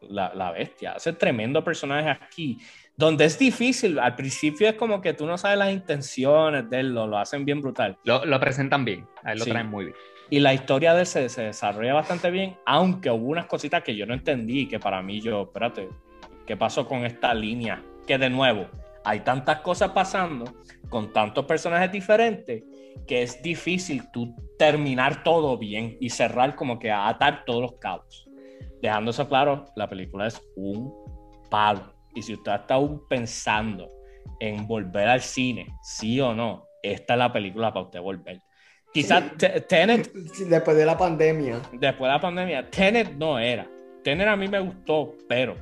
la, 0.01 0.51
bestia, 0.51 0.93
hace 0.93 1.13
tremendo 1.13 1.63
personaje 1.63 2.09
aquí, 2.09 2.59
donde 2.95 3.25
es 3.25 3.39
difícil, 3.39 3.97
al 3.99 4.15
principio 4.15 4.69
es 4.69 4.75
como 4.75 5.01
que 5.01 5.13
tú 5.13 5.25
no 5.25 5.37
sabes 5.37 5.57
las 5.57 5.71
intenciones 5.71 6.69
de 6.69 6.79
él, 6.81 6.93
lo, 6.93 7.07
lo 7.07 7.17
hacen 7.17 7.43
bien 7.43 7.61
brutal. 7.61 7.97
Lo, 8.03 8.23
lo 8.25 8.39
presentan 8.39 8.85
bien, 8.85 9.07
ahí 9.23 9.37
lo 9.37 9.45
traen 9.45 9.67
muy 9.67 9.85
bien. 9.85 9.97
Y 10.29 10.39
la 10.39 10.53
historia 10.53 10.93
de 10.93 11.01
él 11.01 11.05
se, 11.07 11.29
se, 11.29 11.43
desarrolla 11.43 11.93
bastante 11.93 12.29
bien, 12.29 12.55
aunque 12.65 13.09
hubo 13.09 13.27
unas 13.27 13.45
cositas 13.47 13.83
que 13.83 13.95
yo 13.95 14.05
no 14.05 14.13
entendí, 14.13 14.67
que 14.67 14.79
para 14.79 15.01
mí 15.01 15.21
yo, 15.21 15.43
espérate, 15.43 15.89
¿qué 16.45 16.55
pasó 16.55 16.87
con 16.87 17.05
esta 17.05 17.33
línea? 17.33 17.81
Que 18.07 18.17
de 18.17 18.29
nuevo, 18.29 18.67
hay 19.03 19.21
tantas 19.21 19.59
cosas 19.61 19.91
pasando 19.91 20.45
con 20.89 21.11
tantos 21.11 21.45
personajes 21.45 21.91
diferentes 21.91 22.63
que 23.07 23.23
es 23.23 23.41
difícil 23.41 24.03
tú 24.11 24.35
terminar 24.57 25.23
todo 25.23 25.57
bien 25.57 25.97
y 25.99 26.09
cerrar 26.09 26.55
como 26.55 26.79
que 26.79 26.91
a 26.91 27.07
atar 27.07 27.43
todos 27.45 27.61
los 27.61 27.73
cabos. 27.73 28.27
Dejando 28.81 29.11
eso 29.11 29.27
claro, 29.27 29.65
la 29.75 29.89
película 29.89 30.27
es 30.27 30.41
un 30.55 30.93
palo. 31.49 31.93
Y 32.15 32.21
si 32.21 32.33
usted 32.33 32.53
está 32.53 32.75
aún 32.75 33.01
pensando 33.07 33.87
en 34.39 34.67
volver 34.67 35.07
al 35.07 35.21
cine, 35.21 35.67
sí 35.81 36.19
o 36.19 36.33
no, 36.33 36.65
esta 36.81 37.13
es 37.13 37.19
la 37.19 37.31
película 37.31 37.73
para 37.73 37.85
usted 37.85 38.01
volver. 38.01 38.41
Quizás 38.93 39.23
Tenet... 39.67 40.13
Después 40.13 40.77
de 40.77 40.85
la 40.85 40.97
pandemia. 40.97 41.59
Después 41.71 42.07
de 42.07 42.13
la 42.13 42.21
pandemia, 42.21 42.69
Tenet 42.69 43.15
no 43.15 43.39
era. 43.39 43.67
Tenet 44.03 44.27
a 44.27 44.35
mí 44.35 44.47
me 44.47 44.59
gustó, 44.59 45.15
pero 45.27 45.55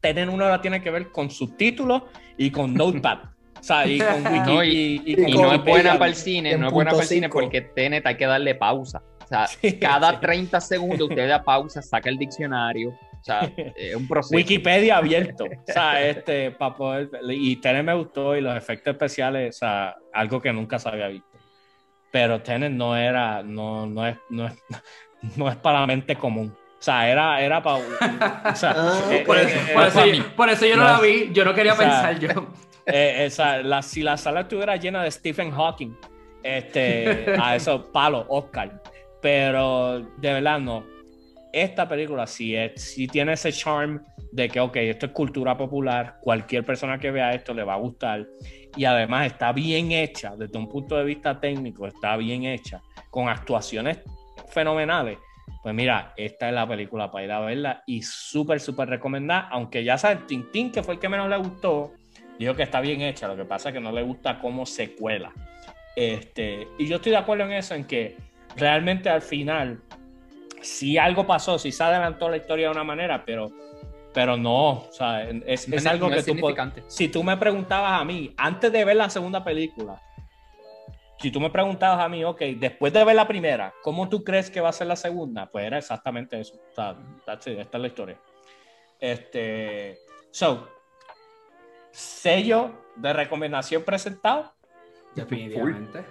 Tenet 0.00 0.28
uno 0.28 0.48
la 0.48 0.60
tiene 0.60 0.80
que 0.80 0.90
ver 0.90 1.10
con 1.10 1.30
subtítulos 1.30 2.02
y 2.36 2.50
con 2.50 2.74
Notepad. 2.74 3.18
O 3.58 3.62
sea, 3.62 3.86
y 3.86 3.98
con 3.98 4.26
Wiki, 4.58 5.02
y, 5.06 5.16
no 5.34 5.52
es 5.52 5.64
buena 5.64 5.98
para 5.98 6.10
el 6.10 6.14
cine, 6.14 6.56
no 6.56 6.68
es 6.68 6.72
buena 6.72 6.90
para 6.90 7.02
el 7.02 7.08
cine 7.08 7.28
porque 7.28 7.60
Tenet 7.60 8.06
hay 8.06 8.16
que 8.16 8.26
darle 8.26 8.54
pausa. 8.54 9.02
O 9.24 9.26
sea, 9.26 9.46
cada 9.80 10.18
30 10.18 10.60
segundos 10.60 11.08
usted 11.08 11.28
da 11.28 11.42
pausa, 11.44 11.82
saca 11.82 12.08
el 12.08 12.18
diccionario. 12.18 12.90
O 12.90 13.24
sea, 13.24 13.50
es 13.76 13.94
un 13.94 14.06
proceso. 14.06 14.36
Wikipedia 14.36 14.96
abierto. 14.96 15.44
O 15.44 15.72
sea, 15.72 16.06
este, 16.06 16.52
para 16.52 16.74
poder. 16.74 17.10
Y 17.28 17.56
Tenet 17.56 17.84
me 17.84 17.94
gustó 17.94 18.36
y 18.36 18.40
los 18.40 18.56
efectos 18.56 18.92
especiales, 18.92 19.56
o 19.56 19.58
sea, 19.58 19.96
algo 20.12 20.40
que 20.40 20.52
nunca 20.52 20.78
se 20.78 20.88
había 20.88 21.08
visto. 21.08 21.26
Pero 22.10 22.40
Tenet 22.40 22.72
no 22.72 22.96
era, 22.96 23.42
no, 23.42 23.86
no 23.86 24.06
es, 24.06 24.16
no 24.30 24.46
es, 24.46 24.54
no 25.36 25.48
es 25.50 25.56
para 25.56 25.80
la 25.80 25.86
mente 25.86 26.16
común. 26.16 26.56
O 26.78 26.82
sea, 26.82 27.10
era, 27.10 27.40
era 27.40 27.60
para. 27.60 27.78
O 27.78 28.54
sea, 28.54 28.72
ah, 28.76 29.00
eh, 29.10 29.24
por, 29.26 29.36
eso, 29.36 29.56
eh, 29.58 30.24
por, 30.36 30.48
eso, 30.48 30.64
yo 30.64 30.76
no, 30.76 30.84
la 30.84 31.00
vi, 31.00 31.30
yo 31.32 31.44
no 31.44 31.52
quería 31.52 31.74
pensar 31.74 32.18
yo. 32.20 32.28
Eh, 32.90 33.28
la, 33.64 33.82
si 33.82 34.02
la 34.02 34.16
sala 34.16 34.40
estuviera 34.40 34.76
llena 34.76 35.02
de 35.02 35.10
Stephen 35.10 35.50
Hawking, 35.50 35.94
este, 36.42 37.26
a 37.40 37.56
esos 37.56 37.86
palos, 37.88 38.24
Oscar. 38.28 38.82
pero 39.20 40.00
de 40.00 40.32
verdad 40.32 40.58
no. 40.58 40.84
Esta 41.52 41.88
película 41.88 42.26
sí, 42.26 42.54
es, 42.54 42.80
sí 42.80 43.06
tiene 43.06 43.32
ese 43.32 43.52
charm 43.52 44.02
de 44.32 44.48
que, 44.48 44.60
ok, 44.60 44.76
esto 44.76 45.06
es 45.06 45.12
cultura 45.12 45.56
popular, 45.56 46.18
cualquier 46.20 46.64
persona 46.64 46.98
que 46.98 47.10
vea 47.10 47.34
esto 47.34 47.54
le 47.54 47.64
va 47.64 47.74
a 47.74 47.78
gustar 47.78 48.26
y 48.76 48.84
además 48.84 49.26
está 49.26 49.52
bien 49.52 49.92
hecha 49.92 50.36
desde 50.36 50.58
un 50.58 50.68
punto 50.68 50.96
de 50.96 51.04
vista 51.04 51.40
técnico, 51.40 51.86
está 51.86 52.16
bien 52.16 52.44
hecha, 52.44 52.82
con 53.10 53.28
actuaciones 53.28 53.98
fenomenales. 54.48 55.18
Pues 55.62 55.74
mira, 55.74 56.12
esta 56.16 56.48
es 56.48 56.54
la 56.54 56.68
película 56.68 57.10
para 57.10 57.24
ir 57.24 57.32
a 57.32 57.40
verla 57.40 57.82
y 57.86 58.02
súper, 58.02 58.60
súper 58.60 58.88
recomendada, 58.88 59.48
aunque 59.50 59.82
ya 59.82 59.98
sabes, 59.98 60.26
Tintín, 60.26 60.70
que 60.70 60.82
fue 60.82 60.94
el 60.94 61.00
que 61.00 61.08
menos 61.08 61.28
le 61.28 61.36
gustó, 61.38 61.92
dijo 62.38 62.54
que 62.54 62.62
está 62.62 62.80
bien 62.80 63.00
hecha, 63.00 63.28
lo 63.28 63.36
que 63.36 63.44
pasa 63.44 63.70
es 63.70 63.74
que 63.74 63.80
no 63.80 63.92
le 63.92 64.02
gusta 64.02 64.38
cómo 64.40 64.66
secuela. 64.66 65.32
Este, 65.96 66.68
y 66.78 66.86
yo 66.86 66.96
estoy 66.96 67.12
de 67.12 67.18
acuerdo 67.18 67.44
en 67.44 67.52
eso, 67.52 67.74
en 67.74 67.84
que 67.84 68.16
realmente 68.56 69.08
al 69.08 69.22
final, 69.22 69.80
si 70.60 70.96
algo 70.96 71.26
pasó, 71.26 71.58
si 71.58 71.72
se 71.72 71.82
adelantó 71.82 72.28
la 72.28 72.36
historia 72.36 72.66
de 72.66 72.72
una 72.72 72.84
manera, 72.84 73.24
pero 73.24 73.50
pero 74.12 74.36
no, 74.36 74.70
o 74.70 74.88
sea, 74.90 75.28
es, 75.28 75.86
algo 75.86 76.10
que 76.10 76.22
tú 76.22 76.34
Si 76.88 77.08
tú 77.08 77.22
me 77.22 77.36
preguntabas 77.36 78.00
a 78.00 78.04
mí, 78.04 78.34
antes 78.36 78.72
de 78.72 78.84
ver 78.84 78.96
la 78.96 79.10
segunda 79.10 79.44
película, 79.44 80.02
si 81.20 81.30
tú 81.30 81.40
me 81.40 81.50
preguntabas 81.50 82.04
a 82.04 82.08
mí, 82.08 82.24
ok, 82.24 82.40
después 82.58 82.92
de 82.92 83.04
ver 83.04 83.16
la 83.16 83.28
primera, 83.28 83.74
¿cómo 83.82 84.08
tú 84.08 84.24
crees 84.24 84.50
que 84.50 84.60
va 84.60 84.70
a 84.70 84.72
ser 84.72 84.86
la 84.86 84.96
segunda? 84.96 85.46
Pues 85.46 85.66
era 85.66 85.78
exactamente 85.78 86.40
eso. 86.40 86.54
O 86.72 86.74
sea, 86.74 86.96
esta 87.26 87.78
es 87.78 87.80
la 87.80 87.86
historia. 87.86 88.18
Este, 88.98 89.98
so, 90.30 90.68
sello 91.98 92.70
de 92.96 93.12
recomendación 93.12 93.82
presentado. 93.82 94.52
Definitivamente. 95.14 96.04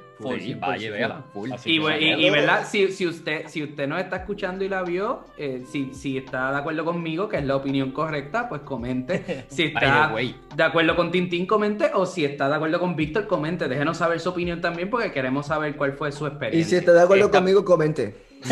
y, 1.66 2.30
verdad, 2.30 2.66
si, 2.68 2.92
si, 2.92 3.08
usted, 3.08 3.48
si 3.48 3.64
usted 3.64 3.88
nos 3.88 4.02
está 4.02 4.18
escuchando 4.18 4.66
y 4.66 4.70
la 4.70 4.84
vio, 4.84 5.24
eh, 5.38 5.64
si, 5.72 5.94
si 5.94 6.18
está 6.18 6.52
de 6.52 6.58
acuerdo 6.58 6.84
conmigo, 6.84 7.30
que 7.30 7.38
es 7.38 7.46
la 7.46 7.56
opinión 7.56 7.92
correcta, 7.92 8.50
pues 8.50 8.62
comente. 8.64 9.46
Si 9.50 9.64
está 9.64 10.12
de 10.56 10.64
acuerdo 10.64 10.96
con 10.96 11.12
Tintín, 11.12 11.46
comente. 11.46 11.92
O 11.94 12.06
si 12.06 12.26
está 12.26 12.50
de 12.50 12.56
acuerdo 12.56 12.80
con 12.80 12.96
Víctor, 12.96 13.28
comente. 13.28 13.70
Déjenos 13.70 13.98
saber 13.98 14.20
su 14.20 14.30
opinión 14.30 14.60
también, 14.60 14.90
porque 14.90 15.12
queremos 15.12 15.48
saber 15.48 15.78
cuál 15.78 15.94
fue 15.94 16.12
su 16.12 16.28
experiencia. 16.28 16.60
Y 16.60 16.70
si 16.70 16.76
está 16.76 16.92
de 16.92 17.02
acuerdo 17.04 17.32
conmigo, 17.32 17.64
comente. 17.64 18.28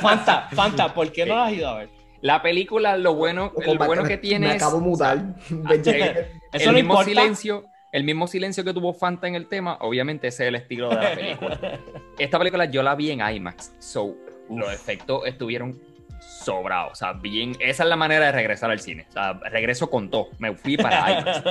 Fanta, 0.00 0.48
Fanta, 0.52 0.92
¿por 0.92 1.10
qué 1.10 1.24
no 1.24 1.34
la 1.34 1.46
has 1.46 1.52
ido 1.52 1.68
a 1.68 1.78
ver? 1.78 2.05
La 2.20 2.42
película, 2.42 2.96
lo 2.96 3.14
bueno, 3.14 3.52
lo 3.64 3.76
bueno 3.76 4.04
que 4.04 4.16
tiene 4.16 4.48
me 4.48 4.52
acabo 4.54 4.78
de 4.78 4.84
mudar. 4.84 5.18
Eso 6.52 6.70
el 6.70 6.74
mismo 6.74 7.02
silencio 7.02 7.64
el 7.96 8.04
mismo 8.04 8.26
silencio 8.26 8.62
que 8.62 8.74
tuvo 8.74 8.92
Fanta 8.92 9.26
en 9.26 9.36
el 9.36 9.46
tema, 9.48 9.78
obviamente 9.80 10.28
ese 10.28 10.44
es 10.44 10.48
el 10.48 10.56
estilo 10.56 10.90
de 10.90 10.96
la 10.96 11.14
película. 11.14 11.80
Esta 12.18 12.38
película 12.38 12.66
yo 12.66 12.82
la 12.82 12.94
vi 12.94 13.10
en 13.10 13.20
IMAX, 13.26 13.72
so 13.78 14.14
los 14.50 14.70
efectos 14.70 15.22
estuvieron 15.26 15.80
sobrados, 16.20 16.92
o 16.92 16.94
sea, 16.94 17.14
bien, 17.14 17.56
esa 17.58 17.84
es 17.84 17.88
la 17.88 17.96
manera 17.96 18.26
de 18.26 18.32
regresar 18.32 18.70
al 18.70 18.80
cine, 18.80 19.06
o 19.08 19.12
sea, 19.12 19.32
regreso 19.50 19.88
con 19.88 20.10
todo, 20.10 20.28
me 20.38 20.54
fui 20.54 20.76
para 20.76 21.20
IMAX. 21.20 21.42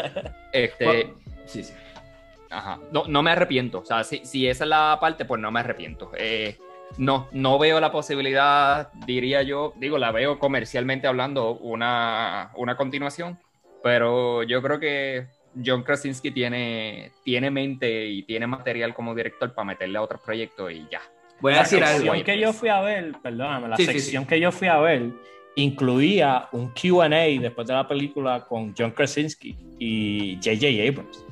Este, 0.53 1.13
sí, 1.45 1.63
sí. 1.63 1.73
Ajá. 2.51 2.79
No, 2.91 3.05
no, 3.07 3.23
me 3.23 3.31
arrepiento, 3.31 3.79
o 3.79 3.85
sea, 3.85 4.03
si, 4.03 4.23
si, 4.23 4.47
esa 4.47 4.65
es 4.65 4.69
la 4.69 4.99
parte, 5.01 5.25
pues 5.25 5.41
no 5.41 5.49
me 5.49 5.61
arrepiento. 5.61 6.11
Eh, 6.15 6.57
no, 6.97 7.27
no 7.31 7.59
veo 7.59 7.79
la 7.79 7.91
posibilidad, 7.91 8.91
diría 9.05 9.43
yo, 9.43 9.73
digo, 9.77 9.97
la 9.97 10.11
veo 10.11 10.39
comercialmente 10.39 11.07
hablando, 11.07 11.55
una, 11.55 12.51
una 12.55 12.77
continuación, 12.77 13.39
pero 13.83 14.43
yo 14.43 14.61
creo 14.61 14.79
que 14.79 15.27
John 15.63 15.83
Krasinski 15.83 16.31
tiene, 16.31 17.11
tiene 17.23 17.51
mente 17.51 18.07
y 18.07 18.23
tiene 18.23 18.47
material 18.47 18.93
como 18.93 19.15
director 19.15 19.53
para 19.53 19.65
meterle 19.65 19.97
a 19.97 20.01
otros 20.01 20.21
proyectos 20.21 20.71
y 20.71 20.85
ya. 20.91 21.01
Voy 21.41 21.53
a 21.53 21.59
decir 21.59 21.83
algo. 21.83 22.05
La 22.05 22.13
sección 22.13 22.23
que 22.23 22.39
yo 22.39 22.53
fui 22.53 22.69
a 22.69 22.81
ver, 22.81 23.13
perdóname, 23.21 23.67
la 23.69 23.77
sección 23.77 24.25
que 24.25 24.39
yo 24.39 24.51
fui 24.51 24.67
a 24.67 24.77
ver 24.77 25.11
incluía 25.55 26.49
un 26.51 26.71
QA 26.71 27.07
después 27.39 27.67
de 27.67 27.73
la 27.73 27.87
película 27.87 28.45
con 28.45 28.73
John 28.77 28.91
Krasinski 28.91 29.55
y 29.79 30.35
J.J. 30.35 30.67
Abrams. 30.87 31.24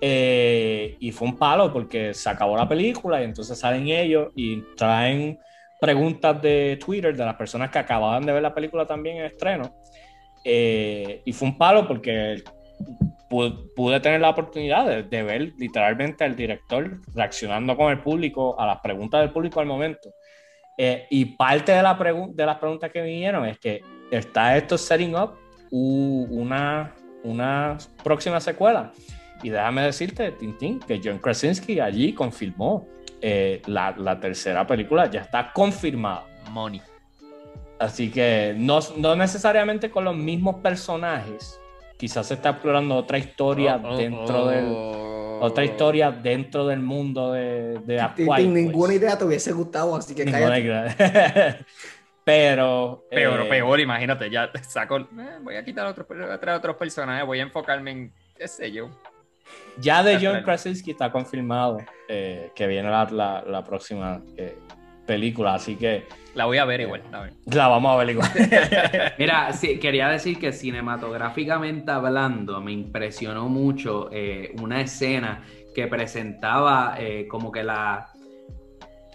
Eh, 0.00 0.96
y 0.98 1.12
fue 1.12 1.28
un 1.28 1.36
palo 1.36 1.72
porque 1.72 2.14
se 2.14 2.30
acabó 2.30 2.56
la 2.56 2.68
película 2.68 3.20
y 3.20 3.24
entonces 3.24 3.58
salen 3.58 3.88
ellos 3.88 4.32
y 4.34 4.62
traen 4.74 5.38
preguntas 5.80 6.40
de 6.40 6.78
Twitter 6.84 7.14
de 7.14 7.24
las 7.24 7.34
personas 7.36 7.70
que 7.70 7.78
acababan 7.78 8.24
de 8.24 8.32
ver 8.32 8.42
la 8.42 8.54
película 8.54 8.86
también 8.86 9.18
en 9.18 9.24
estreno. 9.24 9.74
Eh, 10.44 11.22
y 11.24 11.32
fue 11.32 11.48
un 11.48 11.58
palo 11.58 11.86
porque 11.86 12.42
pude, 13.28 14.00
tener 14.00 14.20
la 14.20 14.30
oportunidad 14.30 15.04
de, 15.04 15.22
ver 15.22 15.52
literalmente 15.58 16.24
al 16.24 16.34
director 16.34 17.00
reaccionando 17.14 17.76
con 17.76 17.90
el 17.90 18.00
público 18.00 18.58
a 18.58 18.66
las 18.66 18.80
preguntas 18.80 19.20
del 19.20 19.30
público 19.30 19.60
al 19.60 19.66
momento. 19.66 20.10
Eh, 20.78 21.06
y 21.10 21.36
parte 21.36 21.72
de, 21.72 21.82
la 21.82 21.94
de 21.94 22.46
las 22.46 22.56
preguntas 22.56 22.90
que 22.90 23.02
vinieron 23.02 23.46
es 23.46 23.58
que 23.58 23.82
está 24.10 24.56
esto 24.56 24.78
setting 24.78 25.14
up 25.14 25.34
una, 25.70 26.94
una 27.22 27.76
próxima 28.02 28.40
secuela. 28.40 28.92
Y 29.42 29.50
déjame 29.50 29.82
decirte, 29.82 30.32
Tintín, 30.32 30.80
que 30.80 31.00
John 31.02 31.18
Krasinski 31.18 31.80
allí 31.80 32.12
confirmó 32.12 32.86
eh, 33.20 33.62
la, 33.66 33.94
la, 33.96 34.18
tercera 34.18 34.66
película, 34.66 35.10
ya 35.10 35.20
está 35.20 35.52
confirmada. 35.52 36.26
Money. 36.50 36.82
Así 37.78 38.10
que 38.10 38.54
no, 38.56 38.80
no 38.98 39.16
necesariamente 39.16 39.90
con 39.90 40.04
los 40.04 40.14
mismos 40.14 40.56
personajes, 40.56 41.58
quizás 41.96 42.26
se 42.26 42.34
está 42.34 42.50
explorando 42.50 42.96
otra 42.96 43.18
historia 43.18 43.80
oh, 43.82 43.88
oh, 43.88 43.96
dentro 43.96 44.46
del 44.46 44.64
oh. 44.66 45.38
otra 45.40 45.64
historia 45.64 46.10
dentro 46.10 46.66
del 46.66 46.80
mundo 46.80 47.32
de, 47.32 47.78
de 47.84 48.06
ninguna 48.46 48.88
pues. 48.88 48.96
idea 48.96 49.16
te 49.16 49.24
hubiese 49.24 49.52
gustado, 49.52 49.96
así 49.96 50.14
que 50.14 50.24
Pero. 52.24 53.06
Peor, 53.10 53.40
eh, 53.40 53.48
peor, 53.48 53.80
imagínate, 53.80 54.30
ya 54.30 54.50
saco. 54.68 54.98
Eh, 54.98 55.38
voy 55.42 55.56
a 55.56 55.64
quitar 55.64 55.86
otros, 55.86 56.06
a 56.10 56.56
otros 56.56 56.76
personajes, 56.76 57.26
voy 57.26 57.40
a 57.40 57.42
enfocarme 57.42 57.90
en, 57.90 58.12
qué 58.36 58.46
sé 58.46 58.70
yo. 58.70 58.90
Ya 59.80 60.02
de 60.02 60.18
John 60.20 60.42
Krasinski 60.42 60.92
está 60.92 61.10
confirmado 61.10 61.78
eh, 62.08 62.50
que 62.54 62.66
viene 62.66 62.90
la, 62.90 63.04
la, 63.10 63.44
la 63.46 63.64
próxima 63.64 64.22
película, 65.10 65.54
así 65.54 65.74
que... 65.74 66.06
La 66.36 66.44
voy 66.44 66.58
a 66.58 66.64
ver 66.64 66.82
igual. 66.82 67.02
La 67.46 67.66
vamos 67.66 67.92
a 67.92 67.96
ver 67.96 68.10
igual. 68.10 68.30
Mira, 69.18 69.52
sí, 69.52 69.80
quería 69.80 70.08
decir 70.08 70.38
que 70.38 70.52
cinematográficamente 70.52 71.90
hablando, 71.90 72.60
me 72.60 72.70
impresionó 72.70 73.48
mucho 73.48 74.08
eh, 74.12 74.54
una 74.62 74.80
escena 74.80 75.42
que 75.74 75.88
presentaba 75.88 76.94
eh, 76.96 77.26
como 77.26 77.50
que 77.50 77.64
la 77.64 78.10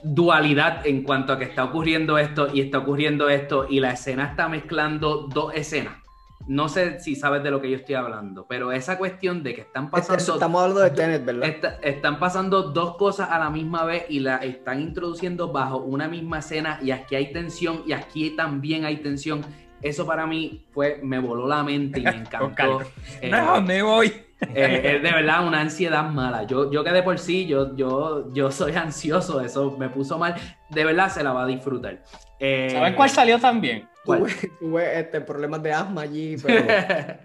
dualidad 0.04 0.86
en 0.86 1.04
cuanto 1.04 1.32
a 1.32 1.40
que 1.40 1.46
está 1.46 1.64
ocurriendo 1.64 2.18
esto 2.18 2.50
y 2.54 2.60
está 2.60 2.80
ocurriendo 2.80 3.30
esto 3.30 3.66
y 3.70 3.80
la 3.80 3.92
escena 3.92 4.26
está 4.26 4.50
mezclando 4.50 5.30
dos 5.34 5.56
escenas 5.56 6.05
no 6.48 6.70
sé 6.70 7.00
si 7.00 7.16
sabes 7.16 7.44
de 7.44 7.52
lo 7.52 7.62
que 7.62 7.70
yo 7.70 7.78
estoy 7.78 7.96
hablando, 7.96 8.46
pero 8.48 8.72
esa 8.72 8.98
cuestión 8.98 9.42
de 9.44 9.56
que 9.56 9.62
están 9.62 9.86
este, 9.86 9.98
pasando. 9.98 10.34
estamos 10.34 10.62
hablando 10.62 10.82
de 10.82 10.90
Tenet, 10.92 11.26
¿verdad? 11.26 11.80
están 11.82 12.20
pasando 12.20 12.64
dos 12.64 12.98
cosas 12.98 13.30
a 13.32 13.40
la 13.40 13.50
misma 13.50 13.84
vez 13.86 14.06
y 14.10 14.20
la 14.20 14.38
están 14.38 14.82
introduciendo 14.82 15.52
bajo 15.52 15.78
una 15.78 16.08
misma 16.08 16.40
escena 16.40 16.80
y 16.82 16.92
aquí 16.92 17.16
hay 17.16 17.32
tensión 17.32 17.84
y 17.86 17.94
aquí 17.94 18.32
también 18.32 18.86
hay 18.86 18.98
tensión. 18.98 19.42
Eso 19.82 20.06
para 20.06 20.26
mí 20.26 20.66
fue, 20.72 21.00
me 21.04 21.20
voló 21.20 21.48
la 21.48 21.64
mente 21.64 22.00
y 22.00 22.04
me 22.04 22.10
encantó. 22.16 22.82
eh, 23.22 23.30
no, 23.30 23.62
me 23.62 23.82
voy. 23.82 24.08
Eh, 24.54 24.96
es 24.96 25.04
de 25.04 25.12
verdad 25.12 25.48
una 25.48 25.62
ansiedad 25.62 26.10
mala. 26.10 26.44
Yo, 26.44 26.72
yo 26.72 26.84
que 26.84 26.92
de 26.92 27.04
por 27.04 27.18
sí, 27.20 27.46
yo, 27.46 27.76
yo, 27.76 28.32
yo 28.34 28.52
soy 28.52 28.74
ansioso, 28.76 29.42
eso 29.42 29.76
me 29.78 29.90
puso 29.90 30.18
mal. 30.18 30.36
De 30.70 30.86
verdad 30.86 31.10
se 31.10 31.24
la 31.24 31.34
va 31.34 31.44
a 31.44 31.48
disfrutar. 31.48 32.04
Eh, 32.40 32.70
¿Sabes 32.72 32.96
cuál 32.96 33.10
salió 33.10 33.40
también? 33.40 33.88
Tuve, 34.60 35.00
este, 35.00 35.22
problemas 35.22 35.64
de 35.64 35.72
asma 35.74 36.02
allí, 36.02 36.38
pero 36.38 36.66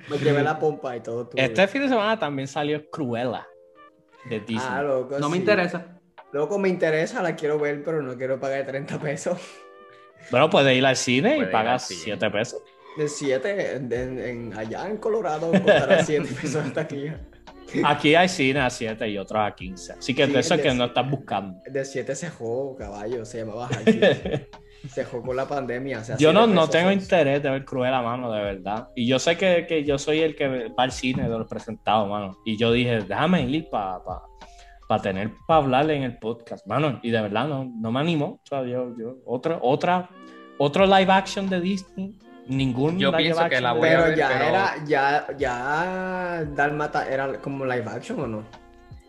me 0.09 0.19
llevé 0.25 0.43
la 0.43 0.59
pompa 0.59 0.97
y 0.97 1.01
todo. 1.01 1.31
Este 1.35 1.69
fin 1.69 1.83
de 1.83 1.89
semana 1.89 2.19
también 2.19 2.49
salió 2.49 2.89
Cruella 2.91 3.47
de 4.29 4.41
Disney. 4.41 4.59
Ah, 4.61 4.83
no 5.19 5.29
me 5.29 5.37
interesa. 5.37 6.01
Loco, 6.33 6.59
me 6.59 6.69
interesa, 6.69 7.23
la 7.23 7.35
quiero 7.35 7.59
ver, 7.59 7.83
pero 7.83 8.03
no 8.03 8.17
quiero 8.17 8.39
pagar 8.39 8.65
30 8.65 8.99
pesos. 9.01 9.39
Bueno, 10.31 10.49
puedes 10.49 10.77
ir 10.77 10.87
al 10.87 10.97
cine 10.97 11.39
y 11.39 11.47
pagas 11.47 11.89
7 11.89 12.31
pesos. 12.31 12.63
De 12.97 13.09
7, 13.09 13.77
en, 13.77 14.53
allá 14.57 14.89
en 14.89 14.99
Colorado 14.99 15.51
costará 15.51 16.05
7 16.05 16.29
pesos 16.41 16.65
hasta 16.65 16.83
aquí. 16.83 17.11
Aquí 17.85 18.15
hay 18.15 18.29
cine 18.29 18.61
a 18.61 18.71
7 18.71 19.09
y 19.09 19.19
otros 19.19 19.41
a 19.45 19.55
15. 19.55 19.93
Así 19.95 20.15
que 20.15 20.27
de 20.27 20.41
eso 20.41 20.55
es 20.55 20.61
que 20.61 20.75
no 20.75 20.87
estás 20.87 21.09
buscando. 21.09 21.61
De 21.67 21.85
7 21.85 22.15
se 22.15 22.31
jugó, 22.31 22.77
caballo, 22.77 23.25
se 23.25 23.39
llamaba 23.39 23.69
Se 24.89 25.05
jugó 25.05 25.35
la 25.35 25.47
pandemia. 25.47 26.03
yo 26.19 26.33
no, 26.33 26.47
no 26.47 26.69
tengo 26.69 26.91
interés 26.91 27.43
de 27.43 27.51
ver 27.51 27.65
Cruella, 27.65 28.01
mano, 28.01 28.33
de 28.33 28.43
verdad. 28.43 28.89
Y 28.95 29.07
yo 29.07 29.19
sé 29.19 29.37
que, 29.37 29.67
que, 29.67 29.85
yo 29.85 29.99
soy 29.99 30.21
el 30.21 30.35
que 30.35 30.69
va 30.69 30.85
al 30.85 30.93
cine 30.93 31.29
de 31.29 31.39
los 31.39 31.47
presentados, 31.47 32.09
mano. 32.09 32.39
Y 32.45 32.57
yo 32.57 32.73
dije, 32.73 33.01
déjame 33.03 33.43
ir 33.43 33.69
para 33.69 34.01
pa, 34.89 35.03
tener, 35.03 35.33
para 35.47 35.63
hablarle 35.63 35.97
en 35.97 36.05
el 36.05 36.19
podcast, 36.19 36.67
mano. 36.67 36.99
Y 37.03 37.11
de 37.11 37.21
verdad 37.21 37.47
no, 37.47 37.65
no 37.65 37.93
me 37.93 38.01
animó. 38.01 38.41
O 38.43 38.47
sea, 38.47 38.63
yo, 38.63 38.97
yo, 38.97 39.17
otra, 39.27 39.59
otra, 39.61 40.09
otro 40.59 40.87
live 40.87 41.13
action 41.13 41.49
de 41.49 41.61
Disney. 41.61 42.17
Ningún 42.47 42.99
yo 42.99 43.13
pienso 43.13 43.49
que 43.49 43.61
la 43.61 43.73
voy 43.73 43.83
pero 43.83 44.03
a 44.03 44.07
ver, 44.07 44.17
ya 44.17 44.49
era, 44.49 44.75
ya, 44.85 45.27
ya 45.39 46.45
Dalmata 46.57 47.09
era 47.09 47.39
como 47.39 47.65
live 47.65 47.85
action 47.87 48.19
o 48.21 48.27
no? 48.27 48.45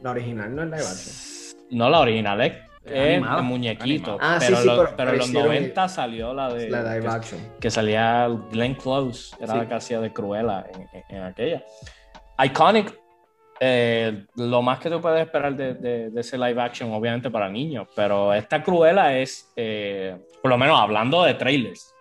La 0.03 0.11
original 0.11 0.53
no 0.53 0.64
es 0.64 0.69
live 0.69 0.81
action. 0.81 1.68
No, 1.72 1.89
la 1.89 1.99
original 2.02 2.41
es 2.41 2.53
Es 2.83 3.21
muñequito. 3.43 4.17
Ah, 4.19 4.37
pero, 4.39 4.57
sí, 4.57 4.69
pero, 4.97 5.11
en 5.11 5.17
los 5.19 5.31
90 5.31 5.87
salió 5.87 6.33
la 6.33 6.51
de. 6.51 6.69
La 6.69 6.95
live 6.95 7.07
action. 7.07 7.39
Que 7.59 7.69
salía 7.69 8.27
Glenn 8.51 8.75
Close, 8.75 9.35
era 9.39 9.55
la 9.55 9.67
que 9.67 9.75
hacía 9.75 9.99
de 9.99 10.11
Cruella 10.11 10.65
en, 11.09 11.21
aquella. 11.21 11.63
Iconic, 12.43 12.97
eh, 13.59 14.25
lo 14.35 14.63
más 14.63 14.79
que 14.79 14.89
tú 14.89 14.99
puedes 14.99 15.21
esperar 15.21 15.55
de, 15.55 15.75
de, 15.75 16.19
ese 16.19 16.37
live 16.37 16.59
action, 16.59 16.91
obviamente 16.91 17.29
para 17.29 17.49
niños, 17.49 17.87
pero 17.95 18.33
esta 18.33 18.63
Cruella 18.63 19.15
es, 19.15 19.51
eh, 19.55 20.17
por 20.41 20.49
lo 20.49 20.57
menos 20.57 20.79
hablando 20.79 21.23
de 21.23 21.35
trailers, 21.35 21.93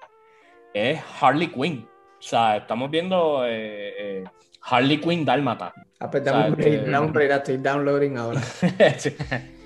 es 0.72 0.98
Harley 1.20 1.48
Quinn. 1.48 1.86
O 2.18 2.22
sea, 2.22 2.56
estamos 2.58 2.90
viendo 2.90 3.42
eh, 3.46 4.24
Harley 4.62 4.98
Quinn 4.98 5.26
Dálmata. 5.26 5.74
Ah, 5.98 6.10
pues 6.10 6.24
dame 6.24 6.98
un 6.98 7.12
break, 7.12 7.32
estoy 7.32 7.58
downloading 7.58 8.16
ahora. 8.16 8.40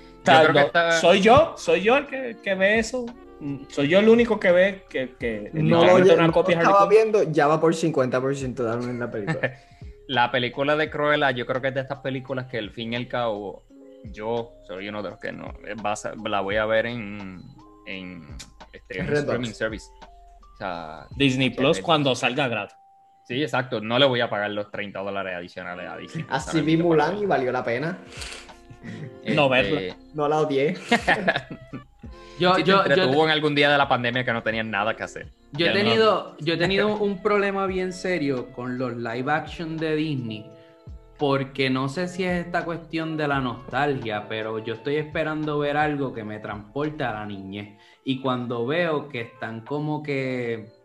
Soy 1.01 1.21
yo, 1.21 1.55
soy 1.57 1.81
yo 1.81 1.97
el 1.97 2.07
que, 2.07 2.37
que, 2.43 2.55
ve 2.55 2.79
eso. 2.79 3.05
Soy 3.69 3.89
yo 3.89 3.99
el 3.99 4.09
único 4.09 4.39
que 4.39 4.51
ve 4.51 4.83
que, 4.89 5.15
que 5.19 5.49
no 5.53 5.85
lo 5.85 6.13
una 6.13 6.31
copia 6.31 6.57
estaba 6.57 6.87
viendo, 6.87 7.23
ya 7.23 7.47
va 7.47 7.59
por 7.59 7.73
50% 7.73 8.55
darme 8.55 8.91
en 8.91 8.99
la 8.99 9.11
película. 9.11 9.53
la 10.07 10.31
película 10.31 10.75
de 10.75 10.89
Cruella, 10.89 11.31
yo 11.31 11.45
creo 11.45 11.61
que 11.61 11.69
es 11.69 11.75
de 11.75 11.81
estas 11.81 11.99
películas 11.99 12.45
que 12.47 12.57
al 12.57 12.71
fin 12.71 12.93
y 12.93 12.95
al 12.95 13.07
cabo 13.07 13.63
yo 14.11 14.53
soy 14.67 14.87
uno 14.87 15.01
de 15.01 15.09
los 15.11 15.19
que 15.19 15.31
no 15.31 15.53
la 16.25 16.41
voy 16.41 16.57
a 16.57 16.65
ver 16.65 16.85
en 16.85 17.41
en, 17.85 18.35
este, 18.73 18.99
streaming 18.99 19.53
service. 19.53 19.85
Disney 21.15 21.49
Plus 21.49 21.79
cuando 21.79 22.15
salga 22.15 22.47
gratis. 22.47 22.77
Sí, 23.27 23.41
exacto. 23.41 23.81
No 23.81 23.97
le 23.97 24.05
voy 24.05 24.21
a 24.21 24.29
pagar 24.29 24.51
los 24.51 24.69
30 24.71 24.99
dólares 24.99 25.33
adicionales 25.35 25.89
a 25.89 25.97
Disney. 25.97 26.25
Así 26.29 26.61
vi 26.61 26.77
Mulan 26.77 27.17
y 27.17 27.25
valió 27.25 27.51
la 27.51 27.63
pena. 27.63 27.97
No 29.33 29.49
verlo. 29.49 29.79
Este, 29.79 29.99
no 30.13 30.27
la 30.27 30.41
odié. 30.41 30.75
yo, 32.39 32.57
yo, 32.59 32.85
yo 32.85 33.23
en 33.25 33.29
algún 33.29 33.55
día 33.55 33.71
de 33.71 33.77
la 33.77 33.87
pandemia 33.87 34.23
que 34.23 34.33
no 34.33 34.43
tenían 34.43 34.69
nada 34.69 34.95
que 34.95 35.03
hacer. 35.03 35.27
Yo 35.53 35.67
he 35.67 35.71
tenido, 35.71 36.35
yo 36.39 36.55
he 36.55 36.57
tenido 36.57 36.95
un 36.97 37.21
problema 37.21 37.65
bien 37.65 37.93
serio 37.93 38.51
con 38.51 38.77
los 38.77 38.95
live 38.95 39.31
action 39.31 39.77
de 39.77 39.95
Disney. 39.95 40.45
Porque 41.17 41.69
no 41.69 41.87
sé 41.87 42.09
si 42.09 42.25
es 42.25 42.45
esta 42.45 42.65
cuestión 42.65 43.15
de 43.15 43.29
la 43.29 43.39
nostalgia, 43.39 44.27
pero 44.27 44.59
yo 44.59 44.73
estoy 44.73 44.97
esperando 44.97 45.57
ver 45.59 45.77
algo 45.77 46.13
que 46.13 46.25
me 46.25 46.39
transporte 46.39 47.05
a 47.05 47.13
la 47.13 47.25
niñez. 47.25 47.79
Y 48.03 48.19
cuando 48.19 48.65
veo 48.65 49.07
que 49.07 49.21
están 49.21 49.61
como 49.61 50.03
que 50.03 50.75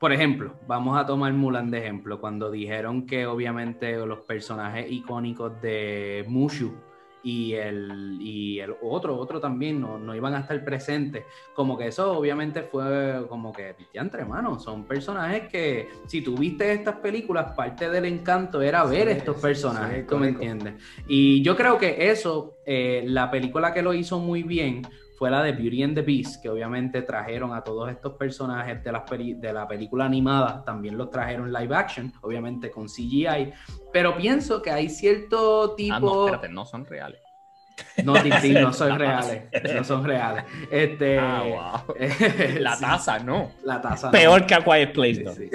por 0.00 0.14
ejemplo, 0.14 0.54
vamos 0.66 0.98
a 0.98 1.04
tomar 1.04 1.30
Mulan 1.34 1.70
de 1.70 1.76
ejemplo, 1.76 2.22
cuando 2.22 2.50
dijeron 2.50 3.06
que 3.06 3.26
obviamente 3.26 3.98
los 4.06 4.20
personajes 4.20 4.90
icónicos 4.90 5.60
de 5.60 6.24
Mushu 6.26 6.74
y 7.22 7.54
el, 7.54 8.18
y 8.20 8.60
el 8.60 8.74
otro, 8.82 9.16
otro 9.16 9.40
también 9.40 9.80
no, 9.80 9.98
no 9.98 10.14
iban 10.14 10.34
a 10.34 10.40
estar 10.40 10.64
presentes, 10.64 11.24
como 11.54 11.76
que 11.76 11.88
eso 11.88 12.16
obviamente 12.16 12.62
fue 12.62 13.26
como 13.28 13.52
que, 13.52 13.74
ya 13.92 14.00
entre 14.00 14.24
manos, 14.24 14.62
son 14.62 14.84
personajes 14.84 15.48
que 15.48 15.88
si 16.06 16.22
tú 16.22 16.36
viste 16.36 16.72
estas 16.72 16.96
películas, 16.96 17.54
parte 17.54 17.90
del 17.90 18.04
encanto 18.06 18.62
era 18.62 18.84
ver 18.84 19.08
estos 19.08 19.40
personajes, 19.40 20.06
¿tú 20.06 20.16
me 20.16 20.28
entiendes? 20.28 20.74
Y 21.06 21.42
yo 21.42 21.56
creo 21.56 21.78
que 21.78 22.10
eso, 22.10 22.56
eh, 22.64 23.02
la 23.06 23.30
película 23.30 23.72
que 23.72 23.82
lo 23.82 23.94
hizo 23.94 24.18
muy 24.18 24.42
bien 24.42 24.82
fue 25.20 25.30
la 25.30 25.42
de 25.42 25.52
Beauty 25.52 25.82
and 25.82 25.94
the 25.94 26.00
Beast, 26.00 26.40
que 26.40 26.48
obviamente 26.48 27.02
trajeron 27.02 27.52
a 27.52 27.62
todos 27.62 27.90
estos 27.90 28.14
personajes 28.14 28.82
de 28.82 28.90
la, 28.90 29.04
de 29.06 29.52
la 29.52 29.68
película 29.68 30.06
animada, 30.06 30.64
también 30.64 30.96
los 30.96 31.10
trajeron 31.10 31.52
live 31.52 31.76
action, 31.76 32.10
obviamente 32.22 32.70
con 32.70 32.86
CGI, 32.86 33.52
pero 33.92 34.16
pienso 34.16 34.62
que 34.62 34.70
hay 34.70 34.88
cierto 34.88 35.74
tipo... 35.74 36.26
Ah, 36.26 36.40
no 36.48 36.64
son 36.64 36.86
reales. 36.86 37.20
No, 38.04 38.14
no 38.14 38.72
son 38.72 38.98
reales. 38.98 39.42
No 39.74 39.84
son 39.84 40.04
reales. 40.04 40.44
Este, 40.70 41.18
ah, 41.18 41.84
la 42.58 42.78
taza, 42.78 43.18
no. 43.18 43.52
La 43.64 43.80
taza. 43.80 44.10
Peor 44.10 44.46
que 44.46 44.54
a 44.54 44.64
Quiet 44.64 44.92
Place. 44.92 45.24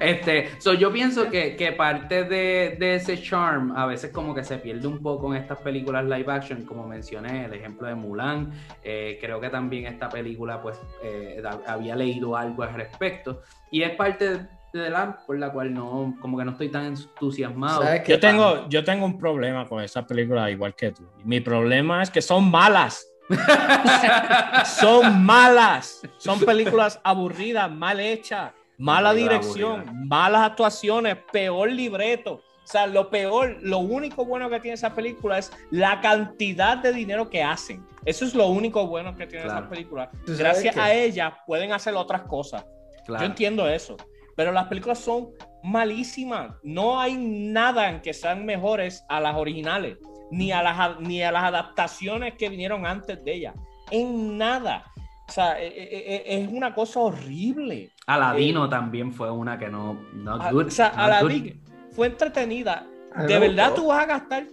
este, 0.00 0.50
so 0.58 0.74
yo 0.74 0.92
pienso 0.92 1.30
que, 1.30 1.56
que 1.56 1.72
parte 1.72 2.24
de, 2.24 2.76
de, 2.78 2.94
ese 2.94 3.20
charm 3.20 3.76
a 3.76 3.86
veces 3.86 4.10
como 4.10 4.34
que 4.34 4.44
se 4.44 4.58
pierde 4.58 4.86
un 4.86 5.02
poco 5.02 5.34
en 5.34 5.42
estas 5.42 5.58
películas 5.58 6.04
live 6.04 6.32
action, 6.32 6.64
como 6.64 6.86
mencioné, 6.86 7.44
el 7.46 7.54
ejemplo 7.54 7.88
de 7.88 7.94
Mulan. 7.94 8.52
Eh, 8.82 9.18
creo 9.20 9.40
que 9.40 9.50
también 9.50 9.86
esta 9.86 10.08
película, 10.08 10.60
pues, 10.60 10.78
eh, 11.02 11.42
había 11.66 11.96
leído 11.96 12.36
algo 12.36 12.62
al 12.62 12.74
respecto. 12.74 13.42
Y 13.70 13.82
es 13.82 13.90
parte 13.96 14.40
de 14.72 14.90
la 14.90 15.18
por 15.26 15.38
la 15.38 15.50
cual 15.50 15.74
no, 15.74 16.16
como 16.20 16.38
que 16.38 16.44
no 16.44 16.52
estoy 16.52 16.68
tan 16.68 16.86
entusiasmado. 16.86 17.82
Yo 18.06 18.20
tengo, 18.20 18.68
yo 18.68 18.84
tengo 18.84 19.04
un 19.04 19.18
problema 19.18 19.66
con 19.66 19.82
esa 19.82 20.06
película 20.06 20.50
igual 20.50 20.74
que 20.74 20.92
tú. 20.92 21.04
Mi 21.24 21.40
problema 21.40 22.02
es 22.02 22.10
que 22.10 22.22
son 22.22 22.50
malas. 22.50 23.06
son 24.80 25.24
malas. 25.24 26.02
Son 26.18 26.40
películas 26.40 27.00
aburridas, 27.02 27.70
mal 27.70 28.00
hechas, 28.00 28.52
mala 28.78 29.12
dirección, 29.12 30.06
malas 30.08 30.42
actuaciones, 30.42 31.16
peor 31.32 31.70
libreto. 31.70 32.34
O 32.34 32.72
sea, 32.72 32.86
lo 32.86 33.10
peor, 33.10 33.56
lo 33.62 33.78
único 33.78 34.24
bueno 34.24 34.48
que 34.48 34.60
tiene 34.60 34.74
esa 34.74 34.94
película 34.94 35.38
es 35.38 35.52
la 35.70 36.00
cantidad 36.00 36.76
de 36.76 36.92
dinero 36.92 37.28
que 37.28 37.42
hacen. 37.42 37.84
Eso 38.04 38.24
es 38.24 38.34
lo 38.34 38.46
único 38.46 38.86
bueno 38.86 39.16
que 39.16 39.26
tiene 39.26 39.46
esa 39.46 39.68
película. 39.68 40.10
Gracias 40.26 40.76
a 40.76 40.92
ella 40.92 41.36
pueden 41.46 41.72
hacer 41.72 41.94
otras 41.94 42.22
cosas. 42.22 42.64
Yo 43.08 43.24
entiendo 43.24 43.68
eso. 43.68 43.96
Pero 44.40 44.52
las 44.52 44.68
películas 44.68 44.98
son 44.98 45.28
malísimas. 45.62 46.52
No 46.62 46.98
hay 46.98 47.14
nada 47.14 47.90
en 47.90 48.00
que 48.00 48.14
sean 48.14 48.46
mejores 48.46 49.04
a 49.10 49.20
las 49.20 49.36
originales, 49.36 49.98
ni 50.30 50.50
a 50.50 50.62
las, 50.62 50.98
ni 50.98 51.22
a 51.22 51.30
las 51.30 51.44
adaptaciones 51.44 52.36
que 52.38 52.48
vinieron 52.48 52.86
antes 52.86 53.22
de 53.22 53.34
ellas. 53.34 53.54
En 53.90 54.38
nada. 54.38 54.90
O 55.28 55.30
sea, 55.30 55.60
e, 55.60 55.66
e, 55.66 56.22
e, 56.24 56.42
es 56.42 56.48
una 56.50 56.72
cosa 56.72 57.00
horrible. 57.00 57.92
Aladino 58.06 58.64
eh, 58.64 58.68
también 58.70 59.12
fue 59.12 59.30
una 59.30 59.58
que 59.58 59.68
no. 59.68 60.00
o 60.24 60.70
sea, 60.70 60.86
Aladino 60.86 61.60
fue 61.90 62.06
entretenida. 62.06 62.86
De 63.28 63.38
verdad, 63.38 63.74
tú 63.74 63.88
vas 63.88 64.04
a 64.04 64.06
gastar 64.06 64.46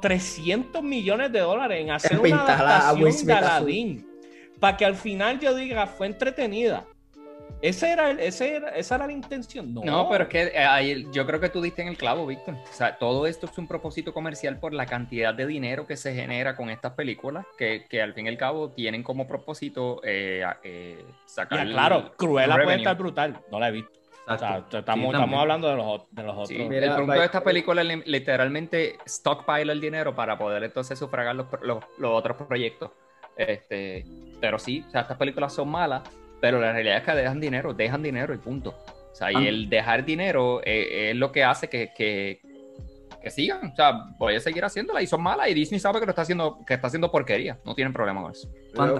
300 0.00 0.82
millones 0.82 1.30
de 1.30 1.38
dólares 1.38 1.80
en 1.80 1.92
hacer 1.92 2.18
una 2.18 2.42
adaptación 2.42 3.24
de 3.24 3.32
Aladdin. 3.32 4.08
Para 4.58 4.76
que 4.76 4.84
al 4.84 4.96
final 4.96 5.38
yo 5.38 5.54
diga, 5.54 5.86
fue 5.86 6.08
entretenida. 6.08 6.84
¿Ese 7.60 7.92
era, 7.92 8.10
ese 8.12 8.56
era, 8.56 8.68
¿Esa 8.70 8.94
era 8.96 9.06
la 9.06 9.12
intención? 9.12 9.74
No. 9.74 9.82
no, 9.82 10.08
pero 10.08 10.24
es 10.24 10.30
que 10.30 10.52
eh, 10.54 11.06
yo 11.12 11.26
creo 11.26 11.40
que 11.40 11.48
tú 11.48 11.60
diste 11.60 11.82
en 11.82 11.88
el 11.88 11.96
clavo, 11.96 12.26
Víctor. 12.26 12.54
O 12.54 12.72
sea, 12.72 12.98
todo 12.98 13.26
esto 13.26 13.46
es 13.46 13.58
un 13.58 13.66
propósito 13.66 14.14
comercial 14.14 14.58
por 14.58 14.72
la 14.72 14.86
cantidad 14.86 15.34
de 15.34 15.46
dinero 15.46 15.86
que 15.86 15.96
se 15.96 16.14
genera 16.14 16.54
con 16.54 16.70
estas 16.70 16.92
películas, 16.92 17.46
que, 17.56 17.84
que 17.88 18.00
al 18.00 18.14
fin 18.14 18.26
y 18.26 18.28
al 18.28 18.38
cabo 18.38 18.70
tienen 18.70 19.02
como 19.02 19.26
propósito 19.26 20.00
eh, 20.04 20.44
eh, 20.62 21.04
sacar. 21.26 21.66
claro, 21.66 22.12
Cruella 22.16 22.62
puede 22.62 22.76
estar 22.76 22.96
brutal, 22.96 23.40
no 23.50 23.58
la 23.58 23.68
he 23.68 23.72
visto. 23.72 23.98
O 24.28 24.36
sea, 24.36 24.62
estamos, 24.70 25.14
estamos, 25.14 25.40
hablando 25.40 25.68
de 25.70 25.76
los, 25.76 26.02
de 26.10 26.22
los 26.22 26.34
otros. 26.36 26.50
el 26.50 26.94
punto 26.94 27.12
de 27.12 27.24
esta 27.24 27.42
película 27.42 27.80
es 27.80 28.06
literalmente 28.06 28.98
stockpile 29.06 29.72
el 29.72 29.80
dinero 29.80 30.14
para 30.14 30.36
poder 30.36 30.64
entonces 30.64 30.98
sufragar 30.98 31.34
los, 31.34 31.46
los, 31.62 31.82
los 31.96 32.10
otros 32.12 32.36
proyectos. 32.46 32.90
Este, 33.36 34.04
pero 34.38 34.58
sí, 34.58 34.84
o 34.86 34.90
sea, 34.90 35.02
estas 35.02 35.16
películas 35.16 35.54
son 35.54 35.68
malas, 35.70 36.02
pero 36.40 36.60
la 36.60 36.72
realidad 36.72 36.98
es 36.98 37.04
que 37.04 37.12
dejan 37.12 37.40
dinero, 37.40 37.74
dejan 37.74 38.02
dinero 38.02 38.34
y 38.34 38.38
punto. 38.38 38.70
O 38.70 39.14
sea, 39.14 39.32
y 39.32 39.36
ah. 39.36 39.48
el 39.48 39.68
dejar 39.68 40.04
dinero 40.04 40.60
eh, 40.64 41.10
es, 41.10 41.16
lo 41.16 41.32
que 41.32 41.42
hace 41.42 41.68
que, 41.68 41.90
que, 41.96 42.40
que, 43.20 43.30
sigan. 43.30 43.72
O 43.72 43.74
sea, 43.74 44.04
voy 44.18 44.36
a 44.36 44.40
seguir 44.40 44.64
haciéndola 44.64 45.02
y 45.02 45.06
son 45.06 45.22
malas 45.22 45.48
y 45.48 45.54
Disney 45.54 45.80
sabe 45.80 45.98
que 46.00 46.06
lo 46.06 46.10
está 46.10 46.22
haciendo, 46.22 46.58
que 46.64 46.74
está 46.74 46.86
haciendo 46.86 47.10
porquería. 47.10 47.58
No 47.64 47.74
tienen 47.74 47.92
problema 47.92 48.22
con 48.22 48.32
eso. 48.32 48.48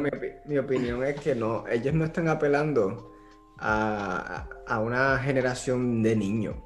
Mi, 0.00 0.10
mi, 0.46 0.58
opinión 0.58 1.04
es 1.04 1.20
que 1.20 1.34
no, 1.34 1.66
ellos 1.68 1.94
no 1.94 2.04
están 2.04 2.28
apelando 2.28 3.12
a, 3.58 4.48
a 4.66 4.80
una 4.80 5.18
generación 5.18 6.02
de 6.02 6.16
niños. 6.16 6.56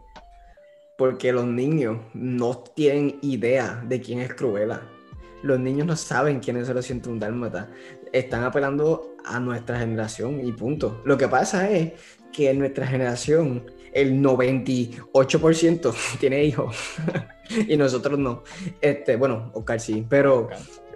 Porque 0.97 1.33
los 1.33 1.47
niños 1.47 1.99
no 2.15 2.59
tienen 2.75 3.19
idea 3.23 3.83
de 3.85 4.01
quién 4.01 4.21
es 4.21 4.35
Cruella. 4.35 4.83
Los 5.43 5.59
niños 5.59 5.87
no 5.87 5.97
saben 5.97 6.39
quién 6.39 6.57
es 6.57 6.69
el 6.69 7.09
un 7.09 7.19
dálmata. 7.19 7.69
Están 8.13 8.45
apelando 8.45 9.17
a 9.25 9.41
nuestra 9.41 9.79
generación 9.79 10.45
y 10.47 10.53
punto. 10.53 11.01
Lo 11.05 11.17
que 11.17 11.29
pasa 11.29 11.71
es 11.71 11.93
que 12.33 12.51
en 12.51 12.59
nuestra 12.59 12.87
generación 12.87 13.65
el 13.93 14.23
98% 14.23 15.95
tiene 16.21 16.45
hijos 16.45 16.77
y 17.69 17.77
nosotros 17.77 18.19
no. 18.19 18.43
Este, 18.81 19.17
bueno, 19.17 19.51
Oscar 19.55 19.81
sí, 19.81 20.07
pero, 20.09 20.49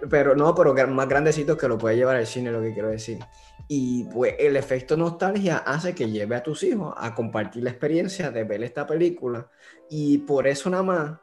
pero 0.09 0.35
no, 0.35 0.53
pero 0.55 0.73
más 0.87 1.07
grandecitos 1.07 1.57
que 1.57 1.67
lo 1.67 1.77
puede 1.77 1.95
llevar 1.95 2.17
al 2.17 2.27
cine, 2.27 2.51
lo 2.51 2.61
que 2.61 2.73
quiero 2.73 2.89
decir. 2.89 3.19
Y 3.67 4.05
pues 4.05 4.35
el 4.39 4.55
efecto 4.55 4.95
nostalgia 4.95 5.57
hace 5.57 5.93
que 5.93 6.09
lleve 6.09 6.35
a 6.35 6.43
tus 6.43 6.63
hijos 6.63 6.93
a 6.97 7.13
compartir 7.13 7.63
la 7.63 7.69
experiencia 7.69 8.31
de 8.31 8.43
ver 8.43 8.63
esta 8.63 8.87
película 8.87 9.49
y 9.89 10.19
por 10.19 10.47
eso 10.47 10.69
nada 10.69 10.83
más, 10.83 11.19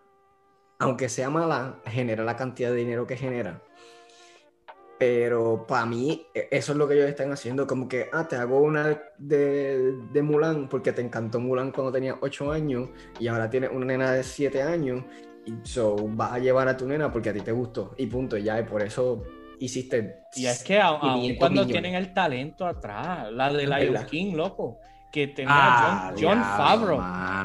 aunque 0.78 1.08
sea 1.08 1.30
mala, 1.30 1.80
genera 1.86 2.22
la 2.22 2.36
cantidad 2.36 2.70
de 2.70 2.76
dinero 2.76 3.06
que 3.06 3.16
genera 3.16 3.62
pero 4.98 5.66
para 5.66 5.86
mí, 5.86 6.26
e, 6.34 6.48
eso 6.50 6.72
es 6.72 6.78
lo 6.78 6.86
que 6.86 6.94
ellos 6.94 7.08
están 7.08 7.32
haciendo. 7.32 7.66
Como 7.66 7.88
que, 7.88 8.08
ah, 8.12 8.26
te 8.28 8.36
hago 8.36 8.60
una 8.60 9.00
de, 9.18 9.92
de 10.12 10.22
Mulan 10.22 10.68
porque 10.68 10.92
te 10.92 11.02
encantó 11.02 11.40
Mulan 11.40 11.72
cuando 11.72 11.92
tenías 11.92 12.16
8 12.20 12.52
años 12.52 12.90
y 13.18 13.28
ahora 13.28 13.50
tienes 13.50 13.70
una 13.72 13.86
nena 13.86 14.12
de 14.12 14.22
7 14.22 14.62
años 14.62 15.04
so, 15.62 15.96
vas 16.10 16.32
a 16.32 16.38
llevar 16.38 16.68
a 16.68 16.76
tu 16.76 16.86
nena 16.86 17.10
porque 17.10 17.30
a 17.30 17.32
ti 17.32 17.40
te 17.40 17.52
gustó 17.52 17.94
y 17.96 18.06
punto, 18.06 18.36
ya, 18.36 18.60
y 18.60 18.64
por 18.64 18.82
eso 18.82 19.22
hiciste. 19.58 20.22
Y 20.34 20.46
es 20.46 20.62
que 20.64 20.80
aun, 20.80 21.34
cuando 21.36 21.66
tienen 21.66 21.94
el 21.94 22.12
talento 22.12 22.66
atrás, 22.66 23.30
la 23.32 23.52
de 23.52 23.66
Lion 23.66 24.06
King, 24.06 24.34
loco, 24.34 24.78
que 25.12 25.28
tenía 25.28 25.52
ah, 25.54 26.14
John, 26.18 26.42
Favreau. 26.42 27.00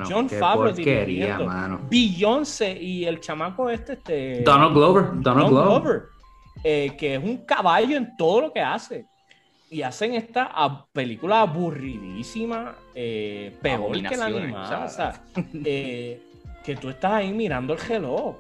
John 0.10 0.30
Favreau 0.30 0.74
dirigiendo. 0.74 1.80
Beyoncé 1.90 2.72
y 2.82 3.06
el 3.06 3.20
chamaco 3.20 3.70
este, 3.70 3.94
este 3.94 4.42
Donald 4.42 4.74
Glover. 4.74 5.06
Donald, 5.16 5.50
Glover. 5.50 6.04
Eh, 6.64 6.96
que 6.98 7.16
es 7.16 7.24
un 7.24 7.38
caballo 7.38 7.96
en 7.98 8.16
todo 8.18 8.42
lo 8.42 8.54
que 8.54 8.62
hace. 8.62 9.06
Y 9.70 9.82
hacen 9.84 10.16
esta 10.16 10.86
película 10.92 11.42
aburridísima, 11.42 12.76
eh, 12.96 13.56
peor 13.62 14.02
que 14.02 14.18
la 14.18 14.26
animada. 14.26 14.86
O 14.86 14.90
sea, 14.90 15.22
eh, 15.64 16.22
que 16.64 16.76
tú 16.76 16.90
estás 16.90 17.14
ahí 17.14 17.32
mirando 17.32 17.74
el 17.74 17.80
reloj 17.80 18.36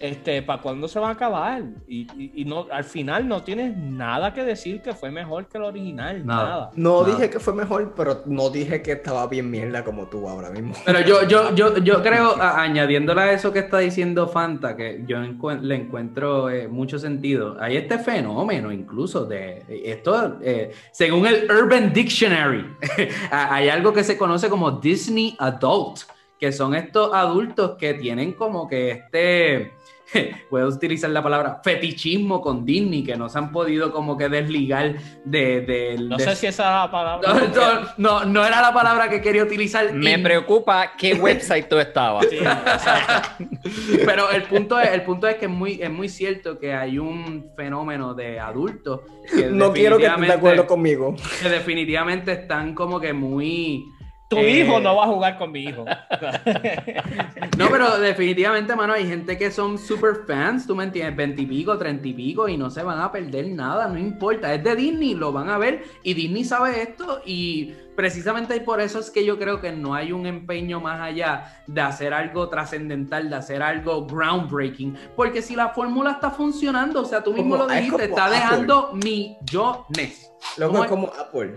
este, 0.00 0.42
¿para 0.42 0.62
cuándo 0.62 0.86
se 0.86 1.00
va 1.00 1.08
a 1.08 1.12
acabar? 1.12 1.62
Y, 1.88 2.44
no, 2.46 2.66
al 2.70 2.84
final 2.84 3.26
no 3.26 3.42
tienes 3.42 3.76
nada 3.76 4.32
que 4.32 4.44
decir 4.44 4.80
que 4.80 4.94
fue 4.94 5.10
mejor 5.10 5.46
que 5.46 5.58
el 5.58 5.64
original, 5.64 6.24
nada. 6.24 6.70
No 6.74 7.04
dije 7.04 7.28
que 7.28 7.40
fue 7.40 7.52
mejor, 7.52 7.94
pero 7.96 8.22
no 8.26 8.48
dije 8.50 8.80
que 8.80 8.92
estaba 8.92 9.26
bien 9.26 9.50
mierda 9.50 9.84
como 9.84 10.06
tú 10.06 10.28
ahora 10.28 10.50
mismo. 10.50 10.74
Pero 10.84 11.00
yo, 11.00 11.26
yo, 11.26 11.54
yo, 11.54 11.78
yo 11.78 12.02
creo, 12.02 12.40
añadiéndole 12.40 13.20
a 13.20 13.32
eso 13.32 13.52
que 13.52 13.60
está 13.60 13.78
diciendo 13.78 14.28
Fanta, 14.28 14.76
que 14.76 15.02
yo 15.06 15.18
le 15.20 15.74
encuentro 15.74 16.48
eh, 16.48 16.68
mucho 16.68 16.98
sentido, 16.98 17.56
hay 17.60 17.76
este 17.76 17.98
fenómeno 17.98 18.72
incluso 18.72 19.24
de 19.24 19.64
esto, 19.68 20.38
eh, 20.42 20.72
según 20.92 21.26
el 21.26 21.50
Urban 21.50 21.92
Dictionary, 21.92 22.64
hay 23.30 23.68
algo 23.68 23.92
que 23.92 24.04
se 24.04 24.16
conoce 24.16 24.48
como 24.48 24.70
Disney 24.70 25.34
Adult, 25.38 26.02
que 26.38 26.52
son 26.52 26.74
estos 26.74 27.12
adultos 27.12 27.76
que 27.78 27.94
tienen 27.94 28.32
como 28.32 28.68
que 28.68 28.92
este 28.92 29.72
puedo 30.50 30.68
utilizar 30.68 31.10
la 31.10 31.22
palabra 31.22 31.60
fetichismo 31.62 32.40
con 32.40 32.64
Disney, 32.64 33.02
que 33.04 33.16
no 33.16 33.28
se 33.28 33.38
han 33.38 33.52
podido 33.52 33.92
como 33.92 34.16
que 34.16 34.28
desligar 34.28 34.96
de... 35.24 35.96
no 36.00 36.18
sé 36.18 36.36
si 36.36 36.46
esa 36.46 36.64
era 36.64 36.84
la 36.84 36.90
palabra. 36.90 37.94
No, 37.96 38.24
no, 38.24 38.44
era 38.44 38.60
la 38.60 38.72
palabra 38.72 39.08
que 39.08 39.20
quería 39.20 39.42
utilizar. 39.42 39.92
Me 39.92 40.18
preocupa 40.18 40.92
qué 40.96 41.14
website 41.14 41.68
tú 41.68 41.78
estabas. 41.78 42.26
Pero 44.04 44.30
el 44.30 44.44
punto 44.44 44.78
es, 44.80 44.90
el 44.90 45.02
punto 45.02 45.26
es 45.26 45.36
que 45.36 45.46
es 45.46 45.50
muy, 45.50 45.80
es 45.82 45.90
muy 45.90 46.08
cierto 46.08 46.58
que 46.58 46.72
hay 46.72 46.98
un 46.98 47.50
fenómeno 47.56 48.14
de 48.14 48.40
adultos 48.40 49.00
que 49.28 49.46
no 49.46 49.72
quiero 49.72 49.98
que 49.98 50.06
estés 50.06 50.26
de 50.26 50.32
acuerdo 50.32 50.66
conmigo. 50.66 51.14
Que 51.42 51.48
definitivamente 51.48 52.32
están 52.32 52.74
como 52.74 53.00
que 53.00 53.12
muy 53.12 53.84
tu 54.28 54.36
eh, 54.36 54.60
hijo 54.60 54.78
no 54.78 54.94
va 54.94 55.04
a 55.04 55.08
jugar 55.08 55.38
con 55.38 55.50
mi 55.50 55.64
hijo. 55.64 55.84
no, 57.58 57.68
pero 57.70 57.98
definitivamente, 57.98 58.76
mano, 58.76 58.92
hay 58.92 59.06
gente 59.06 59.38
que 59.38 59.50
son 59.50 59.78
super 59.78 60.26
fans, 60.26 60.66
tú 60.66 60.76
me 60.76 60.84
entiendes, 60.84 61.16
veintipico, 61.16 61.78
treinta 61.78 62.06
y 62.06 62.12
pico, 62.12 62.46
y 62.46 62.58
no 62.58 62.68
se 62.70 62.82
van 62.82 63.00
a 63.00 63.10
perder 63.10 63.48
nada, 63.48 63.88
no 63.88 63.98
importa. 63.98 64.52
Es 64.52 64.62
de 64.62 64.76
Disney, 64.76 65.14
lo 65.14 65.32
van 65.32 65.48
a 65.48 65.56
ver, 65.56 65.82
y 66.02 66.12
Disney 66.12 66.44
sabe 66.44 66.82
esto, 66.82 67.22
y 67.24 67.72
precisamente 67.96 68.60
por 68.60 68.82
eso 68.82 68.98
es 68.98 69.10
que 69.10 69.24
yo 69.24 69.38
creo 69.38 69.62
que 69.62 69.72
no 69.72 69.94
hay 69.94 70.12
un 70.12 70.26
empeño 70.26 70.78
más 70.78 71.00
allá 71.00 71.62
de 71.66 71.80
hacer 71.80 72.12
algo 72.12 72.50
trascendental, 72.50 73.30
de 73.30 73.36
hacer 73.36 73.62
algo 73.62 74.06
groundbreaking, 74.06 74.94
porque 75.16 75.40
si 75.40 75.56
la 75.56 75.70
fórmula 75.70 76.12
está 76.12 76.30
funcionando, 76.30 77.00
o 77.00 77.04
sea, 77.06 77.24
tú 77.24 77.32
mismo 77.32 77.56
lo 77.56 77.66
dijiste, 77.66 78.04
está 78.04 78.28
dejando 78.28 78.92
millones. 78.92 80.30
Luego 80.58 80.84
es 80.84 80.90
como 80.90 81.06
Apple, 81.18 81.54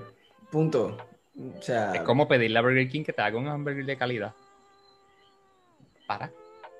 punto. 0.49 1.10
O 1.57 1.61
sea, 1.61 1.93
es 1.93 2.01
como 2.01 2.27
pedirle 2.27 2.59
a 2.59 2.61
Burger 2.61 2.87
King 2.89 3.03
que 3.03 3.13
te 3.13 3.21
haga 3.21 3.37
un 3.37 3.47
hamburger 3.47 3.85
de 3.85 3.97
calidad. 3.97 4.33
¿Para? 6.07 6.31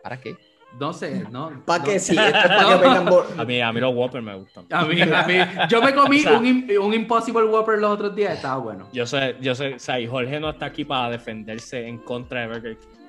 ¿Para 0.04 0.20
qué? 0.20 0.36
No 0.80 0.94
sé, 0.94 1.26
no. 1.30 1.62
¿Para 1.66 1.84
qué 1.84 2.00
sí? 2.00 2.16
a, 2.18 3.44
mí, 3.46 3.62
a 3.62 3.74
mí 3.74 3.80
los 3.80 3.94
Whopper 3.94 4.22
me 4.22 4.36
gustan. 4.36 4.66
A 4.72 4.86
mí, 4.86 5.02
a 5.02 5.24
mí, 5.24 5.36
yo 5.70 5.82
me 5.82 5.94
comí 5.94 6.26
un, 6.26 6.70
un, 6.80 6.94
Impossible 6.94 7.44
Whopper 7.44 7.78
los 7.78 7.92
otros 7.92 8.16
días, 8.16 8.36
estaba 8.36 8.58
bueno. 8.58 8.88
Yo 8.94 9.06
sé, 9.06 9.36
yo 9.42 9.54
sé, 9.54 9.76
o 9.76 9.80
sea, 9.80 10.00
y 10.00 10.08
Jorge 10.08 10.40
no 10.40 10.50
está 10.50 10.68
aquí 10.68 10.86
para 10.86 11.10
defenderse 11.10 11.86
en 11.86 11.98
contra 11.98 12.42
de 12.42 12.48
Burger 12.48 12.78
King. 12.78 13.01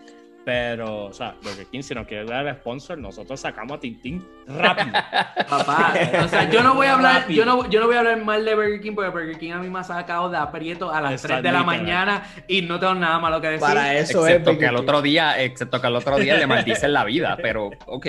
Pero, 0.45 1.05
o 1.05 1.13
sea, 1.13 1.37
Burger 1.41 1.67
King, 1.67 1.83
si 1.83 1.95
nos 1.95 2.07
quiere 2.07 2.25
dar 2.25 2.47
el 2.47 2.55
sponsor, 2.57 2.99
nosotros 2.99 3.39
sacamos 3.39 3.77
a 3.77 3.81
Tintín 3.81 4.27
rápido. 4.47 4.93
Papá, 5.49 5.95
o 6.25 6.29
sea, 6.29 6.51
yo 6.51 6.65
no 6.65 6.75
voy 6.75 6.89
a 6.89 6.95
hablar, 6.95 7.29
yo 7.29 7.45
no, 7.45 7.69
yo 7.71 7.79
no 7.79 7.87
voy 7.87 7.95
a 7.95 8.01
hablar 8.01 8.21
mal 8.25 8.45
de 8.45 8.55
Burger 8.57 8.81
King 8.81 8.95
porque 8.95 9.11
Burger 9.11 9.39
King 9.39 9.53
a 9.53 9.59
mí 9.59 9.71
me 9.71 9.79
ha 9.79 9.85
sacado 9.85 10.29
de 10.31 10.37
aprieto 10.37 10.93
a 10.93 11.01
las 11.01 11.23
3 11.23 11.43
de 11.43 11.53
la 11.53 11.63
mañana 11.63 12.25
y 12.49 12.63
no 12.63 12.81
tengo 12.81 12.95
nada 12.95 13.21
malo 13.21 13.41
que 13.41 13.49
decir. 13.49 13.61
Para 13.61 13.95
eso 13.95 14.27
excepto 14.27 14.59
que 14.59 14.67
al 14.67 14.77
otro 14.77 15.01
día, 15.01 15.41
excepto 15.41 15.81
que 15.81 15.87
al 15.87 15.95
otro 15.95 16.17
día 16.17 16.37
le 16.37 16.47
maldicen 16.47 16.93
la 16.93 17.05
vida, 17.05 17.37
pero 17.43 17.71
ok. 17.87 18.07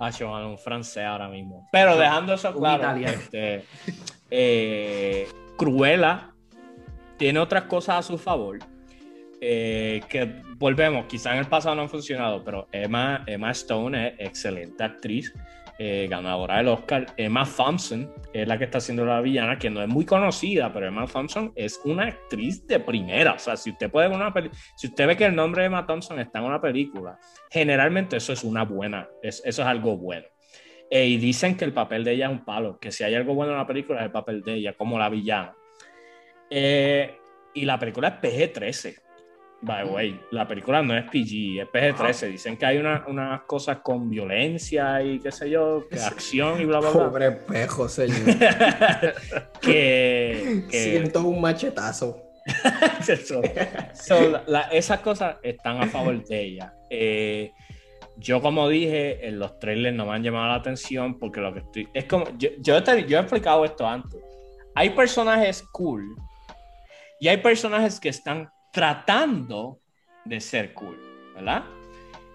Ah, 0.00 0.10
un 0.44 0.58
francés 0.58 1.04
ahora 1.04 1.28
mismo. 1.28 1.68
Pero 1.72 1.96
dejando 1.96 2.34
eso 2.34 2.54
claro, 2.54 2.96
este, 2.96 3.64
eh, 4.30 5.28
Cruella 5.56 6.30
tiene 7.16 7.38
otras 7.38 7.64
cosas 7.64 7.98
a 7.98 8.02
su 8.02 8.18
favor 8.18 8.58
eh, 9.40 10.02
que 10.08 10.42
volvemos, 10.58 11.06
quizá 11.06 11.32
en 11.32 11.40
el 11.40 11.46
pasado 11.46 11.74
no 11.74 11.82
han 11.82 11.88
funcionado, 11.88 12.44
pero 12.44 12.68
Emma, 12.72 13.24
Emma 13.26 13.50
Stone 13.50 14.08
es 14.08 14.14
excelente 14.18 14.82
actriz, 14.82 15.32
eh, 15.78 16.06
ganadora 16.08 16.58
del 16.58 16.68
Oscar. 16.68 17.06
Emma 17.16 17.44
Thompson 17.44 18.12
es 18.32 18.46
la 18.46 18.56
que 18.56 18.64
está 18.64 18.78
haciendo 18.78 19.04
la 19.04 19.20
villana, 19.20 19.58
que 19.58 19.70
no 19.70 19.82
es 19.82 19.88
muy 19.88 20.04
conocida, 20.04 20.72
pero 20.72 20.86
Emma 20.86 21.06
Thompson 21.06 21.52
es 21.56 21.80
una 21.84 22.04
actriz 22.04 22.64
de 22.66 22.78
primera. 22.78 23.32
O 23.32 23.38
sea, 23.38 23.56
si 23.56 23.70
usted 23.70 23.90
puede 23.90 24.08
una 24.08 24.32
si 24.76 24.86
usted 24.86 25.06
ve 25.06 25.16
que 25.16 25.24
el 25.24 25.34
nombre 25.34 25.62
de 25.62 25.66
Emma 25.66 25.86
Thompson 25.86 26.20
está 26.20 26.38
en 26.38 26.44
una 26.44 26.60
película, 26.60 27.18
generalmente 27.50 28.16
eso 28.16 28.32
es 28.32 28.44
una 28.44 28.64
buena, 28.64 29.08
eso 29.22 29.42
es 29.44 29.58
algo 29.58 29.96
bueno. 29.96 30.26
Eh, 30.90 31.06
y 31.06 31.16
dicen 31.16 31.56
que 31.56 31.64
el 31.64 31.72
papel 31.72 32.04
de 32.04 32.12
ella 32.12 32.26
es 32.26 32.32
un 32.32 32.44
palo, 32.44 32.78
que 32.78 32.92
si 32.92 33.02
hay 33.02 33.14
algo 33.14 33.34
bueno 33.34 33.52
en 33.52 33.58
la 33.58 33.66
película 33.66 33.98
es 33.98 34.04
el 34.06 34.12
papel 34.12 34.42
de 34.42 34.54
ella, 34.54 34.74
como 34.74 34.98
la 34.98 35.08
villana. 35.08 35.56
y 36.50 37.64
la 37.64 37.78
película 37.78 38.08
es 38.08 38.14
PG-13. 38.14 39.03
By 39.64 39.86
the 39.86 39.90
way, 39.90 40.20
la 40.30 40.46
película 40.46 40.82
no 40.82 40.94
es 40.94 41.04
PG, 41.04 41.62
es 41.62 41.68
PG-13. 41.72 42.32
Dicen 42.32 42.58
que 42.58 42.66
hay 42.66 42.76
unas 42.76 43.42
cosas 43.46 43.78
con 43.78 44.10
violencia 44.10 45.02
y 45.02 45.20
qué 45.20 45.32
sé 45.32 45.48
yo, 45.48 45.86
que 45.90 45.98
acción 45.98 46.60
y 46.60 46.66
bla, 46.66 46.80
bla, 46.80 46.90
bla. 46.90 47.04
Pobre 47.06 47.32
pejo, 47.32 47.88
señor. 47.88 48.18
que, 49.62 50.64
Siento 50.70 51.22
un 51.22 51.40
machetazo. 51.40 52.20
esas 54.72 55.00
cosas 55.00 55.36
están 55.42 55.82
a 55.82 55.86
favor 55.86 56.22
de 56.24 56.42
ella. 56.42 56.74
Eh, 56.90 57.52
yo, 58.18 58.42
como 58.42 58.68
dije, 58.68 59.26
en 59.26 59.38
los 59.38 59.58
trailers 59.58 59.96
no 59.96 60.04
me 60.04 60.12
han 60.12 60.22
llamado 60.22 60.48
la 60.48 60.56
atención 60.56 61.18
porque 61.18 61.40
lo 61.40 61.54
que 61.54 61.60
estoy. 61.60 61.88
Es 61.94 62.04
como. 62.04 62.26
Yo, 62.36 62.50
yo, 62.58 62.78
yo 63.06 63.16
he 63.16 63.20
explicado 63.20 63.64
esto 63.64 63.86
antes. 63.86 64.20
Hay 64.74 64.90
personajes 64.90 65.62
cool 65.72 66.04
y 67.18 67.28
hay 67.28 67.38
personajes 67.38 67.98
que 67.98 68.10
están 68.10 68.50
tratando 68.74 69.80
de 70.24 70.40
ser 70.40 70.74
cool, 70.74 70.98
¿verdad? 71.36 71.62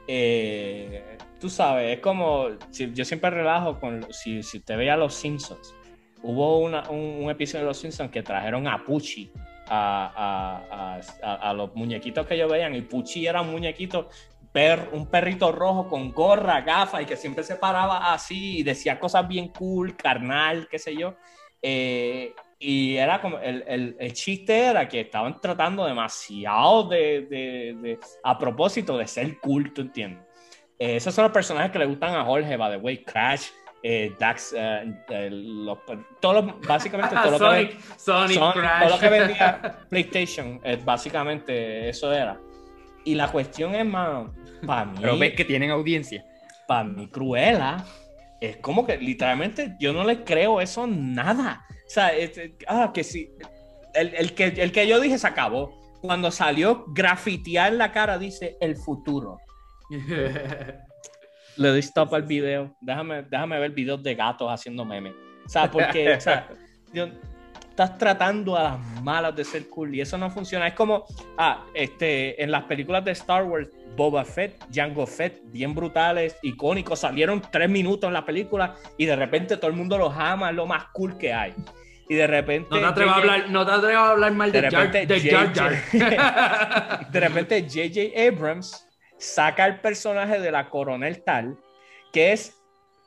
Eh, 0.08 1.18
tú 1.40 1.50
sabes, 1.50 1.98
es 1.98 2.02
como, 2.02 2.48
yo 2.72 3.04
siempre 3.04 3.30
relajo 3.30 3.78
con, 3.78 4.08
si, 4.14 4.42
si 4.42 4.62
te 4.62 4.78
veía 4.78 4.96
Los 4.96 5.14
Simpsons, 5.16 5.76
hubo 6.24 6.60
un, 6.60 7.30
episodio 7.30 7.66
de 7.66 7.68
Los 7.68 7.78
Simpsons 7.78 8.10
que 8.10 8.24
trajeron 8.24 8.68
a 8.68 8.86
Pucci 8.86 9.32
a, 9.68 11.00
a, 11.22 11.54
los 11.54 11.76
muñequitos 11.76 12.26
que 12.26 12.36
ellos 12.36 12.50
veían 12.50 12.74
y 12.74 12.82
Pucci 12.82 13.28
era 13.28 13.42
un 13.42 13.52
muñequito 13.52 14.10
Per, 14.52 14.90
un 14.94 15.06
perrito 15.06 15.52
rojo 15.52 15.88
con 15.88 16.12
gorra, 16.12 16.62
gafas 16.62 17.04
y 17.04 17.06
que 17.06 17.16
siempre 17.16 17.44
se 17.44 17.58
paraba 17.58 18.12
así 18.12 18.58
y 18.58 18.64
decía 18.64 19.00
cosas 19.00 19.28
bien 19.28 19.50
cool, 19.50 19.96
carnal, 19.96 20.68
qué 20.72 20.80
sé 20.80 20.96
yo. 20.96 21.18
Eh, 21.62 22.34
y 22.60 22.98
era 22.98 23.22
como, 23.22 23.40
el, 23.40 23.64
el, 23.68 23.96
el, 23.98 24.14
chiste 24.14 24.66
era 24.66 24.88
que 24.88 25.00
estaban 25.00 25.40
tratando 25.40 25.86
demasiado 25.86 26.90
de, 26.90 27.22
de, 27.22 27.78
de 27.82 28.00
a 28.22 28.38
propósito 28.38 28.98
de 28.98 29.08
ser 29.08 29.40
culto, 29.40 29.82
¿entiendes? 29.82 30.30
Eh, 30.80 30.96
esos 30.96 31.14
son 31.14 31.24
los 31.24 31.34
personajes 31.34 31.72
que 31.72 31.80
le 31.80 31.86
gustan 31.86 32.16
a 32.16 32.24
Jorge, 32.24 32.56
by 32.56 32.72
the 32.72 32.78
way, 32.78 33.04
Crash, 33.04 33.48
eh, 33.84 34.14
Dax, 34.18 34.56
eh, 34.58 35.30
los, 35.30 35.78
todos 36.22 36.60
básicamente 36.66 37.16
todo 37.24 37.32
lo, 37.32 37.40
que, 37.40 37.78
Sonic, 37.98 38.40
Crash. 38.54 38.82
todo 38.82 38.90
lo 38.90 39.00
que 39.00 39.10
vendía 39.10 39.80
PlayStation, 39.90 40.62
básicamente 40.86 41.90
eso 41.90 42.14
era. 42.14 42.40
Y 43.04 43.16
la 43.16 43.30
cuestión 43.30 43.76
es, 43.76 43.86
más 43.86 44.30
para 44.66 44.86
mí... 44.86 44.98
Pero 45.02 45.18
ves 45.18 45.34
que 45.34 45.46
tienen 45.46 45.72
audiencia. 45.72 46.24
Para 46.68 46.84
mí, 46.86 47.08
Cruella, 47.08 47.84
es 48.42 48.58
como 48.58 48.86
que 48.86 48.98
literalmente 48.98 49.76
yo 49.80 49.94
no 49.94 50.04
le 50.04 50.24
creo 50.24 50.62
eso 50.62 50.88
nada. 50.88 51.66
O 51.86 51.90
sea, 51.90 52.12
ah, 52.68 52.92
que 52.94 53.04
sí. 53.04 53.32
El, 53.94 54.34
que, 54.34 54.46
el 54.46 54.72
que 54.72 54.88
yo 54.88 55.00
dije 55.00 55.18
se 55.18 55.28
acabó. 55.28 55.78
Cuando 56.02 56.32
salió 56.32 56.86
grafitear 56.88 57.74
la 57.74 57.92
cara, 57.92 58.18
dice 58.18 58.58
el 58.62 58.78
futuro. 58.78 59.38
Le 61.58 61.68
doy 61.68 61.80
stop 61.80 62.14
al 62.14 62.24
video. 62.24 62.74
Déjame, 62.80 63.24
déjame 63.24 63.60
ver 63.60 63.72
videos 63.72 64.02
de 64.02 64.16
gatos 64.16 64.50
haciendo 64.50 64.86
memes. 64.86 65.14
O 65.46 65.50
sea, 65.50 65.70
porque, 65.70 66.14
o 66.14 66.22
sea, 66.22 66.48
estás 67.84 67.98
tratando 67.98 68.58
a 68.58 68.64
las 68.64 69.04
malas 69.04 69.34
de 69.34 69.46
ser 69.46 69.70
cool 69.70 69.96
y 69.96 70.02
eso 70.02 70.18
no 70.18 70.30
funciona. 70.30 70.68
Es 70.68 70.74
como, 70.74 71.06
ah, 71.38 71.64
este, 71.74 72.44
en 72.44 72.52
las 72.52 72.64
películas 72.64 73.06
de 73.06 73.12
Star 73.12 73.46
Wars, 73.46 73.70
Boba 73.96 74.26
Fett, 74.26 74.66
Jango 74.70 75.08
Fett, 75.08 75.40
bien 75.46 75.74
brutales, 75.74 76.36
icónicos, 76.42 77.00
salieron 77.00 77.42
tres 77.50 77.70
minutos 77.70 78.10
en 78.10 78.14
la 78.14 78.26
película 78.26 78.76
y 78.98 79.06
de 79.06 79.16
repente 79.16 79.56
todo 79.56 79.68
el 79.68 79.78
mundo 79.78 79.98
los 79.98 80.14
ama, 80.14 80.50
es 80.50 80.58
lo 80.58 80.66
más 80.66 80.88
cool 80.92 81.18
que 81.18 81.34
hay. 81.34 81.54
Y 82.10 82.16
de 82.16 82.28
repente. 82.28 82.68
No 82.70 82.82
te 82.82 82.86
atrevas, 82.86 83.16
a, 83.16 83.20
hablar, 83.20 83.50
no 83.50 83.66
te 83.66 83.72
atrevas 83.72 83.96
a 83.96 84.12
hablar 84.12 84.34
mal 84.34 84.52
de, 84.52 84.62
de 84.62 85.22
Jar, 85.22 87.10
de 87.12 87.20
repente, 87.20 87.62
J.J. 87.62 88.28
Abrams 88.28 88.86
saca 89.18 89.66
el 89.66 89.80
personaje 89.80 90.40
de 90.42 90.52
la 90.52 90.70
coronel 90.70 91.24
tal, 91.24 91.58
que 92.12 92.34
es 92.34 92.58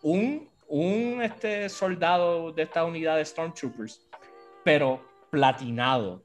un, 0.01 0.49
un 0.67 1.21
este, 1.21 1.69
soldado 1.69 2.53
de 2.53 2.63
esta 2.63 2.85
unidad 2.85 3.17
de 3.17 3.25
Stormtroopers, 3.27 4.01
pero 4.65 5.01
platinado. 5.31 6.23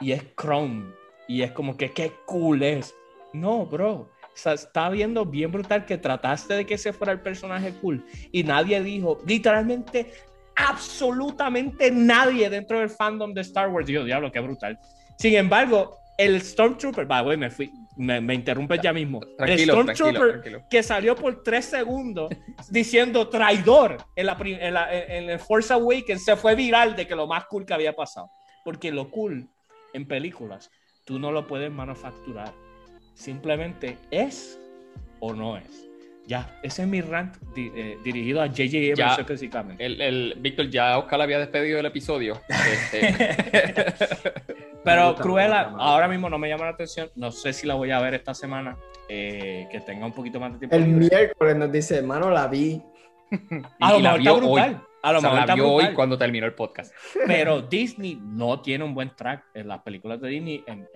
Y 0.00 0.12
es 0.12 0.24
chrome. 0.36 0.92
Y 1.28 1.42
es 1.42 1.52
como 1.52 1.76
que 1.76 1.92
qué 1.92 2.12
cool 2.26 2.62
es. 2.62 2.94
No, 3.32 3.66
bro. 3.66 4.10
Está 4.34 4.90
viendo 4.90 5.24
bien 5.24 5.50
brutal 5.50 5.86
que 5.86 5.96
trataste 5.96 6.54
de 6.54 6.66
que 6.66 6.74
ese 6.74 6.92
fuera 6.92 7.12
el 7.12 7.20
personaje 7.20 7.72
cool 7.80 8.04
y 8.32 8.44
nadie 8.44 8.82
dijo, 8.82 9.18
literalmente 9.26 10.12
absolutamente 10.56 11.90
nadie 11.90 12.50
dentro 12.50 12.78
del 12.78 12.90
fandom 12.90 13.32
de 13.32 13.40
Star 13.40 13.70
Wars 13.70 13.86
dijo, 13.86 14.04
diablo, 14.04 14.30
qué 14.30 14.40
brutal. 14.40 14.78
Sin 15.18 15.34
embargo, 15.34 15.96
el 16.18 16.40
Stormtrooper, 16.42 17.10
va, 17.10 17.22
güey, 17.22 17.38
me 17.38 17.50
fui, 17.50 17.70
me, 17.96 18.20
me 18.20 18.34
interrumpes 18.34 18.80
ya 18.80 18.92
mismo. 18.92 19.20
el 19.38 19.58
Stormtrooper 19.58 20.64
que 20.70 20.82
salió 20.82 21.14
por 21.16 21.42
tres 21.42 21.64
segundos 21.64 22.30
diciendo 22.70 23.28
traidor 23.28 23.96
en, 24.14 24.26
la, 24.26 24.36
en, 24.40 24.74
la, 24.74 24.94
en 24.94 25.30
el 25.30 25.38
Force 25.38 25.72
Awakens 25.72 26.24
se 26.24 26.36
fue 26.36 26.54
viral 26.54 26.94
de 26.94 27.06
que 27.06 27.14
lo 27.14 27.26
más 27.26 27.46
cool 27.46 27.64
que 27.64 27.74
había 27.74 27.94
pasado. 27.94 28.30
Porque 28.64 28.90
lo 28.90 29.10
cool 29.10 29.48
en 29.92 30.06
películas, 30.06 30.70
tú 31.04 31.18
no 31.18 31.32
lo 31.32 31.46
puedes 31.46 31.70
manufacturar. 31.70 32.52
Simplemente 33.14 33.96
es 34.10 34.58
o 35.20 35.32
no 35.32 35.56
es. 35.56 35.86
Ya, 36.26 36.58
ese 36.62 36.82
es 36.82 36.88
mi 36.88 37.00
rant 37.00 37.36
eh, 37.56 37.98
dirigido 38.02 38.42
a 38.42 38.48
JJ 38.48 38.92
Abrams 38.92 39.18
específicamente. 39.20 39.86
El, 39.86 40.00
el, 40.00 40.34
Víctor, 40.38 40.68
ya 40.68 40.98
Oscar 40.98 41.20
había 41.20 41.38
despedido 41.38 41.78
el 41.78 41.86
episodio. 41.86 42.40
Este... 42.92 43.14
Pero 44.86 45.16
Cruella, 45.16 45.72
ahora 45.78 46.06
mismo 46.06 46.30
no 46.30 46.38
me 46.38 46.48
llama 46.48 46.66
la 46.66 46.70
atención. 46.70 47.10
No 47.16 47.32
sé 47.32 47.52
si 47.52 47.66
la 47.66 47.74
voy 47.74 47.90
a 47.90 47.98
ver 48.00 48.14
esta 48.14 48.34
semana. 48.34 48.76
Eh, 49.08 49.66
que 49.70 49.80
tenga 49.80 50.06
un 50.06 50.12
poquito 50.12 50.38
más 50.38 50.52
de 50.52 50.58
tiempo. 50.60 50.76
El 50.76 50.86
miércoles 50.86 51.56
nos 51.56 51.72
dice, 51.72 51.96
hermano, 51.96 52.30
la 52.30 52.46
vi. 52.46 52.80
a 53.80 53.92
lo 53.92 54.00
mejor 54.00 54.20
está 54.20 54.32
brutal. 54.32 54.82
A 55.02 55.12
lo 55.12 55.22
mejor 55.22 55.46
la 55.46 55.54
vio 55.54 55.72
hoy 55.72 55.92
cuando 55.92 56.16
terminó 56.16 56.46
el 56.46 56.54
podcast. 56.54 56.94
Pero 57.26 57.62
Disney 57.62 58.16
no 58.22 58.60
tiene 58.60 58.84
un 58.84 58.94
buen 58.94 59.14
track 59.14 59.46
en 59.54 59.66
las 59.66 59.82
películas 59.82 60.20
de 60.20 60.28
Disney, 60.28 60.64
en, 60.66 60.88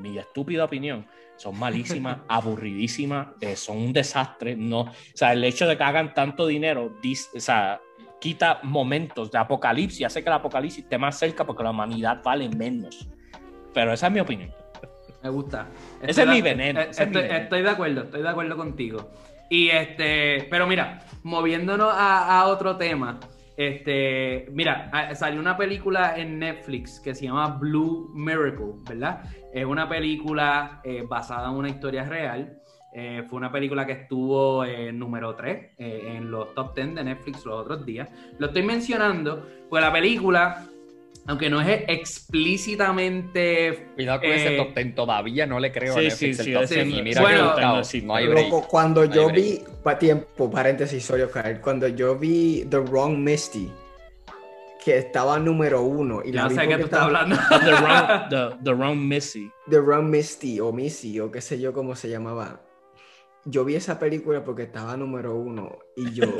mi 0.00 0.18
estúpida 0.18 0.64
opinión. 0.64 1.06
Son 1.36 1.56
malísimas, 1.56 2.18
aburridísimas, 2.28 3.28
eh, 3.40 3.54
son 3.54 3.78
un 3.78 3.92
desastre. 3.92 4.56
No, 4.56 4.80
o 4.80 4.92
sea, 5.14 5.32
el 5.32 5.44
hecho 5.44 5.66
de 5.68 5.76
que 5.76 5.84
hagan 5.84 6.12
tanto 6.12 6.44
dinero, 6.44 6.92
o 7.36 7.40
sea, 7.40 7.80
quita 8.20 8.58
momentos 8.64 9.30
de 9.30 9.38
apocalipsis, 9.38 10.06
hace 10.06 10.22
que 10.24 10.28
el 10.28 10.34
apocalipsis 10.34 10.82
esté 10.82 10.98
más 10.98 11.16
cerca 11.16 11.46
porque 11.46 11.62
la 11.62 11.70
humanidad 11.70 12.20
vale 12.24 12.48
menos. 12.48 13.08
Pero 13.74 13.92
esa 13.92 14.06
es 14.06 14.12
mi 14.12 14.20
opinión. 14.20 14.50
Me 15.22 15.30
gusta. 15.30 15.66
Ese 16.02 16.22
es 16.22 16.28
mi 16.28 16.40
veneno. 16.40 16.80
Estoy, 16.80 17.62
de 17.62 17.70
acuerdo, 17.70 18.02
estoy 18.02 18.22
de 18.22 18.28
acuerdo 18.28 18.56
contigo. 18.56 19.10
Y 19.50 19.68
este, 19.68 20.46
pero 20.50 20.66
mira, 20.66 21.00
moviéndonos 21.22 21.92
a 21.92 22.44
otro 22.46 22.76
tema. 22.76 23.18
Este, 23.58 24.46
mira, 24.52 24.88
salió 25.16 25.40
una 25.40 25.56
película 25.56 26.16
en 26.16 26.38
Netflix 26.38 27.00
que 27.00 27.12
se 27.12 27.24
llama 27.24 27.58
Blue 27.58 28.08
Miracle, 28.14 28.74
¿verdad? 28.88 29.24
Es 29.52 29.64
una 29.64 29.88
película 29.88 30.80
eh, 30.84 31.02
basada 31.08 31.48
en 31.48 31.56
una 31.56 31.68
historia 31.68 32.04
real. 32.04 32.56
Eh, 32.94 33.24
fue 33.28 33.36
una 33.36 33.50
película 33.50 33.84
que 33.84 33.92
estuvo 33.94 34.64
en 34.64 34.96
número 34.96 35.34
3 35.34 35.72
eh, 35.76 36.14
en 36.16 36.30
los 36.30 36.54
top 36.54 36.72
10 36.76 36.94
de 36.94 37.02
Netflix 37.02 37.44
los 37.44 37.56
otros 37.56 37.84
días. 37.84 38.08
Lo 38.38 38.46
estoy 38.46 38.62
mencionando 38.62 39.44
porque 39.68 39.84
la 39.84 39.92
película 39.92 40.64
aunque 41.28 41.48
no 41.50 41.60
es 41.60 41.84
explícitamente. 41.88 43.90
Cuidado 43.94 44.20
con 44.20 44.30
ese 44.30 44.54
eh, 44.54 44.56
top 44.56 44.72
ten, 44.72 44.94
todavía 44.94 45.44
no 45.46 45.60
le 45.60 45.70
creo 45.70 45.92
sí, 45.92 46.00
a 46.00 46.04
Netflix 46.04 46.38
sí, 46.38 46.54
el 46.54 46.66
sí, 46.66 46.80
Y 46.80 47.02
mira 47.02 47.20
bueno, 47.20 47.54
que 47.54 47.60
no 48.00 48.14
hay 48.14 48.28
break. 48.28 48.66
cuando 48.66 49.04
yo 49.04 49.30
vi, 49.30 49.62
para 49.82 49.98
tiempo, 49.98 50.50
paréntesis, 50.50 51.04
sorry, 51.04 51.24
cuando 51.60 51.86
yo 51.88 52.16
vi 52.16 52.64
The 52.70 52.78
Wrong 52.78 53.18
Misty, 53.18 53.70
que 54.82 54.96
estaba 54.96 55.38
número 55.38 55.82
uno. 55.82 56.22
Y 56.24 56.32
ya 56.32 56.48
sé 56.48 56.66
que 56.66 56.78
tú 56.78 56.84
estás 56.84 57.02
hablando. 57.02 57.36
The 57.50 57.72
wrong, 57.72 58.28
the, 58.30 58.56
the 58.64 58.72
wrong 58.72 58.96
Missy. 58.96 59.50
The 59.68 59.80
Wrong 59.80 60.08
Misty, 60.08 60.60
o 60.60 60.72
Missy, 60.72 61.20
o 61.20 61.30
qué 61.30 61.42
sé 61.42 61.60
yo 61.60 61.74
cómo 61.74 61.94
se 61.94 62.08
llamaba. 62.08 62.62
Yo 63.44 63.66
vi 63.66 63.74
esa 63.74 63.98
película 63.98 64.42
porque 64.42 64.62
estaba 64.62 64.96
número 64.96 65.34
uno 65.34 65.78
y 65.94 66.10
yo. 66.14 66.24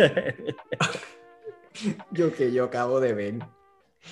yo 2.10 2.32
que 2.32 2.52
yo 2.52 2.64
acabo 2.64 3.00
de 3.00 3.12
ver. 3.12 3.34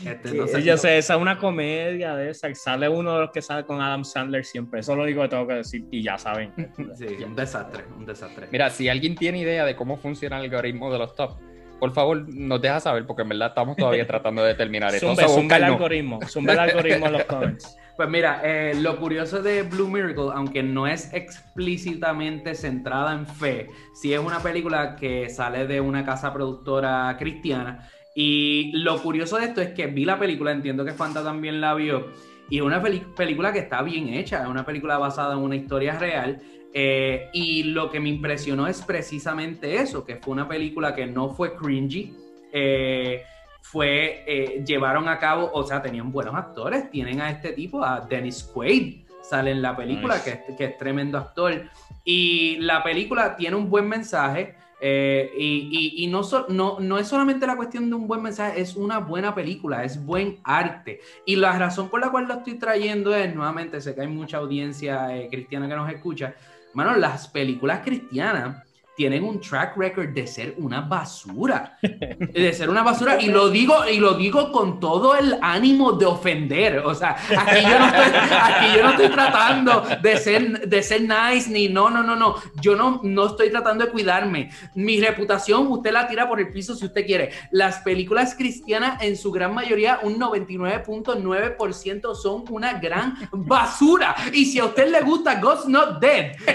Este, 0.04 0.34
no 0.34 0.46
sé, 0.46 0.62
yo 0.62 0.76
sé, 0.76 0.98
esa 0.98 1.14
es 1.14 1.20
una 1.20 1.38
comedia 1.38 2.14
de 2.16 2.30
esa. 2.30 2.52
Sale 2.54 2.88
uno 2.88 3.14
de 3.14 3.20
los 3.22 3.30
que 3.30 3.40
sale 3.40 3.64
con 3.64 3.80
Adam 3.80 4.04
Sandler 4.04 4.44
siempre. 4.44 4.80
Eso 4.80 4.92
es 4.92 4.98
lo 4.98 5.04
único 5.04 5.22
que 5.22 5.28
tengo 5.28 5.46
que 5.46 5.54
decir 5.54 5.84
y 5.90 6.02
ya 6.02 6.18
saben. 6.18 6.52
sí, 6.96 7.06
un 7.24 7.34
desastre, 7.34 7.84
un 7.96 8.04
desastre. 8.04 8.48
Mira, 8.50 8.70
si 8.70 8.88
alguien 8.88 9.14
tiene 9.14 9.38
idea 9.38 9.64
de 9.64 9.74
cómo 9.74 9.96
funciona 9.96 10.38
el 10.38 10.44
algoritmo 10.44 10.92
de 10.92 10.98
los 10.98 11.14
top, 11.14 11.36
por 11.78 11.92
favor, 11.92 12.26
nos 12.28 12.60
deja 12.60 12.80
saber 12.80 13.06
porque 13.06 13.22
en 13.22 13.28
verdad 13.30 13.48
estamos 13.48 13.76
todavía 13.76 14.06
tratando 14.06 14.42
de 14.42 14.48
determinar 14.48 14.94
esto. 14.94 15.14
Zumba, 15.28 15.56
el 15.56 15.64
algoritmo, 15.64 16.20
zumba 16.26 16.52
el 16.54 16.58
algoritmo 16.58 17.06
en 17.06 17.12
los 17.12 17.24
comments. 17.24 17.76
Pues 17.96 18.10
mira, 18.10 18.42
eh, 18.44 18.74
lo 18.74 18.98
curioso 18.98 19.42
de 19.42 19.62
Blue 19.62 19.88
Miracle, 19.88 20.28
aunque 20.34 20.62
no 20.62 20.86
es 20.86 21.14
explícitamente 21.14 22.54
centrada 22.54 23.14
en 23.14 23.26
fe, 23.26 23.68
sí 23.94 24.12
es 24.12 24.20
una 24.20 24.40
película 24.40 24.96
que 24.96 25.30
sale 25.30 25.66
de 25.66 25.80
una 25.80 26.04
casa 26.04 26.30
productora 26.30 27.16
cristiana 27.18 27.88
y 28.18 28.72
lo 28.72 29.00
curioso 29.02 29.36
de 29.36 29.44
esto 29.44 29.60
es 29.60 29.74
que 29.74 29.88
vi 29.88 30.06
la 30.06 30.18
película, 30.18 30.50
entiendo 30.50 30.86
que 30.86 30.92
Fanta 30.92 31.22
también 31.22 31.60
la 31.60 31.74
vio, 31.74 32.06
y 32.48 32.56
es 32.56 32.62
una 32.62 32.82
película 32.82 33.52
que 33.52 33.58
está 33.58 33.82
bien 33.82 34.08
hecha, 34.08 34.42
es 34.42 34.48
una 34.48 34.64
película 34.64 34.96
basada 34.96 35.34
en 35.34 35.40
una 35.40 35.54
historia 35.54 35.98
real. 35.98 36.40
Eh, 36.72 37.28
y 37.32 37.62
lo 37.64 37.90
que 37.90 38.00
me 38.00 38.08
impresionó 38.08 38.66
es 38.66 38.82
precisamente 38.82 39.76
eso, 39.76 40.04
que 40.04 40.16
fue 40.16 40.32
una 40.32 40.48
película 40.48 40.94
que 40.94 41.06
no 41.06 41.28
fue 41.28 41.56
cringy, 41.56 42.14
eh, 42.52 43.22
fue, 43.60 44.24
eh, 44.26 44.64
llevaron 44.64 45.08
a 45.08 45.18
cabo, 45.18 45.50
o 45.52 45.64
sea, 45.64 45.82
tenían 45.82 46.10
buenos 46.10 46.34
actores, 46.34 46.90
tienen 46.90 47.20
a 47.20 47.30
este 47.30 47.52
tipo, 47.52 47.84
a 47.84 48.00
Dennis 48.00 48.44
Quaid, 48.44 49.06
sale 49.22 49.50
en 49.50 49.60
la 49.60 49.76
película, 49.76 50.22
que, 50.22 50.40
que 50.56 50.64
es 50.64 50.78
tremendo 50.78 51.18
actor, 51.18 51.68
y 52.04 52.56
la 52.60 52.82
película 52.82 53.36
tiene 53.36 53.56
un 53.56 53.68
buen 53.68 53.88
mensaje, 53.88 54.54
eh, 54.78 55.32
y, 55.36 56.06
no, 56.08 56.98
es 56.98 57.08
solamente 57.08 57.46
la 57.46 57.56
cuestión 57.56 57.88
de 57.88 57.94
un 57.94 58.06
buen 58.06 58.22
mensaje, 58.22 58.60
es 58.60 58.76
una 58.76 58.98
buena 58.98 59.34
película, 59.34 59.84
es 59.84 60.04
buen 60.04 60.38
arte. 60.44 61.00
Y 61.24 61.36
la 61.36 61.58
razón 61.58 61.88
por 61.88 62.00
la 62.00 62.10
cual 62.10 62.26
lo 62.28 62.34
estoy 62.34 62.54
trayendo 62.58 63.14
es, 63.14 63.34
nuevamente, 63.34 63.80
sé 63.80 63.94
que 63.94 64.02
hay 64.02 64.08
mucha 64.08 64.38
audiencia 64.38 65.16
eh, 65.16 65.28
cristiana 65.30 65.68
que 65.68 65.76
nos 65.76 65.90
escucha, 65.90 66.34
mano, 66.74 66.94
las 66.96 67.28
películas 67.28 67.80
cristianas 67.84 68.65
tienen 68.96 69.24
un 69.24 69.40
track 69.40 69.76
record 69.76 70.08
de 70.08 70.26
ser 70.26 70.54
una 70.56 70.80
basura. 70.80 71.78
De 71.82 72.52
ser 72.52 72.70
una 72.70 72.82
basura. 72.82 73.20
Y 73.20 73.26
lo 73.28 73.50
digo, 73.50 73.86
y 73.88 73.98
lo 73.98 74.14
digo 74.14 74.50
con 74.50 74.80
todo 74.80 75.16
el 75.16 75.36
ánimo 75.42 75.92
de 75.92 76.06
ofender. 76.06 76.78
O 76.78 76.94
sea, 76.94 77.10
aquí 77.10 77.60
yo 77.62 77.78
no 77.78 77.86
estoy, 77.86 78.20
aquí 78.42 78.66
yo 78.76 78.82
no 78.82 78.90
estoy 78.90 79.08
tratando 79.08 79.84
de 80.02 80.16
ser, 80.16 80.68
de 80.68 80.82
ser 80.82 81.02
nice, 81.02 81.50
ni 81.50 81.68
no, 81.68 81.90
no, 81.90 82.02
no, 82.02 82.16
no. 82.16 82.36
Yo 82.60 82.74
no, 82.76 83.00
no 83.02 83.26
estoy 83.26 83.50
tratando 83.50 83.84
de 83.84 83.90
cuidarme. 83.90 84.50
Mi 84.74 85.00
reputación, 85.00 85.66
usted 85.68 85.92
la 85.92 86.08
tira 86.08 86.28
por 86.28 86.40
el 86.40 86.50
piso 86.50 86.74
si 86.74 86.86
usted 86.86 87.04
quiere. 87.04 87.30
Las 87.50 87.78
películas 87.80 88.34
cristianas, 88.34 89.02
en 89.02 89.16
su 89.16 89.30
gran 89.30 89.54
mayoría, 89.54 90.00
un 90.02 90.18
99.9% 90.18 92.14
son 92.14 92.44
una 92.50 92.74
gran 92.74 93.28
basura. 93.32 94.14
Y 94.32 94.46
si 94.46 94.58
a 94.58 94.66
usted 94.66 94.88
le 94.88 95.00
gusta 95.02 95.40
Ghost 95.40 95.66
Not 95.66 96.00
Dead. 96.00 96.32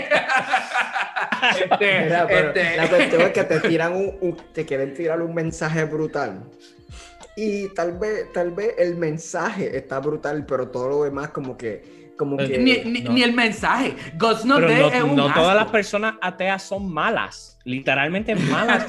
este, 1.59 2.09
este, 2.31 2.77
la 2.77 2.89
cuestión 2.89 3.21
es 3.21 3.31
que 3.31 3.43
te 3.43 3.59
tiran 3.59 3.93
un, 3.95 4.37
te 4.53 4.65
quieren 4.65 4.93
tirar 4.93 5.21
un 5.21 5.33
mensaje 5.33 5.83
brutal. 5.85 6.43
Y 7.35 7.69
tal 7.69 7.97
vez, 7.97 8.31
tal 8.33 8.51
vez 8.51 8.75
el 8.77 8.97
mensaje 8.97 9.77
está 9.77 9.99
brutal, 9.99 10.45
pero 10.45 10.67
todo 10.69 10.89
lo 10.89 11.03
demás 11.03 11.29
como 11.29 11.57
que, 11.57 12.11
como 12.17 12.37
que 12.37 12.57
ni, 12.57 13.23
el 13.23 13.33
mensaje. 13.33 13.95
Ghost 14.17 14.45
no, 14.45 14.59
no 14.59 15.33
todas 15.33 15.55
las 15.55 15.71
personas 15.71 16.15
ateas 16.21 16.61
son 16.63 16.91
malas, 16.91 17.57
literalmente 17.63 18.35
malas 18.35 18.85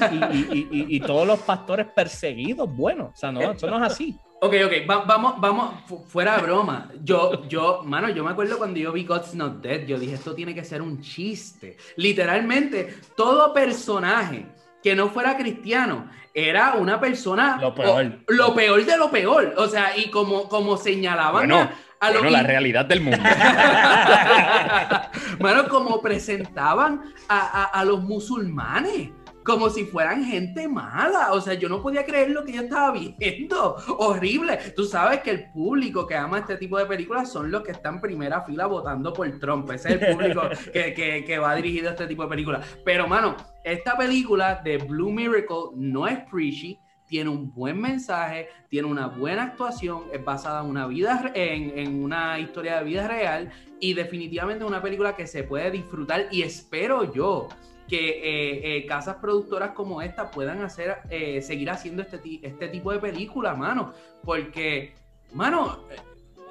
y, 0.51 0.99
todos 0.99 1.25
los 1.25 1.39
pastores 1.39 1.87
perseguidos, 1.87 2.69
bueno, 2.75 3.11
o 3.13 3.15
sea, 3.15 3.31
no, 3.31 3.53
eso 3.53 3.67
no 3.67 3.77
es 3.77 3.91
así. 3.91 4.17
Ok, 4.45 4.55
ok, 4.65 5.05
vamos, 5.07 5.39
vamos, 5.39 5.73
fuera 6.05 6.35
de 6.35 6.41
broma. 6.41 6.89
Yo, 7.01 7.47
yo, 7.47 7.81
mano, 7.85 8.09
yo 8.09 8.25
me 8.25 8.31
acuerdo 8.31 8.57
cuando 8.57 8.77
yo 8.77 8.91
vi 8.91 9.05
God's 9.05 9.33
Not 9.35 9.61
Dead, 9.61 9.85
yo 9.85 9.97
dije, 9.97 10.15
esto 10.15 10.35
tiene 10.35 10.53
que 10.53 10.65
ser 10.65 10.81
un 10.81 10.99
chiste. 10.99 11.77
Literalmente, 11.95 12.93
todo 13.15 13.53
personaje 13.53 14.45
que 14.83 14.97
no 14.97 15.07
fuera 15.07 15.37
cristiano. 15.37 16.09
Era 16.33 16.73
una 16.73 16.99
persona. 16.99 17.57
Lo 17.61 17.73
peor. 17.73 18.19
lo 18.27 18.53
peor 18.53 18.85
de 18.85 18.97
lo 18.97 19.09
peor. 19.09 19.53
O 19.55 19.69
sea, 19.69 19.97
y 19.97 20.09
como, 20.09 20.49
como 20.49 20.75
señalaban 20.75 21.49
a, 21.49 21.71
bueno, 22.11 22.29
la 22.29 22.43
realidad 22.43 22.83
del 22.83 22.99
mundo. 22.99 23.23
bueno, 25.39 25.69
como 25.69 26.01
presentaban 26.01 27.13
a, 27.29 27.63
a 27.63 27.85
los 27.85 28.01
musulmanes 28.01 29.11
como 29.43 29.69
si 29.69 29.85
fueran 29.85 30.23
gente 30.23 30.67
mala. 30.67 31.33
O 31.33 31.41
sea, 31.41 31.53
yo 31.53 31.69
no 31.69 31.81
podía 31.81 32.05
creer 32.05 32.31
lo 32.31 32.43
que 32.43 32.53
yo 32.53 32.61
estaba 32.61 32.91
viendo. 32.91 33.75
Horrible. 33.97 34.57
Tú 34.75 34.85
sabes 34.85 35.21
que 35.21 35.31
el 35.31 35.51
público 35.51 36.07
que 36.07 36.15
ama 36.15 36.39
este 36.39 36.57
tipo 36.57 36.77
de 36.77 36.85
películas 36.85 37.31
son 37.31 37.51
los 37.51 37.63
que 37.63 37.71
están 37.71 37.95
en 37.95 38.01
primera 38.01 38.41
fila 38.41 38.65
votando 38.65 39.13
por 39.13 39.29
Trump. 39.39 39.69
Ese 39.71 39.95
es 39.95 40.01
el 40.01 40.15
público 40.15 40.41
que, 40.73 41.39
va 41.39 41.55
dirigido 41.55 41.89
a 41.89 41.91
este 41.91 42.07
tipo 42.07 42.23
de 42.23 42.29
películas. 42.29 42.65
Pero, 42.85 43.07
mano, 43.07 43.35
esta 43.63 43.97
película 43.97 44.61
de 44.63 44.77
Blue 44.77 45.11
Miracle 45.11 45.71
no 45.75 46.07
es 46.07 46.19
preachy 46.29 46.79
tiene 47.05 47.29
un 47.29 47.53
buen 47.53 47.79
mensaje, 47.79 48.47
tiene 48.69 48.87
una 48.87 49.05
buena 49.05 49.43
actuación, 49.43 50.05
es 50.11 50.23
basada 50.23 50.61
en 50.63 50.69
una 50.69 50.87
vida 50.87 51.31
en, 51.35 51.77
en, 51.77 52.03
una 52.03 52.39
historia 52.39 52.79
de 52.79 52.85
vida 52.85 53.07
real 53.07 53.51
y 53.79 53.93
definitivamente 53.93 54.63
una 54.63 54.81
película 54.81 55.15
que 55.15 55.27
se 55.27 55.43
puede 55.43 55.69
disfrutar 55.69 56.27
y 56.31 56.41
espero 56.41 57.13
yo 57.13 57.49
que 57.93 58.09
eh, 58.09 58.77
eh, 58.77 58.85
casas 58.87 59.17
productoras 59.17 59.73
como 59.73 60.01
esta 60.01 60.31
puedan 60.31 60.63
hacer, 60.63 60.97
eh, 61.11 61.43
seguir 61.43 61.69
haciendo 61.69 62.01
este, 62.01 62.39
este 62.41 62.67
tipo 62.69 62.91
de 62.91 62.97
películas, 62.97 63.55
mano. 63.55 63.93
Porque, 64.23 64.95
mano, 65.31 65.83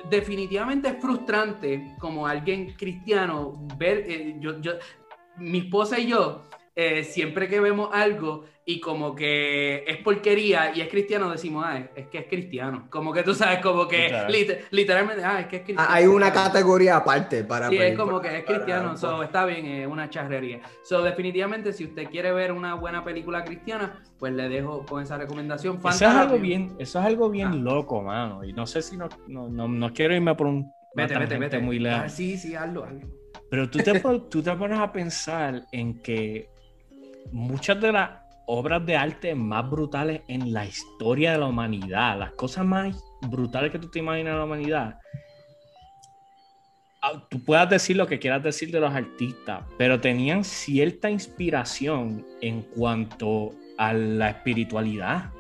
definitivamente 0.09 0.91
es 0.91 1.03
frustrante 1.03 1.97
como 1.99 2.29
alguien 2.29 2.73
cristiano 2.75 3.67
ver, 3.77 4.39
yo, 4.39 4.61
yo, 4.61 4.75
mi 5.37 5.59
esposa 5.59 5.99
y 5.99 6.07
yo, 6.07 6.45
siempre 7.05 7.49
que 7.49 7.61
vemos 7.61 7.91
algo 7.93 8.45
y 8.65 8.79
como 8.79 9.15
que 9.15 9.85
es 9.87 9.97
porquería 9.99 10.73
y 10.75 10.81
es 10.81 10.89
cristiano, 10.89 11.31
decimos, 11.31 11.65
ah, 11.67 11.83
es, 11.97 12.07
que 12.07 12.19
es 12.19 12.27
cristiano. 12.27 12.87
Como 12.91 13.13
que 13.13 13.25
tú 13.25 13.35
sabes, 13.35 13.59
como 13.59 13.89
que 13.89 14.09
literalmente, 14.71 15.25
ah, 15.25 15.41
es 15.41 15.47
que 15.47 15.57
es 15.57 15.63
cristiano. 15.63 15.91
Hay 15.91 16.07
una 16.07 16.33
categoría 16.33 16.97
aparte 16.97 17.43
para... 17.43 17.69
Sí, 17.69 17.77
es 17.77 17.97
como 17.97 18.21
que 18.21 18.39
es 18.39 18.45
cristiano, 18.45 18.97
so, 18.97 19.23
está 19.23 19.45
bien, 19.47 19.67
es 19.67 19.87
una 19.87 20.09
charrería. 20.09 20.61
So, 20.85 21.03
definitivamente, 21.03 21.73
si 21.73 21.87
usted 21.87 22.09
quiere 22.09 22.33
ver 22.33 22.53
una 22.53 22.75
buena 22.75 23.05
película 23.05 23.45
cristiana, 23.45 24.01
pues 24.19 24.33
le 24.33 24.49
dejo 24.49 24.87
con 24.87 25.03
esa 25.03 25.19
recomendación. 25.19 25.79
Eso 25.79 25.89
es 25.89 26.03
algo 26.03 26.39
bien, 26.39 26.77
eso 26.79 27.01
es 27.01 27.05
algo 27.05 27.31
bien 27.31 27.49
ah. 27.49 27.57
loco, 27.57 28.01
mano. 28.01 28.45
Y 28.45 28.53
no 28.53 28.67
sé 28.67 28.83
si 28.83 28.97
no, 28.97 29.09
no, 29.27 29.49
no, 29.49 29.93
quiero 29.93 30.15
irme 30.15 30.37
por 30.37 30.47
un... 30.47 30.71
Vete, 30.95 31.19
vete, 31.19 31.39
vete. 31.39 31.59
Muy 31.59 31.81
lejos. 31.81 32.03
Ah, 32.05 32.09
sí, 32.09 32.37
sí, 32.37 32.55
hazlo, 32.55 32.85
hazlo. 32.85 33.09
Pero 33.51 33.69
tú 33.69 33.79
te, 33.81 34.01
tú 34.31 34.43
te 34.43 34.53
pones 34.53 34.79
a 34.79 34.93
pensar 34.93 35.67
en 35.73 36.01
que 36.01 36.52
muchas 37.31 37.81
de 37.81 37.93
las 37.93 38.11
obras 38.47 38.85
de 38.85 38.97
arte 38.97 39.35
más 39.35 39.69
brutales 39.71 40.23
en 40.29 40.53
la 40.53 40.67
historia 40.67 41.33
de 41.33 41.39
la 41.39 41.47
humanidad, 41.47 42.19
las 42.19 42.33
cosas 42.33 42.65
más 42.65 43.03
brutales 43.23 43.71
que 43.71 43.79
tú 43.79 43.91
te 43.91 44.01
imaginas 44.01 44.33
en 44.33 44.39
la 44.39 44.45
humanidad. 44.45 44.99
Ah, 47.01 47.27
tú 47.29 47.43
puedas 47.45 47.69
decir 47.69 47.97
lo 47.97 48.07
que 48.07 48.19
quieras 48.19 48.43
decir 48.43 48.71
de 48.71 48.79
los 48.79 48.93
artistas, 48.93 49.65
pero 49.77 50.01
tenían 50.01 50.45
cierta 50.45 51.11
inspiración 51.11 52.25
en 52.41 52.63
cuanto 52.63 53.51
a 53.77 53.93
la 53.93 54.31
espiritualidad, 54.31 55.31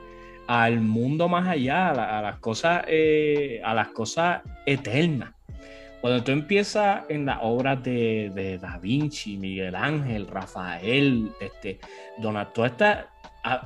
al 0.48 0.80
mundo 0.80 1.28
más 1.28 1.46
allá, 1.48 1.90
a, 1.90 2.22
las 2.22 2.38
cosas, 2.40 2.84
eh, 2.88 3.60
a 3.64 3.74
las 3.74 3.88
cosas 3.88 4.42
eternas. 4.66 5.34
Cuando 6.02 6.24
tú 6.24 6.32
empiezas 6.32 7.04
en 7.08 7.26
las 7.26 7.38
obras 7.42 7.80
de, 7.80 8.58
Da 8.60 8.76
Vinci, 8.78 9.36
Miguel 9.36 9.76
Ángel, 9.76 10.26
Rafael, 10.26 11.30
este, 11.40 11.78
Donato, 12.18 12.66
esta, 12.66 13.08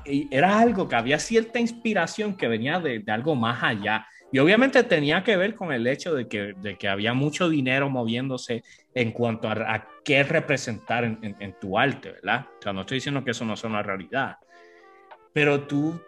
era 0.04 0.58
algo 0.58 0.86
que 0.86 0.96
había 0.96 1.18
cierta 1.18 1.58
inspiración 1.58 2.36
que 2.36 2.46
venía 2.46 2.78
de, 2.78 3.02
algo 3.06 3.34
más 3.34 3.62
allá. 3.62 4.06
Y 4.30 4.38
obviamente 4.38 4.82
tenía 4.82 5.24
que 5.24 5.34
ver 5.38 5.54
con 5.54 5.72
el 5.72 5.86
hecho 5.86 6.14
de 6.14 6.28
que, 6.28 6.52
de 6.60 6.76
que 6.76 6.88
había 6.88 7.14
mucho 7.14 7.48
dinero 7.48 7.88
moviéndose 7.88 8.62
en 8.94 9.12
cuanto 9.12 9.48
a, 9.48 9.88
qué 10.04 10.22
representar 10.22 11.04
en, 11.04 11.36
en, 11.40 11.58
tu 11.58 11.78
arte, 11.78 12.12
¿verdad? 12.12 12.48
O 12.58 12.62
sea, 12.62 12.74
no 12.74 12.82
estoy 12.82 12.98
diciendo 12.98 13.24
que 13.24 13.30
eso 13.30 13.46
no 13.46 13.56
sea 13.56 13.70
una 13.70 13.82
realidad. 13.82 14.36
Pero 15.32 15.62
tú, 15.62 15.98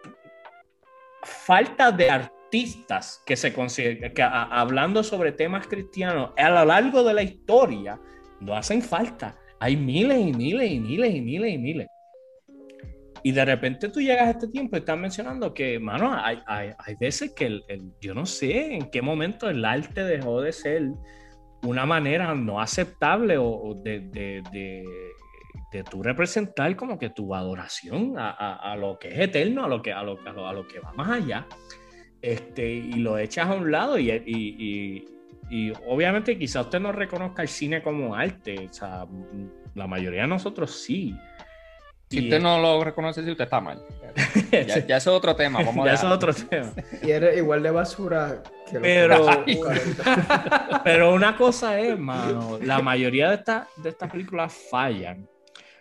falta 1.23 1.91
de 1.91 2.07
arte 2.11 2.38
artistas 2.49 3.21
que 3.25 3.35
se 3.35 3.53
consideran, 3.53 4.11
que 4.13 4.23
hablando 4.23 5.03
sobre 5.03 5.31
temas 5.31 5.67
cristianos 5.67 6.31
a 6.35 6.49
lo 6.49 6.65
largo 6.65 7.03
de 7.03 7.13
la 7.13 7.21
historia, 7.21 7.99
no 8.39 8.55
hacen 8.55 8.81
falta. 8.81 9.37
Hay 9.59 9.75
miles 9.75 10.17
y 10.19 10.33
miles 10.33 10.71
y 10.71 10.79
miles 10.79 11.13
y 11.13 11.21
miles 11.21 11.53
y 11.53 11.57
miles. 11.59 11.87
Y 13.21 13.33
de 13.33 13.45
repente 13.45 13.89
tú 13.89 13.99
llegas 13.99 14.27
a 14.27 14.31
este 14.31 14.47
tiempo 14.47 14.75
y 14.75 14.79
estás 14.79 14.97
mencionando 14.97 15.53
que, 15.53 15.77
mano, 15.77 16.11
hay, 16.11 16.39
hay, 16.47 16.71
hay 16.77 16.95
veces 16.95 17.33
que 17.35 17.45
el, 17.45 17.63
yo 18.01 18.15
no 18.15 18.25
sé 18.25 18.73
en 18.73 18.89
qué 18.89 19.01
momento 19.01 19.49
el 19.49 19.63
arte 19.63 20.03
dejó 20.03 20.41
de 20.41 20.53
ser 20.53 20.89
una 21.63 21.85
manera 21.85 22.33
no 22.33 22.61
aceptable 22.61 23.37
o, 23.37 23.75
de, 23.83 23.99
de, 23.99 24.41
de, 24.51 24.85
de 25.71 25.83
tu 25.83 26.01
representar 26.01 26.75
como 26.77 26.97
que 26.97 27.09
tu 27.09 27.35
adoración 27.35 28.17
a, 28.17 28.31
a, 28.31 28.71
a, 28.71 28.75
lo 28.77 28.97
que 28.97 29.09
es 29.09 29.19
eterno, 29.19 29.65
a 29.65 29.67
lo 29.67 29.81
que, 29.81 29.91
a 29.91 30.01
lo, 30.01 30.17
a 30.47 30.53
lo 30.53 30.67
que 30.67 30.79
va 30.79 30.93
más 30.93 31.09
allá 31.09 31.45
este, 32.21 32.67
y 32.67 32.93
lo 32.93 33.17
echas 33.17 33.47
a 33.47 33.53
un 33.53 33.71
lado 33.71 33.97
y, 33.97 34.11
y, 34.11 35.05
y, 35.49 35.73
obviamente 35.87 36.37
quizá 36.37 36.61
usted 36.61 36.79
no 36.79 36.91
reconozca 36.91 37.41
el 37.41 37.47
cine 37.47 37.81
como 37.81 38.15
arte, 38.15 38.67
o 38.69 38.73
sea, 38.73 39.05
la 39.75 39.87
mayoría 39.87 40.23
de 40.23 40.27
nosotros 40.27 40.71
sí. 40.71 41.15
Si 42.09 42.23
usted 42.23 42.41
no 42.41 42.59
lo 42.59 42.83
reconoce, 42.83 43.23
si 43.23 43.31
usted 43.31 43.43
está 43.43 43.61
mal. 43.61 43.81
Ya, 44.51 44.85
ya 44.85 44.97
es 44.97 45.05
otro 45.05 45.35
tema. 45.35 45.61
Vamos 45.61 45.85
ya 45.85 45.93
es 45.93 46.03
otro 46.03 46.33
tema. 46.33 46.73
Y 47.03 47.11
eres 47.11 47.37
igual 47.37 47.61
de 47.61 47.69
basura 47.69 48.41
que 48.69 48.79
pero, 48.79 49.25
pero 50.83 51.13
una 51.13 51.37
cosa 51.37 51.79
es, 51.79 51.97
mano, 51.97 52.57
la 52.63 52.81
mayoría 52.81 53.29
de, 53.29 53.35
esta, 53.35 53.67
de 53.77 53.89
estas 53.89 54.11
películas 54.11 54.51
fallan 54.71 55.27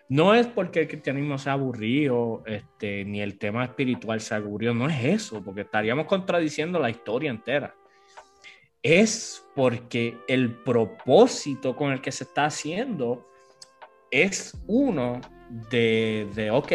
no 0.09 0.35
es 0.35 0.47
porque 0.47 0.80
el 0.80 0.89
cristianismo 0.89 1.36
sea 1.39 1.52
aburrido, 1.52 2.43
este, 2.47 3.05
ni 3.05 3.20
el 3.20 3.39
tema 3.39 3.64
espiritual 3.64 4.20
sea 4.20 4.39
aburrido, 4.39 4.72
no 4.72 4.89
es 4.89 5.05
eso, 5.05 5.43
porque 5.44 5.62
estaríamos 5.62 6.06
contradiciendo 6.06 6.78
la 6.78 6.90
historia 6.90 7.30
entera. 7.30 7.74
Es 8.82 9.47
porque 9.55 10.16
el 10.28 10.55
propósito 10.55 11.76
con 11.76 11.93
el 11.93 12.01
que 12.01 12.12
se 12.12 12.24
está 12.24 12.47
haciendo 12.47 13.26
es 14.10 14.56
uno 14.66 15.20
de, 15.70 16.26
de 16.35 16.51
ok, 16.51 16.72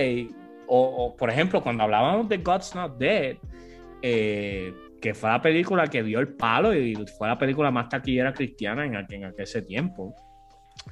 o, 0.67 1.15
por 1.15 1.29
ejemplo, 1.29 1.61
cuando 1.61 1.83
hablábamos 1.83 2.29
de 2.29 2.37
God's 2.37 2.75
Not 2.75 2.97
Dead, 2.97 3.37
eh, 4.01 4.73
que 5.01 5.13
fue 5.13 5.29
la 5.29 5.41
película 5.41 5.87
que 5.87 6.03
dio 6.03 6.19
el 6.19 6.35
palo 6.35 6.73
y 6.73 6.95
fue 7.17 7.27
la 7.27 7.37
película 7.37 7.71
más 7.71 7.89
taquillera 7.89 8.33
cristiana 8.33 8.85
en, 8.85 8.95
en 8.95 9.25
aquel 9.25 9.65
tiempo. 9.65 10.15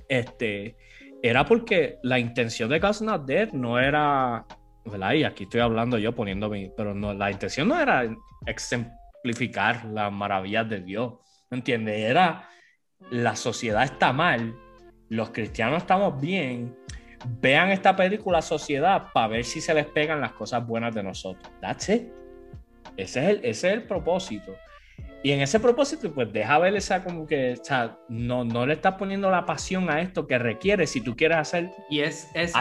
Este, 0.07 0.75
era 1.21 1.45
porque 1.45 1.99
la 2.03 2.19
intención 2.19 2.69
de 2.69 2.79
God's 2.79 3.01
Not 3.01 3.25
Dead 3.25 3.51
no 3.53 3.79
era, 3.79 4.45
¿verdad? 4.85 5.13
Y 5.13 5.23
aquí 5.23 5.43
estoy 5.43 5.61
hablando 5.61 5.97
yo 5.97 6.13
poniéndome, 6.13 6.71
pero 6.75 6.93
no, 6.93 7.13
la 7.13 7.31
intención 7.31 7.67
no 7.67 7.79
era 7.79 8.03
exemplificar 8.45 9.85
las 9.85 10.11
maravillas 10.11 10.67
de 10.67 10.81
Dios, 10.81 11.13
¿me 11.49 11.57
entiendes? 11.57 11.99
Era 11.99 12.49
la 13.11 13.35
sociedad 13.35 13.83
está 13.83 14.13
mal, 14.13 14.55
los 15.09 15.31
cristianos 15.31 15.79
estamos 15.79 16.19
bien, 16.19 16.75
vean 17.39 17.69
esta 17.69 17.95
película 17.95 18.41
Sociedad 18.41 19.07
para 19.13 19.27
ver 19.27 19.43
si 19.43 19.61
se 19.61 19.73
les 19.73 19.85
pegan 19.85 20.21
las 20.21 20.33
cosas 20.33 20.65
buenas 20.65 20.93
de 20.93 21.03
nosotros. 21.03 21.51
That's 21.61 21.89
it. 21.89 22.03
Ese 22.97 23.19
es 23.23 23.29
el, 23.29 23.35
ese 23.37 23.67
es 23.67 23.73
el 23.73 23.83
propósito. 23.83 24.53
Y 25.23 25.31
en 25.31 25.41
ese 25.41 25.59
propósito, 25.59 26.11
pues 26.11 26.31
deja 26.33 26.57
ver 26.57 26.75
esa 26.75 27.03
como 27.03 27.27
que, 27.27 27.53
o 27.59 27.63
sea, 27.63 27.97
no, 28.09 28.43
no 28.43 28.65
le 28.65 28.73
estás 28.73 28.95
poniendo 28.95 29.29
la 29.29 29.45
pasión 29.45 29.89
a 29.89 30.01
esto 30.01 30.25
que 30.25 30.39
requiere 30.39 30.87
si 30.87 31.01
tú 31.01 31.15
quieres 31.15 31.37
hacer. 31.37 31.71
Y 31.89 31.99
es, 31.99 32.29
es, 32.33 32.53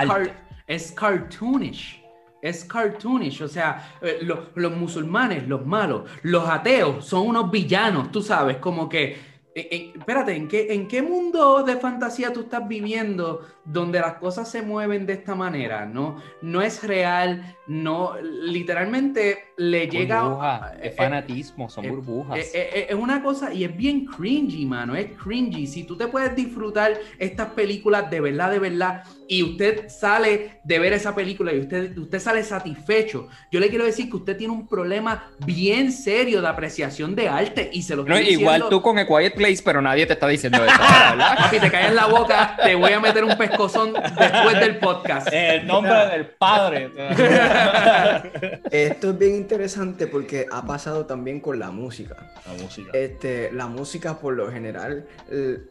es 0.66 0.92
cartoonish. 0.92 2.02
Es 2.42 2.64
cartoonish. 2.64 3.42
O 3.42 3.48
sea, 3.48 3.96
eh, 4.02 4.20
los 4.54 4.76
musulmanes, 4.76 5.48
los 5.48 5.64
malos, 5.64 6.10
los 6.22 6.48
ateos 6.48 7.04
son 7.06 7.28
unos 7.28 7.50
villanos, 7.50 8.12
tú 8.12 8.22
sabes, 8.22 8.58
como 8.58 8.88
que 8.88 9.30
eh, 9.52 9.68
eh, 9.72 9.92
espérate, 9.98 10.36
¿en 10.36 10.46
qué, 10.46 10.72
¿en 10.72 10.86
qué 10.86 11.02
mundo 11.02 11.64
de 11.64 11.76
fantasía 11.76 12.32
tú 12.32 12.42
estás 12.42 12.68
viviendo 12.68 13.44
donde 13.64 13.98
las 13.98 14.14
cosas 14.14 14.48
se 14.48 14.62
mueven 14.62 15.06
de 15.06 15.14
esta 15.14 15.34
manera? 15.34 15.86
No, 15.86 16.22
no 16.40 16.62
es 16.62 16.84
real, 16.84 17.56
no, 17.70 18.14
literalmente 18.20 19.52
le 19.56 19.86
llega... 19.86 20.74
es 20.82 20.96
fanatismo, 20.96 21.70
son 21.70 21.88
burbujas. 21.88 22.40
Es, 22.52 22.92
una 22.94 23.22
cosa 23.22 23.54
y 23.54 23.62
es 23.62 23.76
bien 23.76 24.06
cringy, 24.06 24.66
mano, 24.66 24.96
es 24.96 25.12
cringy. 25.12 25.68
Si 25.68 25.84
tú 25.84 25.96
te 25.96 26.08
puedes 26.08 26.34
disfrutar 26.34 26.98
estas 27.16 27.50
películas 27.50 28.10
de 28.10 28.20
verdad, 28.20 28.50
de 28.50 28.58
verdad, 28.58 29.04
y 29.28 29.44
usted 29.44 29.88
sale 29.88 30.58
de 30.64 30.78
ver 30.80 30.94
esa 30.94 31.14
película 31.14 31.52
y 31.52 31.60
usted, 31.60 31.96
usted 31.96 32.18
sale 32.18 32.42
satisfecho, 32.42 33.28
yo 33.52 33.60
le 33.60 33.68
quiero 33.68 33.84
decir 33.84 34.10
que 34.10 34.16
usted 34.16 34.36
tiene 34.36 34.52
un 34.52 34.66
problema 34.66 35.30
bien 35.46 35.92
serio 35.92 36.42
de 36.42 36.48
apreciación 36.48 37.14
de 37.14 37.28
arte 37.28 37.70
y 37.72 37.82
se 37.82 37.94
lo 37.94 38.04
no, 38.04 38.18
Igual 38.18 38.68
tú 38.68 38.82
con 38.82 38.98
el 38.98 39.06
Quiet 39.06 39.36
place, 39.36 39.62
pero 39.64 39.80
nadie 39.80 40.06
te 40.06 40.14
está 40.14 40.26
diciendo 40.26 40.58
eso, 40.58 40.76
¿verdad? 40.76 41.36
Papi, 41.38 41.60
te 41.60 41.70
caes 41.70 41.90
en 41.90 41.94
la 41.94 42.06
boca, 42.06 42.56
te 42.60 42.74
voy 42.74 42.92
a 42.92 42.98
meter 42.98 43.22
un 43.22 43.38
pescozón 43.38 43.92
después 43.92 44.58
del 44.58 44.78
podcast. 44.78 45.28
El 45.32 45.68
nombre 45.68 46.06
del 46.08 46.26
padre. 46.26 46.90
Esto 48.70 49.10
es 49.10 49.18
bien 49.18 49.36
interesante 49.36 50.06
porque 50.06 50.46
ha 50.50 50.64
pasado 50.66 51.06
también 51.06 51.40
con 51.40 51.58
la 51.58 51.70
música. 51.70 52.32
La 52.46 52.62
música. 52.62 52.90
Este, 52.92 53.52
la 53.52 53.66
música 53.66 54.18
por 54.18 54.34
lo 54.34 54.50
general, 54.50 55.06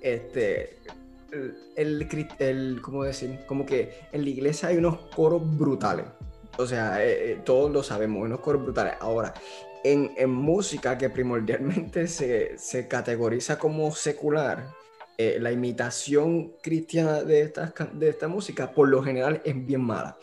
este, 0.02 0.78
el, 1.76 2.28
el, 2.40 2.82
¿cómo 2.82 3.03
decir? 3.03 3.40
Como 3.48 3.66
que 3.66 3.94
en 4.11 4.24
la 4.24 4.30
iglesia 4.30 4.70
hay 4.70 4.78
unos 4.78 4.98
coros 5.16 5.41
brutales. 5.57 6.06
O 6.57 6.66
sea, 6.66 7.03
eh, 7.03 7.32
eh, 7.32 7.41
todos 7.45 7.72
lo 7.72 7.84
sabemos, 7.84 8.24
unos 8.24 8.40
coros 8.41 8.64
brutales. 8.64 8.95
Ahora, 8.99 9.34
en, 9.84 10.11
en 10.18 10.30
música 10.30 10.98
que 10.98 11.10
primordialmente 11.10 12.07
se, 12.07 12.57
se 12.57 12.88
categoriza 12.88 13.57
como 13.57 13.94
secular, 13.94 14.80
eh, 15.22 15.38
la 15.38 15.52
imitación 15.52 16.53
cristiana 16.61 17.24
de 17.24 17.41
esta, 17.41 17.74
de 17.91 18.07
esta 18.07 18.30
música 18.30 18.72
por 18.72 18.88
lo 18.88 19.03
general 19.03 19.41
es 19.44 19.66
bien 19.66 19.82
mala. 19.82 20.18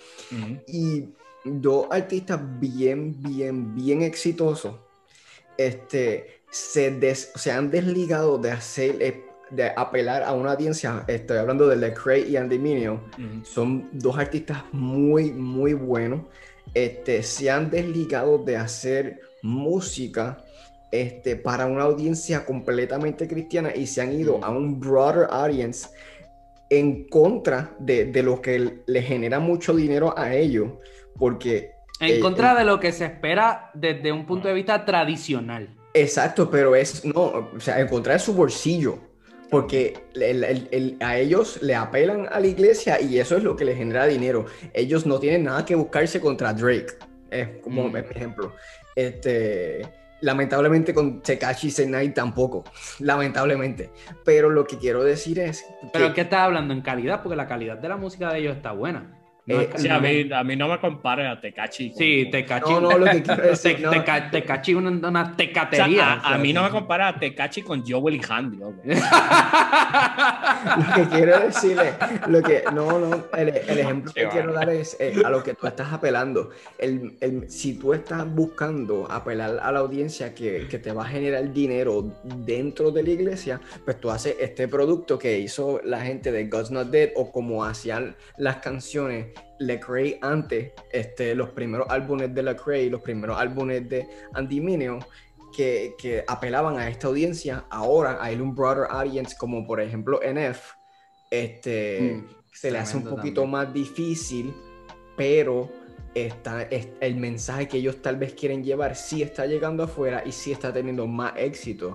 Y 0.67 1.05
dos 1.47 1.87
artistas 1.91 2.41
bien, 2.61 3.15
bien, 3.23 3.75
bien 3.75 4.03
exitosos 4.03 4.75
este, 5.57 6.41
se, 6.51 7.15
se 7.15 7.51
han 7.51 7.71
desligado 7.71 8.39
de 8.39 8.51
hacer 8.51 9.25
de 9.51 9.71
apelar 9.77 10.25
a 10.25 10.33
una 10.33 10.53
audiencia, 10.53 11.05
estoy 11.07 11.39
hablando 11.39 11.69
de 11.69 11.77
Lecrae 11.77 12.29
y 12.29 12.37
Andy 12.37 12.59
Mineo, 12.59 13.01
son 13.45 13.89
dos 13.93 14.19
artistas 14.19 14.65
muy, 14.73 15.31
muy 15.31 15.73
buenos. 15.73 16.23
Este, 16.75 17.23
se 17.23 17.49
han 17.49 17.71
desligado 17.71 18.39
de 18.39 18.57
hacer 18.57 19.21
música 19.43 20.45
este, 20.91 21.37
para 21.37 21.67
una 21.67 21.85
audiencia 21.85 22.45
completamente 22.45 23.29
cristiana 23.29 23.75
y 23.75 23.87
se 23.87 24.01
han 24.01 24.13
ido 24.13 24.45
a 24.45 24.51
un 24.51 24.81
broader 24.81 25.29
audience 25.31 25.91
en 26.69 27.09
contra 27.09 27.73
de, 27.79 28.07
de 28.07 28.23
lo 28.25 28.43
que 28.43 28.81
le 28.85 29.03
genera 29.03 29.39
mucho 29.39 29.75
dinero 29.75 30.13
a 30.19 30.35
ellos, 30.35 30.73
porque... 31.19 31.73
En 32.01 32.17
eh, 32.17 32.21
contra 32.21 32.55
de 32.55 32.65
lo 32.65 32.79
que 32.79 32.93
se 32.93 33.07
espera 33.07 33.71
desde 33.75 34.13
un 34.13 34.27
punto 34.27 34.49
de 34.49 34.55
vista 34.55 34.85
tradicional. 34.85 35.75
Exacto, 35.95 36.51
pero 36.51 36.77
es, 36.77 37.05
no, 37.05 37.21
o 37.21 37.61
sea, 37.61 37.81
en 37.81 37.89
contra 37.89 38.13
de 38.15 38.19
su 38.19 38.35
bolsillo 38.35 38.99
porque 39.51 39.95
a 41.01 41.17
ellos 41.19 41.63
le 41.63 41.75
apelan 41.75 42.29
a 42.31 42.41
la 42.41 42.47
iglesia 42.47 43.01
y 43.01 43.19
eso 43.19 43.37
es 43.37 43.45
lo 43.45 43.57
que 43.57 43.65
les 43.65 43.77
genera 43.77 44.07
dinero. 44.07 44.47
Ellos 44.75 45.07
no 45.07 45.19
tienen 45.19 45.45
nada 45.45 45.65
que 45.65 45.75
buscarse 45.75 46.21
contra 46.21 46.53
Drake, 46.53 46.95
es 47.31 47.49
como 47.63 47.89
mm. 47.89 47.97
ejemplo. 47.97 48.53
Este, 48.95 49.87
lamentablemente 50.21 50.95
con 50.95 51.23
Tekashi 51.23 51.71
Senai 51.71 52.13
tampoco, 52.13 52.65
lamentablemente. 53.01 53.91
Pero 54.25 54.51
lo 54.51 54.65
que 54.67 54.79
quiero 54.79 55.05
decir 55.05 55.39
es... 55.39 55.65
¿Pero 55.93 56.13
qué 56.15 56.23
estás 56.23 56.41
hablando 56.41 56.75
en 56.75 56.83
calidad? 56.83 57.23
Porque 57.23 57.37
la 57.37 57.47
calidad 57.47 57.79
de 57.79 57.89
la 57.89 57.97
música 57.97 58.33
de 58.33 58.41
ellos 58.41 58.57
está 58.57 58.73
buena. 58.73 59.16
Eh, 59.49 59.71
a, 59.91 60.01
mí, 60.01 60.29
a, 60.33 60.43
mí, 60.43 60.57
no 60.57 60.67
me 60.67 60.81
compare 60.81 61.29
a 61.29 61.41
Tecachi. 61.41 61.93
Sí, 61.97 62.29
Tecachi. 62.33 62.73
No, 62.73 62.81
no, 62.81 62.99
lo 62.99 63.07
que 63.07 63.23
quiero 63.23 63.43
decir. 63.45 63.81
no. 63.83 63.93
Tecachi 63.93 64.75
una, 64.75 64.91
una 64.91 65.37
tecatería. 65.37 66.15
a, 66.15 66.37
mí 66.37 66.53
no 66.53 66.65
me 66.65 66.71
compara 66.71 67.07
a 67.09 67.17
Tecachi 67.17 67.63
con 67.63 67.85
Joel 67.87 68.17
y 68.17 68.21
Handy. 68.29 68.57
lo 68.59 68.75
que 70.97 71.05
quiero 71.11 71.39
decirle, 71.39 71.93
lo 72.27 72.43
que, 72.43 72.65
no, 72.75 72.99
no, 72.99 73.25
el, 73.37 73.51
el 73.51 73.79
ejemplo 73.79 74.13
que 74.13 74.27
quiero 74.29 74.53
dar 74.53 74.69
es 74.69 74.97
eh, 74.99 75.23
a 75.25 75.31
lo 75.31 75.45
que 75.45 75.55
tú 75.55 75.69
estás 75.69 75.93
apelando. 75.93 76.51
El, 76.77 77.17
el, 77.21 77.49
si 77.49 77.75
tú 77.75 77.95
estás 77.95 78.29
buscando 78.29 79.07
apelar 79.09 79.61
a 79.63 79.71
la 79.71 79.79
audiencia 79.79 80.35
que, 80.35 80.67
que 80.69 80.81
te 80.81 80.91
va 80.91 81.05
a 81.05 81.09
generar 81.09 81.53
dinero 81.53 82.05
dentro 82.25 82.91
de 82.91 83.05
la 83.05 83.11
iglesia, 83.11 83.61
pues 83.85 84.01
tú 84.01 84.11
haces 84.11 84.35
este 84.41 84.67
producto 84.67 85.21
que 85.21 85.39
hizo 85.39 85.81
la 85.85 86.01
gente 86.01 86.33
de 86.33 86.49
God's 86.49 86.73
Not 86.73 86.89
Dead 86.89 87.11
o 87.15 87.31
como 87.31 87.65
hacían 87.65 88.17
las 88.39 88.57
canciones 88.57 89.36
Lecrae 89.59 90.19
antes, 90.23 90.73
este, 90.93 91.35
los 91.35 91.51
primeros 91.51 91.87
álbumes 91.89 92.35
de 92.35 92.43
Lecrae, 92.43 92.91
los 92.91 93.01
primeros 93.01 93.39
álbumes 93.39 93.89
de 93.89 94.07
Andy 94.35 94.61
Mineo, 94.61 94.99
que, 95.57 95.95
que, 95.99 96.25
apelaban 96.27 96.79
a 96.79 96.89
esta 96.89 97.07
audiencia, 97.07 97.65
ahora 97.71 98.19
hay 98.21 98.37
un 98.41 98.55
broader 98.55 98.87
audience 98.91 99.35
como 99.39 99.67
por 99.67 99.81
ejemplo 99.81 100.21
NF, 100.23 100.75
este, 101.31 102.23
mm, 102.23 102.37
se 102.53 102.71
le 102.71 102.79
hace 102.79 102.97
un 102.97 103.05
poquito 103.05 103.47
más 103.47 103.73
difícil, 103.73 104.55
pero 105.17 105.71
está, 106.15 106.63
el 106.63 107.17
mensaje 107.17 107.69
que 107.69 107.79
ellos 107.79 108.01
tal 108.01 108.17
vez 108.17 108.35
quieren 108.35 108.65
llevar 108.65 108.97
sí 108.97 109.23
está 109.23 109.47
llegando 109.47 109.83
afuera 109.85 110.23
y 110.25 110.33
sí 110.33 110.53
está 110.53 110.73
teniendo 110.73 111.07
más 111.07 111.35
éxito 111.37 111.93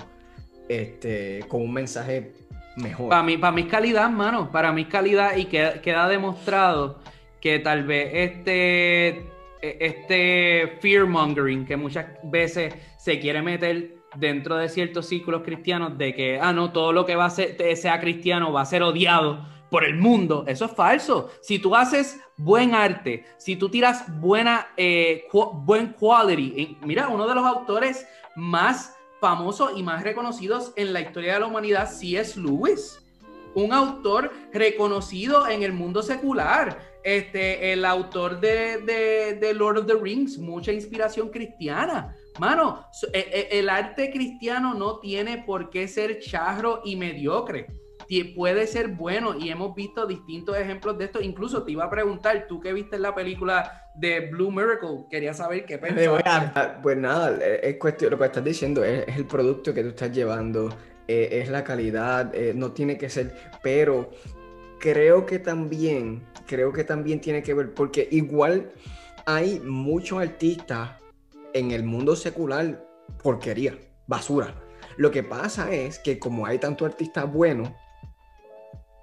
este, 0.69 1.43
con 1.47 1.61
un 1.61 1.73
mensaje 1.73 2.34
mejor. 2.77 3.09
Para 3.09 3.23
mí, 3.23 3.38
para 3.38 3.53
mi 3.53 3.68
calidad, 3.68 4.09
mano, 4.09 4.51
para 4.51 4.72
mi 4.72 4.85
calidad 4.85 5.35
y 5.35 5.45
queda, 5.45 5.81
queda 5.81 6.07
demostrado 6.07 6.99
que 7.41 7.59
tal 7.59 7.84
vez 7.84 8.09
este, 8.13 9.07
e, 9.61 9.77
este 9.80 10.77
fear 10.80 11.05
mongering 11.05 11.65
que 11.65 11.76
muchas 11.76 12.05
veces 12.23 12.73
se 12.97 13.19
quiere 13.19 13.41
meter 13.41 14.01
dentro 14.15 14.57
de 14.57 14.69
ciertos 14.69 15.07
círculos 15.07 15.41
cristianos 15.43 15.97
de 15.97 16.13
que, 16.13 16.39
ah, 16.39 16.53
no, 16.53 16.72
todo 16.72 16.93
lo 16.93 17.05
que 17.05 17.15
va 17.15 17.26
a 17.26 17.30
ser, 17.30 17.57
sea 17.76 17.99
cristiano 17.99 18.51
va 18.51 18.61
a 18.61 18.65
ser 18.65 18.84
odiado 18.84 19.45
por 19.69 19.85
el 19.85 19.95
mundo. 19.95 20.43
Eso 20.47 20.65
es 20.65 20.72
falso. 20.72 21.30
Si 21.41 21.57
tú 21.59 21.76
haces 21.76 22.19
buen 22.38 22.76
arte, 22.76 23.26
si 23.38 23.55
tú 23.55 23.69
tiras 23.69 24.03
buena, 24.19 24.68
eh, 24.76 25.26
buen 25.53 25.93
quality, 25.93 26.77
mira, 26.81 27.07
uno 27.07 27.27
de 27.27 27.35
los 27.35 27.45
autores 27.45 28.05
más 28.35 28.95
famosos 29.22 29.72
y 29.77 29.84
más 29.84 30.03
reconocidos 30.03 30.73
en 30.76 30.93
la 30.93 31.01
historia 31.01 31.35
de 31.35 31.39
la 31.39 31.47
humanidad, 31.47 31.89
C.S. 31.89 32.39
Lewis. 32.39 32.97
Un 33.53 33.73
autor 33.73 34.31
reconocido 34.53 35.47
en 35.47 35.63
el 35.63 35.73
mundo 35.73 36.01
secular 36.01 36.90
este, 37.03 37.73
el 37.73 37.86
autor 37.86 38.40
de, 38.40 39.53
Lord 39.56 39.80
of 39.80 39.86
the 39.88 39.95
Rings, 39.95 40.38
mucha 40.38 40.72
inspiración 40.72 41.30
cristiana. 41.30 42.15
Mano, 42.40 42.86
e, 43.14 43.19
e, 43.52 43.60
el 43.60 43.69
arte 43.69 44.11
cristiano 44.11 44.73
no 44.73 44.99
tiene 44.99 45.44
por 45.45 45.69
qué 45.69 45.88
ser 45.88 46.19
charro 46.19 46.82
y 46.86 46.95
mediocre. 46.95 47.68
Puede 48.36 48.68
ser 48.68 48.90
bueno 48.90 49.38
y 49.40 49.49
hemos 49.49 49.73
visto 49.73 50.06
distintos 50.06 50.57
ejemplos 50.57 50.98
de 50.98 51.06
esto. 51.06 51.22
Incluso 51.22 51.64
te 51.64 51.72
iba 51.72 51.86
a 51.86 51.90
preguntar, 51.90 52.45
tú 52.48 52.60
que 52.60 52.73
viste 52.73 52.99
la 52.99 53.15
película 53.15 53.90
de 53.95 54.30
Blue 54.30 54.52
Miracle, 54.52 55.06
quería 55.10 55.34
saber 55.34 55.65
qué 55.65 55.78
pensabas. 55.78 56.80
Pues 56.84 56.98
nada, 56.98 57.38
es 57.41 57.78
cuestión, 57.78 58.11
lo 58.11 58.18
que 58.18 58.26
estás 58.26 58.44
diciendo 58.44 58.84
es, 58.84 59.07
el 59.15 59.26
producto 59.26 59.73
que 59.73 59.82
tú 59.82 59.90
estás 59.90 60.11
llevando, 60.11 60.69
eh, 61.07 61.41
es 61.41 61.49
la 61.49 61.64
calidad, 61.64 62.34
eh, 62.36 62.53
no 62.56 62.72
tiene 62.72 62.98
que 62.98 63.10
ser, 63.10 63.34
pero 63.64 64.11
creo 64.81 65.25
que 65.25 65.39
también, 65.39 66.27
creo 66.47 66.73
que 66.73 66.83
también 66.83 67.21
tiene 67.21 67.43
que 67.43 67.53
ver, 67.53 67.73
porque 67.73 68.09
igual 68.11 68.71
hay 69.25 69.59
muchos 69.59 70.19
artistas 70.19 70.99
en 71.53 71.71
el 71.71 71.83
mundo 71.83 72.15
secular 72.15 72.85
porquería, 73.21 73.77
basura. 74.07 74.55
Lo 74.97 75.11
que 75.11 75.23
pasa 75.23 75.71
es 75.71 75.99
que 75.99 76.19
como 76.19 76.45
hay 76.45 76.57
tanto 76.57 76.85
artistas 76.85 77.31
buenos, 77.31 77.69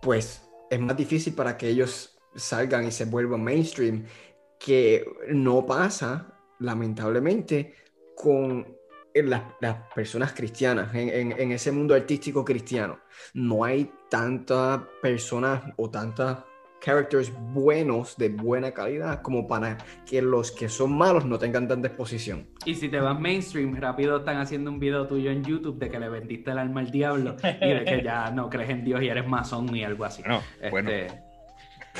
pues 0.03 0.43
es 0.69 0.81
más 0.81 0.97
difícil 0.97 1.33
para 1.35 1.57
que 1.57 1.69
ellos 1.69 2.19
salgan 2.35 2.87
y 2.87 2.91
se 2.91 3.05
vuelvan 3.05 3.43
mainstream, 3.43 4.05
que 4.59 5.07
no 5.29 5.65
pasa, 5.65 6.35
lamentablemente, 6.59 7.75
con 8.17 8.78
las, 9.15 9.43
personas 9.95 10.33
cristianas, 10.33 10.95
en, 10.95 11.53
ese 11.53 11.73
mundo 11.73 11.95
artístico 11.95 12.45
cristiano. 12.45 12.99
No 13.35 13.65
hay 13.65 13.91
tantas 14.09 14.81
personas 15.03 15.63
o 15.77 15.91
tantas 15.91 16.39
characters 16.81 17.33
buenos 17.53 18.17
de 18.17 18.29
buena 18.29 18.73
calidad 18.73 19.21
como 19.23 19.49
para 19.49 19.79
que 20.07 20.23
los 20.23 20.53
que 20.53 20.69
son 20.69 20.97
malos 20.97 21.25
no 21.25 21.39
tengan 21.39 21.67
tanta 21.67 21.89
exposición. 21.89 22.47
Y 22.65 22.75
si 22.75 22.89
te 22.89 23.01
vas 23.01 23.19
mainstream, 23.19 23.75
rápido 23.77 24.19
están 24.19 24.37
haciendo 24.37 24.71
un 24.71 24.79
video 24.79 25.07
tuyo 25.07 25.31
en 25.31 25.43
YouTube 25.43 25.79
de 25.79 25.89
que 25.89 25.99
le 25.99 26.09
vendiste 26.09 26.53
el 26.53 26.59
alma 26.59 26.81
al 26.81 26.91
diablo 26.91 27.37
y 27.43 27.69
de 27.69 27.85
que 27.85 28.03
ya 28.03 28.31
no 28.31 28.49
crees 28.49 28.71
en 28.71 28.85
Dios 28.85 29.03
y 29.03 29.09
eres 29.09 29.27
masón 29.27 29.67
ni 29.67 29.83
algo 29.83 30.05
así. 30.05 30.23
No, 30.27 30.41
bueno. 30.71 30.91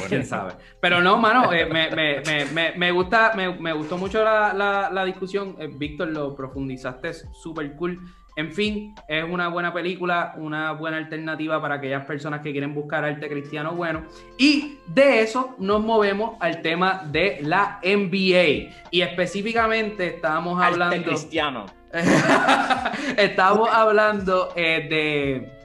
Quién 0.09 0.25
sabe. 0.25 0.53
Pero 0.81 1.01
no, 1.01 1.19
mano, 1.19 1.53
eh, 1.53 1.67
me, 1.67 1.91
me, 1.91 2.23
me, 2.53 2.73
me, 2.73 2.91
gusta, 2.93 3.33
me, 3.35 3.73
gustó 3.73 3.99
mucho 3.99 4.23
la, 4.23 4.53
la, 4.93 5.05
discusión. 5.05 5.57
Eh, 5.59 5.69
Víctor, 5.73 6.09
lo 6.09 6.35
profundizaste 6.37 7.13
súper 7.15 7.75
cool. 7.77 7.99
En 8.37 8.53
fin, 8.53 8.95
es 9.09 9.25
una 9.25 9.49
buena 9.49 9.73
película, 9.73 10.35
una 10.37 10.71
buena 10.71 10.99
alternativa 10.99 11.61
para 11.61 11.75
aquellas 11.77 12.05
personas 12.05 12.41
que 12.41 12.53
quieren 12.53 12.73
buscar 12.73 13.05
arte 13.05 13.29
cristiano 13.29 13.75
bueno. 13.75 14.05
Y 14.39 14.79
de 14.87 15.23
eso 15.23 15.57
nos 15.59 15.83
movemos 15.83 16.37
al 16.39 16.63
tema 16.63 17.03
de 17.11 17.39
la 17.43 17.81
NBA. 17.83 18.87
Y 18.93 19.01
específicamente 19.01 20.07
estábamos 20.07 20.63
hablando... 20.63 20.95
Arte 20.95 21.09
cristiano. 21.09 21.67
estábamos 23.17 23.71
hablando 23.73 24.53
eh, 24.55 24.87
de 24.89 25.58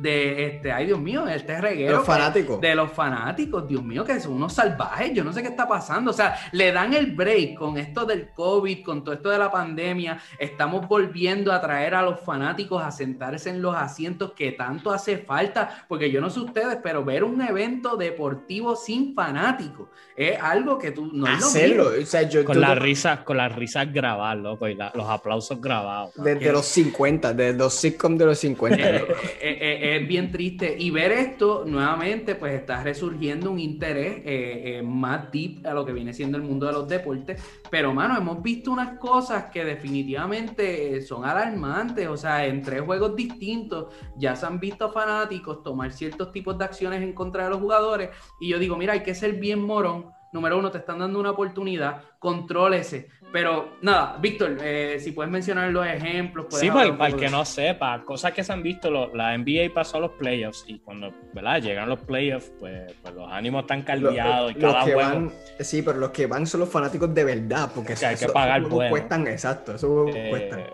de 0.00 0.46
este, 0.46 0.72
ay 0.72 0.86
Dios 0.86 0.98
mío, 0.98 1.26
este 1.26 1.60
reguero. 1.60 1.90
De 1.90 1.96
los 1.98 2.06
fanáticos. 2.06 2.60
De 2.60 2.74
los 2.74 2.90
fanáticos, 2.92 3.68
Dios 3.68 3.82
mío, 3.82 4.04
que 4.04 4.18
son 4.20 4.34
unos 4.34 4.52
salvajes, 4.52 5.12
yo 5.12 5.22
no 5.22 5.32
sé 5.32 5.42
qué 5.42 5.48
está 5.48 5.68
pasando. 5.68 6.10
O 6.10 6.14
sea, 6.14 6.36
le 6.52 6.72
dan 6.72 6.94
el 6.94 7.14
break 7.14 7.56
con 7.56 7.76
esto 7.76 8.04
del 8.04 8.30
COVID, 8.30 8.82
con 8.82 9.04
todo 9.04 9.14
esto 9.14 9.30
de 9.30 9.38
la 9.38 9.50
pandemia. 9.50 10.18
Estamos 10.38 10.88
volviendo 10.88 11.52
a 11.52 11.60
traer 11.60 11.94
a 11.94 12.02
los 12.02 12.20
fanáticos 12.20 12.82
a 12.82 12.90
sentarse 12.90 13.50
en 13.50 13.60
los 13.60 13.76
asientos 13.76 14.32
que 14.32 14.52
tanto 14.52 14.90
hace 14.90 15.18
falta, 15.18 15.84
porque 15.88 16.10
yo 16.10 16.20
no 16.20 16.30
sé 16.30 16.40
ustedes, 16.40 16.78
pero 16.82 17.04
ver 17.04 17.24
un 17.24 17.42
evento 17.42 17.96
deportivo 17.96 18.76
sin 18.76 19.14
fanáticos 19.14 19.88
es 20.16 20.38
algo 20.40 20.78
que 20.78 20.90
tú 20.90 21.10
no 21.12 21.26
Hacerlo, 21.26 21.90
o 22.00 22.06
sea, 22.06 22.22
yo, 22.22 22.44
con 22.44 22.60
las 22.60 22.78
risas, 22.78 23.20
con 23.20 23.36
las 23.36 23.54
risas 23.54 23.92
grabadas, 23.92 24.38
loco, 24.38 24.68
y 24.68 24.74
los 24.74 25.08
aplausos 25.08 25.60
grabados. 25.60 26.12
Desde 26.16 26.52
los 26.52 26.66
50, 26.66 27.32
desde 27.32 27.58
los 27.58 27.74
sitcoms 27.74 28.18
de 28.18 28.26
los 28.26 28.38
50. 28.38 28.80
Eh, 28.80 29.06
eh, 29.40 29.78
eh, 29.89 29.89
es 29.96 30.08
bien 30.08 30.30
triste. 30.30 30.76
Y 30.78 30.90
ver 30.90 31.12
esto 31.12 31.64
nuevamente, 31.66 32.34
pues 32.34 32.54
está 32.54 32.82
resurgiendo 32.82 33.50
un 33.50 33.58
interés 33.58 34.82
más 34.84 35.30
deep 35.30 35.66
a 35.66 35.74
lo 35.74 35.84
que 35.84 35.92
viene 35.92 36.12
siendo 36.12 36.36
el 36.36 36.42
mundo 36.42 36.66
de 36.66 36.72
los 36.72 36.88
deportes. 36.88 37.42
Pero, 37.70 37.92
mano, 37.92 38.16
hemos 38.16 38.42
visto 38.42 38.70
unas 38.72 38.98
cosas 38.98 39.46
que 39.52 39.64
definitivamente 39.64 41.00
son 41.02 41.24
alarmantes. 41.24 42.08
O 42.08 42.16
sea, 42.16 42.46
en 42.46 42.62
tres 42.62 42.82
juegos 42.82 43.16
distintos 43.16 43.94
ya 44.16 44.36
se 44.36 44.46
han 44.46 44.60
visto 44.60 44.90
fanáticos 44.90 45.62
tomar 45.62 45.92
ciertos 45.92 46.32
tipos 46.32 46.58
de 46.58 46.64
acciones 46.64 47.02
en 47.02 47.12
contra 47.12 47.44
de 47.44 47.50
los 47.50 47.60
jugadores. 47.60 48.10
Y 48.40 48.48
yo 48.48 48.58
digo, 48.58 48.76
mira, 48.76 48.92
hay 48.92 49.02
que 49.02 49.14
ser 49.14 49.34
bien 49.34 49.60
morón 49.60 50.06
número 50.32 50.58
uno, 50.58 50.70
te 50.70 50.78
están 50.78 50.98
dando 50.98 51.18
una 51.18 51.30
oportunidad, 51.30 52.02
contrólese. 52.18 53.08
Pero 53.32 53.76
nada, 53.82 54.16
Víctor, 54.20 54.58
eh, 54.60 54.98
si 54.98 55.12
puedes 55.12 55.30
mencionar 55.30 55.70
los 55.70 55.86
ejemplos. 55.86 56.46
Sí, 56.50 56.68
para, 56.68 57.06
el 57.06 57.16
que 57.16 57.28
no 57.28 57.44
sepa, 57.44 58.02
cosas 58.04 58.32
que 58.32 58.42
se 58.42 58.52
han 58.52 58.62
visto, 58.62 58.90
la 59.14 59.36
NBA 59.36 59.72
pasó 59.72 59.98
a 59.98 60.00
los 60.00 60.10
playoffs 60.12 60.64
y 60.66 60.80
cuando 60.80 61.12
¿verdad? 61.32 61.62
llegan 61.62 61.88
los 61.88 62.00
playoffs, 62.00 62.52
pues, 62.58 62.92
pues 63.00 63.14
los 63.14 63.30
ánimos 63.30 63.62
están 63.62 63.82
caldeados 63.82 64.52
y 64.52 64.54
cada 64.56 64.82
juego... 64.82 65.32
sí, 65.60 65.82
pero 65.82 65.98
los 65.98 66.10
que 66.10 66.26
van 66.26 66.46
son 66.46 66.60
los 66.60 66.68
fanáticos 66.68 67.14
de 67.14 67.24
verdad, 67.24 67.70
porque 67.74 67.94
hay 68.04 68.16
que 68.16 68.28
pagar 68.28 68.62
bueno. 68.62 68.90
cuestan, 68.90 69.26
exacto, 69.28 69.74
eso 69.74 70.06
eh, 70.08 70.66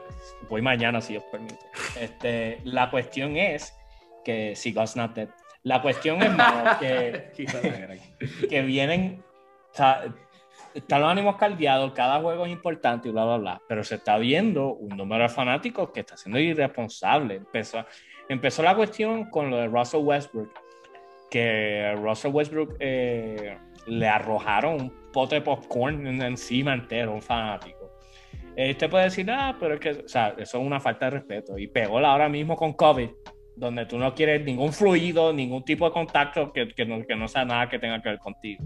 Voy 0.49 0.63
mañana, 0.63 1.01
si 1.01 1.17
os 1.17 1.25
permite. 1.25 1.59
Este, 2.01 2.61
la 2.65 2.91
cuestión 2.91 3.37
es 3.37 3.75
que 4.25 4.55
si 4.57 4.73
God's 4.73 4.97
not 4.97 5.15
dead. 5.15 5.29
La 5.63 5.83
cuestión 5.83 6.23
es, 6.23 6.31
que, 6.79 7.33
que 8.49 8.63
vienen 8.63 9.23
sea, 9.77 10.05
están 10.75 11.01
los 11.01 11.11
ánimos 11.11 11.37
caldeados, 11.37 11.93
cada 11.93 12.21
juego 12.21 12.45
es 12.47 12.53
importante 12.53 13.09
y 13.09 13.13
bla, 13.13 13.25
bla, 13.25 13.37
bla, 13.39 13.63
pero 13.67 13.83
se 13.83 13.97
está 13.97 14.19
viendo 14.19 14.75
un 14.75 14.97
número 14.97 15.23
de 15.23 15.29
fanáticos 15.29 15.91
que 15.91 16.01
está 16.01 16.17
siendo 16.17 16.39
irresponsable. 16.39 17.37
Empezó, 17.37 17.85
empezó 18.29 18.63
la 18.63 18.75
cuestión 18.75 19.31
con 19.31 19.51
lo 19.51 19.57
de 19.57 19.69
Russell 19.69 20.03
Westbrook, 20.03 20.51
que 21.31 21.95
Russell 21.97 22.33
Westbrook 22.33 22.77
eh, 22.79 23.57
le 23.87 24.09
arrojaron 24.09 24.81
un 24.81 25.11
pote 25.13 25.37
de 25.37 25.41
popcorn 25.41 26.07
encima 26.23 26.75
entero, 26.75 27.15
un 27.15 27.23
fanático. 27.23 27.93
Este 28.55 28.89
puede 28.89 29.05
decir, 29.05 29.31
ah, 29.31 29.57
pero 29.59 29.75
es 29.75 29.81
que, 29.81 29.91
o 29.91 30.09
sea, 30.09 30.35
eso 30.39 30.59
es 30.59 30.65
una 30.65 30.81
falta 30.81 31.07
de 31.07 31.11
respeto. 31.13 31.59
Y 31.59 31.69
pegó 31.69 32.01
la 32.01 32.13
ahora 32.13 32.29
mismo 32.29 32.57
con 32.57 32.73
COVID, 32.73 33.11
donde 33.55 33.87
tú 33.87 33.99
no 33.99 34.15
quieres 34.15 34.45
ningún 34.45 34.73
fluido, 34.73 35.33
ningún 35.33 35.65
tipo 35.65 35.85
de 35.87 35.93
contacto 35.93 36.53
que, 36.53 36.69
que, 36.69 36.87
no, 36.87 37.05
que 37.07 37.17
no 37.17 37.29
sea 37.29 37.45
nada 37.45 37.69
que 37.69 37.79
tenga 37.79 38.01
que 38.01 38.11
ver 38.11 38.19
contigo. 38.19 38.65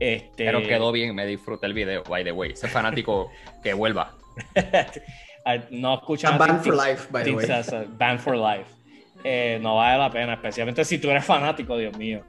Este... 0.00 0.44
Pero 0.44 0.62
quedó 0.62 0.92
bien, 0.92 1.14
me 1.14 1.26
disfruté 1.26 1.66
el 1.66 1.74
video, 1.74 2.02
by 2.04 2.24
the 2.24 2.32
way. 2.32 2.52
Ese 2.52 2.68
fanático 2.68 3.30
que 3.62 3.74
vuelva. 3.74 4.14
no 5.70 5.94
escuchan. 5.94 6.38
Band 6.38 6.62
for 6.62 6.74
life, 6.74 7.08
by 7.10 7.24
the 7.24 7.32
way. 7.32 7.46
Band 7.98 8.20
for 8.20 8.36
life. 8.36 8.70
Eh, 9.24 9.58
no 9.60 9.76
vale 9.76 9.98
la 9.98 10.10
pena, 10.10 10.34
especialmente 10.34 10.84
si 10.84 10.98
tú 10.98 11.10
eres 11.10 11.24
fanático, 11.24 11.76
Dios 11.76 11.96
mío. 11.96 12.22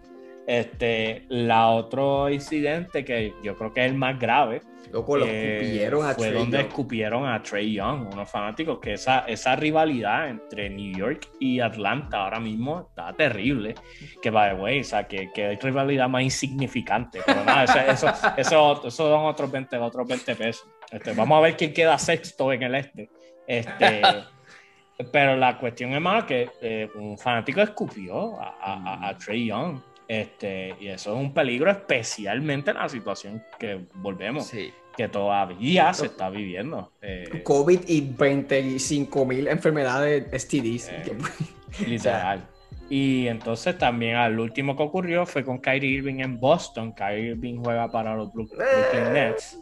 Este, 0.47 1.25
la 1.29 1.69
otro 1.69 2.29
incidente 2.29 3.05
que 3.05 3.33
yo 3.43 3.55
creo 3.55 3.73
que 3.73 3.85
es 3.85 3.91
el 3.91 3.97
más 3.97 4.19
grave. 4.19 4.61
Loco, 4.91 5.17
lo 5.17 5.25
eh, 5.25 5.61
escupieron 5.61 6.05
a 6.05 6.13
Fue 6.15 6.31
donde 6.31 6.61
escupieron 6.61 7.25
a 7.27 7.43
Trey 7.43 7.73
Young, 7.73 8.11
unos 8.11 8.29
fanáticos, 8.29 8.79
que 8.79 8.93
esa, 8.93 9.19
esa 9.19 9.55
rivalidad 9.55 10.29
entre 10.29 10.69
New 10.69 10.97
York 10.97 11.29
y 11.39 11.59
Atlanta 11.59 12.23
ahora 12.23 12.39
mismo 12.39 12.87
está 12.89 13.13
terrible. 13.13 13.75
Que, 14.21 14.31
by 14.31 14.55
the 14.55 14.61
way, 14.61 14.79
o 14.79 14.83
sea, 14.83 15.07
que, 15.07 15.31
que 15.31 15.45
hay 15.45 15.55
rivalidad 15.57 16.09
más 16.09 16.23
insignificante. 16.23 17.21
Pero 17.25 17.43
nada, 17.43 17.65
eso, 17.65 18.07
eso, 18.37 18.87
eso, 18.87 18.91
son 18.91 19.25
otros 19.25 19.51
20, 19.51 19.77
otros 19.77 20.07
20 20.07 20.35
pesos. 20.35 20.67
Este, 20.91 21.13
vamos 21.13 21.37
a 21.37 21.41
ver 21.41 21.55
quién 21.55 21.71
queda 21.71 21.97
sexto 21.99 22.51
en 22.51 22.63
el 22.63 22.75
este. 22.75 23.09
Este. 23.45 24.01
Pero 25.13 25.37
la 25.37 25.57
cuestión 25.57 25.93
es 25.93 26.01
más 26.01 26.25
que 26.25 26.49
eh, 26.61 26.89
un 26.95 27.17
fanático 27.17 27.61
escupió 27.61 28.37
a, 28.37 28.57
a, 28.59 29.09
a 29.09 29.17
Trey 29.17 29.47
Young. 29.47 29.79
Este, 30.09 30.75
y 30.79 30.87
eso 30.87 31.13
es 31.13 31.21
un 31.21 31.35
peligro, 31.35 31.69
especialmente 31.69 32.71
en 32.71 32.77
la 32.77 32.89
situación 32.89 33.43
que 33.59 33.79
volvemos, 33.93 34.51
que 34.97 35.07
todavía 35.07 35.93
se 35.93 36.07
está 36.07 36.31
viviendo. 36.31 36.91
Eh, 36.99 37.43
COVID 37.43 37.81
y 37.87 38.01
25 38.01 39.25
mil 39.27 39.47
enfermedades 39.47 40.25
STDs. 40.31 40.89
Eh, 40.89 41.17
literal. 41.87 42.43
Y 42.89 43.27
entonces 43.27 43.77
también 43.77 44.15
al 44.15 44.39
último 44.39 44.75
que 44.75 44.81
ocurrió 44.81 45.27
fue 45.27 45.45
con 45.45 45.59
Kyrie 45.59 45.97
Irving 45.99 46.21
en 46.21 46.39
Boston. 46.39 46.91
Kyrie 46.91 47.33
Irving 47.33 47.61
juega 47.63 47.91
para 47.91 48.15
los 48.15 48.33
Brooklyn 48.33 48.61
eh. 48.61 49.09
Nets. 49.13 49.59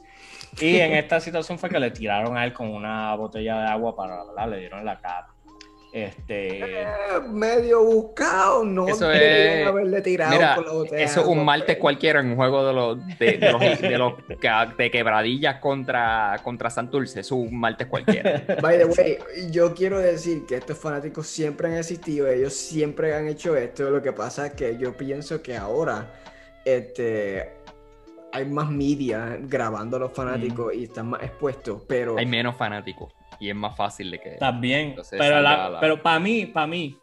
Y 0.62 0.78
en 0.80 0.94
esta 0.94 1.20
situación 1.20 1.60
fue 1.60 1.70
que 1.70 1.78
le 1.78 1.92
tiraron 1.92 2.38
a 2.38 2.46
él 2.46 2.54
con 2.54 2.70
una 2.70 3.14
botella 3.16 3.60
de 3.60 3.68
agua 3.68 3.98
para, 3.98 4.24
¿verdad? 4.24 4.50
Le 4.50 4.60
dieron 4.60 4.86
la 4.86 4.98
cara. 4.98 5.28
Este. 5.98 6.60
Eh, 6.60 6.88
medio 7.28 7.84
buscado, 7.84 8.64
no 8.64 8.88
eso 8.88 9.12
es... 9.12 9.66
haberle 9.66 10.02
tirado 10.02 10.40
la 10.40 10.72
botella. 10.72 11.02
Eso 11.02 11.22
es 11.22 11.28
un 11.28 11.44
martes 11.44 11.78
cualquiera 11.78 12.20
en 12.20 12.28
un 12.28 12.36
juego 12.36 12.68
de 12.68 12.74
los 12.74 13.08
de, 13.18 13.38
de, 13.38 13.98
los, 13.98 14.16
de, 14.78 14.92
quebradillas 14.92 15.60
contra, 15.60 16.40
contra 16.44 16.70
Santurce. 16.70 17.22
Es 17.22 17.32
un 17.32 17.60
martes 17.60 17.88
cualquiera. 17.88 18.44
By 18.62 18.78
the 18.78 18.86
way, 18.86 19.18
yo 19.50 19.74
quiero 19.74 19.98
decir 19.98 20.46
que 20.46 20.58
estos 20.58 20.78
fanáticos 20.78 21.26
siempre 21.26 21.68
han 21.68 21.78
existido, 21.78 22.28
ellos 22.28 22.54
siempre 22.54 23.16
han 23.16 23.28
hecho 23.28 23.56
esto. 23.56 23.90
Lo 23.90 24.02
que 24.04 24.12
pasa 24.12 24.48
es 24.48 24.54
que 24.54 24.78
yo 24.78 24.96
pienso 24.96 25.42
que 25.42 25.58
ahora 25.58 26.14
este, 26.64 27.54
hay 28.32 28.46
más 28.46 28.70
media 28.70 29.40
grabando 29.42 29.98
a 29.98 30.02
los 30.02 30.12
fanáticos 30.12 30.76
mm. 30.76 30.80
y 30.80 30.84
están 30.84 31.10
más 31.10 31.24
expuestos, 31.24 31.82
pero... 31.88 32.20
Hay 32.20 32.28
menos 32.28 32.56
fanáticos 32.56 33.17
y 33.40 33.50
es 33.50 33.56
más 33.56 33.76
fácil 33.76 34.12
de 34.12 34.20
que. 34.20 34.30
También. 34.32 34.96
pero, 35.12 35.78
pero 35.80 36.02
para 36.02 36.20
mí, 36.20 36.46
para 36.46 36.68
mí, 36.68 36.98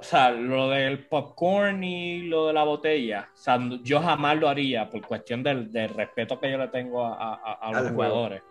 o 0.00 0.02
sea, 0.02 0.30
lo 0.30 0.70
del 0.70 1.06
popcorn 1.06 1.84
y 1.84 2.22
lo 2.22 2.46
de 2.46 2.52
la 2.54 2.64
botella, 2.64 3.28
o 3.34 3.36
sea, 3.36 3.58
yo 3.82 4.00
jamás 4.00 4.38
lo 4.38 4.48
haría 4.48 4.88
por 4.88 5.06
cuestión 5.06 5.42
del, 5.42 5.70
respeto 5.94 6.40
que 6.40 6.50
yo 6.50 6.56
le 6.56 6.68
tengo 6.68 7.04
a, 7.04 7.70
los 7.72 7.90
jugadores 7.90 8.42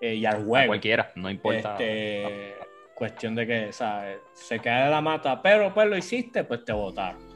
eh, 0.00 0.14
y 0.14 0.26
al 0.26 0.44
juego. 0.44 0.68
cualquiera, 0.68 1.10
no 1.14 1.30
importa. 1.30 1.72
Este, 1.78 2.56
cuestión 2.94 3.34
de 3.34 3.46
que, 3.46 3.68
o 3.68 3.72
sea, 3.72 4.16
se 4.34 4.58
cae 4.58 4.84
de 4.84 4.90
la 4.90 5.00
mata, 5.00 5.40
pero 5.40 5.72
pues 5.72 5.88
lo 5.88 5.96
hiciste, 5.96 6.44
pues 6.44 6.64
te 6.64 6.72
votaron. 6.72 7.26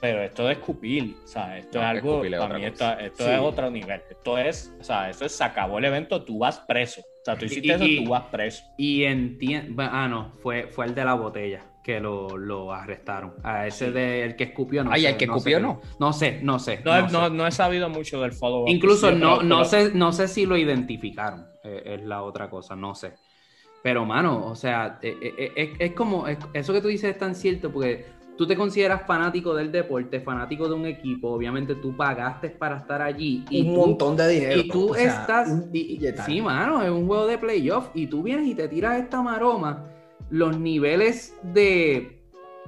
Pero 0.00 0.22
esto 0.22 0.46
de 0.46 0.52
escupir, 0.52 1.16
o 1.24 1.26
sea, 1.26 1.56
esto 1.58 1.78
es 1.78 1.84
algo, 1.84 2.22
para 2.38 2.58
mí 2.58 2.64
esto, 2.66 2.98
esto 2.98 3.32
es 3.32 3.40
otro 3.40 3.70
nivel. 3.70 4.02
Esto 4.08 4.38
es, 4.38 4.72
o 4.78 4.84
sea, 4.84 5.10
eso 5.10 5.24
es, 5.24 5.32
se 5.32 5.42
acabó 5.42 5.78
el 5.78 5.86
evento, 5.86 6.22
tú 6.22 6.38
vas 6.38 6.60
preso 6.60 7.02
sea, 7.26 7.36
tú 7.36 7.44
hiciste 7.46 7.74
eso, 7.74 7.84
tú 8.04 8.10
vas 8.10 8.24
preso. 8.30 8.64
Y 8.76 9.04
entiendo. 9.04 9.82
Ah, 9.82 10.08
no, 10.08 10.32
fue, 10.42 10.68
fue 10.68 10.86
el 10.86 10.94
de 10.94 11.04
la 11.04 11.14
botella 11.14 11.64
que 11.82 12.00
lo, 12.00 12.36
lo 12.36 12.72
arrestaron. 12.72 13.34
A 13.44 13.66
ese 13.66 13.92
del 13.92 14.34
que 14.34 14.44
escupió, 14.44 14.82
no 14.82 14.90
Ay, 14.90 15.06
el 15.06 15.16
que 15.16 15.26
escupió, 15.26 15.60
no. 15.60 15.80
No 16.00 16.12
sé, 16.12 16.40
no 16.42 16.58
sé. 16.58 16.80
No, 16.84 17.30
no, 17.30 17.46
he 17.46 17.52
sabido 17.52 17.88
mucho 17.88 18.20
del 18.20 18.32
follow 18.32 18.64
Incluso 18.66 19.12
no, 19.12 19.42
no, 19.42 19.64
sé, 19.64 19.92
no 19.94 20.12
sé 20.12 20.26
si 20.26 20.46
lo 20.46 20.56
identificaron. 20.56 21.46
Eh, 21.62 21.94
es 21.94 22.04
la 22.04 22.22
otra 22.22 22.50
cosa, 22.50 22.74
no 22.74 22.94
sé. 22.94 23.14
Pero, 23.84 24.04
mano, 24.04 24.46
o 24.46 24.56
sea, 24.56 24.98
eh, 25.00 25.16
eh, 25.56 25.74
es, 25.78 25.92
como. 25.92 26.26
eso 26.26 26.72
que 26.72 26.80
tú 26.80 26.88
dices 26.88 27.10
es 27.10 27.18
tan 27.18 27.36
cierto 27.36 27.70
porque 27.70 28.04
tú 28.36 28.46
te 28.46 28.56
consideras 28.56 29.06
fanático 29.06 29.54
del 29.54 29.72
deporte, 29.72 30.20
fanático 30.20 30.68
de 30.68 30.74
un 30.74 30.86
equipo, 30.86 31.30
obviamente 31.30 31.74
tú 31.76 31.96
pagaste 31.96 32.50
para 32.50 32.78
estar 32.78 33.02
allí. 33.02 33.44
Y 33.50 33.62
un 33.68 33.76
montón 33.76 34.16
de 34.16 34.28
dinero. 34.28 34.60
Y 34.60 34.68
tú 34.68 34.94
estás... 34.94 35.48
sí, 36.26 36.40
mano, 36.40 36.82
es 36.82 36.90
un 36.90 37.06
juego 37.06 37.26
de 37.26 37.38
playoff 37.38 37.88
y 37.94 38.06
tú 38.06 38.22
vienes 38.22 38.46
y 38.46 38.54
te 38.54 38.68
tiras 38.68 39.00
esta 39.00 39.22
maroma. 39.22 39.84
Los 40.30 40.58
niveles 40.58 41.34
de 41.42 42.15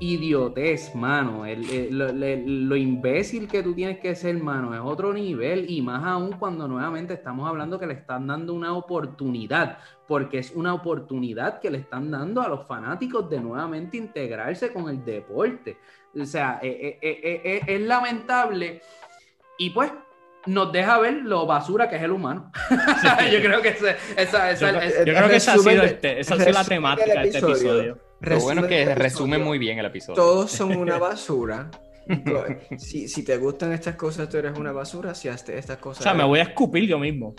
idiotez, 0.00 0.94
mano. 0.94 1.44
lo, 1.90 2.76
imbécil 2.76 3.48
que 3.48 3.62
tú 3.62 3.74
tienes 3.74 3.98
que 4.00 4.14
ser, 4.14 4.36
mano, 4.42 4.74
es 4.74 4.80
otro 4.80 5.12
nivel. 5.12 5.70
Y 5.70 5.82
más 5.82 6.04
aún 6.04 6.32
cuando 6.32 6.66
nuevamente 6.68 7.14
estamos 7.14 7.48
hablando 7.48 7.78
que 7.78 7.86
le 7.86 7.94
están 7.94 8.26
dando 8.26 8.54
una 8.54 8.74
oportunidad, 8.74 9.78
porque 10.06 10.38
es 10.38 10.52
una 10.54 10.74
oportunidad 10.74 11.60
que 11.60 11.70
le 11.70 11.78
están 11.78 12.10
dando 12.10 12.40
a 12.40 12.48
los 12.48 12.66
fanáticos 12.66 13.28
de 13.28 13.40
nuevamente 13.40 13.96
integrarse 13.96 14.72
con 14.72 14.88
el 14.88 15.04
deporte. 15.04 15.78
O 16.18 16.24
sea, 16.24 16.58
eh, 16.62 16.98
eh, 17.00 17.20
eh, 17.22 17.60
es 17.66 17.80
lamentable. 17.80 18.80
Y 19.58 19.70
pues 19.70 19.90
nos 20.48 20.72
deja 20.72 20.98
ver 20.98 21.14
lo 21.14 21.46
basura 21.46 21.88
que 21.88 21.96
es 21.96 22.02
el 22.02 22.12
humano. 22.12 22.50
yo 23.32 23.40
creo 23.40 23.60
que 23.60 23.68
esa, 23.68 23.96
esa, 24.16 24.54
yo, 25.04 25.14
creo 25.14 25.28
que 25.28 25.36
esa 25.36 25.52
ha 25.52 25.58
sido, 25.58 25.82
este, 25.82 26.20
esa 26.20 26.34
ha 26.34 26.38
sido 26.38 26.52
la 26.52 26.64
temática 26.64 27.20
de 27.20 27.28
este 27.28 27.38
episodio. 27.38 27.98
Lo 28.20 28.40
bueno 28.40 28.62
es 28.62 28.66
que 28.66 28.94
resume 28.94 29.38
muy 29.38 29.58
bien 29.58 29.78
el 29.78 29.86
episodio. 29.86 30.14
Todos 30.14 30.50
son 30.50 30.76
una 30.76 30.98
basura. 30.98 31.70
si, 32.78 33.06
si, 33.06 33.22
te 33.22 33.36
gustan 33.36 33.72
estas 33.72 33.94
cosas, 33.96 34.30
tú 34.30 34.38
eres 34.38 34.58
una 34.58 34.72
basura. 34.72 35.14
Si 35.14 35.28
haces 35.28 35.50
estas 35.50 35.76
cosas. 35.76 36.00
O 36.00 36.02
sea, 36.04 36.14
me 36.14 36.24
voy 36.24 36.38
a 36.38 36.44
escupir 36.44 36.86
yo 36.86 36.98
mismo. 36.98 37.34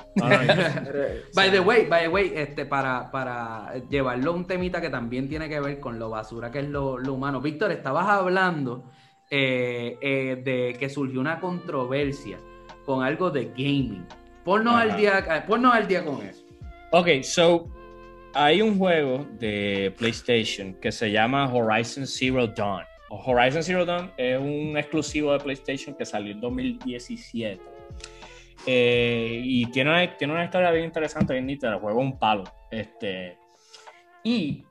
by 1.33 1.51
the 1.51 1.59
way, 1.59 1.87
by 1.87 2.03
the 2.03 2.07
way, 2.07 2.31
este, 2.35 2.67
para, 2.67 3.09
para 3.09 3.73
llevarlo 3.89 4.31
a 4.31 4.35
un 4.35 4.45
temita 4.45 4.79
que 4.79 4.91
también 4.91 5.27
tiene 5.27 5.49
que 5.49 5.59
ver 5.59 5.79
con 5.79 5.97
lo 5.97 6.11
basura 6.11 6.51
que 6.51 6.59
es 6.59 6.69
lo, 6.69 6.99
lo 6.99 7.15
humano. 7.15 7.41
Víctor, 7.41 7.71
estabas 7.71 8.07
hablando 8.07 8.91
eh, 9.31 9.97
eh, 10.01 10.41
de 10.43 10.75
que 10.79 10.87
surgió 10.89 11.19
una 11.19 11.39
controversia 11.39 12.37
con 12.89 13.03
algo 13.03 13.29
de 13.29 13.45
gaming. 13.55 14.03
Ponnos 14.43 14.73
al, 14.73 14.97
día, 14.97 15.45
ponnos 15.47 15.75
al 15.75 15.87
día 15.87 16.03
con 16.03 16.25
eso. 16.25 16.43
Ok, 16.89 17.21
so 17.21 17.69
hay 18.33 18.63
un 18.63 18.79
juego 18.79 19.27
de 19.33 19.93
PlayStation 19.95 20.73
que 20.73 20.91
se 20.91 21.11
llama 21.11 21.53
Horizon 21.53 22.07
Zero 22.07 22.47
Dawn. 22.47 22.81
Horizon 23.11 23.61
Zero 23.61 23.85
Dawn 23.85 24.11
es 24.17 24.39
un 24.39 24.75
exclusivo 24.75 25.33
de 25.33 25.39
PlayStation 25.39 25.95
que 25.95 26.03
salió 26.03 26.31
en 26.31 26.41
2017. 26.41 27.61
Eh, 28.65 29.39
y 29.43 29.67
tiene 29.67 29.91
una, 29.91 30.17
tiene 30.17 30.33
una 30.33 30.45
historia 30.45 30.71
bien 30.71 30.85
interesante, 30.85 31.33
bien 31.33 31.45
nítida. 31.45 31.73
El 31.73 31.81
juego 31.81 31.99
un 31.99 32.17
palo. 32.17 32.45
Este, 32.71 33.37
y 34.23 34.63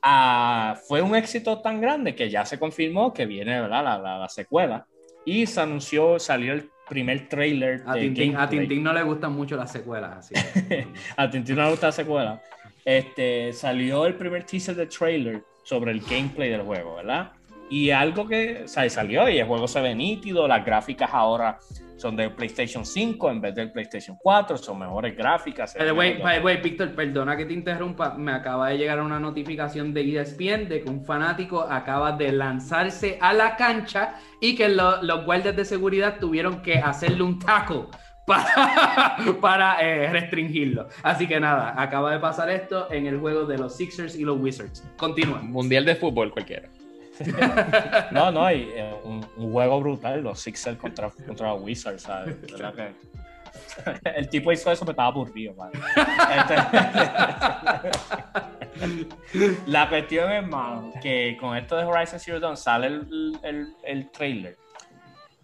ah, 0.00 0.76
fue 0.86 1.02
un 1.02 1.16
éxito 1.16 1.60
tan 1.60 1.80
grande 1.80 2.14
que 2.14 2.30
ya 2.30 2.44
se 2.44 2.56
confirmó 2.60 3.12
que 3.12 3.26
viene 3.26 3.62
¿verdad? 3.62 3.82
La, 3.82 4.18
la, 4.18 4.28
secuela. 4.28 4.86
Y 5.24 5.46
se 5.46 5.60
anunció, 5.60 6.20
salió 6.20 6.52
el 6.52 6.70
primer 6.92 7.26
trailer. 7.28 7.82
A, 7.86 7.94
Tintín, 7.94 8.36
a 8.36 8.48
Tintín 8.48 8.82
no 8.82 8.92
le 8.92 9.02
gustan 9.02 9.32
mucho 9.32 9.56
las 9.56 9.72
secuelas. 9.72 10.18
Así. 10.18 10.34
a 11.16 11.30
Tintín 11.30 11.56
no 11.56 11.64
le 11.64 11.70
gusta 11.70 11.86
la 11.86 11.92
secuela. 11.92 12.42
Este, 12.84 13.52
salió 13.54 14.06
el 14.06 14.14
primer 14.14 14.44
teaser 14.44 14.76
de 14.76 14.86
trailer 14.86 15.42
sobre 15.62 15.92
el 15.92 16.00
gameplay 16.00 16.50
del 16.50 16.62
juego, 16.62 16.96
¿verdad? 16.96 17.32
Y 17.72 17.90
algo 17.90 18.28
que 18.28 18.64
salió 18.66 19.26
y 19.30 19.38
el 19.38 19.46
juego 19.46 19.66
se 19.66 19.80
ve 19.80 19.94
nítido, 19.94 20.46
las 20.46 20.62
gráficas 20.62 21.08
ahora 21.10 21.58
son 21.96 22.14
de 22.16 22.28
PlayStation 22.28 22.84
5 22.84 23.30
en 23.30 23.40
vez 23.40 23.54
del 23.54 23.72
PlayStation 23.72 24.14
4, 24.20 24.58
son 24.58 24.80
mejores 24.80 25.16
gráficas. 25.16 25.74
By 25.74 26.42
the 26.42 26.56
Víctor, 26.56 26.94
perdona 26.94 27.34
que 27.34 27.46
te 27.46 27.54
interrumpa, 27.54 28.12
me 28.12 28.32
acaba 28.32 28.68
de 28.68 28.76
llegar 28.76 29.00
una 29.00 29.18
notificación 29.18 29.94
de 29.94 30.20
ESPN 30.20 30.68
de 30.68 30.82
que 30.82 30.90
un 30.90 31.02
fanático 31.02 31.62
acaba 31.62 32.12
de 32.12 32.32
lanzarse 32.32 33.16
a 33.22 33.32
la 33.32 33.56
cancha 33.56 34.16
y 34.38 34.54
que 34.54 34.68
los 34.68 35.24
guardias 35.24 35.56
de 35.56 35.64
seguridad 35.64 36.18
tuvieron 36.20 36.60
que 36.60 36.74
hacerle 36.74 37.22
un 37.22 37.38
taco 37.38 37.88
para, 38.26 39.16
para 39.40 39.80
eh, 39.80 40.10
restringirlo. 40.10 40.88
Así 41.02 41.26
que 41.26 41.40
nada, 41.40 41.74
acaba 41.80 42.12
de 42.12 42.18
pasar 42.18 42.50
esto 42.50 42.92
en 42.92 43.06
el 43.06 43.18
juego 43.18 43.46
de 43.46 43.56
los 43.56 43.74
Sixers 43.74 44.14
y 44.14 44.24
los 44.24 44.38
Wizards. 44.38 44.86
Continúa. 44.98 45.40
Mundial 45.40 45.86
de 45.86 45.96
fútbol 45.96 46.30
cualquiera. 46.30 46.68
No, 48.12 48.30
no, 48.30 48.44
hay 48.44 48.70
eh, 48.74 48.94
un, 49.04 49.22
juego 49.22 49.80
brutal, 49.80 50.22
los 50.22 50.40
Sixers 50.40 50.78
contra, 50.78 51.10
contra 51.10 51.54
Wizards, 51.54 52.02
¿sabes? 52.02 52.36
el 54.04 54.28
tipo 54.28 54.52
hizo 54.52 54.70
eso, 54.70 54.84
me 54.84 54.92
estaba 54.92 55.08
aburrido, 55.08 55.54
este, 56.38 56.54
la 59.66 59.88
cuestión 59.88 60.32
es, 60.32 60.46
más 60.46 60.82
que 61.02 61.36
con 61.40 61.56
esto 61.56 61.76
de 61.76 61.84
Horizon 61.84 62.18
Zero 62.18 62.40
Dawn 62.40 62.56
sale 62.56 62.86
el, 62.86 63.38
el, 63.42 63.74
el, 63.84 64.10
trailer 64.10 64.56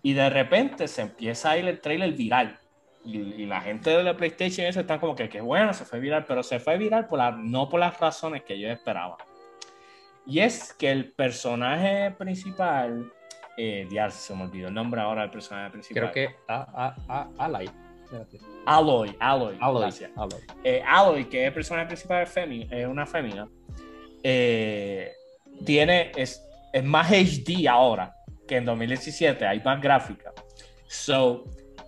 y 0.02 0.12
de 0.12 0.30
repente 0.30 0.88
se 0.88 1.02
empieza 1.02 1.50
a 1.50 1.58
ir 1.58 1.66
el 1.66 1.80
trailer 1.80 2.12
viral. 2.12 2.58
Y, 3.04 3.46
la 3.46 3.60
gente 3.60 3.90
de 3.90 4.02
la 4.02 4.16
PlayStation 4.16 4.66
eso 4.66 4.80
están 4.80 4.98
como 4.98 5.14
que, 5.14 5.28
que 5.30 5.40
bueno, 5.40 5.72
se 5.72 5.84
fue 5.86 5.98
viral, 5.98 6.26
pero 6.26 6.42
se 6.42 6.60
fue 6.60 6.76
viral 6.76 7.06
por 7.06 7.18
la, 7.18 7.30
no 7.30 7.68
por 7.68 7.80
las 7.80 7.98
razones 7.98 8.42
que 8.42 8.58
yo 8.58 8.68
esperaba. 8.68 9.16
Y 10.28 10.40
es 10.40 10.74
que 10.74 10.90
el 10.90 11.10
personaje 11.12 12.10
principal, 12.10 13.10
eh, 13.56 13.88
ya 13.90 14.10
se 14.10 14.34
me 14.34 14.44
olvidó 14.44 14.68
el 14.68 14.74
nombre 14.74 15.00
ahora 15.00 15.22
del 15.22 15.30
personaje 15.30 15.70
principal. 15.70 16.12
Creo 16.12 16.28
que 16.28 16.36
a, 16.46 16.94
a, 17.08 17.28
Aloy. 17.38 17.70
Aloy, 18.66 19.16
Aloy. 19.18 19.56
Aloy, 19.58 19.90
eh, 20.64 20.82
Aloy. 20.86 21.24
que 21.30 21.42
es 21.42 21.48
el 21.48 21.54
personaje 21.54 21.86
principal, 21.86 22.28
es, 22.70 22.86
una 22.86 23.06
fémina. 23.06 23.48
Eh, 24.22 25.12
tiene, 25.64 26.12
es, 26.14 26.46
es 26.74 26.84
más 26.84 27.10
HD 27.10 27.66
ahora 27.66 28.14
que 28.46 28.56
en 28.56 28.66
2017, 28.66 29.46
hay 29.46 29.60
más 29.60 29.80
gráfica. 29.80 30.32
So, 30.88 31.44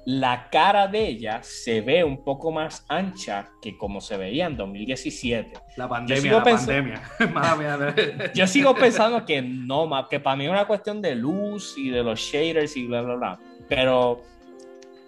la 0.06 0.48
cara 0.50 0.86
de 0.86 1.08
ella 1.08 1.40
se 1.42 1.80
ve 1.82 2.02
un 2.02 2.24
poco 2.24 2.50
más 2.50 2.84
ancha 2.88 3.50
que 3.60 3.76
como 3.76 4.00
se 4.00 4.16
veía 4.16 4.46
en 4.46 4.56
2017. 4.56 5.52
La 5.76 5.88
pandemia, 5.88 6.32
la 6.32 6.42
pandemia. 6.42 7.02
yo 8.34 8.46
sigo 8.46 8.74
pensando 8.74 9.24
que 9.24 9.42
no, 9.42 9.88
que 10.08 10.20
para 10.20 10.36
mí 10.36 10.44
es 10.44 10.50
una 10.50 10.66
cuestión 10.66 11.02
de 11.02 11.14
luz 11.14 11.74
y 11.76 11.90
de 11.90 12.02
los 12.02 12.18
shaders 12.18 12.76
y 12.76 12.86
bla, 12.86 13.02
bla, 13.02 13.14
bla. 13.16 13.38
Pero 13.68 14.22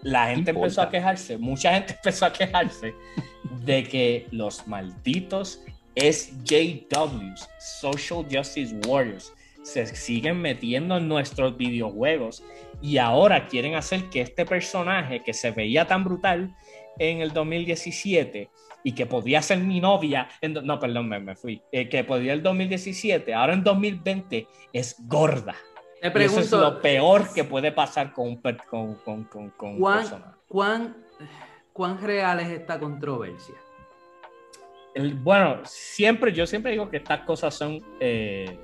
la 0.03 0.29
gente 0.29 0.51
empezó 0.51 0.83
a 0.83 0.91
quejarse, 0.91 1.39
mucha 1.39 1.73
gente 1.75 1.95
empezó 1.97 2.27
a 2.27 2.33
quejarse 2.33 2.95
de 3.65 3.85
que 3.85 4.27
los 4.31 4.67
malditos 4.67 5.63
SJWs, 5.97 7.49
Social 7.81 8.27
Justice 8.31 8.75
Warriors, 8.87 9.33
se 9.63 9.87
siguen 9.87 10.41
metiendo 10.41 10.97
en 10.97 11.09
nuestros 11.09 11.57
videojuegos 11.57 12.45
y 12.81 12.99
ahora 12.99 13.47
quieren 13.47 13.75
hacer 13.75 14.11
que 14.11 14.21
este 14.21 14.45
personaje 14.45 15.23
que 15.23 15.33
se 15.33 15.53
veía 15.53 15.87
tan 15.87 16.05
brutal 16.05 16.55
en 16.99 17.21
el 17.21 17.33
2017 17.33 18.51
y 18.85 18.93
que 18.93 19.07
podía 19.07 19.41
ser 19.41 19.59
mi 19.59 19.81
novia, 19.81 20.29
no, 20.65 20.79
perdón, 20.81 21.09
me, 21.09 21.37
fui, 21.37 21.63
eh, 21.71 21.89
que 21.89 22.03
podía 22.03 22.33
el 22.33 22.43
2017, 22.43 23.33
ahora 23.33 23.55
en 23.55 23.63
2020 23.63 24.49
es 24.73 24.97
gorda. 25.07 25.55
Te 26.01 26.11
pregunto, 26.11 26.41
eso 26.41 26.57
es 26.57 26.63
lo 26.63 26.83
peor 26.83 27.33
que 27.33 27.45
puede 27.45 27.71
pasar 27.71 28.13
con 28.13 28.29
un, 28.29 28.37
con, 28.69 28.97
con, 28.97 29.25
con, 29.25 29.51
con 29.51 29.79
¿cuán, 29.79 30.35
¿cuán, 30.49 30.97
¿Cuán 31.73 32.03
real 32.03 32.41
es 32.41 32.49
esta 32.49 32.81
controversia? 32.81 33.55
El, 34.95 35.15
bueno, 35.15 35.61
siempre, 35.65 36.33
yo 36.33 36.47
siempre 36.47 36.73
digo 36.73 36.91
que 36.91 36.97
estas 36.97 37.21
cosas 37.21 37.55
son... 37.55 37.79
Eh, 38.01 38.59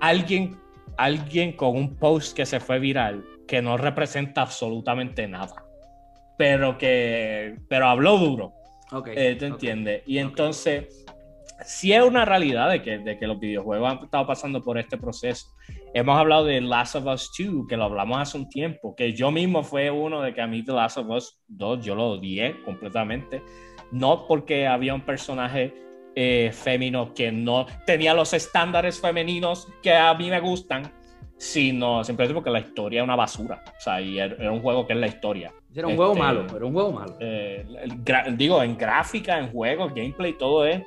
Alguien 0.00 0.58
alguien 0.96 1.52
con 1.52 1.76
un 1.76 1.96
post 1.96 2.36
que 2.36 2.46
se 2.46 2.60
fue 2.60 2.78
viral 2.78 3.24
que 3.46 3.62
no 3.62 3.76
representa 3.76 4.42
absolutamente 4.42 5.26
nada, 5.28 5.64
pero 6.38 6.78
que 6.78 7.56
pero 7.68 7.88
habló 7.88 8.18
duro. 8.18 8.52
Okay, 8.90 9.14
eh, 9.16 9.36
¿Te 9.36 9.46
entiendes? 9.46 10.02
Y 10.06 10.18
entonces, 10.18 11.04
si 11.64 11.92
es 11.92 12.02
una 12.02 12.24
realidad 12.24 12.70
de 12.70 12.82
que, 12.82 12.98
de 12.98 13.18
que 13.18 13.26
los 13.26 13.40
videojuegos 13.40 13.90
han 13.90 14.04
estado 14.04 14.26
pasando 14.26 14.62
por 14.62 14.78
este 14.78 14.98
proceso. 14.98 15.48
Hemos 15.94 16.18
hablado 16.18 16.44
de 16.44 16.60
Last 16.60 16.96
of 16.96 17.06
Us 17.06 17.30
2, 17.38 17.66
que 17.68 17.76
lo 17.76 17.84
hablamos 17.84 18.18
hace 18.18 18.36
un 18.36 18.48
tiempo, 18.48 18.94
que 18.94 19.12
yo 19.12 19.30
mismo 19.30 19.62
fue 19.62 19.90
uno 19.90 20.20
de 20.22 20.34
que 20.34 20.40
a 20.40 20.46
mí 20.46 20.62
The 20.62 20.72
Last 20.72 20.98
of 20.98 21.08
Us 21.08 21.42
2 21.48 21.84
yo 21.84 21.94
lo 21.94 22.10
odié 22.10 22.62
completamente. 22.64 23.42
No 23.90 24.26
porque 24.26 24.66
había 24.66 24.94
un 24.94 25.02
personaje 25.02 25.74
eh, 26.14 26.50
femenino 26.52 27.14
que 27.14 27.32
no 27.32 27.66
tenía 27.86 28.14
los 28.14 28.32
estándares 28.32 29.00
femeninos 29.00 29.68
que 29.82 29.94
a 29.94 30.12
mí 30.14 30.30
me 30.30 30.40
gustan, 30.40 30.92
sino 31.36 32.04
simplemente 32.04 32.34
porque 32.34 32.50
la 32.50 32.60
historia 32.60 33.00
es 33.00 33.04
una 33.04 33.16
basura. 33.16 33.62
O 33.66 33.80
sea, 33.80 34.00
y 34.00 34.18
era 34.18 34.52
un 34.52 34.60
juego 34.60 34.86
que 34.86 34.92
es 34.92 34.98
la 34.98 35.06
historia. 35.06 35.52
Era 35.74 35.86
un 35.86 35.96
juego 35.96 36.12
este, 36.12 36.22
malo, 36.22 36.46
pero 36.52 36.66
un 36.66 36.72
juego 36.72 36.92
malo. 36.92 37.16
Eh, 37.18 37.66
digo, 38.36 38.62
en 38.62 38.76
gráfica, 38.76 39.38
en 39.38 39.50
juegos, 39.50 39.94
gameplay, 39.94 40.34
todo 40.34 40.66
es 40.66 40.82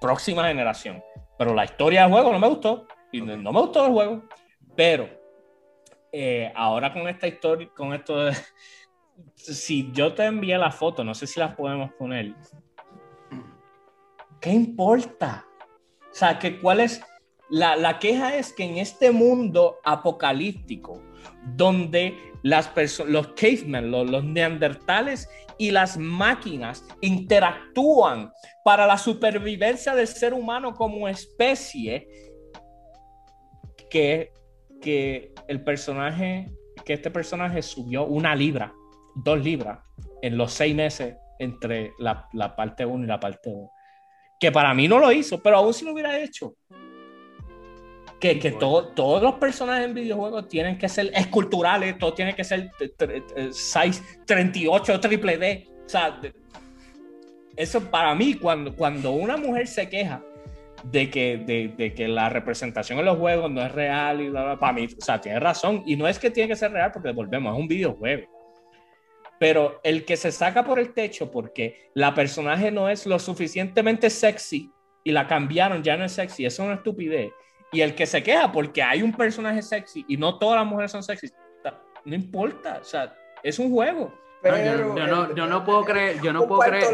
próxima 0.00 0.46
generación. 0.46 1.02
Pero 1.38 1.54
la 1.54 1.64
historia 1.64 2.02
del 2.02 2.12
juego 2.12 2.32
no 2.32 2.38
me 2.38 2.48
gustó. 2.48 2.86
Y 3.12 3.20
no 3.20 3.52
me 3.52 3.60
gustó 3.60 3.86
el 3.86 3.92
juego. 3.92 4.22
Pero 4.74 5.08
eh, 6.12 6.50
ahora 6.54 6.92
con 6.92 7.08
esta 7.08 7.26
historia, 7.26 7.68
con 7.74 7.92
esto 7.92 8.24
de, 8.24 8.34
si 9.34 9.90
yo 9.92 10.14
te 10.14 10.24
envié 10.24 10.56
la 10.56 10.70
foto, 10.70 11.04
no 11.04 11.14
sé 11.14 11.26
si 11.26 11.40
las 11.40 11.54
podemos 11.54 11.92
poner, 11.92 12.34
¿qué 14.40 14.50
importa? 14.50 15.46
O 16.10 16.14
sea, 16.14 16.38
que 16.38 16.60
cuál 16.60 16.80
es... 16.80 17.00
La, 17.48 17.76
la 17.76 18.00
queja 18.00 18.36
es 18.36 18.52
que 18.52 18.64
en 18.64 18.78
este 18.78 19.12
mundo 19.12 19.76
apocalíptico, 19.84 21.00
donde 21.54 22.18
las 22.42 22.70
los 23.06 23.28
cavemen, 23.28 23.90
los, 23.90 24.10
los, 24.10 24.24
neandertales 24.24 25.28
y 25.58 25.70
las 25.70 25.96
máquinas 25.96 26.84
interactúan 27.00 28.32
para 28.64 28.86
la 28.86 28.98
supervivencia 28.98 29.94
del 29.94 30.08
ser 30.08 30.34
humano 30.34 30.74
como 30.74 31.08
especie, 31.08 32.08
que, 33.88 34.32
que 34.80 35.32
el 35.48 35.62
personaje, 35.62 36.50
que 36.84 36.94
este 36.94 37.10
personaje 37.10 37.62
subió 37.62 38.04
una 38.04 38.34
libra, 38.34 38.72
dos 39.14 39.42
libras 39.42 39.78
en 40.22 40.36
los 40.36 40.52
seis 40.52 40.74
meses 40.74 41.16
entre 41.38 41.92
la, 41.98 42.28
la 42.32 42.56
parte 42.56 42.84
1 42.84 43.04
y 43.04 43.06
la 43.06 43.20
parte 43.20 43.50
2 43.50 43.70
que 44.38 44.52
para 44.52 44.74
mí 44.74 44.88
no 44.88 44.98
lo 44.98 45.12
hizo, 45.12 45.42
pero 45.42 45.56
aún 45.56 45.72
si 45.72 45.84
lo 45.84 45.92
hubiera 45.92 46.18
hecho. 46.18 46.54
que, 48.20 48.38
que 48.38 48.52
todos 48.52 49.22
los 49.22 49.34
personajes 49.34 49.86
en 49.86 49.94
videojuegos 49.94 50.48
tienen 50.48 50.78
que 50.78 50.88
ser 50.88 51.10
esculturales, 51.14 51.98
todo 51.98 52.14
tiene 52.14 52.34
que 52.34 52.44
ser 52.44 52.70
size 53.52 54.02
38 54.26 55.00
triple 55.00 55.38
D. 55.38 55.68
O 55.84 55.88
sea, 55.88 56.20
eso 57.56 57.90
para 57.90 58.14
mí, 58.14 58.34
cuando, 58.34 58.74
cuando 58.74 59.12
una 59.12 59.36
mujer 59.36 59.66
se 59.66 59.88
queja 59.88 60.22
de 60.84 61.10
que, 61.10 61.72
de, 61.76 61.94
que 61.94 62.08
la 62.08 62.28
representación 62.28 62.98
en 62.98 63.06
los 63.06 63.18
juegos 63.18 63.50
no 63.50 63.62
es 63.62 63.72
real 63.72 64.20
y 64.20 64.30
para 64.30 64.72
mí, 64.72 64.86
o 64.86 65.04
sea, 65.04 65.20
tiene 65.20 65.40
razón. 65.40 65.82
Y 65.86 65.96
no 65.96 66.06
es 66.06 66.18
que 66.18 66.30
tiene 66.30 66.48
que 66.48 66.56
ser 66.56 66.72
real 66.72 66.92
porque 66.92 67.12
volvemos, 67.12 67.54
es 67.54 67.60
un 67.60 67.68
videojuego. 67.68 68.35
Pero 69.38 69.80
el 69.82 70.04
que 70.04 70.16
se 70.16 70.32
saca 70.32 70.64
por 70.64 70.78
el 70.78 70.94
techo 70.94 71.30
porque 71.30 71.90
la 71.94 72.14
personaje 72.14 72.70
no 72.70 72.88
es 72.88 73.06
lo 73.06 73.18
suficientemente 73.18 74.08
sexy 74.10 74.72
y 75.04 75.12
la 75.12 75.26
cambiaron, 75.26 75.82
ya 75.82 75.96
no 75.96 76.04
es 76.04 76.12
sexy, 76.12 76.46
eso 76.46 76.62
es 76.62 76.66
una 76.66 76.76
estupidez. 76.76 77.32
Y 77.72 77.80
el 77.80 77.94
que 77.94 78.06
se 78.06 78.22
queja 78.22 78.50
porque 78.50 78.82
hay 78.82 79.02
un 79.02 79.12
personaje 79.12 79.62
sexy 79.62 80.04
y 80.08 80.16
no 80.16 80.38
todas 80.38 80.60
las 80.60 80.66
mujeres 80.66 80.90
son 80.90 81.02
sexy, 81.02 81.28
no 82.04 82.14
importa, 82.14 82.78
o 82.80 82.84
sea, 82.84 83.14
es 83.42 83.58
un 83.58 83.70
juego. 83.70 84.12
Pero, 84.42 84.56
yo, 84.58 85.06
no, 85.06 85.34
yo, 85.34 85.46
no, 85.46 85.64
puedo 85.64 85.84
creer, 85.84 86.20
yo 86.22 86.32
no 86.32 86.46
puedo 86.46 86.60
creer. 86.60 86.86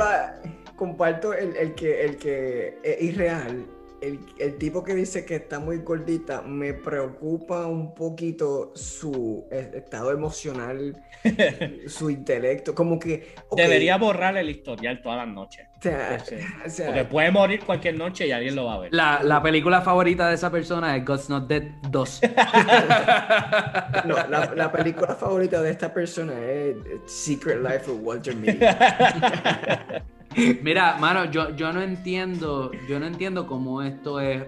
comparto 0.74 1.34
el, 1.34 1.54
el, 1.56 1.74
que, 1.74 2.02
el 2.02 2.16
que 2.16 2.78
es 2.82 3.02
irreal 3.02 3.66
el, 4.02 4.58
tipo 4.58 4.82
que 4.82 4.94
dice 4.94 5.24
que 5.24 5.36
está 5.36 5.60
muy 5.60 5.78
gordita, 5.78 6.42
me 6.42 6.74
preocupa 6.74 7.66
un 7.66 7.94
poquito 7.94 8.72
su 8.74 9.46
estado 9.50 10.10
emocional, 10.10 11.00
su 11.86 12.10
intelecto, 12.10 12.74
como 12.74 12.98
que... 12.98 13.34
Debería 13.56 13.96
borrar 13.96 14.36
el 14.36 14.50
historial 14.50 15.00
todas 15.02 15.18
las 15.26 15.34
noches. 15.34 15.66
Porque 15.82 17.04
puede 17.04 17.30
morir 17.30 17.60
cualquier 17.64 17.96
noche 17.96 18.26
y 18.26 18.32
alguien 18.32 18.54
lo 18.54 18.66
va 18.66 18.74
a 18.74 18.78
ver. 18.80 18.94
La, 18.94 19.40
película 19.42 19.80
favorita 19.82 20.28
de 20.28 20.34
esa 20.34 20.50
persona 20.50 20.96
es 20.96 21.04
God's 21.04 21.28
Not 21.28 21.48
Dead 21.48 21.62
2. 21.90 22.20
no, 24.04 24.16
la, 24.54 24.72
película 24.72 25.14
favorita 25.14 25.60
de 25.62 25.70
esta 25.70 25.92
persona 25.92 26.34
es 26.40 26.76
Secret 27.06 27.58
Life 27.62 27.90
of 27.90 27.98
Walter 28.02 28.34
Mitty. 28.34 28.58
Mira, 30.62 30.96
mano, 30.98 31.30
yo, 31.30 31.54
yo 31.56 31.72
no 31.72 31.82
entiendo, 31.82 32.70
yo 32.88 32.98
no 32.98 33.06
entiendo 33.06 33.46
cómo 33.46 33.82
esto 33.82 34.20
es 34.20 34.44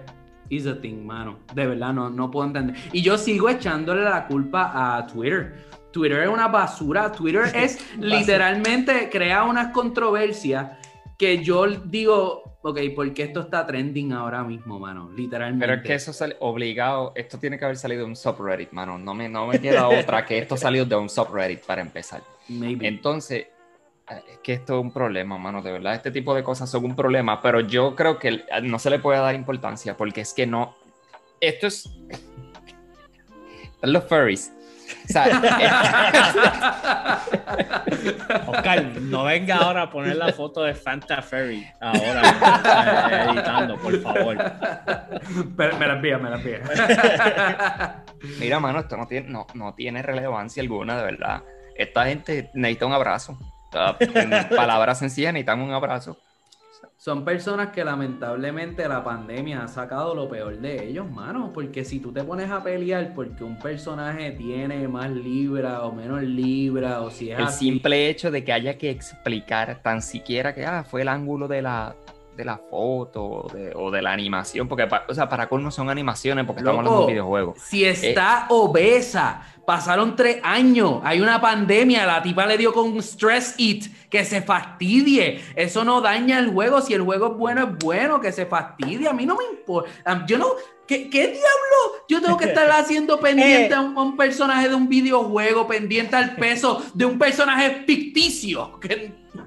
is 0.49 0.67
a 0.67 0.79
thing, 0.79 1.05
mano. 1.05 1.39
De 1.53 1.65
verdad, 1.65 1.93
no, 1.93 2.09
no 2.09 2.29
puedo 2.29 2.47
entender. 2.47 2.75
Y 2.91 3.01
yo 3.01 3.17
sigo 3.17 3.49
echándole 3.49 4.03
la 4.03 4.27
culpa 4.27 4.71
a 4.73 5.07
Twitter. 5.07 5.65
Twitter 5.91 6.23
es 6.23 6.29
una 6.29 6.47
basura. 6.47 7.11
Twitter 7.11 7.51
es 7.55 7.79
literalmente 7.99 9.09
crea 9.09 9.43
unas 9.43 9.71
controversias 9.71 10.77
que 11.17 11.43
yo 11.43 11.65
digo, 11.67 12.57
ok, 12.61 12.79
¿por 12.93 13.13
qué 13.13 13.23
esto 13.23 13.41
está 13.41 13.65
trending 13.65 14.11
ahora 14.11 14.43
mismo, 14.43 14.79
mano? 14.79 15.09
Literalmente. 15.15 15.65
Pero 15.65 15.79
es 15.79 15.87
que 15.87 15.93
eso 15.93 16.11
sale 16.11 16.35
obligado, 16.41 17.13
esto 17.15 17.39
tiene 17.39 17.57
que 17.57 17.65
haber 17.65 17.77
salido 17.77 18.01
de 18.01 18.09
un 18.09 18.15
subreddit, 18.15 18.71
mano. 18.71 18.97
No 18.97 19.13
me, 19.13 19.29
no 19.29 19.47
me 19.47 19.59
queda 19.59 19.87
otra 19.87 20.25
que 20.25 20.37
esto 20.37 20.57
salió 20.57 20.85
de 20.85 20.95
un 20.95 21.09
subreddit 21.09 21.61
para 21.61 21.81
empezar. 21.81 22.21
Entonces, 22.49 23.47
es 24.07 24.39
que 24.43 24.53
esto 24.53 24.77
es 24.77 24.81
un 24.81 24.91
problema, 24.91 25.37
mano, 25.37 25.61
de 25.61 25.71
verdad. 25.71 25.95
Este 25.95 26.11
tipo 26.11 26.35
de 26.35 26.43
cosas 26.43 26.69
son 26.69 26.85
un 26.85 26.95
problema, 26.95 27.41
pero 27.41 27.59
yo 27.59 27.95
creo 27.95 28.19
que 28.19 28.45
no 28.63 28.79
se 28.79 28.89
le 28.89 28.99
puede 28.99 29.19
dar 29.19 29.33
importancia 29.33 29.97
porque 29.97 30.21
es 30.21 30.33
que 30.33 30.45
no. 30.45 30.75
Esto 31.41 31.67
es. 31.67 31.89
los 33.81 34.03
furries. 34.05 34.51
O 35.05 35.07
sea, 35.07 35.25
Oscar, 38.47 38.83
no 39.01 39.23
venga 39.23 39.55
ahora 39.55 39.83
a 39.83 39.89
poner 39.89 40.15
la 40.15 40.31
foto 40.31 40.61
de 40.61 40.75
Fanta 40.75 41.23
Furry 41.23 41.65
ahora 41.81 43.25
editando, 43.31 43.79
por 43.79 43.99
favor. 43.99 44.37
me 45.57 45.87
la 45.87 45.93
envía, 45.93 46.19
me 46.19 46.29
la 46.29 46.35
envía. 46.35 48.03
Mira, 48.39 48.59
mano, 48.59 48.81
esto 48.81 48.95
no 48.95 49.07
tiene, 49.07 49.27
no, 49.27 49.47
no 49.55 49.73
tiene 49.73 50.03
relevancia 50.03 50.61
alguna, 50.61 50.97
de 50.97 51.03
verdad. 51.03 51.41
Esta 51.75 52.05
gente 52.05 52.51
necesita 52.53 52.85
un 52.85 52.93
abrazo 52.93 53.39
en 53.99 54.49
palabras 54.55 54.99
sencillas, 54.99 55.33
necesitan 55.33 55.61
un 55.61 55.71
abrazo. 55.71 56.17
Son 56.97 57.23
personas 57.23 57.69
que 57.69 57.83
lamentablemente 57.83 58.87
la 58.87 59.03
pandemia 59.03 59.63
ha 59.63 59.67
sacado 59.67 60.15
lo 60.15 60.27
peor 60.27 60.57
de 60.57 60.87
ellos, 60.87 61.09
mano. 61.09 61.51
Porque 61.53 61.83
si 61.83 61.99
tú 61.99 62.11
te 62.11 62.23
pones 62.23 62.49
a 62.49 62.63
pelear 62.63 63.13
porque 63.13 63.43
un 63.43 63.59
personaje 63.59 64.31
tiene 64.31 64.87
más 64.87 65.11
libra 65.11 65.83
o 65.83 65.91
menos 65.91 66.23
libra, 66.23 67.01
o 67.01 67.11
si 67.11 67.31
es 67.31 67.39
El 67.39 67.49
simple 67.49 68.09
hecho 68.09 68.31
de 68.31 68.43
que 68.43 68.53
haya 68.53 68.77
que 68.77 68.89
explicar 68.89 69.81
tan 69.83 70.01
siquiera 70.01 70.55
que 70.55 70.65
ah, 70.65 70.83
fue 70.83 71.01
el 71.01 71.09
ángulo 71.09 71.47
de 71.47 71.61
la, 71.61 71.95
de 72.35 72.45
la 72.45 72.57
foto 72.57 73.47
o 73.75 73.91
de, 73.91 74.01
la 74.01 74.11
animación, 74.11 74.67
porque 74.67 74.87
o 75.07 75.13
sea, 75.13 75.29
para 75.29 75.47
colmo 75.47 75.71
son 75.71 75.89
animaciones 75.89 76.45
porque 76.45 76.59
estamos 76.59 76.79
hablando 76.79 76.99
de 76.99 77.05
un 77.05 77.11
videojuego. 77.11 77.55
Si 77.57 77.85
está 77.85 78.41
eh, 78.43 78.47
obesa, 78.49 79.41
pasaron 79.65 80.15
tres 80.15 80.39
años, 80.43 80.99
hay 81.03 81.21
una 81.21 81.39
pandemia, 81.39 82.05
la 82.05 82.21
tipa 82.21 82.45
le 82.45 82.57
dio 82.57 82.73
con 82.73 82.97
stress 83.01 83.55
eat, 83.57 83.85
que 84.09 84.25
se 84.25 84.41
fastidie, 84.41 85.41
eso 85.55 85.83
no 85.83 86.01
daña 86.01 86.39
el 86.39 86.51
juego, 86.51 86.81
si 86.81 86.93
el 86.93 87.01
juego 87.01 87.27
es 87.31 87.37
bueno, 87.37 87.63
es 87.63 87.77
bueno, 87.83 88.19
que 88.19 88.31
se 88.31 88.45
fastidie, 88.45 89.07
a 89.07 89.13
mí 89.13 89.25
no 89.25 89.35
me 89.35 89.45
importa, 89.45 90.25
yo 90.27 90.37
no, 90.37 90.47
¿Qué, 90.87 91.07
diablo? 91.09 92.05
Yo 92.07 92.21
tengo 92.21 92.37
que 92.37 92.45
estar 92.45 92.69
haciendo 92.71 93.19
pendiente 93.19 93.73
a, 93.73 93.81
un, 93.81 94.15
personaje 94.15 94.69
de 94.69 94.75
un 94.75 94.87
videojuego, 94.87 95.67
pendiente 95.67 96.15
al 96.15 96.35
peso 96.35 96.83
de 96.93 97.05
un 97.05 97.17
personaje 97.17 97.83
ficticio. 97.87 98.79
Está 98.83 99.44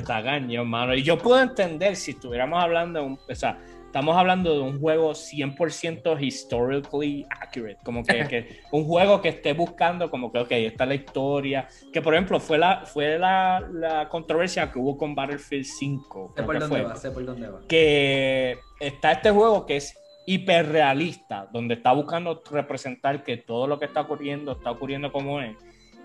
gaño, 0.00 0.62
hermano. 0.62 0.94
Y 0.94 1.02
yo 1.02 1.18
puedo 1.18 1.40
entender 1.40 1.96
si 1.96 2.12
estuviéramos 2.12 2.62
hablando 2.62 3.00
de 3.00 3.06
un. 3.06 3.18
O 3.28 3.34
sea, 3.34 3.58
estamos 3.84 4.16
hablando 4.16 4.54
de 4.54 4.60
un 4.60 4.80
juego 4.80 5.12
100% 5.12 6.20
historically 6.20 7.26
accurate. 7.28 7.78
Como 7.84 8.02
que, 8.04 8.60
un 8.70 8.84
juego 8.84 9.20
que 9.20 9.28
esté 9.28 9.52
buscando, 9.52 10.10
como 10.10 10.32
que, 10.32 10.38
ok, 10.38 10.50
esta 10.52 10.84
es 10.84 10.88
la 10.88 10.94
historia. 10.94 11.68
Que 11.92 12.00
por 12.00 12.14
ejemplo, 12.14 12.40
fue 12.40 12.58
la, 12.58 12.84
fue 12.86 13.18
la, 13.18 13.60
la 13.72 14.08
controversia 14.08 14.70
que 14.72 14.78
hubo 14.78 14.96
con 14.96 15.14
Battlefield 15.14 15.64
5. 15.64 16.32
Sé 16.36 16.42
por 16.42 16.58
dónde 16.58 16.82
va, 16.82 16.96
sé 16.96 17.10
por 17.10 17.24
dónde 17.24 17.48
va. 17.48 17.60
Que 17.68 18.58
está 18.80 19.12
este 19.12 19.30
juego 19.30 19.66
que 19.66 19.76
es 19.76 19.98
hiperrealista, 20.24 21.48
donde 21.52 21.74
está 21.74 21.92
buscando 21.92 22.42
representar 22.50 23.22
que 23.22 23.36
todo 23.36 23.66
lo 23.66 23.78
que 23.78 23.86
está 23.86 24.02
ocurriendo 24.02 24.52
está 24.52 24.70
ocurriendo 24.70 25.12
como 25.12 25.40
es 25.40 25.56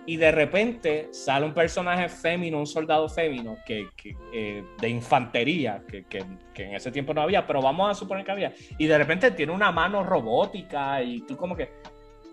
y 0.07 0.15
de 0.15 0.31
repente 0.31 1.09
sale 1.11 1.45
un 1.45 1.53
personaje 1.53 2.07
fémino, 2.07 2.57
un 2.57 2.65
soldado 2.65 3.09
fémino 3.09 3.57
que, 3.65 3.89
eh, 4.33 4.63
de 4.79 4.89
infantería, 4.89 5.83
que, 5.85 6.05
que, 6.05 6.23
en 6.63 6.75
ese 6.75 6.91
tiempo 6.91 7.13
no 7.13 7.21
había, 7.21 7.45
pero 7.45 7.61
vamos 7.61 7.91
a 7.91 7.93
suponer 7.93 8.25
que 8.25 8.31
había, 8.31 8.53
y 8.77 8.87
de 8.87 8.97
repente 8.97 9.29
tiene 9.31 9.51
una 9.51 9.71
mano 9.71 10.03
robótica 10.03 11.03
y 11.03 11.19
tú 11.21 11.35
como 11.35 11.57
que, 11.57 11.69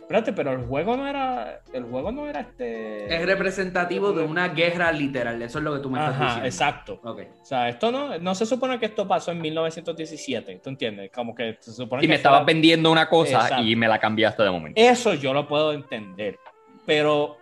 espérate, 0.01 0.33
pero 0.33 0.53
el 0.53 0.65
juego 0.67 0.97
no 0.97 1.09
era, 1.09 1.63
el 1.73 1.83
juego 1.83 2.13
no 2.13 2.29
era 2.29 2.43
este... 2.43 3.13
Es 3.13 3.27
representativo 3.27 4.13
de 4.13 4.23
una 4.23 4.51
guerra 4.51 4.93
literal, 4.93 5.43
eso 5.43 5.59
es 5.59 5.65
lo 5.65 5.75
que 5.75 5.81
tú 5.81 5.91
me 5.91 5.99
estás 5.99 6.21
diciendo. 6.21 6.47
exacto. 6.47 7.01
Okay. 7.03 7.27
O 7.43 7.45
sea, 7.45 7.69
esto 7.69 7.91
no, 7.91 8.17
no 8.21 8.37
se 8.37 8.47
supone 8.47 8.79
que 8.79 8.87
esto 8.87 9.09
pasó 9.09 9.33
en 9.33 9.41
1917, 9.41 10.61
¿tú 10.63 10.71
entiendes? 10.71 11.11
Como 11.13 11.35
que 11.35 11.57
se 11.59 11.73
supone 11.73 12.05
y 12.05 12.09
me 12.09 12.15
estabas 12.15 12.47
vendiendo 12.47 12.93
una 12.93 13.09
cosa 13.09 13.61
y 13.61 13.75
me 13.75 13.89
la 13.89 13.99
cambiaste 13.99 14.45
de 14.45 14.51
momento. 14.53 14.81
Eso 14.81 15.15
yo 15.15 15.35
lo 15.35 15.49
puedo 15.49 15.73
entender, 15.73 16.39
pero 16.87 17.39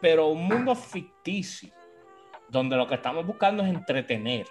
pero 0.00 0.28
un 0.28 0.46
mundo 0.46 0.74
ficticio, 0.74 1.72
donde 2.48 2.76
lo 2.76 2.86
que 2.86 2.94
estamos 2.94 3.26
buscando 3.26 3.62
es 3.62 3.68
entretener, 3.68 4.46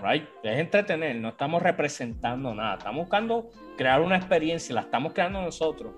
right? 0.00 0.28
Es 0.42 0.58
entretener, 0.58 1.16
no 1.16 1.30
estamos 1.30 1.62
representando 1.62 2.54
nada, 2.54 2.76
estamos 2.76 3.02
buscando 3.02 3.50
crear 3.76 4.00
una 4.00 4.16
experiencia, 4.16 4.74
la 4.74 4.82
estamos 4.82 5.12
creando 5.12 5.42
nosotros. 5.42 5.94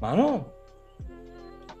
Mano, 0.00 0.52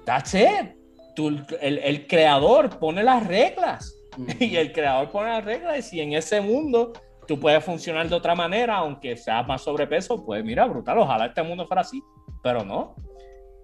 that's 0.04 0.34
it. 0.34 0.84
el, 1.60 2.06
creador 2.06 2.78
pone 2.78 3.02
las 3.02 3.26
reglas 3.26 3.96
y 4.40 4.56
el 4.56 4.72
creador 4.72 5.10
pone 5.10 5.30
las 5.30 5.44
reglas 5.44 5.92
y 5.92 6.00
en 6.00 6.12
ese 6.12 6.40
mundo 6.40 6.92
tú 7.26 7.38
puedes 7.38 7.64
funcionar 7.64 8.08
de 8.08 8.14
otra 8.14 8.34
manera, 8.34 8.76
aunque 8.76 9.16
sea 9.16 9.42
más 9.42 9.62
sobrepeso, 9.62 10.24
pues 10.24 10.44
mira, 10.44 10.66
brutal, 10.66 10.98
ojalá 10.98 11.26
este 11.26 11.42
mundo 11.42 11.66
fuera 11.66 11.82
así, 11.82 12.02
pero 12.42 12.64
no. 12.64 12.96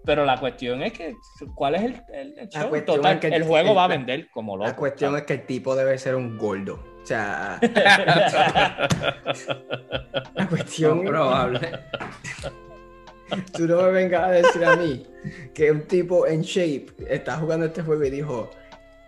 Pero 0.05 0.24
la 0.24 0.39
cuestión 0.40 0.82
es 0.82 0.93
que, 0.93 1.14
¿cuál 1.55 1.74
es 1.74 1.82
el, 1.82 2.02
el, 2.12 2.48
show? 2.48 2.70
Total, 2.85 3.20
el, 3.22 3.44
juego 3.44 3.74
va 3.74 3.85
a 3.85 3.89
vender 3.89 4.31
como 4.31 4.56
loco. 4.56 4.68
La 4.68 4.77
cuestión 4.77 5.16
es 5.16 5.22
que 5.24 5.35
el 5.35 5.47
tipo 5.47 5.77
debe 5.77 5.98
ser 5.98 6.14
un 6.14 6.39
gordo. 6.39 6.82
O 7.02 7.06
sea. 7.06 7.59
la 10.35 10.47
cuestión. 10.48 11.01
es 11.01 11.06
probable. 11.10 11.70
Tú 13.52 13.66
no 13.66 13.82
me 13.82 13.90
vengas 13.90 14.24
a 14.24 14.31
decir 14.31 14.64
a 14.64 14.77
mí 14.77 15.06
que 15.55 15.70
un 15.70 15.82
tipo 15.86 16.27
en 16.27 16.40
shape 16.43 16.86
está 17.09 17.36
jugando 17.36 17.66
este 17.66 17.82
juego 17.82 18.05
y 18.05 18.10
dijo: 18.10 18.51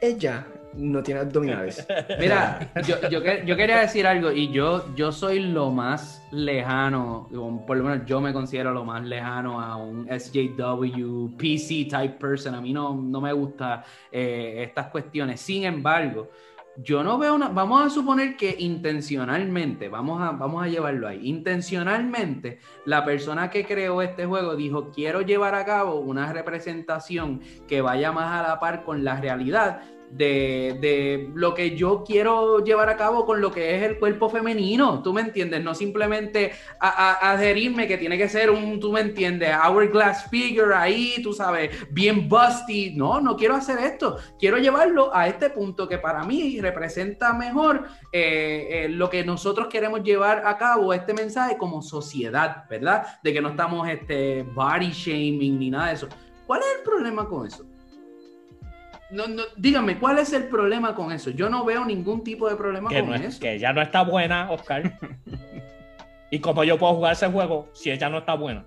Ella 0.00 0.46
no 0.74 1.02
tiene 1.02 1.20
abdominales. 1.20 1.86
Mira, 2.18 2.72
yo, 2.86 2.96
yo, 3.08 3.20
yo, 3.44 3.56
quería 3.56 3.80
decir 3.80 4.06
algo 4.06 4.30
y 4.30 4.50
yo, 4.50 4.94
yo 4.94 5.12
soy 5.12 5.40
lo 5.40 5.70
más 5.70 6.22
lejano, 6.30 7.28
por 7.66 7.76
lo 7.76 7.84
menos 7.84 8.06
yo 8.06 8.20
me 8.20 8.32
considero 8.32 8.72
lo 8.72 8.84
más 8.84 9.02
lejano 9.04 9.60
a 9.60 9.76
un 9.76 10.06
SJW, 10.06 11.36
PC 11.36 11.86
type 11.90 12.16
person. 12.18 12.54
A 12.54 12.60
mí 12.60 12.72
no, 12.72 12.94
no 12.94 13.20
me 13.20 13.32
gustan 13.32 13.82
eh, 14.10 14.64
estas 14.66 14.88
cuestiones. 14.88 15.40
Sin 15.40 15.64
embargo, 15.64 16.30
yo 16.76 17.02
no 17.02 17.18
veo 17.18 17.34
una, 17.34 17.48
vamos 17.48 17.84
a 17.84 17.90
suponer 17.90 18.36
que 18.36 18.56
intencionalmente, 18.58 19.88
vamos 19.88 20.22
a, 20.22 20.30
vamos 20.30 20.64
a 20.64 20.68
llevarlo 20.68 21.06
ahí, 21.06 21.20
intencionalmente 21.28 22.60
la 22.86 23.04
persona 23.04 23.50
que 23.50 23.66
creó 23.66 24.00
este 24.00 24.24
juego 24.24 24.56
dijo, 24.56 24.90
quiero 24.90 25.20
llevar 25.20 25.54
a 25.54 25.66
cabo 25.66 26.00
una 26.00 26.32
representación 26.32 27.42
que 27.68 27.82
vaya 27.82 28.10
más 28.12 28.40
a 28.40 28.48
la 28.48 28.60
par 28.60 28.84
con 28.84 29.04
la 29.04 29.20
realidad 29.20 29.82
de, 30.12 31.30
lo 31.34 31.54
que 31.54 31.76
yo 31.76 32.04
quiero 32.06 32.62
llevar 32.64 32.88
a 32.88 32.96
cabo 32.96 33.24
con 33.24 33.40
lo 33.40 33.50
que 33.50 33.76
es 33.76 33.82
el 33.82 33.98
cuerpo 33.98 34.28
femenino, 34.28 35.02
tú 35.02 35.12
me 35.12 35.22
entiendes, 35.22 35.62
no 35.62 35.74
simplemente 35.74 36.52
adherirme 36.78 37.88
que 37.88 37.98
tiene 37.98 38.18
que 38.18 38.28
ser 38.28 38.50
un, 38.50 38.78
tú 38.78 38.92
me 38.92 39.00
entiendes, 39.00 39.54
hourglass 39.56 40.28
figure 40.30 40.74
ahí, 40.74 41.16
tú 41.22 41.32
sabes, 41.32 41.70
bien 41.90 42.28
busty, 42.28 42.94
no, 42.94 43.20
no 43.20 43.36
quiero 43.36 43.54
hacer 43.54 43.78
esto, 43.78 44.18
quiero 44.38 44.58
llevarlo 44.58 45.14
a 45.14 45.26
este 45.28 45.50
punto 45.50 45.88
que 45.88 45.98
para 45.98 46.24
mí 46.24 46.60
representa 46.60 47.32
mejor 47.32 47.86
eh, 48.12 48.68
eh, 48.70 48.88
lo 48.88 49.08
que 49.08 49.24
nosotros 49.24 49.68
queremos 49.68 50.02
llevar 50.02 50.46
a 50.46 50.56
cabo, 50.58 50.92
este 50.92 51.14
mensaje 51.14 51.56
como 51.56 51.80
sociedad, 51.82 52.68
¿verdad? 52.68 53.06
De 53.22 53.32
que 53.32 53.40
no 53.40 53.50
estamos 53.50 53.88
este, 53.88 54.42
body 54.42 54.90
shaming 54.90 55.58
ni 55.58 55.70
nada 55.70 55.88
de 55.88 55.94
eso. 55.94 56.08
¿Cuál 56.46 56.60
es 56.60 56.66
el 56.78 56.82
problema 56.84 57.26
con 57.26 57.46
eso? 57.46 57.71
No, 59.12 59.28
no, 59.28 59.42
dígame, 59.56 59.98
¿cuál 59.98 60.18
es 60.18 60.32
el 60.32 60.48
problema 60.48 60.94
con 60.94 61.12
eso? 61.12 61.30
Yo 61.30 61.50
no 61.50 61.66
veo 61.66 61.84
ningún 61.84 62.24
tipo 62.24 62.48
de 62.48 62.56
problema 62.56 62.88
con 62.88 63.14
eso. 63.14 63.38
Que 63.38 63.54
ella 63.54 63.72
no 63.74 63.82
está 63.82 64.02
buena, 64.02 64.50
Oscar. 64.50 64.98
y 66.30 66.38
como 66.38 66.64
yo 66.64 66.78
puedo 66.78 66.94
jugar 66.94 67.12
ese 67.12 67.28
juego 67.28 67.68
si 67.74 67.90
ella 67.90 68.08
no 68.08 68.18
está 68.18 68.34
buena. 68.34 68.64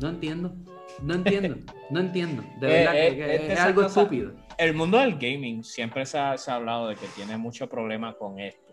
No 0.00 0.10
entiendo. 0.10 0.54
No 1.00 1.14
entiendo. 1.14 1.56
No 1.88 2.00
entiendo. 2.00 2.42
De 2.60 2.66
verdad 2.66 2.94
eh, 2.94 3.16
que, 3.16 3.34
este 3.36 3.52
es 3.54 3.60
algo 3.60 3.86
estúpido. 3.86 4.32
El 4.58 4.74
mundo 4.74 4.98
del 4.98 5.14
gaming 5.14 5.64
siempre 5.64 6.04
se 6.04 6.18
ha, 6.18 6.36
se 6.36 6.50
ha 6.50 6.56
hablado 6.56 6.88
de 6.88 6.96
que 6.96 7.06
tiene 7.08 7.38
mucho 7.38 7.68
problema 7.68 8.12
con 8.12 8.38
esto 8.38 8.65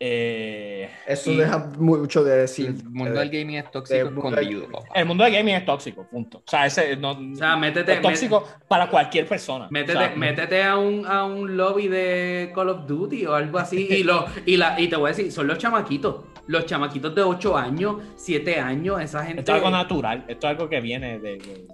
eh, 0.00 0.90
Eso 1.06 1.32
deja 1.32 1.58
mucho 1.78 2.24
de 2.24 2.38
decir. 2.38 2.66
El 2.66 2.90
mundo 2.90 3.18
del 3.18 3.30
gaming 3.30 3.56
es 3.56 3.70
tóxico 3.70 4.08
escondido. 4.08 4.66
El 4.94 5.06
mundo 5.06 5.24
del 5.24 5.32
gaming 5.32 5.54
es 5.54 5.64
tóxico, 5.64 6.04
punto. 6.04 6.38
O 6.38 6.50
sea, 6.50 6.66
ese 6.66 6.96
no, 6.96 7.12
o 7.12 7.36
sea, 7.36 7.56
métete, 7.56 7.94
es 7.94 8.02
tóxico 8.02 8.46
para 8.68 8.88
cualquier 8.88 9.26
persona. 9.26 9.68
Métete, 9.70 10.16
métete 10.16 10.62
a, 10.62 10.76
un, 10.76 11.06
a 11.06 11.24
un 11.24 11.56
lobby 11.56 11.88
de 11.88 12.52
Call 12.54 12.68
of 12.70 12.86
Duty 12.86 13.26
o 13.26 13.34
algo 13.34 13.58
así 13.58 13.86
y, 13.88 14.02
lo, 14.02 14.26
y, 14.44 14.56
la, 14.56 14.78
y 14.80 14.88
te 14.88 14.96
voy 14.96 15.10
a 15.10 15.14
decir, 15.14 15.30
son 15.30 15.46
los 15.46 15.58
chamaquitos. 15.58 16.24
Los 16.46 16.66
chamaquitos 16.66 17.14
de 17.14 17.22
8 17.22 17.56
años, 17.56 18.02
7 18.16 18.60
años, 18.60 19.00
esa 19.00 19.24
gente. 19.24 19.40
Esto 19.40 19.52
es 19.52 19.56
algo 19.56 19.70
natural, 19.70 20.24
esto 20.28 20.46
es 20.46 20.50
algo 20.50 20.68
que 20.68 20.80
viene 20.80 21.18
de, 21.18 21.66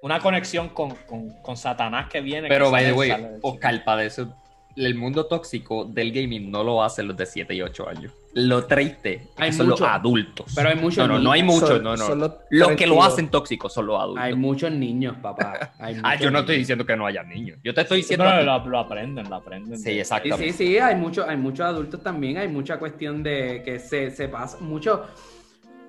una 0.00 0.18
conexión 0.18 0.70
con, 0.70 0.94
con, 1.06 1.28
con, 1.42 1.56
Satanás 1.56 2.08
que 2.08 2.20
viene. 2.22 2.48
Pero, 2.48 2.70
by 2.70 2.86
the 2.86 2.92
way, 2.92 3.12
Oscar, 3.42 4.00
eso 4.00 4.34
el 4.76 4.94
mundo 4.94 5.26
tóxico 5.26 5.84
del 5.84 6.12
gaming 6.12 6.50
no 6.50 6.64
lo 6.64 6.82
hacen 6.82 7.08
los 7.08 7.16
de 7.16 7.26
7 7.26 7.54
y 7.54 7.62
8 7.62 7.88
años. 7.88 8.12
Lo 8.34 8.64
triste 8.64 9.28
hay 9.36 9.52
son 9.52 9.68
los 9.68 9.82
adultos. 9.82 10.52
Pero 10.54 10.70
hay 10.70 10.76
muchos. 10.76 11.06
No, 11.06 11.14
no, 11.14 11.18
no 11.20 11.32
hay 11.32 11.42
muchos. 11.42 11.82
no, 11.82 11.96
no. 11.96 12.34
Los, 12.50 12.72
que 12.72 12.86
lo 12.86 13.02
hacen 13.02 13.28
tóxico 13.28 13.68
son 13.68 13.86
los 13.86 14.00
adultos. 14.00 14.24
Hay 14.24 14.34
muchos 14.34 14.72
niños, 14.72 15.16
papá. 15.20 15.74
ah, 15.78 16.16
yo 16.16 16.30
no 16.30 16.38
estoy 16.38 16.56
diciendo 16.56 16.86
que 16.86 16.96
no 16.96 17.06
haya 17.06 17.22
niños. 17.22 17.58
Yo 17.62 17.74
te 17.74 17.82
estoy 17.82 17.98
diciendo. 17.98 18.24
No, 18.24 18.42
lo, 18.42 18.66
lo, 18.66 18.78
aprenden, 18.78 19.28
lo 19.28 19.36
aprenden. 19.36 19.78
Sí, 19.78 19.98
exactamente. 19.98 20.52
Sí, 20.52 20.52
sí, 20.52 20.72
sí. 20.72 20.78
Hay, 20.78 20.96
mucho, 20.96 21.28
hay 21.28 21.36
muchos 21.36 21.66
adultos 21.66 22.02
también. 22.02 22.38
Hay 22.38 22.48
mucha 22.48 22.78
cuestión 22.78 23.22
de 23.22 23.62
que 23.64 23.78
se, 23.78 24.10
se 24.10 24.28
pasa. 24.28 24.58
Mucho 24.60 25.04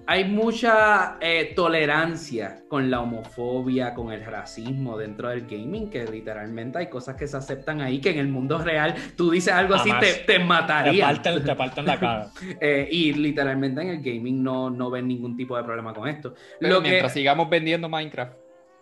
hay 0.05 0.25
mucha 0.25 1.17
eh, 1.21 1.53
tolerancia 1.55 2.63
con 2.67 2.89
la 2.91 3.01
homofobia, 3.01 3.93
con 3.93 4.11
el 4.11 4.23
racismo 4.25 4.97
dentro 4.97 5.29
del 5.29 5.47
gaming, 5.47 5.89
que 5.89 6.05
literalmente 6.05 6.79
hay 6.79 6.87
cosas 6.87 7.15
que 7.15 7.27
se 7.27 7.37
aceptan 7.37 7.81
ahí 7.81 7.99
que 8.01 8.11
en 8.11 8.19
el 8.19 8.27
mundo 8.27 8.57
real 8.57 8.95
tú 9.15 9.31
dices 9.31 9.53
algo 9.53 9.75
así, 9.75 9.91
te, 9.99 10.13
te 10.25 10.39
mataría. 10.39 11.13
Te 11.21 11.55
parten, 11.55 11.85
la 11.85 11.99
cara. 11.99 12.29
Eh, 12.59 12.87
y 12.91 13.13
literalmente 13.13 13.81
en 13.81 13.89
el 13.89 14.01
gaming 14.01 14.43
no, 14.43 14.69
no 14.69 14.89
ven 14.89 15.07
ningún 15.07 15.35
tipo 15.35 15.57
de 15.57 15.63
problema 15.63 15.93
con 15.93 16.07
esto. 16.07 16.33
lo 16.59 16.81
mientras 16.81 17.13
sigamos 17.13 17.49
vendiendo 17.49 17.89
Minecraft. 17.89 18.33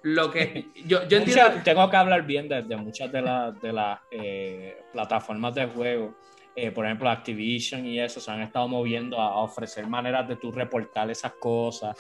Lo 0.04 0.32
que 0.32 0.68
yo, 0.86 1.08
yo 1.08 1.18
entiendo... 1.18 1.62
tengo 1.64 1.90
que 1.90 1.98
hablar 1.98 2.26
bien 2.26 2.50
de, 2.50 2.64
muchas 2.78 3.12
de, 3.12 3.22
las 3.22 3.60
de 3.62 3.74
las 3.74 4.00
eh, 4.12 4.78
plataformas 4.92 5.54
de 5.56 5.68
juego 5.68 6.16
eh, 6.54 6.70
por 6.72 6.86
ejemplo, 6.86 7.10
Activision 7.10 7.86
y 7.86 8.00
eso 8.00 8.20
se 8.20 8.30
han 8.30 8.42
estado 8.42 8.68
moviendo 8.68 9.18
a, 9.20 9.42
ofrecer 9.42 9.88
maneras 9.88 10.28
de 10.28 10.36
tú 10.36 10.52
reportar 10.52 11.10
esas 11.10 11.32
cosas 11.34 11.96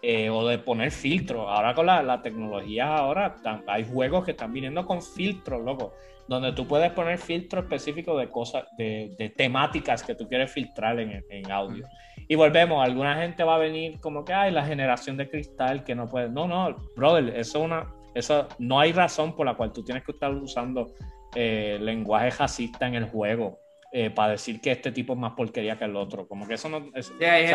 eh, 0.00 0.30
o 0.30 0.46
de 0.46 0.58
poner 0.58 0.90
filtros. 0.90 1.44
Ahora 1.46 1.74
con 1.74 1.84
la, 1.84 2.22
tecnología, 2.22 2.96
ahora 2.96 3.36
hay 3.66 3.84
juegos 3.84 4.24
que 4.24 4.30
están 4.30 4.54
viniendo 4.54 4.86
con 4.86 5.02
filtros, 5.02 5.62
loco, 5.62 5.92
donde 6.26 6.52
tú 6.52 6.66
puedes 6.66 6.90
poner 6.92 7.18
filtros 7.18 7.64
específicos 7.64 8.18
de 8.18 8.30
cosas, 8.30 8.64
de, 8.78 9.34
temáticas 9.36 10.02
que 10.02 10.14
tú 10.14 10.26
quieres 10.26 10.50
filtrar 10.50 10.98
en, 10.98 11.22
en, 11.28 11.50
audio. 11.50 11.86
Y 12.26 12.36
volvemos, 12.36 12.82
alguna 12.82 13.16
gente 13.16 13.44
va 13.44 13.56
a 13.56 13.58
venir 13.58 14.00
como 14.00 14.24
que, 14.24 14.32
hay 14.32 14.50
la 14.50 14.64
generación 14.64 15.18
de 15.18 15.28
cristal 15.28 15.84
que 15.84 15.94
no 15.94 16.06
puede. 16.06 16.30
No, 16.30 16.48
no, 16.48 16.74
brother, 16.96 17.36
eso, 17.36 17.60
una, 17.60 17.92
eso 18.14 18.48
no 18.58 18.80
hay 18.80 18.92
razón 18.92 19.36
por 19.36 19.44
la 19.44 19.54
cual 19.54 19.72
tú 19.72 19.84
tienes 19.84 20.04
que 20.04 20.12
estar 20.12 20.32
usando 20.32 20.94
eh, 21.34 21.78
lenguaje 21.82 22.30
racista 22.30 22.86
en 22.86 22.94
el 22.94 23.04
juego 23.04 23.58
eh, 23.92 24.08
para 24.08 24.32
decir 24.32 24.60
que 24.60 24.70
este 24.70 24.92
tipo 24.92 25.14
es 25.14 25.18
más 25.18 25.32
porquería 25.32 25.76
que 25.76 25.84
el 25.84 25.96
otro. 25.96 26.28
Como 26.28 26.46
que 26.46 26.54
eso 26.54 26.68
no. 26.68 26.90
hay, 26.94 27.46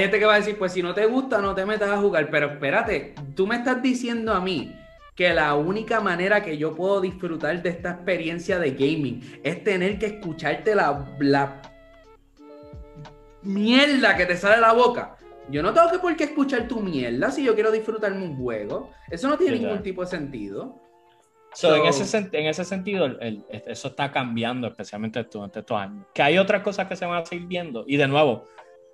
gente, 0.00 0.18
que 0.18 0.24
va 0.24 0.34
a 0.34 0.38
decir, 0.38 0.58
pues 0.58 0.72
si 0.72 0.82
no 0.82 0.92
te 0.94 1.06
gusta, 1.06 1.38
no 1.40 1.54
te 1.54 1.64
metas 1.64 1.90
a 1.90 1.98
jugar. 1.98 2.28
Pero 2.30 2.52
espérate, 2.52 3.14
tú 3.36 3.46
me 3.46 3.56
estás 3.56 3.80
diciendo 3.80 4.32
a 4.32 4.40
mí 4.40 4.74
que 5.14 5.32
la 5.32 5.54
única 5.54 6.00
manera 6.00 6.42
que 6.42 6.58
yo 6.58 6.74
puedo 6.74 7.00
disfrutar 7.00 7.62
de 7.62 7.70
esta 7.70 7.92
experiencia 7.92 8.58
de 8.58 8.72
gaming 8.72 9.40
es 9.44 9.62
tener 9.62 9.98
que 9.98 10.06
escucharte 10.06 10.74
la, 10.74 11.06
la 11.20 11.62
mierda 13.42 14.16
que 14.16 14.26
te 14.26 14.36
sale 14.36 14.56
de 14.56 14.62
la 14.62 14.72
boca. 14.72 15.16
Yo 15.48 15.62
no 15.62 15.72
tengo 15.72 15.90
que 15.92 15.98
por 16.00 16.16
qué 16.16 16.24
escuchar 16.24 16.66
tu 16.66 16.80
mierda 16.80 17.30
si 17.30 17.44
yo 17.44 17.54
quiero 17.54 17.70
disfrutarme 17.70 18.24
un 18.24 18.36
juego. 18.36 18.90
Eso 19.08 19.28
no 19.28 19.38
tiene 19.38 19.60
ningún 19.60 19.82
tipo 19.84 20.02
de 20.02 20.08
sentido 20.08 20.85
en, 21.62 21.86
ese, 21.86 22.28
en 22.32 22.46
ese 22.46 22.64
sentido, 22.64 23.06
eso 23.66 23.88
está 23.88 24.10
cambiando, 24.10 24.66
especialmente 24.66 25.22
durante 25.24 25.60
estos 25.60 25.78
años. 25.78 26.06
Que 26.12 26.22
hay 26.22 26.38
otras 26.38 26.62
cosas 26.62 26.86
que 26.86 26.96
se 26.96 27.06
van 27.06 27.22
a 27.22 27.26
seguir 27.26 27.46
viendo. 27.46 27.84
Y 27.86 27.96
de 27.96 28.08
nuevo, 28.08 28.44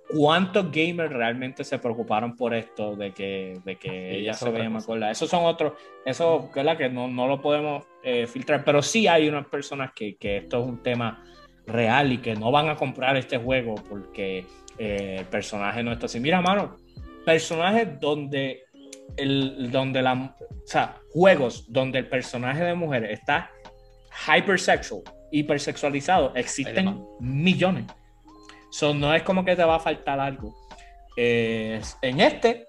¿cuántos 0.09 0.71
gamers 0.71 1.11
realmente 1.11 1.63
se 1.63 1.79
preocuparon 1.79 2.35
por 2.35 2.53
esto 2.53 2.95
de 2.95 3.11
que, 3.11 3.59
de 3.63 3.77
que 3.77 4.17
ella 4.17 4.33
se 4.33 4.49
vea 4.49 4.69
más 4.69 4.85
gorda? 4.85 5.11
Esos 5.11 5.29
son 5.29 5.45
otros, 5.45 5.73
eso 6.05 6.49
la 6.55 6.77
que 6.77 6.89
no, 6.89 7.07
no 7.07 7.27
lo 7.27 7.41
podemos 7.41 7.85
eh, 8.03 8.27
filtrar, 8.27 8.63
pero 8.63 8.81
sí 8.81 9.07
hay 9.07 9.27
unas 9.27 9.47
personas 9.47 9.91
que, 9.93 10.15
que, 10.15 10.37
esto 10.37 10.61
es 10.61 10.67
un 10.67 10.81
tema 10.81 11.23
real 11.65 12.11
y 12.11 12.17
que 12.17 12.35
no 12.35 12.51
van 12.51 12.69
a 12.69 12.75
comprar 12.75 13.15
este 13.17 13.37
juego 13.37 13.75
porque 13.89 14.45
eh, 14.77 15.17
el 15.19 15.25
personaje 15.25 15.83
no 15.83 15.91
está 15.91 16.05
así. 16.05 16.19
Mira, 16.19 16.41
mano, 16.41 16.77
personajes 17.25 17.99
donde 17.99 18.62
el, 19.17 19.71
donde 19.71 20.01
la, 20.01 20.13
o 20.13 20.67
sea, 20.67 20.97
juegos 21.11 21.71
donde 21.71 21.99
el 21.99 22.07
personaje 22.07 22.63
de 22.63 22.73
mujer 22.73 23.05
está 23.05 23.51
hypersexual, 24.27 25.03
hipersexualizado, 25.31 26.33
existen 26.35 27.05
millones. 27.19 27.85
So, 28.71 28.93
no 28.93 29.13
es 29.13 29.23
como 29.23 29.45
que 29.45 29.55
te 29.55 29.63
va 29.63 29.75
a 29.75 29.79
faltar 29.79 30.19
algo. 30.19 30.55
en 31.15 32.19
este 32.19 32.65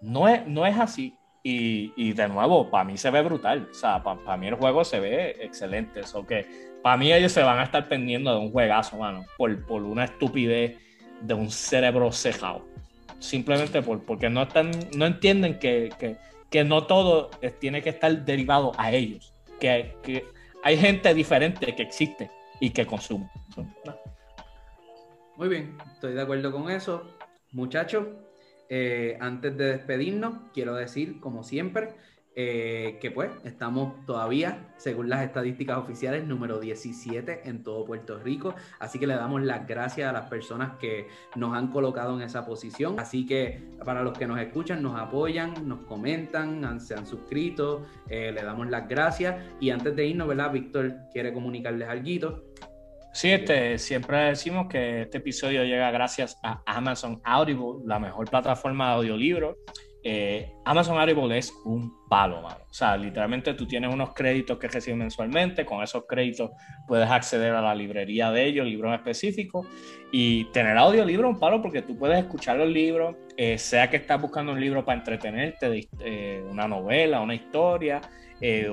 no 0.00 0.28
es, 0.28 0.46
no 0.46 0.66
es 0.66 0.78
así. 0.78 1.14
Y, 1.42 1.92
y 1.96 2.12
de 2.12 2.28
nuevo, 2.28 2.70
para 2.70 2.84
mí 2.84 2.96
se 2.96 3.10
ve 3.10 3.22
brutal. 3.22 3.68
O 3.70 3.74
sea, 3.74 4.02
para 4.02 4.36
mí 4.36 4.48
el 4.48 4.54
juego 4.54 4.84
se 4.84 5.00
ve 5.00 5.36
excelente. 5.40 6.04
So 6.04 6.26
que 6.26 6.46
para 6.82 6.96
mí 6.96 7.12
ellos 7.12 7.32
se 7.32 7.42
van 7.42 7.58
a 7.58 7.64
estar 7.64 7.88
pendiendo 7.88 8.32
de 8.32 8.38
un 8.38 8.52
juegazo, 8.52 8.98
mano, 8.98 9.24
por, 9.36 9.66
por 9.66 9.82
una 9.82 10.04
estupidez 10.04 10.76
de 11.22 11.34
un 11.34 11.50
cerebro 11.50 12.12
cejado 12.12 12.67
simplemente 13.18 13.82
por, 13.82 14.02
porque 14.04 14.30
no, 14.30 14.42
están, 14.42 14.70
no 14.96 15.06
entienden 15.06 15.58
que, 15.58 15.90
no 16.64 16.86
todo 16.86 17.30
tiene 17.60 17.82
que 17.82 17.90
estar 17.90 18.24
derivado 18.24 18.72
a 18.78 18.92
ellos, 18.92 19.32
que, 19.60 19.94
que 20.02 20.24
hay 20.62 20.76
gente 20.76 21.12
diferente 21.14 21.74
que 21.74 21.82
existe 21.82 22.30
y 22.60 22.70
que 22.70 22.86
consume. 22.86 23.30
Muy 25.36 25.48
bien, 25.48 25.76
estoy 25.94 26.14
de 26.14 26.22
acuerdo 26.22 26.50
con 26.52 26.70
eso. 26.70 27.04
Muchachos, 27.52 28.06
eh, 28.68 29.16
antes 29.20 29.56
de 29.56 29.76
despedirnos, 29.76 30.50
quiero 30.52 30.74
decir, 30.74 31.20
como 31.20 31.44
siempre, 31.44 31.94
eh, 32.40 32.98
que 33.00 33.10
pues 33.10 33.32
estamos 33.42 34.06
todavía, 34.06 34.68
según 34.76 35.08
las 35.08 35.24
estadísticas 35.24 35.76
oficiales, 35.76 36.24
número 36.24 36.60
17 36.60 37.48
en 37.48 37.64
todo 37.64 37.84
Puerto 37.84 38.16
Rico. 38.20 38.54
Así 38.78 39.00
que 39.00 39.08
le 39.08 39.16
damos 39.16 39.42
las 39.42 39.66
gracias 39.66 40.08
a 40.08 40.12
las 40.12 40.30
personas 40.30 40.78
que 40.78 41.08
nos 41.34 41.56
han 41.56 41.72
colocado 41.72 42.14
en 42.14 42.22
esa 42.22 42.46
posición. 42.46 43.00
Así 43.00 43.26
que 43.26 43.60
para 43.84 44.04
los 44.04 44.16
que 44.16 44.28
nos 44.28 44.38
escuchan, 44.38 44.84
nos 44.84 44.94
apoyan, 45.00 45.66
nos 45.66 45.80
comentan, 45.80 46.80
se 46.80 46.94
han 46.94 47.08
suscrito, 47.08 47.84
eh, 48.08 48.30
le 48.32 48.44
damos 48.44 48.70
las 48.70 48.88
gracias. 48.88 49.34
Y 49.58 49.70
antes 49.70 49.96
de 49.96 50.06
irnos, 50.06 50.28
¿verdad? 50.28 50.52
Víctor 50.52 50.94
quiere 51.12 51.32
comunicarles 51.32 51.88
algo. 51.88 52.44
Sí, 53.14 53.32
este, 53.32 53.78
siempre 53.78 54.16
decimos 54.26 54.68
que 54.68 55.02
este 55.02 55.18
episodio 55.18 55.64
llega 55.64 55.90
gracias 55.90 56.38
a 56.44 56.62
Amazon 56.66 57.20
Audible, 57.24 57.84
la 57.84 57.98
mejor 57.98 58.30
plataforma 58.30 58.90
de 58.90 58.94
audiolibros 58.94 59.56
Eh, 60.04 60.52
Amazon 60.64 60.98
Audible 60.98 61.36
es 61.36 61.52
un 61.64 61.92
palo, 62.08 62.40
mano. 62.40 62.60
O 62.70 62.72
sea, 62.72 62.96
literalmente 62.96 63.54
tú 63.54 63.66
tienes 63.66 63.92
unos 63.92 64.14
créditos 64.14 64.58
que 64.58 64.68
recibes 64.68 64.98
mensualmente, 64.98 65.64
con 65.64 65.82
esos 65.82 66.04
créditos 66.06 66.50
puedes 66.86 67.10
acceder 67.10 67.52
a 67.52 67.60
la 67.60 67.74
librería 67.74 68.30
de 68.30 68.44
ellos, 68.44 68.66
libros 68.66 68.94
específicos, 68.94 69.66
y 70.12 70.44
tener 70.46 70.76
audiolibro 70.78 71.28
un 71.28 71.38
palo 71.38 71.60
porque 71.60 71.82
tú 71.82 71.96
puedes 71.96 72.18
escuchar 72.18 72.56
los 72.56 72.68
libros, 72.68 73.16
eh, 73.36 73.58
sea 73.58 73.90
que 73.90 73.96
estás 73.96 74.20
buscando 74.20 74.52
un 74.52 74.60
libro 74.60 74.84
para 74.84 74.98
entretenerte, 74.98 75.88
eh, 76.00 76.44
una 76.48 76.68
novela, 76.68 77.20
una 77.20 77.34
historia, 77.34 78.00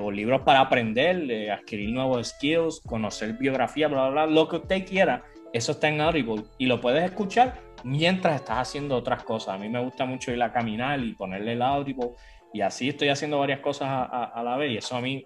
o 0.00 0.12
libros 0.12 0.42
para 0.42 0.60
aprender, 0.60 1.50
adquirir 1.50 1.90
nuevos 1.90 2.28
skills, 2.28 2.80
conocer 2.86 3.32
biografía, 3.32 3.88
bla, 3.88 4.10
bla, 4.10 4.24
bla, 4.24 4.32
lo 4.32 4.48
que 4.48 4.56
usted 4.58 4.86
quiera, 4.86 5.24
eso 5.52 5.72
está 5.72 5.88
en 5.88 6.00
Audible 6.00 6.44
y 6.56 6.66
lo 6.66 6.80
puedes 6.80 7.02
escuchar 7.02 7.65
mientras 7.86 8.34
estás 8.36 8.58
haciendo 8.58 8.96
otras 8.96 9.22
cosas. 9.22 9.54
A 9.54 9.58
mí 9.58 9.68
me 9.68 9.80
gusta 9.80 10.04
mucho 10.04 10.32
ir 10.32 10.42
a 10.42 10.52
caminar 10.52 10.98
y 11.00 11.14
ponerle 11.14 11.52
el 11.52 11.62
Audible 11.62 12.10
y 12.52 12.60
así 12.60 12.88
estoy 12.88 13.08
haciendo 13.08 13.38
varias 13.38 13.60
cosas 13.60 13.88
a, 13.88 14.42
la 14.44 14.56
vez 14.56 14.72
y 14.72 14.76
eso 14.78 14.96
a 14.96 15.00
mí, 15.00 15.24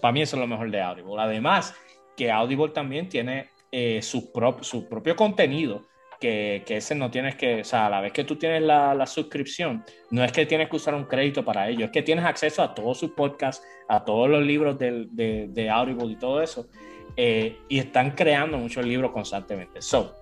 para 0.00 0.12
mí 0.12 0.22
eso 0.22 0.36
es 0.36 0.40
lo 0.40 0.46
mejor 0.46 0.70
de 0.70 0.80
Audible. 0.80 1.14
Además, 1.18 1.74
que 2.16 2.30
Audible 2.30 2.70
también 2.70 3.08
tiene 3.08 3.50
eh, 3.70 4.00
su, 4.02 4.32
su 4.62 4.88
propio 4.88 5.14
contenido. 5.14 5.82
Que, 6.20 6.64
que, 6.66 6.78
ese 6.78 6.96
no 6.96 7.12
tienes 7.12 7.36
que, 7.36 7.60
o 7.60 7.64
sea, 7.64 7.86
a 7.86 7.90
la 7.90 8.00
vez 8.00 8.12
que 8.12 8.24
tú 8.24 8.34
tienes 8.34 8.60
la, 8.62 8.92
la, 8.92 9.06
suscripción, 9.06 9.84
no 10.10 10.24
es 10.24 10.32
que 10.32 10.46
tienes 10.46 10.68
que 10.68 10.74
usar 10.74 10.92
un 10.96 11.04
crédito 11.04 11.44
para 11.44 11.68
ello, 11.68 11.84
es 11.84 11.92
que 11.92 12.02
tienes 12.02 12.24
acceso 12.24 12.60
a 12.60 12.74
todos 12.74 12.98
sus 12.98 13.12
podcasts, 13.12 13.64
a 13.88 14.04
todos 14.04 14.28
los 14.28 14.42
libros 14.42 14.76
de, 14.80 15.06
de 15.48 15.70
Audible 15.70 16.06
y 16.06 16.16
todo 16.16 16.42
eso, 16.42 16.66
eh, 17.20 17.58
y 17.68 17.80
están 17.80 18.12
creando 18.12 18.58
muchos 18.58 18.86
libros 18.86 19.10
constantemente. 19.10 19.82
So, 19.82 20.14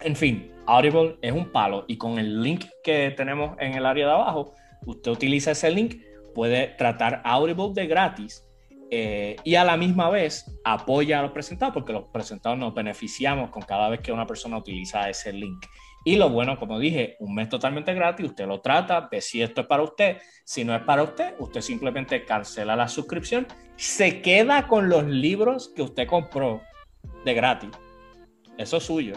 en 0.00 0.16
fin, 0.16 0.52
Audible 0.66 1.16
es 1.22 1.32
un 1.32 1.50
palo 1.50 1.84
y 1.88 1.96
con 1.96 2.18
el 2.18 2.42
link 2.42 2.64
que 2.82 3.12
tenemos 3.16 3.56
en 3.58 3.74
el 3.74 3.86
área 3.86 4.06
de 4.06 4.12
abajo, 4.12 4.54
usted 4.86 5.10
utiliza 5.10 5.52
ese 5.52 5.70
link, 5.70 6.02
puede 6.34 6.68
tratar 6.78 7.22
Audible 7.24 7.70
de 7.72 7.86
gratis 7.86 8.44
eh, 8.90 9.36
y 9.44 9.54
a 9.54 9.64
la 9.64 9.76
misma 9.76 10.10
vez 10.10 10.58
apoya 10.64 11.18
a 11.18 11.22
los 11.22 11.32
presentados 11.32 11.74
porque 11.74 11.92
los 11.92 12.04
presentados 12.04 12.58
nos 12.58 12.74
beneficiamos 12.74 13.50
con 13.50 13.62
cada 13.62 13.88
vez 13.88 14.00
que 14.00 14.12
una 14.12 14.26
persona 14.26 14.58
utiliza 14.58 15.08
ese 15.08 15.32
link. 15.32 15.64
Y 16.06 16.16
lo 16.16 16.28
bueno, 16.28 16.58
como 16.58 16.78
dije, 16.78 17.16
un 17.18 17.34
mes 17.34 17.48
totalmente 17.48 17.94
gratis, 17.94 18.26
usted 18.26 18.46
lo 18.46 18.60
trata, 18.60 19.08
ve 19.10 19.22
si 19.22 19.42
esto 19.42 19.62
es 19.62 19.66
para 19.66 19.82
usted. 19.82 20.18
Si 20.44 20.62
no 20.62 20.76
es 20.76 20.82
para 20.82 21.02
usted, 21.02 21.34
usted 21.38 21.62
simplemente 21.62 22.26
cancela 22.26 22.76
la 22.76 22.88
suscripción, 22.88 23.46
se 23.76 24.20
queda 24.20 24.66
con 24.68 24.90
los 24.90 25.04
libros 25.06 25.72
que 25.74 25.80
usted 25.80 26.06
compró 26.06 26.60
de 27.24 27.32
gratis. 27.32 27.70
Eso 28.58 28.76
es 28.76 28.82
suyo. 28.82 29.14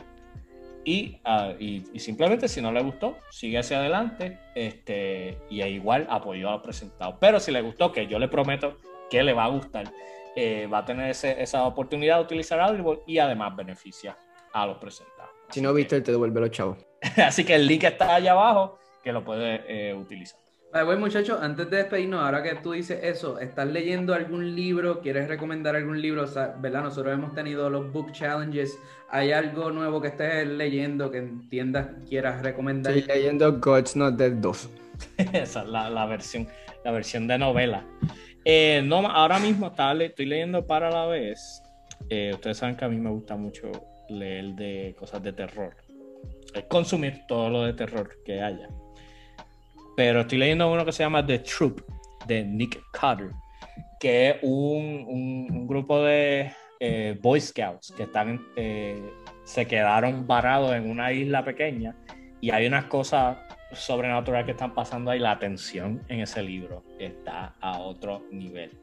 Ah, 1.26 1.54
y, 1.60 1.82
simplemente 2.00 2.48
si 2.48 2.62
no 2.62 2.72
le 2.72 2.82
gustó, 2.82 3.18
sigue 3.30 3.58
hacia 3.58 3.80
adelante 3.80 4.40
este, 4.56 5.38
y 5.50 5.62
igual 5.62 6.08
apoyó 6.10 6.50
a 6.50 6.54
los 6.54 6.62
presentados. 6.62 7.16
Pero 7.20 7.40
si 7.40 7.52
le 7.52 7.62
gustó, 7.62 7.92
que 7.92 8.08
yo 8.08 8.20
le 8.20 8.30
prometo 8.30 8.78
que 9.10 9.22
le 9.22 9.34
va 9.34 9.46
a 9.46 9.50
gustar, 9.50 9.92
eh, 10.36 10.68
va 10.72 10.80
a 10.80 10.86
tener 10.86 11.10
esa 11.10 11.66
oportunidad 11.66 12.18
de 12.18 12.24
utilizar 12.24 12.60
Audible 12.62 13.00
y 13.06 13.18
además 13.18 13.56
beneficia 13.56 14.18
a 14.54 14.66
los 14.66 14.78
presentados. 14.78 15.32
Si 15.50 15.62
no 15.62 15.74
viste, 15.74 16.00
te 16.02 16.12
devuelve 16.12 16.40
los 16.40 16.52
chavos. 16.52 16.78
Así 17.18 17.44
que 17.44 17.56
el 17.56 17.68
link 17.68 17.84
está 17.84 18.16
allá 18.16 18.32
abajo 18.32 18.80
que 19.04 19.12
lo 19.12 19.24
puede 19.24 19.64
eh, 19.68 19.94
utilizar. 19.94 20.40
Bueno, 20.84 21.02
muchachos, 21.02 21.40
antes 21.42 21.70
de 21.70 21.78
despedirnos, 21.78 22.22
ahora 22.22 22.44
que 22.44 22.56
tú 22.56 22.74
dices 22.74 23.00
eso, 23.02 23.40
¿estás 23.40 23.68
leyendo 23.68 24.14
algún 24.14 24.56
libro? 24.56 25.02
¿Quieres 25.02 25.28
recomendar 25.28 25.76
algún 25.76 26.02
libro? 26.02 26.24
O 26.24 26.28
sea, 26.28 26.56
¿verdad? 26.60 26.84
Nosotros 26.84 27.14
hemos 27.14 27.34
tenido 27.34 27.70
los 27.70 27.92
book 27.92 28.12
challenges. 28.12 28.78
¿Hay 29.10 29.32
algo 29.32 29.72
nuevo 29.72 30.02
que 30.02 30.10
estés 30.10 30.48
leyendo 30.48 31.10
que 31.10 31.18
entiendas, 31.18 31.88
quieras 32.08 32.44
recomendar? 32.44 32.96
Estoy 32.96 33.16
leyendo 33.16 33.60
God's 33.60 33.96
Not 33.96 34.16
Dead 34.16 34.34
2. 34.34 34.70
Esa 35.34 35.64
es 35.64 35.70
la, 35.70 36.06
versión, 36.06 36.48
la 36.84 36.92
versión 36.92 37.28
de 37.28 37.38
novela. 37.38 37.86
Eh, 38.46 38.82
no, 38.86 38.98
ahora 39.08 39.40
mismo 39.40 39.74
estoy 40.00 40.26
leyendo 40.26 40.66
para 40.66 40.90
la 40.90 41.06
vez. 41.08 41.62
Eh, 42.10 42.32
ustedes 42.34 42.58
saben 42.58 42.76
que 42.76 42.86
a 42.86 42.90
mí 42.90 42.98
me 42.98 43.10
gusta 43.10 43.36
mucho 43.36 43.72
leer 44.10 44.54
de 44.56 44.96
cosas 44.98 45.24
de 45.24 45.34
terror. 45.34 45.76
consumir 46.68 47.22
todo 47.28 47.50
lo 47.50 47.64
de 47.64 47.74
terror 47.74 48.10
que 48.24 48.42
haya. 48.42 48.70
Pero 49.98 50.22
estoy 50.22 50.38
leyendo 50.38 50.72
uno 50.72 50.86
que 50.86 50.92
se 50.92 51.02
llama 51.02 51.26
The 51.26 51.40
Troop 51.40 51.82
de 52.28 52.44
Nick 52.46 52.84
Carter, 52.92 53.32
que 54.00 54.30
es 54.30 54.36
un, 54.44 55.66
grupo 55.68 56.04
de 56.04 56.52
eh, 56.80 57.18
Boy 57.20 57.42
Scouts 57.42 57.96
que 57.98 58.04
están, 58.04 58.46
eh, 58.56 59.02
se 59.44 59.66
quedaron 59.66 60.28
varados 60.28 60.76
en 60.76 60.88
una 60.88 61.12
isla 61.12 61.44
pequeña 61.44 61.96
y 62.40 62.52
hay 62.52 62.68
unas 62.68 62.86
cosas 62.86 63.40
sobrenaturales 63.72 64.46
que 64.46 64.52
están 64.52 64.76
pasando 64.76 65.10
ahí. 65.10 65.18
La 65.18 65.40
tensión 65.40 66.04
en 66.10 66.20
ese 66.20 66.44
libro 66.44 66.84
está 67.00 67.56
a 67.60 67.80
otro 67.80 68.22
nivel. 68.32 68.78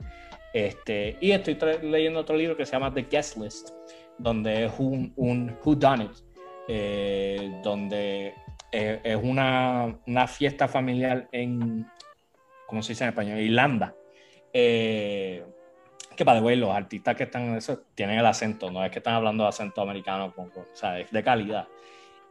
Este, 0.52 1.16
y 1.20 1.30
estoy 1.30 1.56
leyendo 1.80 2.18
otro 2.18 2.36
libro 2.36 2.56
que 2.56 2.66
se 2.66 2.72
llama 2.72 2.92
The 2.92 3.02
Guest 3.08 3.36
List, 3.36 3.70
donde 4.18 4.64
es 4.64 4.72
un, 4.78 5.12
un 5.14 5.56
Who 5.64 5.76
Done 5.76 6.06
It, 6.06 6.12
eh, 6.66 7.60
donde 7.62 8.34
eh, 8.76 9.00
es 9.04 9.16
una, 9.22 9.96
una, 10.04 10.26
fiesta 10.26 10.66
familiar 10.66 11.28
en, 11.30 11.86
¿cómo 12.66 12.82
se 12.82 12.92
dice 12.92 13.04
en 13.04 13.10
español? 13.10 13.38
Irlanda. 13.38 13.94
Eh, 14.52 15.44
que 16.16 16.24
para 16.24 16.40
de 16.40 16.56
los 16.56 16.70
artistas 16.70 17.14
que 17.14 17.22
están 17.22 17.42
en 17.42 17.54
eso 17.54 17.82
tienen 17.94 18.18
el 18.18 18.26
acento, 18.26 18.72
no 18.72 18.84
es 18.84 18.90
que 18.90 18.98
están 18.98 19.14
hablando 19.14 19.44
de 19.44 19.50
acento 19.50 19.80
americano, 19.80 20.34
con, 20.34 20.46
o 20.46 20.66
sea, 20.72 20.98
es 20.98 21.08
de 21.12 21.22
calidad. 21.22 21.68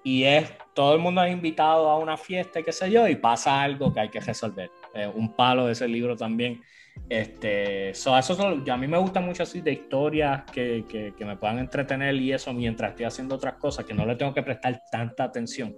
Y 0.03 0.25
es, 0.25 0.51
todo 0.73 0.93
el 0.95 0.99
mundo 0.99 1.23
es 1.23 1.31
invitado 1.31 1.89
a 1.89 1.97
una 1.97 2.17
fiesta, 2.17 2.61
qué 2.61 2.73
sé 2.73 2.91
yo, 2.91 3.07
y 3.07 3.15
pasa 3.15 3.61
algo 3.61 3.93
que 3.93 4.01
hay 4.01 4.09
que 4.09 4.19
resolver. 4.19 4.69
un 5.15 5.33
palo 5.37 5.67
de 5.67 5.71
ese 5.71 5.87
libro 5.87 6.17
también. 6.17 6.61
Este, 7.07 7.91
eso 7.91 8.13
a 8.13 8.77
mí 8.77 8.87
me 8.87 8.97
gusta 8.97 9.21
mucho 9.21 9.43
así 9.43 9.61
de 9.61 9.71
historias 9.71 10.43
que, 10.51 10.83
que, 10.89 11.13
que, 11.17 11.25
me 11.25 11.37
puedan 11.37 11.59
entretener 11.59 12.13
y 12.15 12.33
eso 12.33 12.53
mientras 12.53 12.91
estoy 12.91 13.05
haciendo 13.05 13.35
otras 13.35 13.55
cosas, 13.55 13.85
que 13.85 13.93
no 13.93 14.05
le 14.05 14.15
tengo 14.15 14.33
que 14.33 14.43
prestar 14.43 14.83
tanta 14.91 15.23
atención 15.23 15.75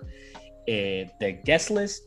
eh, 0.68 1.10
The 1.20 1.42
Guest 1.44 1.72
List 1.72 2.04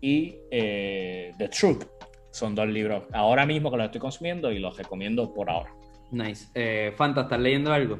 y 0.00 0.36
eh, 0.50 1.32
The 1.38 1.48
Troop. 1.48 1.84
Son 2.30 2.54
dos 2.54 2.68
libros 2.68 3.04
ahora 3.12 3.46
mismo 3.46 3.70
que 3.70 3.76
los 3.76 3.86
estoy 3.86 4.00
consumiendo 4.00 4.52
y 4.52 4.58
los 4.58 4.76
recomiendo 4.76 5.32
por 5.32 5.50
ahora. 5.50 5.72
Nice. 6.10 6.48
Eh, 6.54 6.92
Fanta, 6.96 7.22
¿estás 7.22 7.40
leyendo 7.40 7.72
algo? 7.72 7.98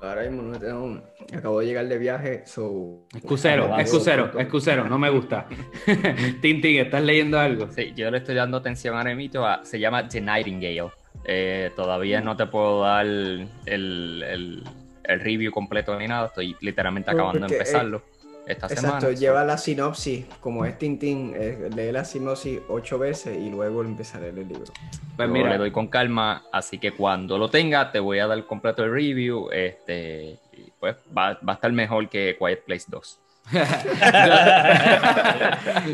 Ahora 0.00 0.22
mismo 0.22 0.42
no 0.42 0.58
tengo. 0.58 1.00
Acabo 1.34 1.60
de 1.60 1.66
llegar 1.66 1.88
de 1.88 1.96
viaje, 1.96 2.42
so. 2.44 3.06
Excusero, 3.14 3.78
excusero, 3.78 4.38
excusero, 4.38 4.84
no 4.86 4.98
me 4.98 5.08
gusta. 5.08 5.46
Tintín, 6.42 6.80
¿estás 6.80 7.02
leyendo 7.02 7.38
algo? 7.38 7.72
Sí, 7.72 7.92
yo 7.96 8.10
le 8.10 8.18
estoy 8.18 8.34
dando 8.34 8.58
atención 8.58 8.96
a 8.96 9.02
Remito, 9.02 9.46
se 9.62 9.80
llama 9.80 10.06
The 10.06 10.20
Nightingale. 10.20 10.90
Eh, 11.24 11.70
todavía 11.74 12.20
no 12.20 12.36
te 12.36 12.46
puedo 12.46 12.82
dar 12.82 13.06
el, 13.06 13.48
el 13.64 14.62
el 15.04 15.20
review 15.20 15.52
completo 15.52 15.98
ni 15.98 16.08
nada, 16.08 16.26
estoy 16.26 16.56
literalmente 16.60 17.10
acabando 17.10 17.46
de 17.46 17.54
empezarlo. 17.54 18.02
esta 18.46 18.68
semana. 18.68 18.98
Exacto, 18.98 19.12
lleva 19.12 19.44
la 19.44 19.56
sinopsis, 19.56 20.26
como 20.40 20.64
es 20.64 20.78
Tintín, 20.78 21.32
eh, 21.34 21.70
lee 21.74 21.92
la 21.92 22.04
sinopsis 22.04 22.60
ocho 22.68 22.98
veces 22.98 23.38
y 23.38 23.50
luego 23.50 23.82
empezaré 23.82 24.28
el 24.28 24.36
libro. 24.36 24.72
Pues 25.16 25.28
mira, 25.28 25.50
le 25.50 25.58
doy 25.58 25.70
con 25.70 25.86
calma, 25.88 26.44
así 26.52 26.78
que 26.78 26.92
cuando 26.92 27.38
lo 27.38 27.48
tenga 27.48 27.90
te 27.92 28.00
voy 28.00 28.18
a 28.18 28.26
dar 28.26 28.44
completo 28.44 28.84
el 28.84 28.92
review, 28.92 29.50
este, 29.50 30.38
pues 30.80 30.96
va, 31.16 31.38
va 31.46 31.52
a 31.52 31.54
estar 31.54 31.72
mejor 31.72 32.08
que 32.08 32.36
Quiet 32.38 32.64
Place 32.64 32.84
2. 32.88 33.20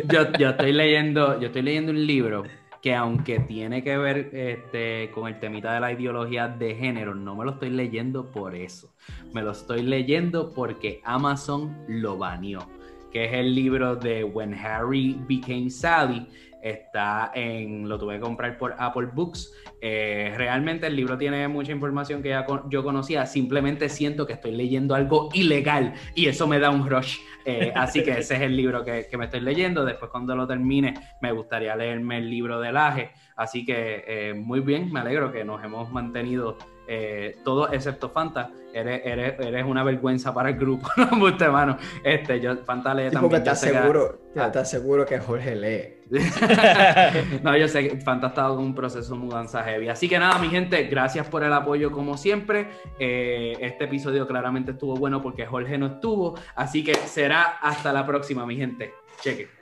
yo, 0.08 0.32
yo, 0.38 0.50
estoy 0.50 0.72
leyendo, 0.72 1.40
yo 1.40 1.48
estoy 1.48 1.62
leyendo 1.62 1.90
un 1.90 2.06
libro 2.06 2.44
que 2.82 2.94
aunque 2.94 3.40
tiene 3.40 3.84
que 3.84 3.98
ver 3.98 4.30
este, 4.32 5.10
con 5.12 5.28
el 5.28 5.38
temita 5.38 5.74
de 5.74 5.80
la 5.80 5.92
ideología 5.92 6.48
de 6.48 6.74
género, 6.74 7.14
no 7.14 7.36
me 7.36 7.44
lo 7.44 7.52
estoy 7.52 7.70
leyendo 7.70 8.30
por 8.30 8.54
eso. 8.54 8.90
Me 9.34 9.42
lo 9.42 9.50
estoy 9.50 9.82
leyendo 9.82 10.52
porque 10.52 11.00
Amazon 11.04 11.76
lo 11.88 12.16
baneó, 12.16 12.66
que 13.12 13.26
es 13.26 13.32
el 13.34 13.54
libro 13.54 13.96
de 13.96 14.24
When 14.24 14.54
Harry 14.54 15.18
Became 15.28 15.68
Sally. 15.68 16.26
Está 16.62 17.32
en, 17.34 17.88
lo 17.88 17.98
tuve 17.98 18.14
que 18.14 18.20
comprar 18.20 18.58
por 18.58 18.74
Apple 18.78 19.08
Books. 19.12 19.52
Eh, 19.80 20.32
realmente 20.36 20.86
el 20.86 20.96
libro 20.96 21.16
tiene 21.16 21.48
mucha 21.48 21.72
información 21.72 22.22
que 22.22 22.30
ya 22.30 22.46
yo 22.68 22.82
conocía, 22.84 23.26
simplemente 23.26 23.88
siento 23.88 24.26
que 24.26 24.34
estoy 24.34 24.52
leyendo 24.52 24.94
algo 24.94 25.30
ilegal 25.32 25.94
y 26.14 26.26
eso 26.26 26.46
me 26.46 26.58
da 26.58 26.70
un 26.70 26.88
rush 26.88 27.18
eh, 27.44 27.72
así 27.76 28.02
que 28.02 28.12
ese 28.18 28.36
es 28.36 28.40
el 28.42 28.56
libro 28.56 28.84
que, 28.84 29.08
me 29.16 29.24
estoy 29.24 29.40
leyendo. 29.40 29.84
Después 29.84 30.10
cuando 30.10 30.34
lo 30.36 30.46
termine 30.46 30.94
me 31.20 31.32
gustaría 31.32 31.74
leerme 31.76 32.18
el 32.18 32.30
libro 32.30 32.60
de 32.60 32.72
Laje. 32.72 33.10
Así 33.36 33.64
que 33.64 34.04
eh, 34.06 34.34
muy 34.34 34.60
bien, 34.60 34.92
me 34.92 35.00
alegro 35.00 35.32
que 35.32 35.44
nos 35.44 35.62
hemos 35.64 35.90
mantenido 35.90 36.58
eh, 36.86 37.36
todos 37.44 37.72
excepto 37.72 38.10
Fanta. 38.10 38.50
Eres, 38.72 39.02
eres, 39.04 39.64
una 39.64 39.82
vergüenza 39.82 40.32
para 40.32 40.50
el 40.50 40.56
grupo, 40.56 40.88
no 40.96 41.24
usted, 41.24 41.48
mano. 41.48 41.76
Este, 42.04 42.40
yo, 42.40 42.56
Fanta 42.58 42.94
lee 42.94 43.04
también. 43.04 43.22
Porque 43.22 43.36
estás 43.36 43.60
seguro, 43.60 44.20
que... 44.34 44.64
seguro 44.64 45.06
que 45.06 45.18
Jorge 45.18 45.56
lee. 45.56 45.99
no, 47.42 47.56
yo 47.56 47.68
sé 47.68 47.88
que 47.88 48.00
Fanta 48.00 48.26
ha 48.26 48.30
estado 48.30 48.58
un 48.58 48.74
proceso 48.74 49.14
de 49.14 49.20
mudanza 49.20 49.62
heavy. 49.62 49.88
Así 49.88 50.08
que 50.08 50.18
nada, 50.18 50.38
mi 50.38 50.48
gente, 50.48 50.82
gracias 50.84 51.28
por 51.28 51.44
el 51.44 51.52
apoyo 51.52 51.92
como 51.92 52.16
siempre. 52.16 52.68
Eh, 52.98 53.56
este 53.60 53.84
episodio 53.84 54.26
claramente 54.26 54.72
estuvo 54.72 54.96
bueno 54.96 55.22
porque 55.22 55.46
Jorge 55.46 55.78
no 55.78 55.86
estuvo. 55.86 56.38
Así 56.56 56.82
que 56.82 56.94
será 56.94 57.58
hasta 57.60 57.92
la 57.92 58.04
próxima, 58.04 58.44
mi 58.44 58.56
gente. 58.56 58.92
Cheque. 59.20 59.59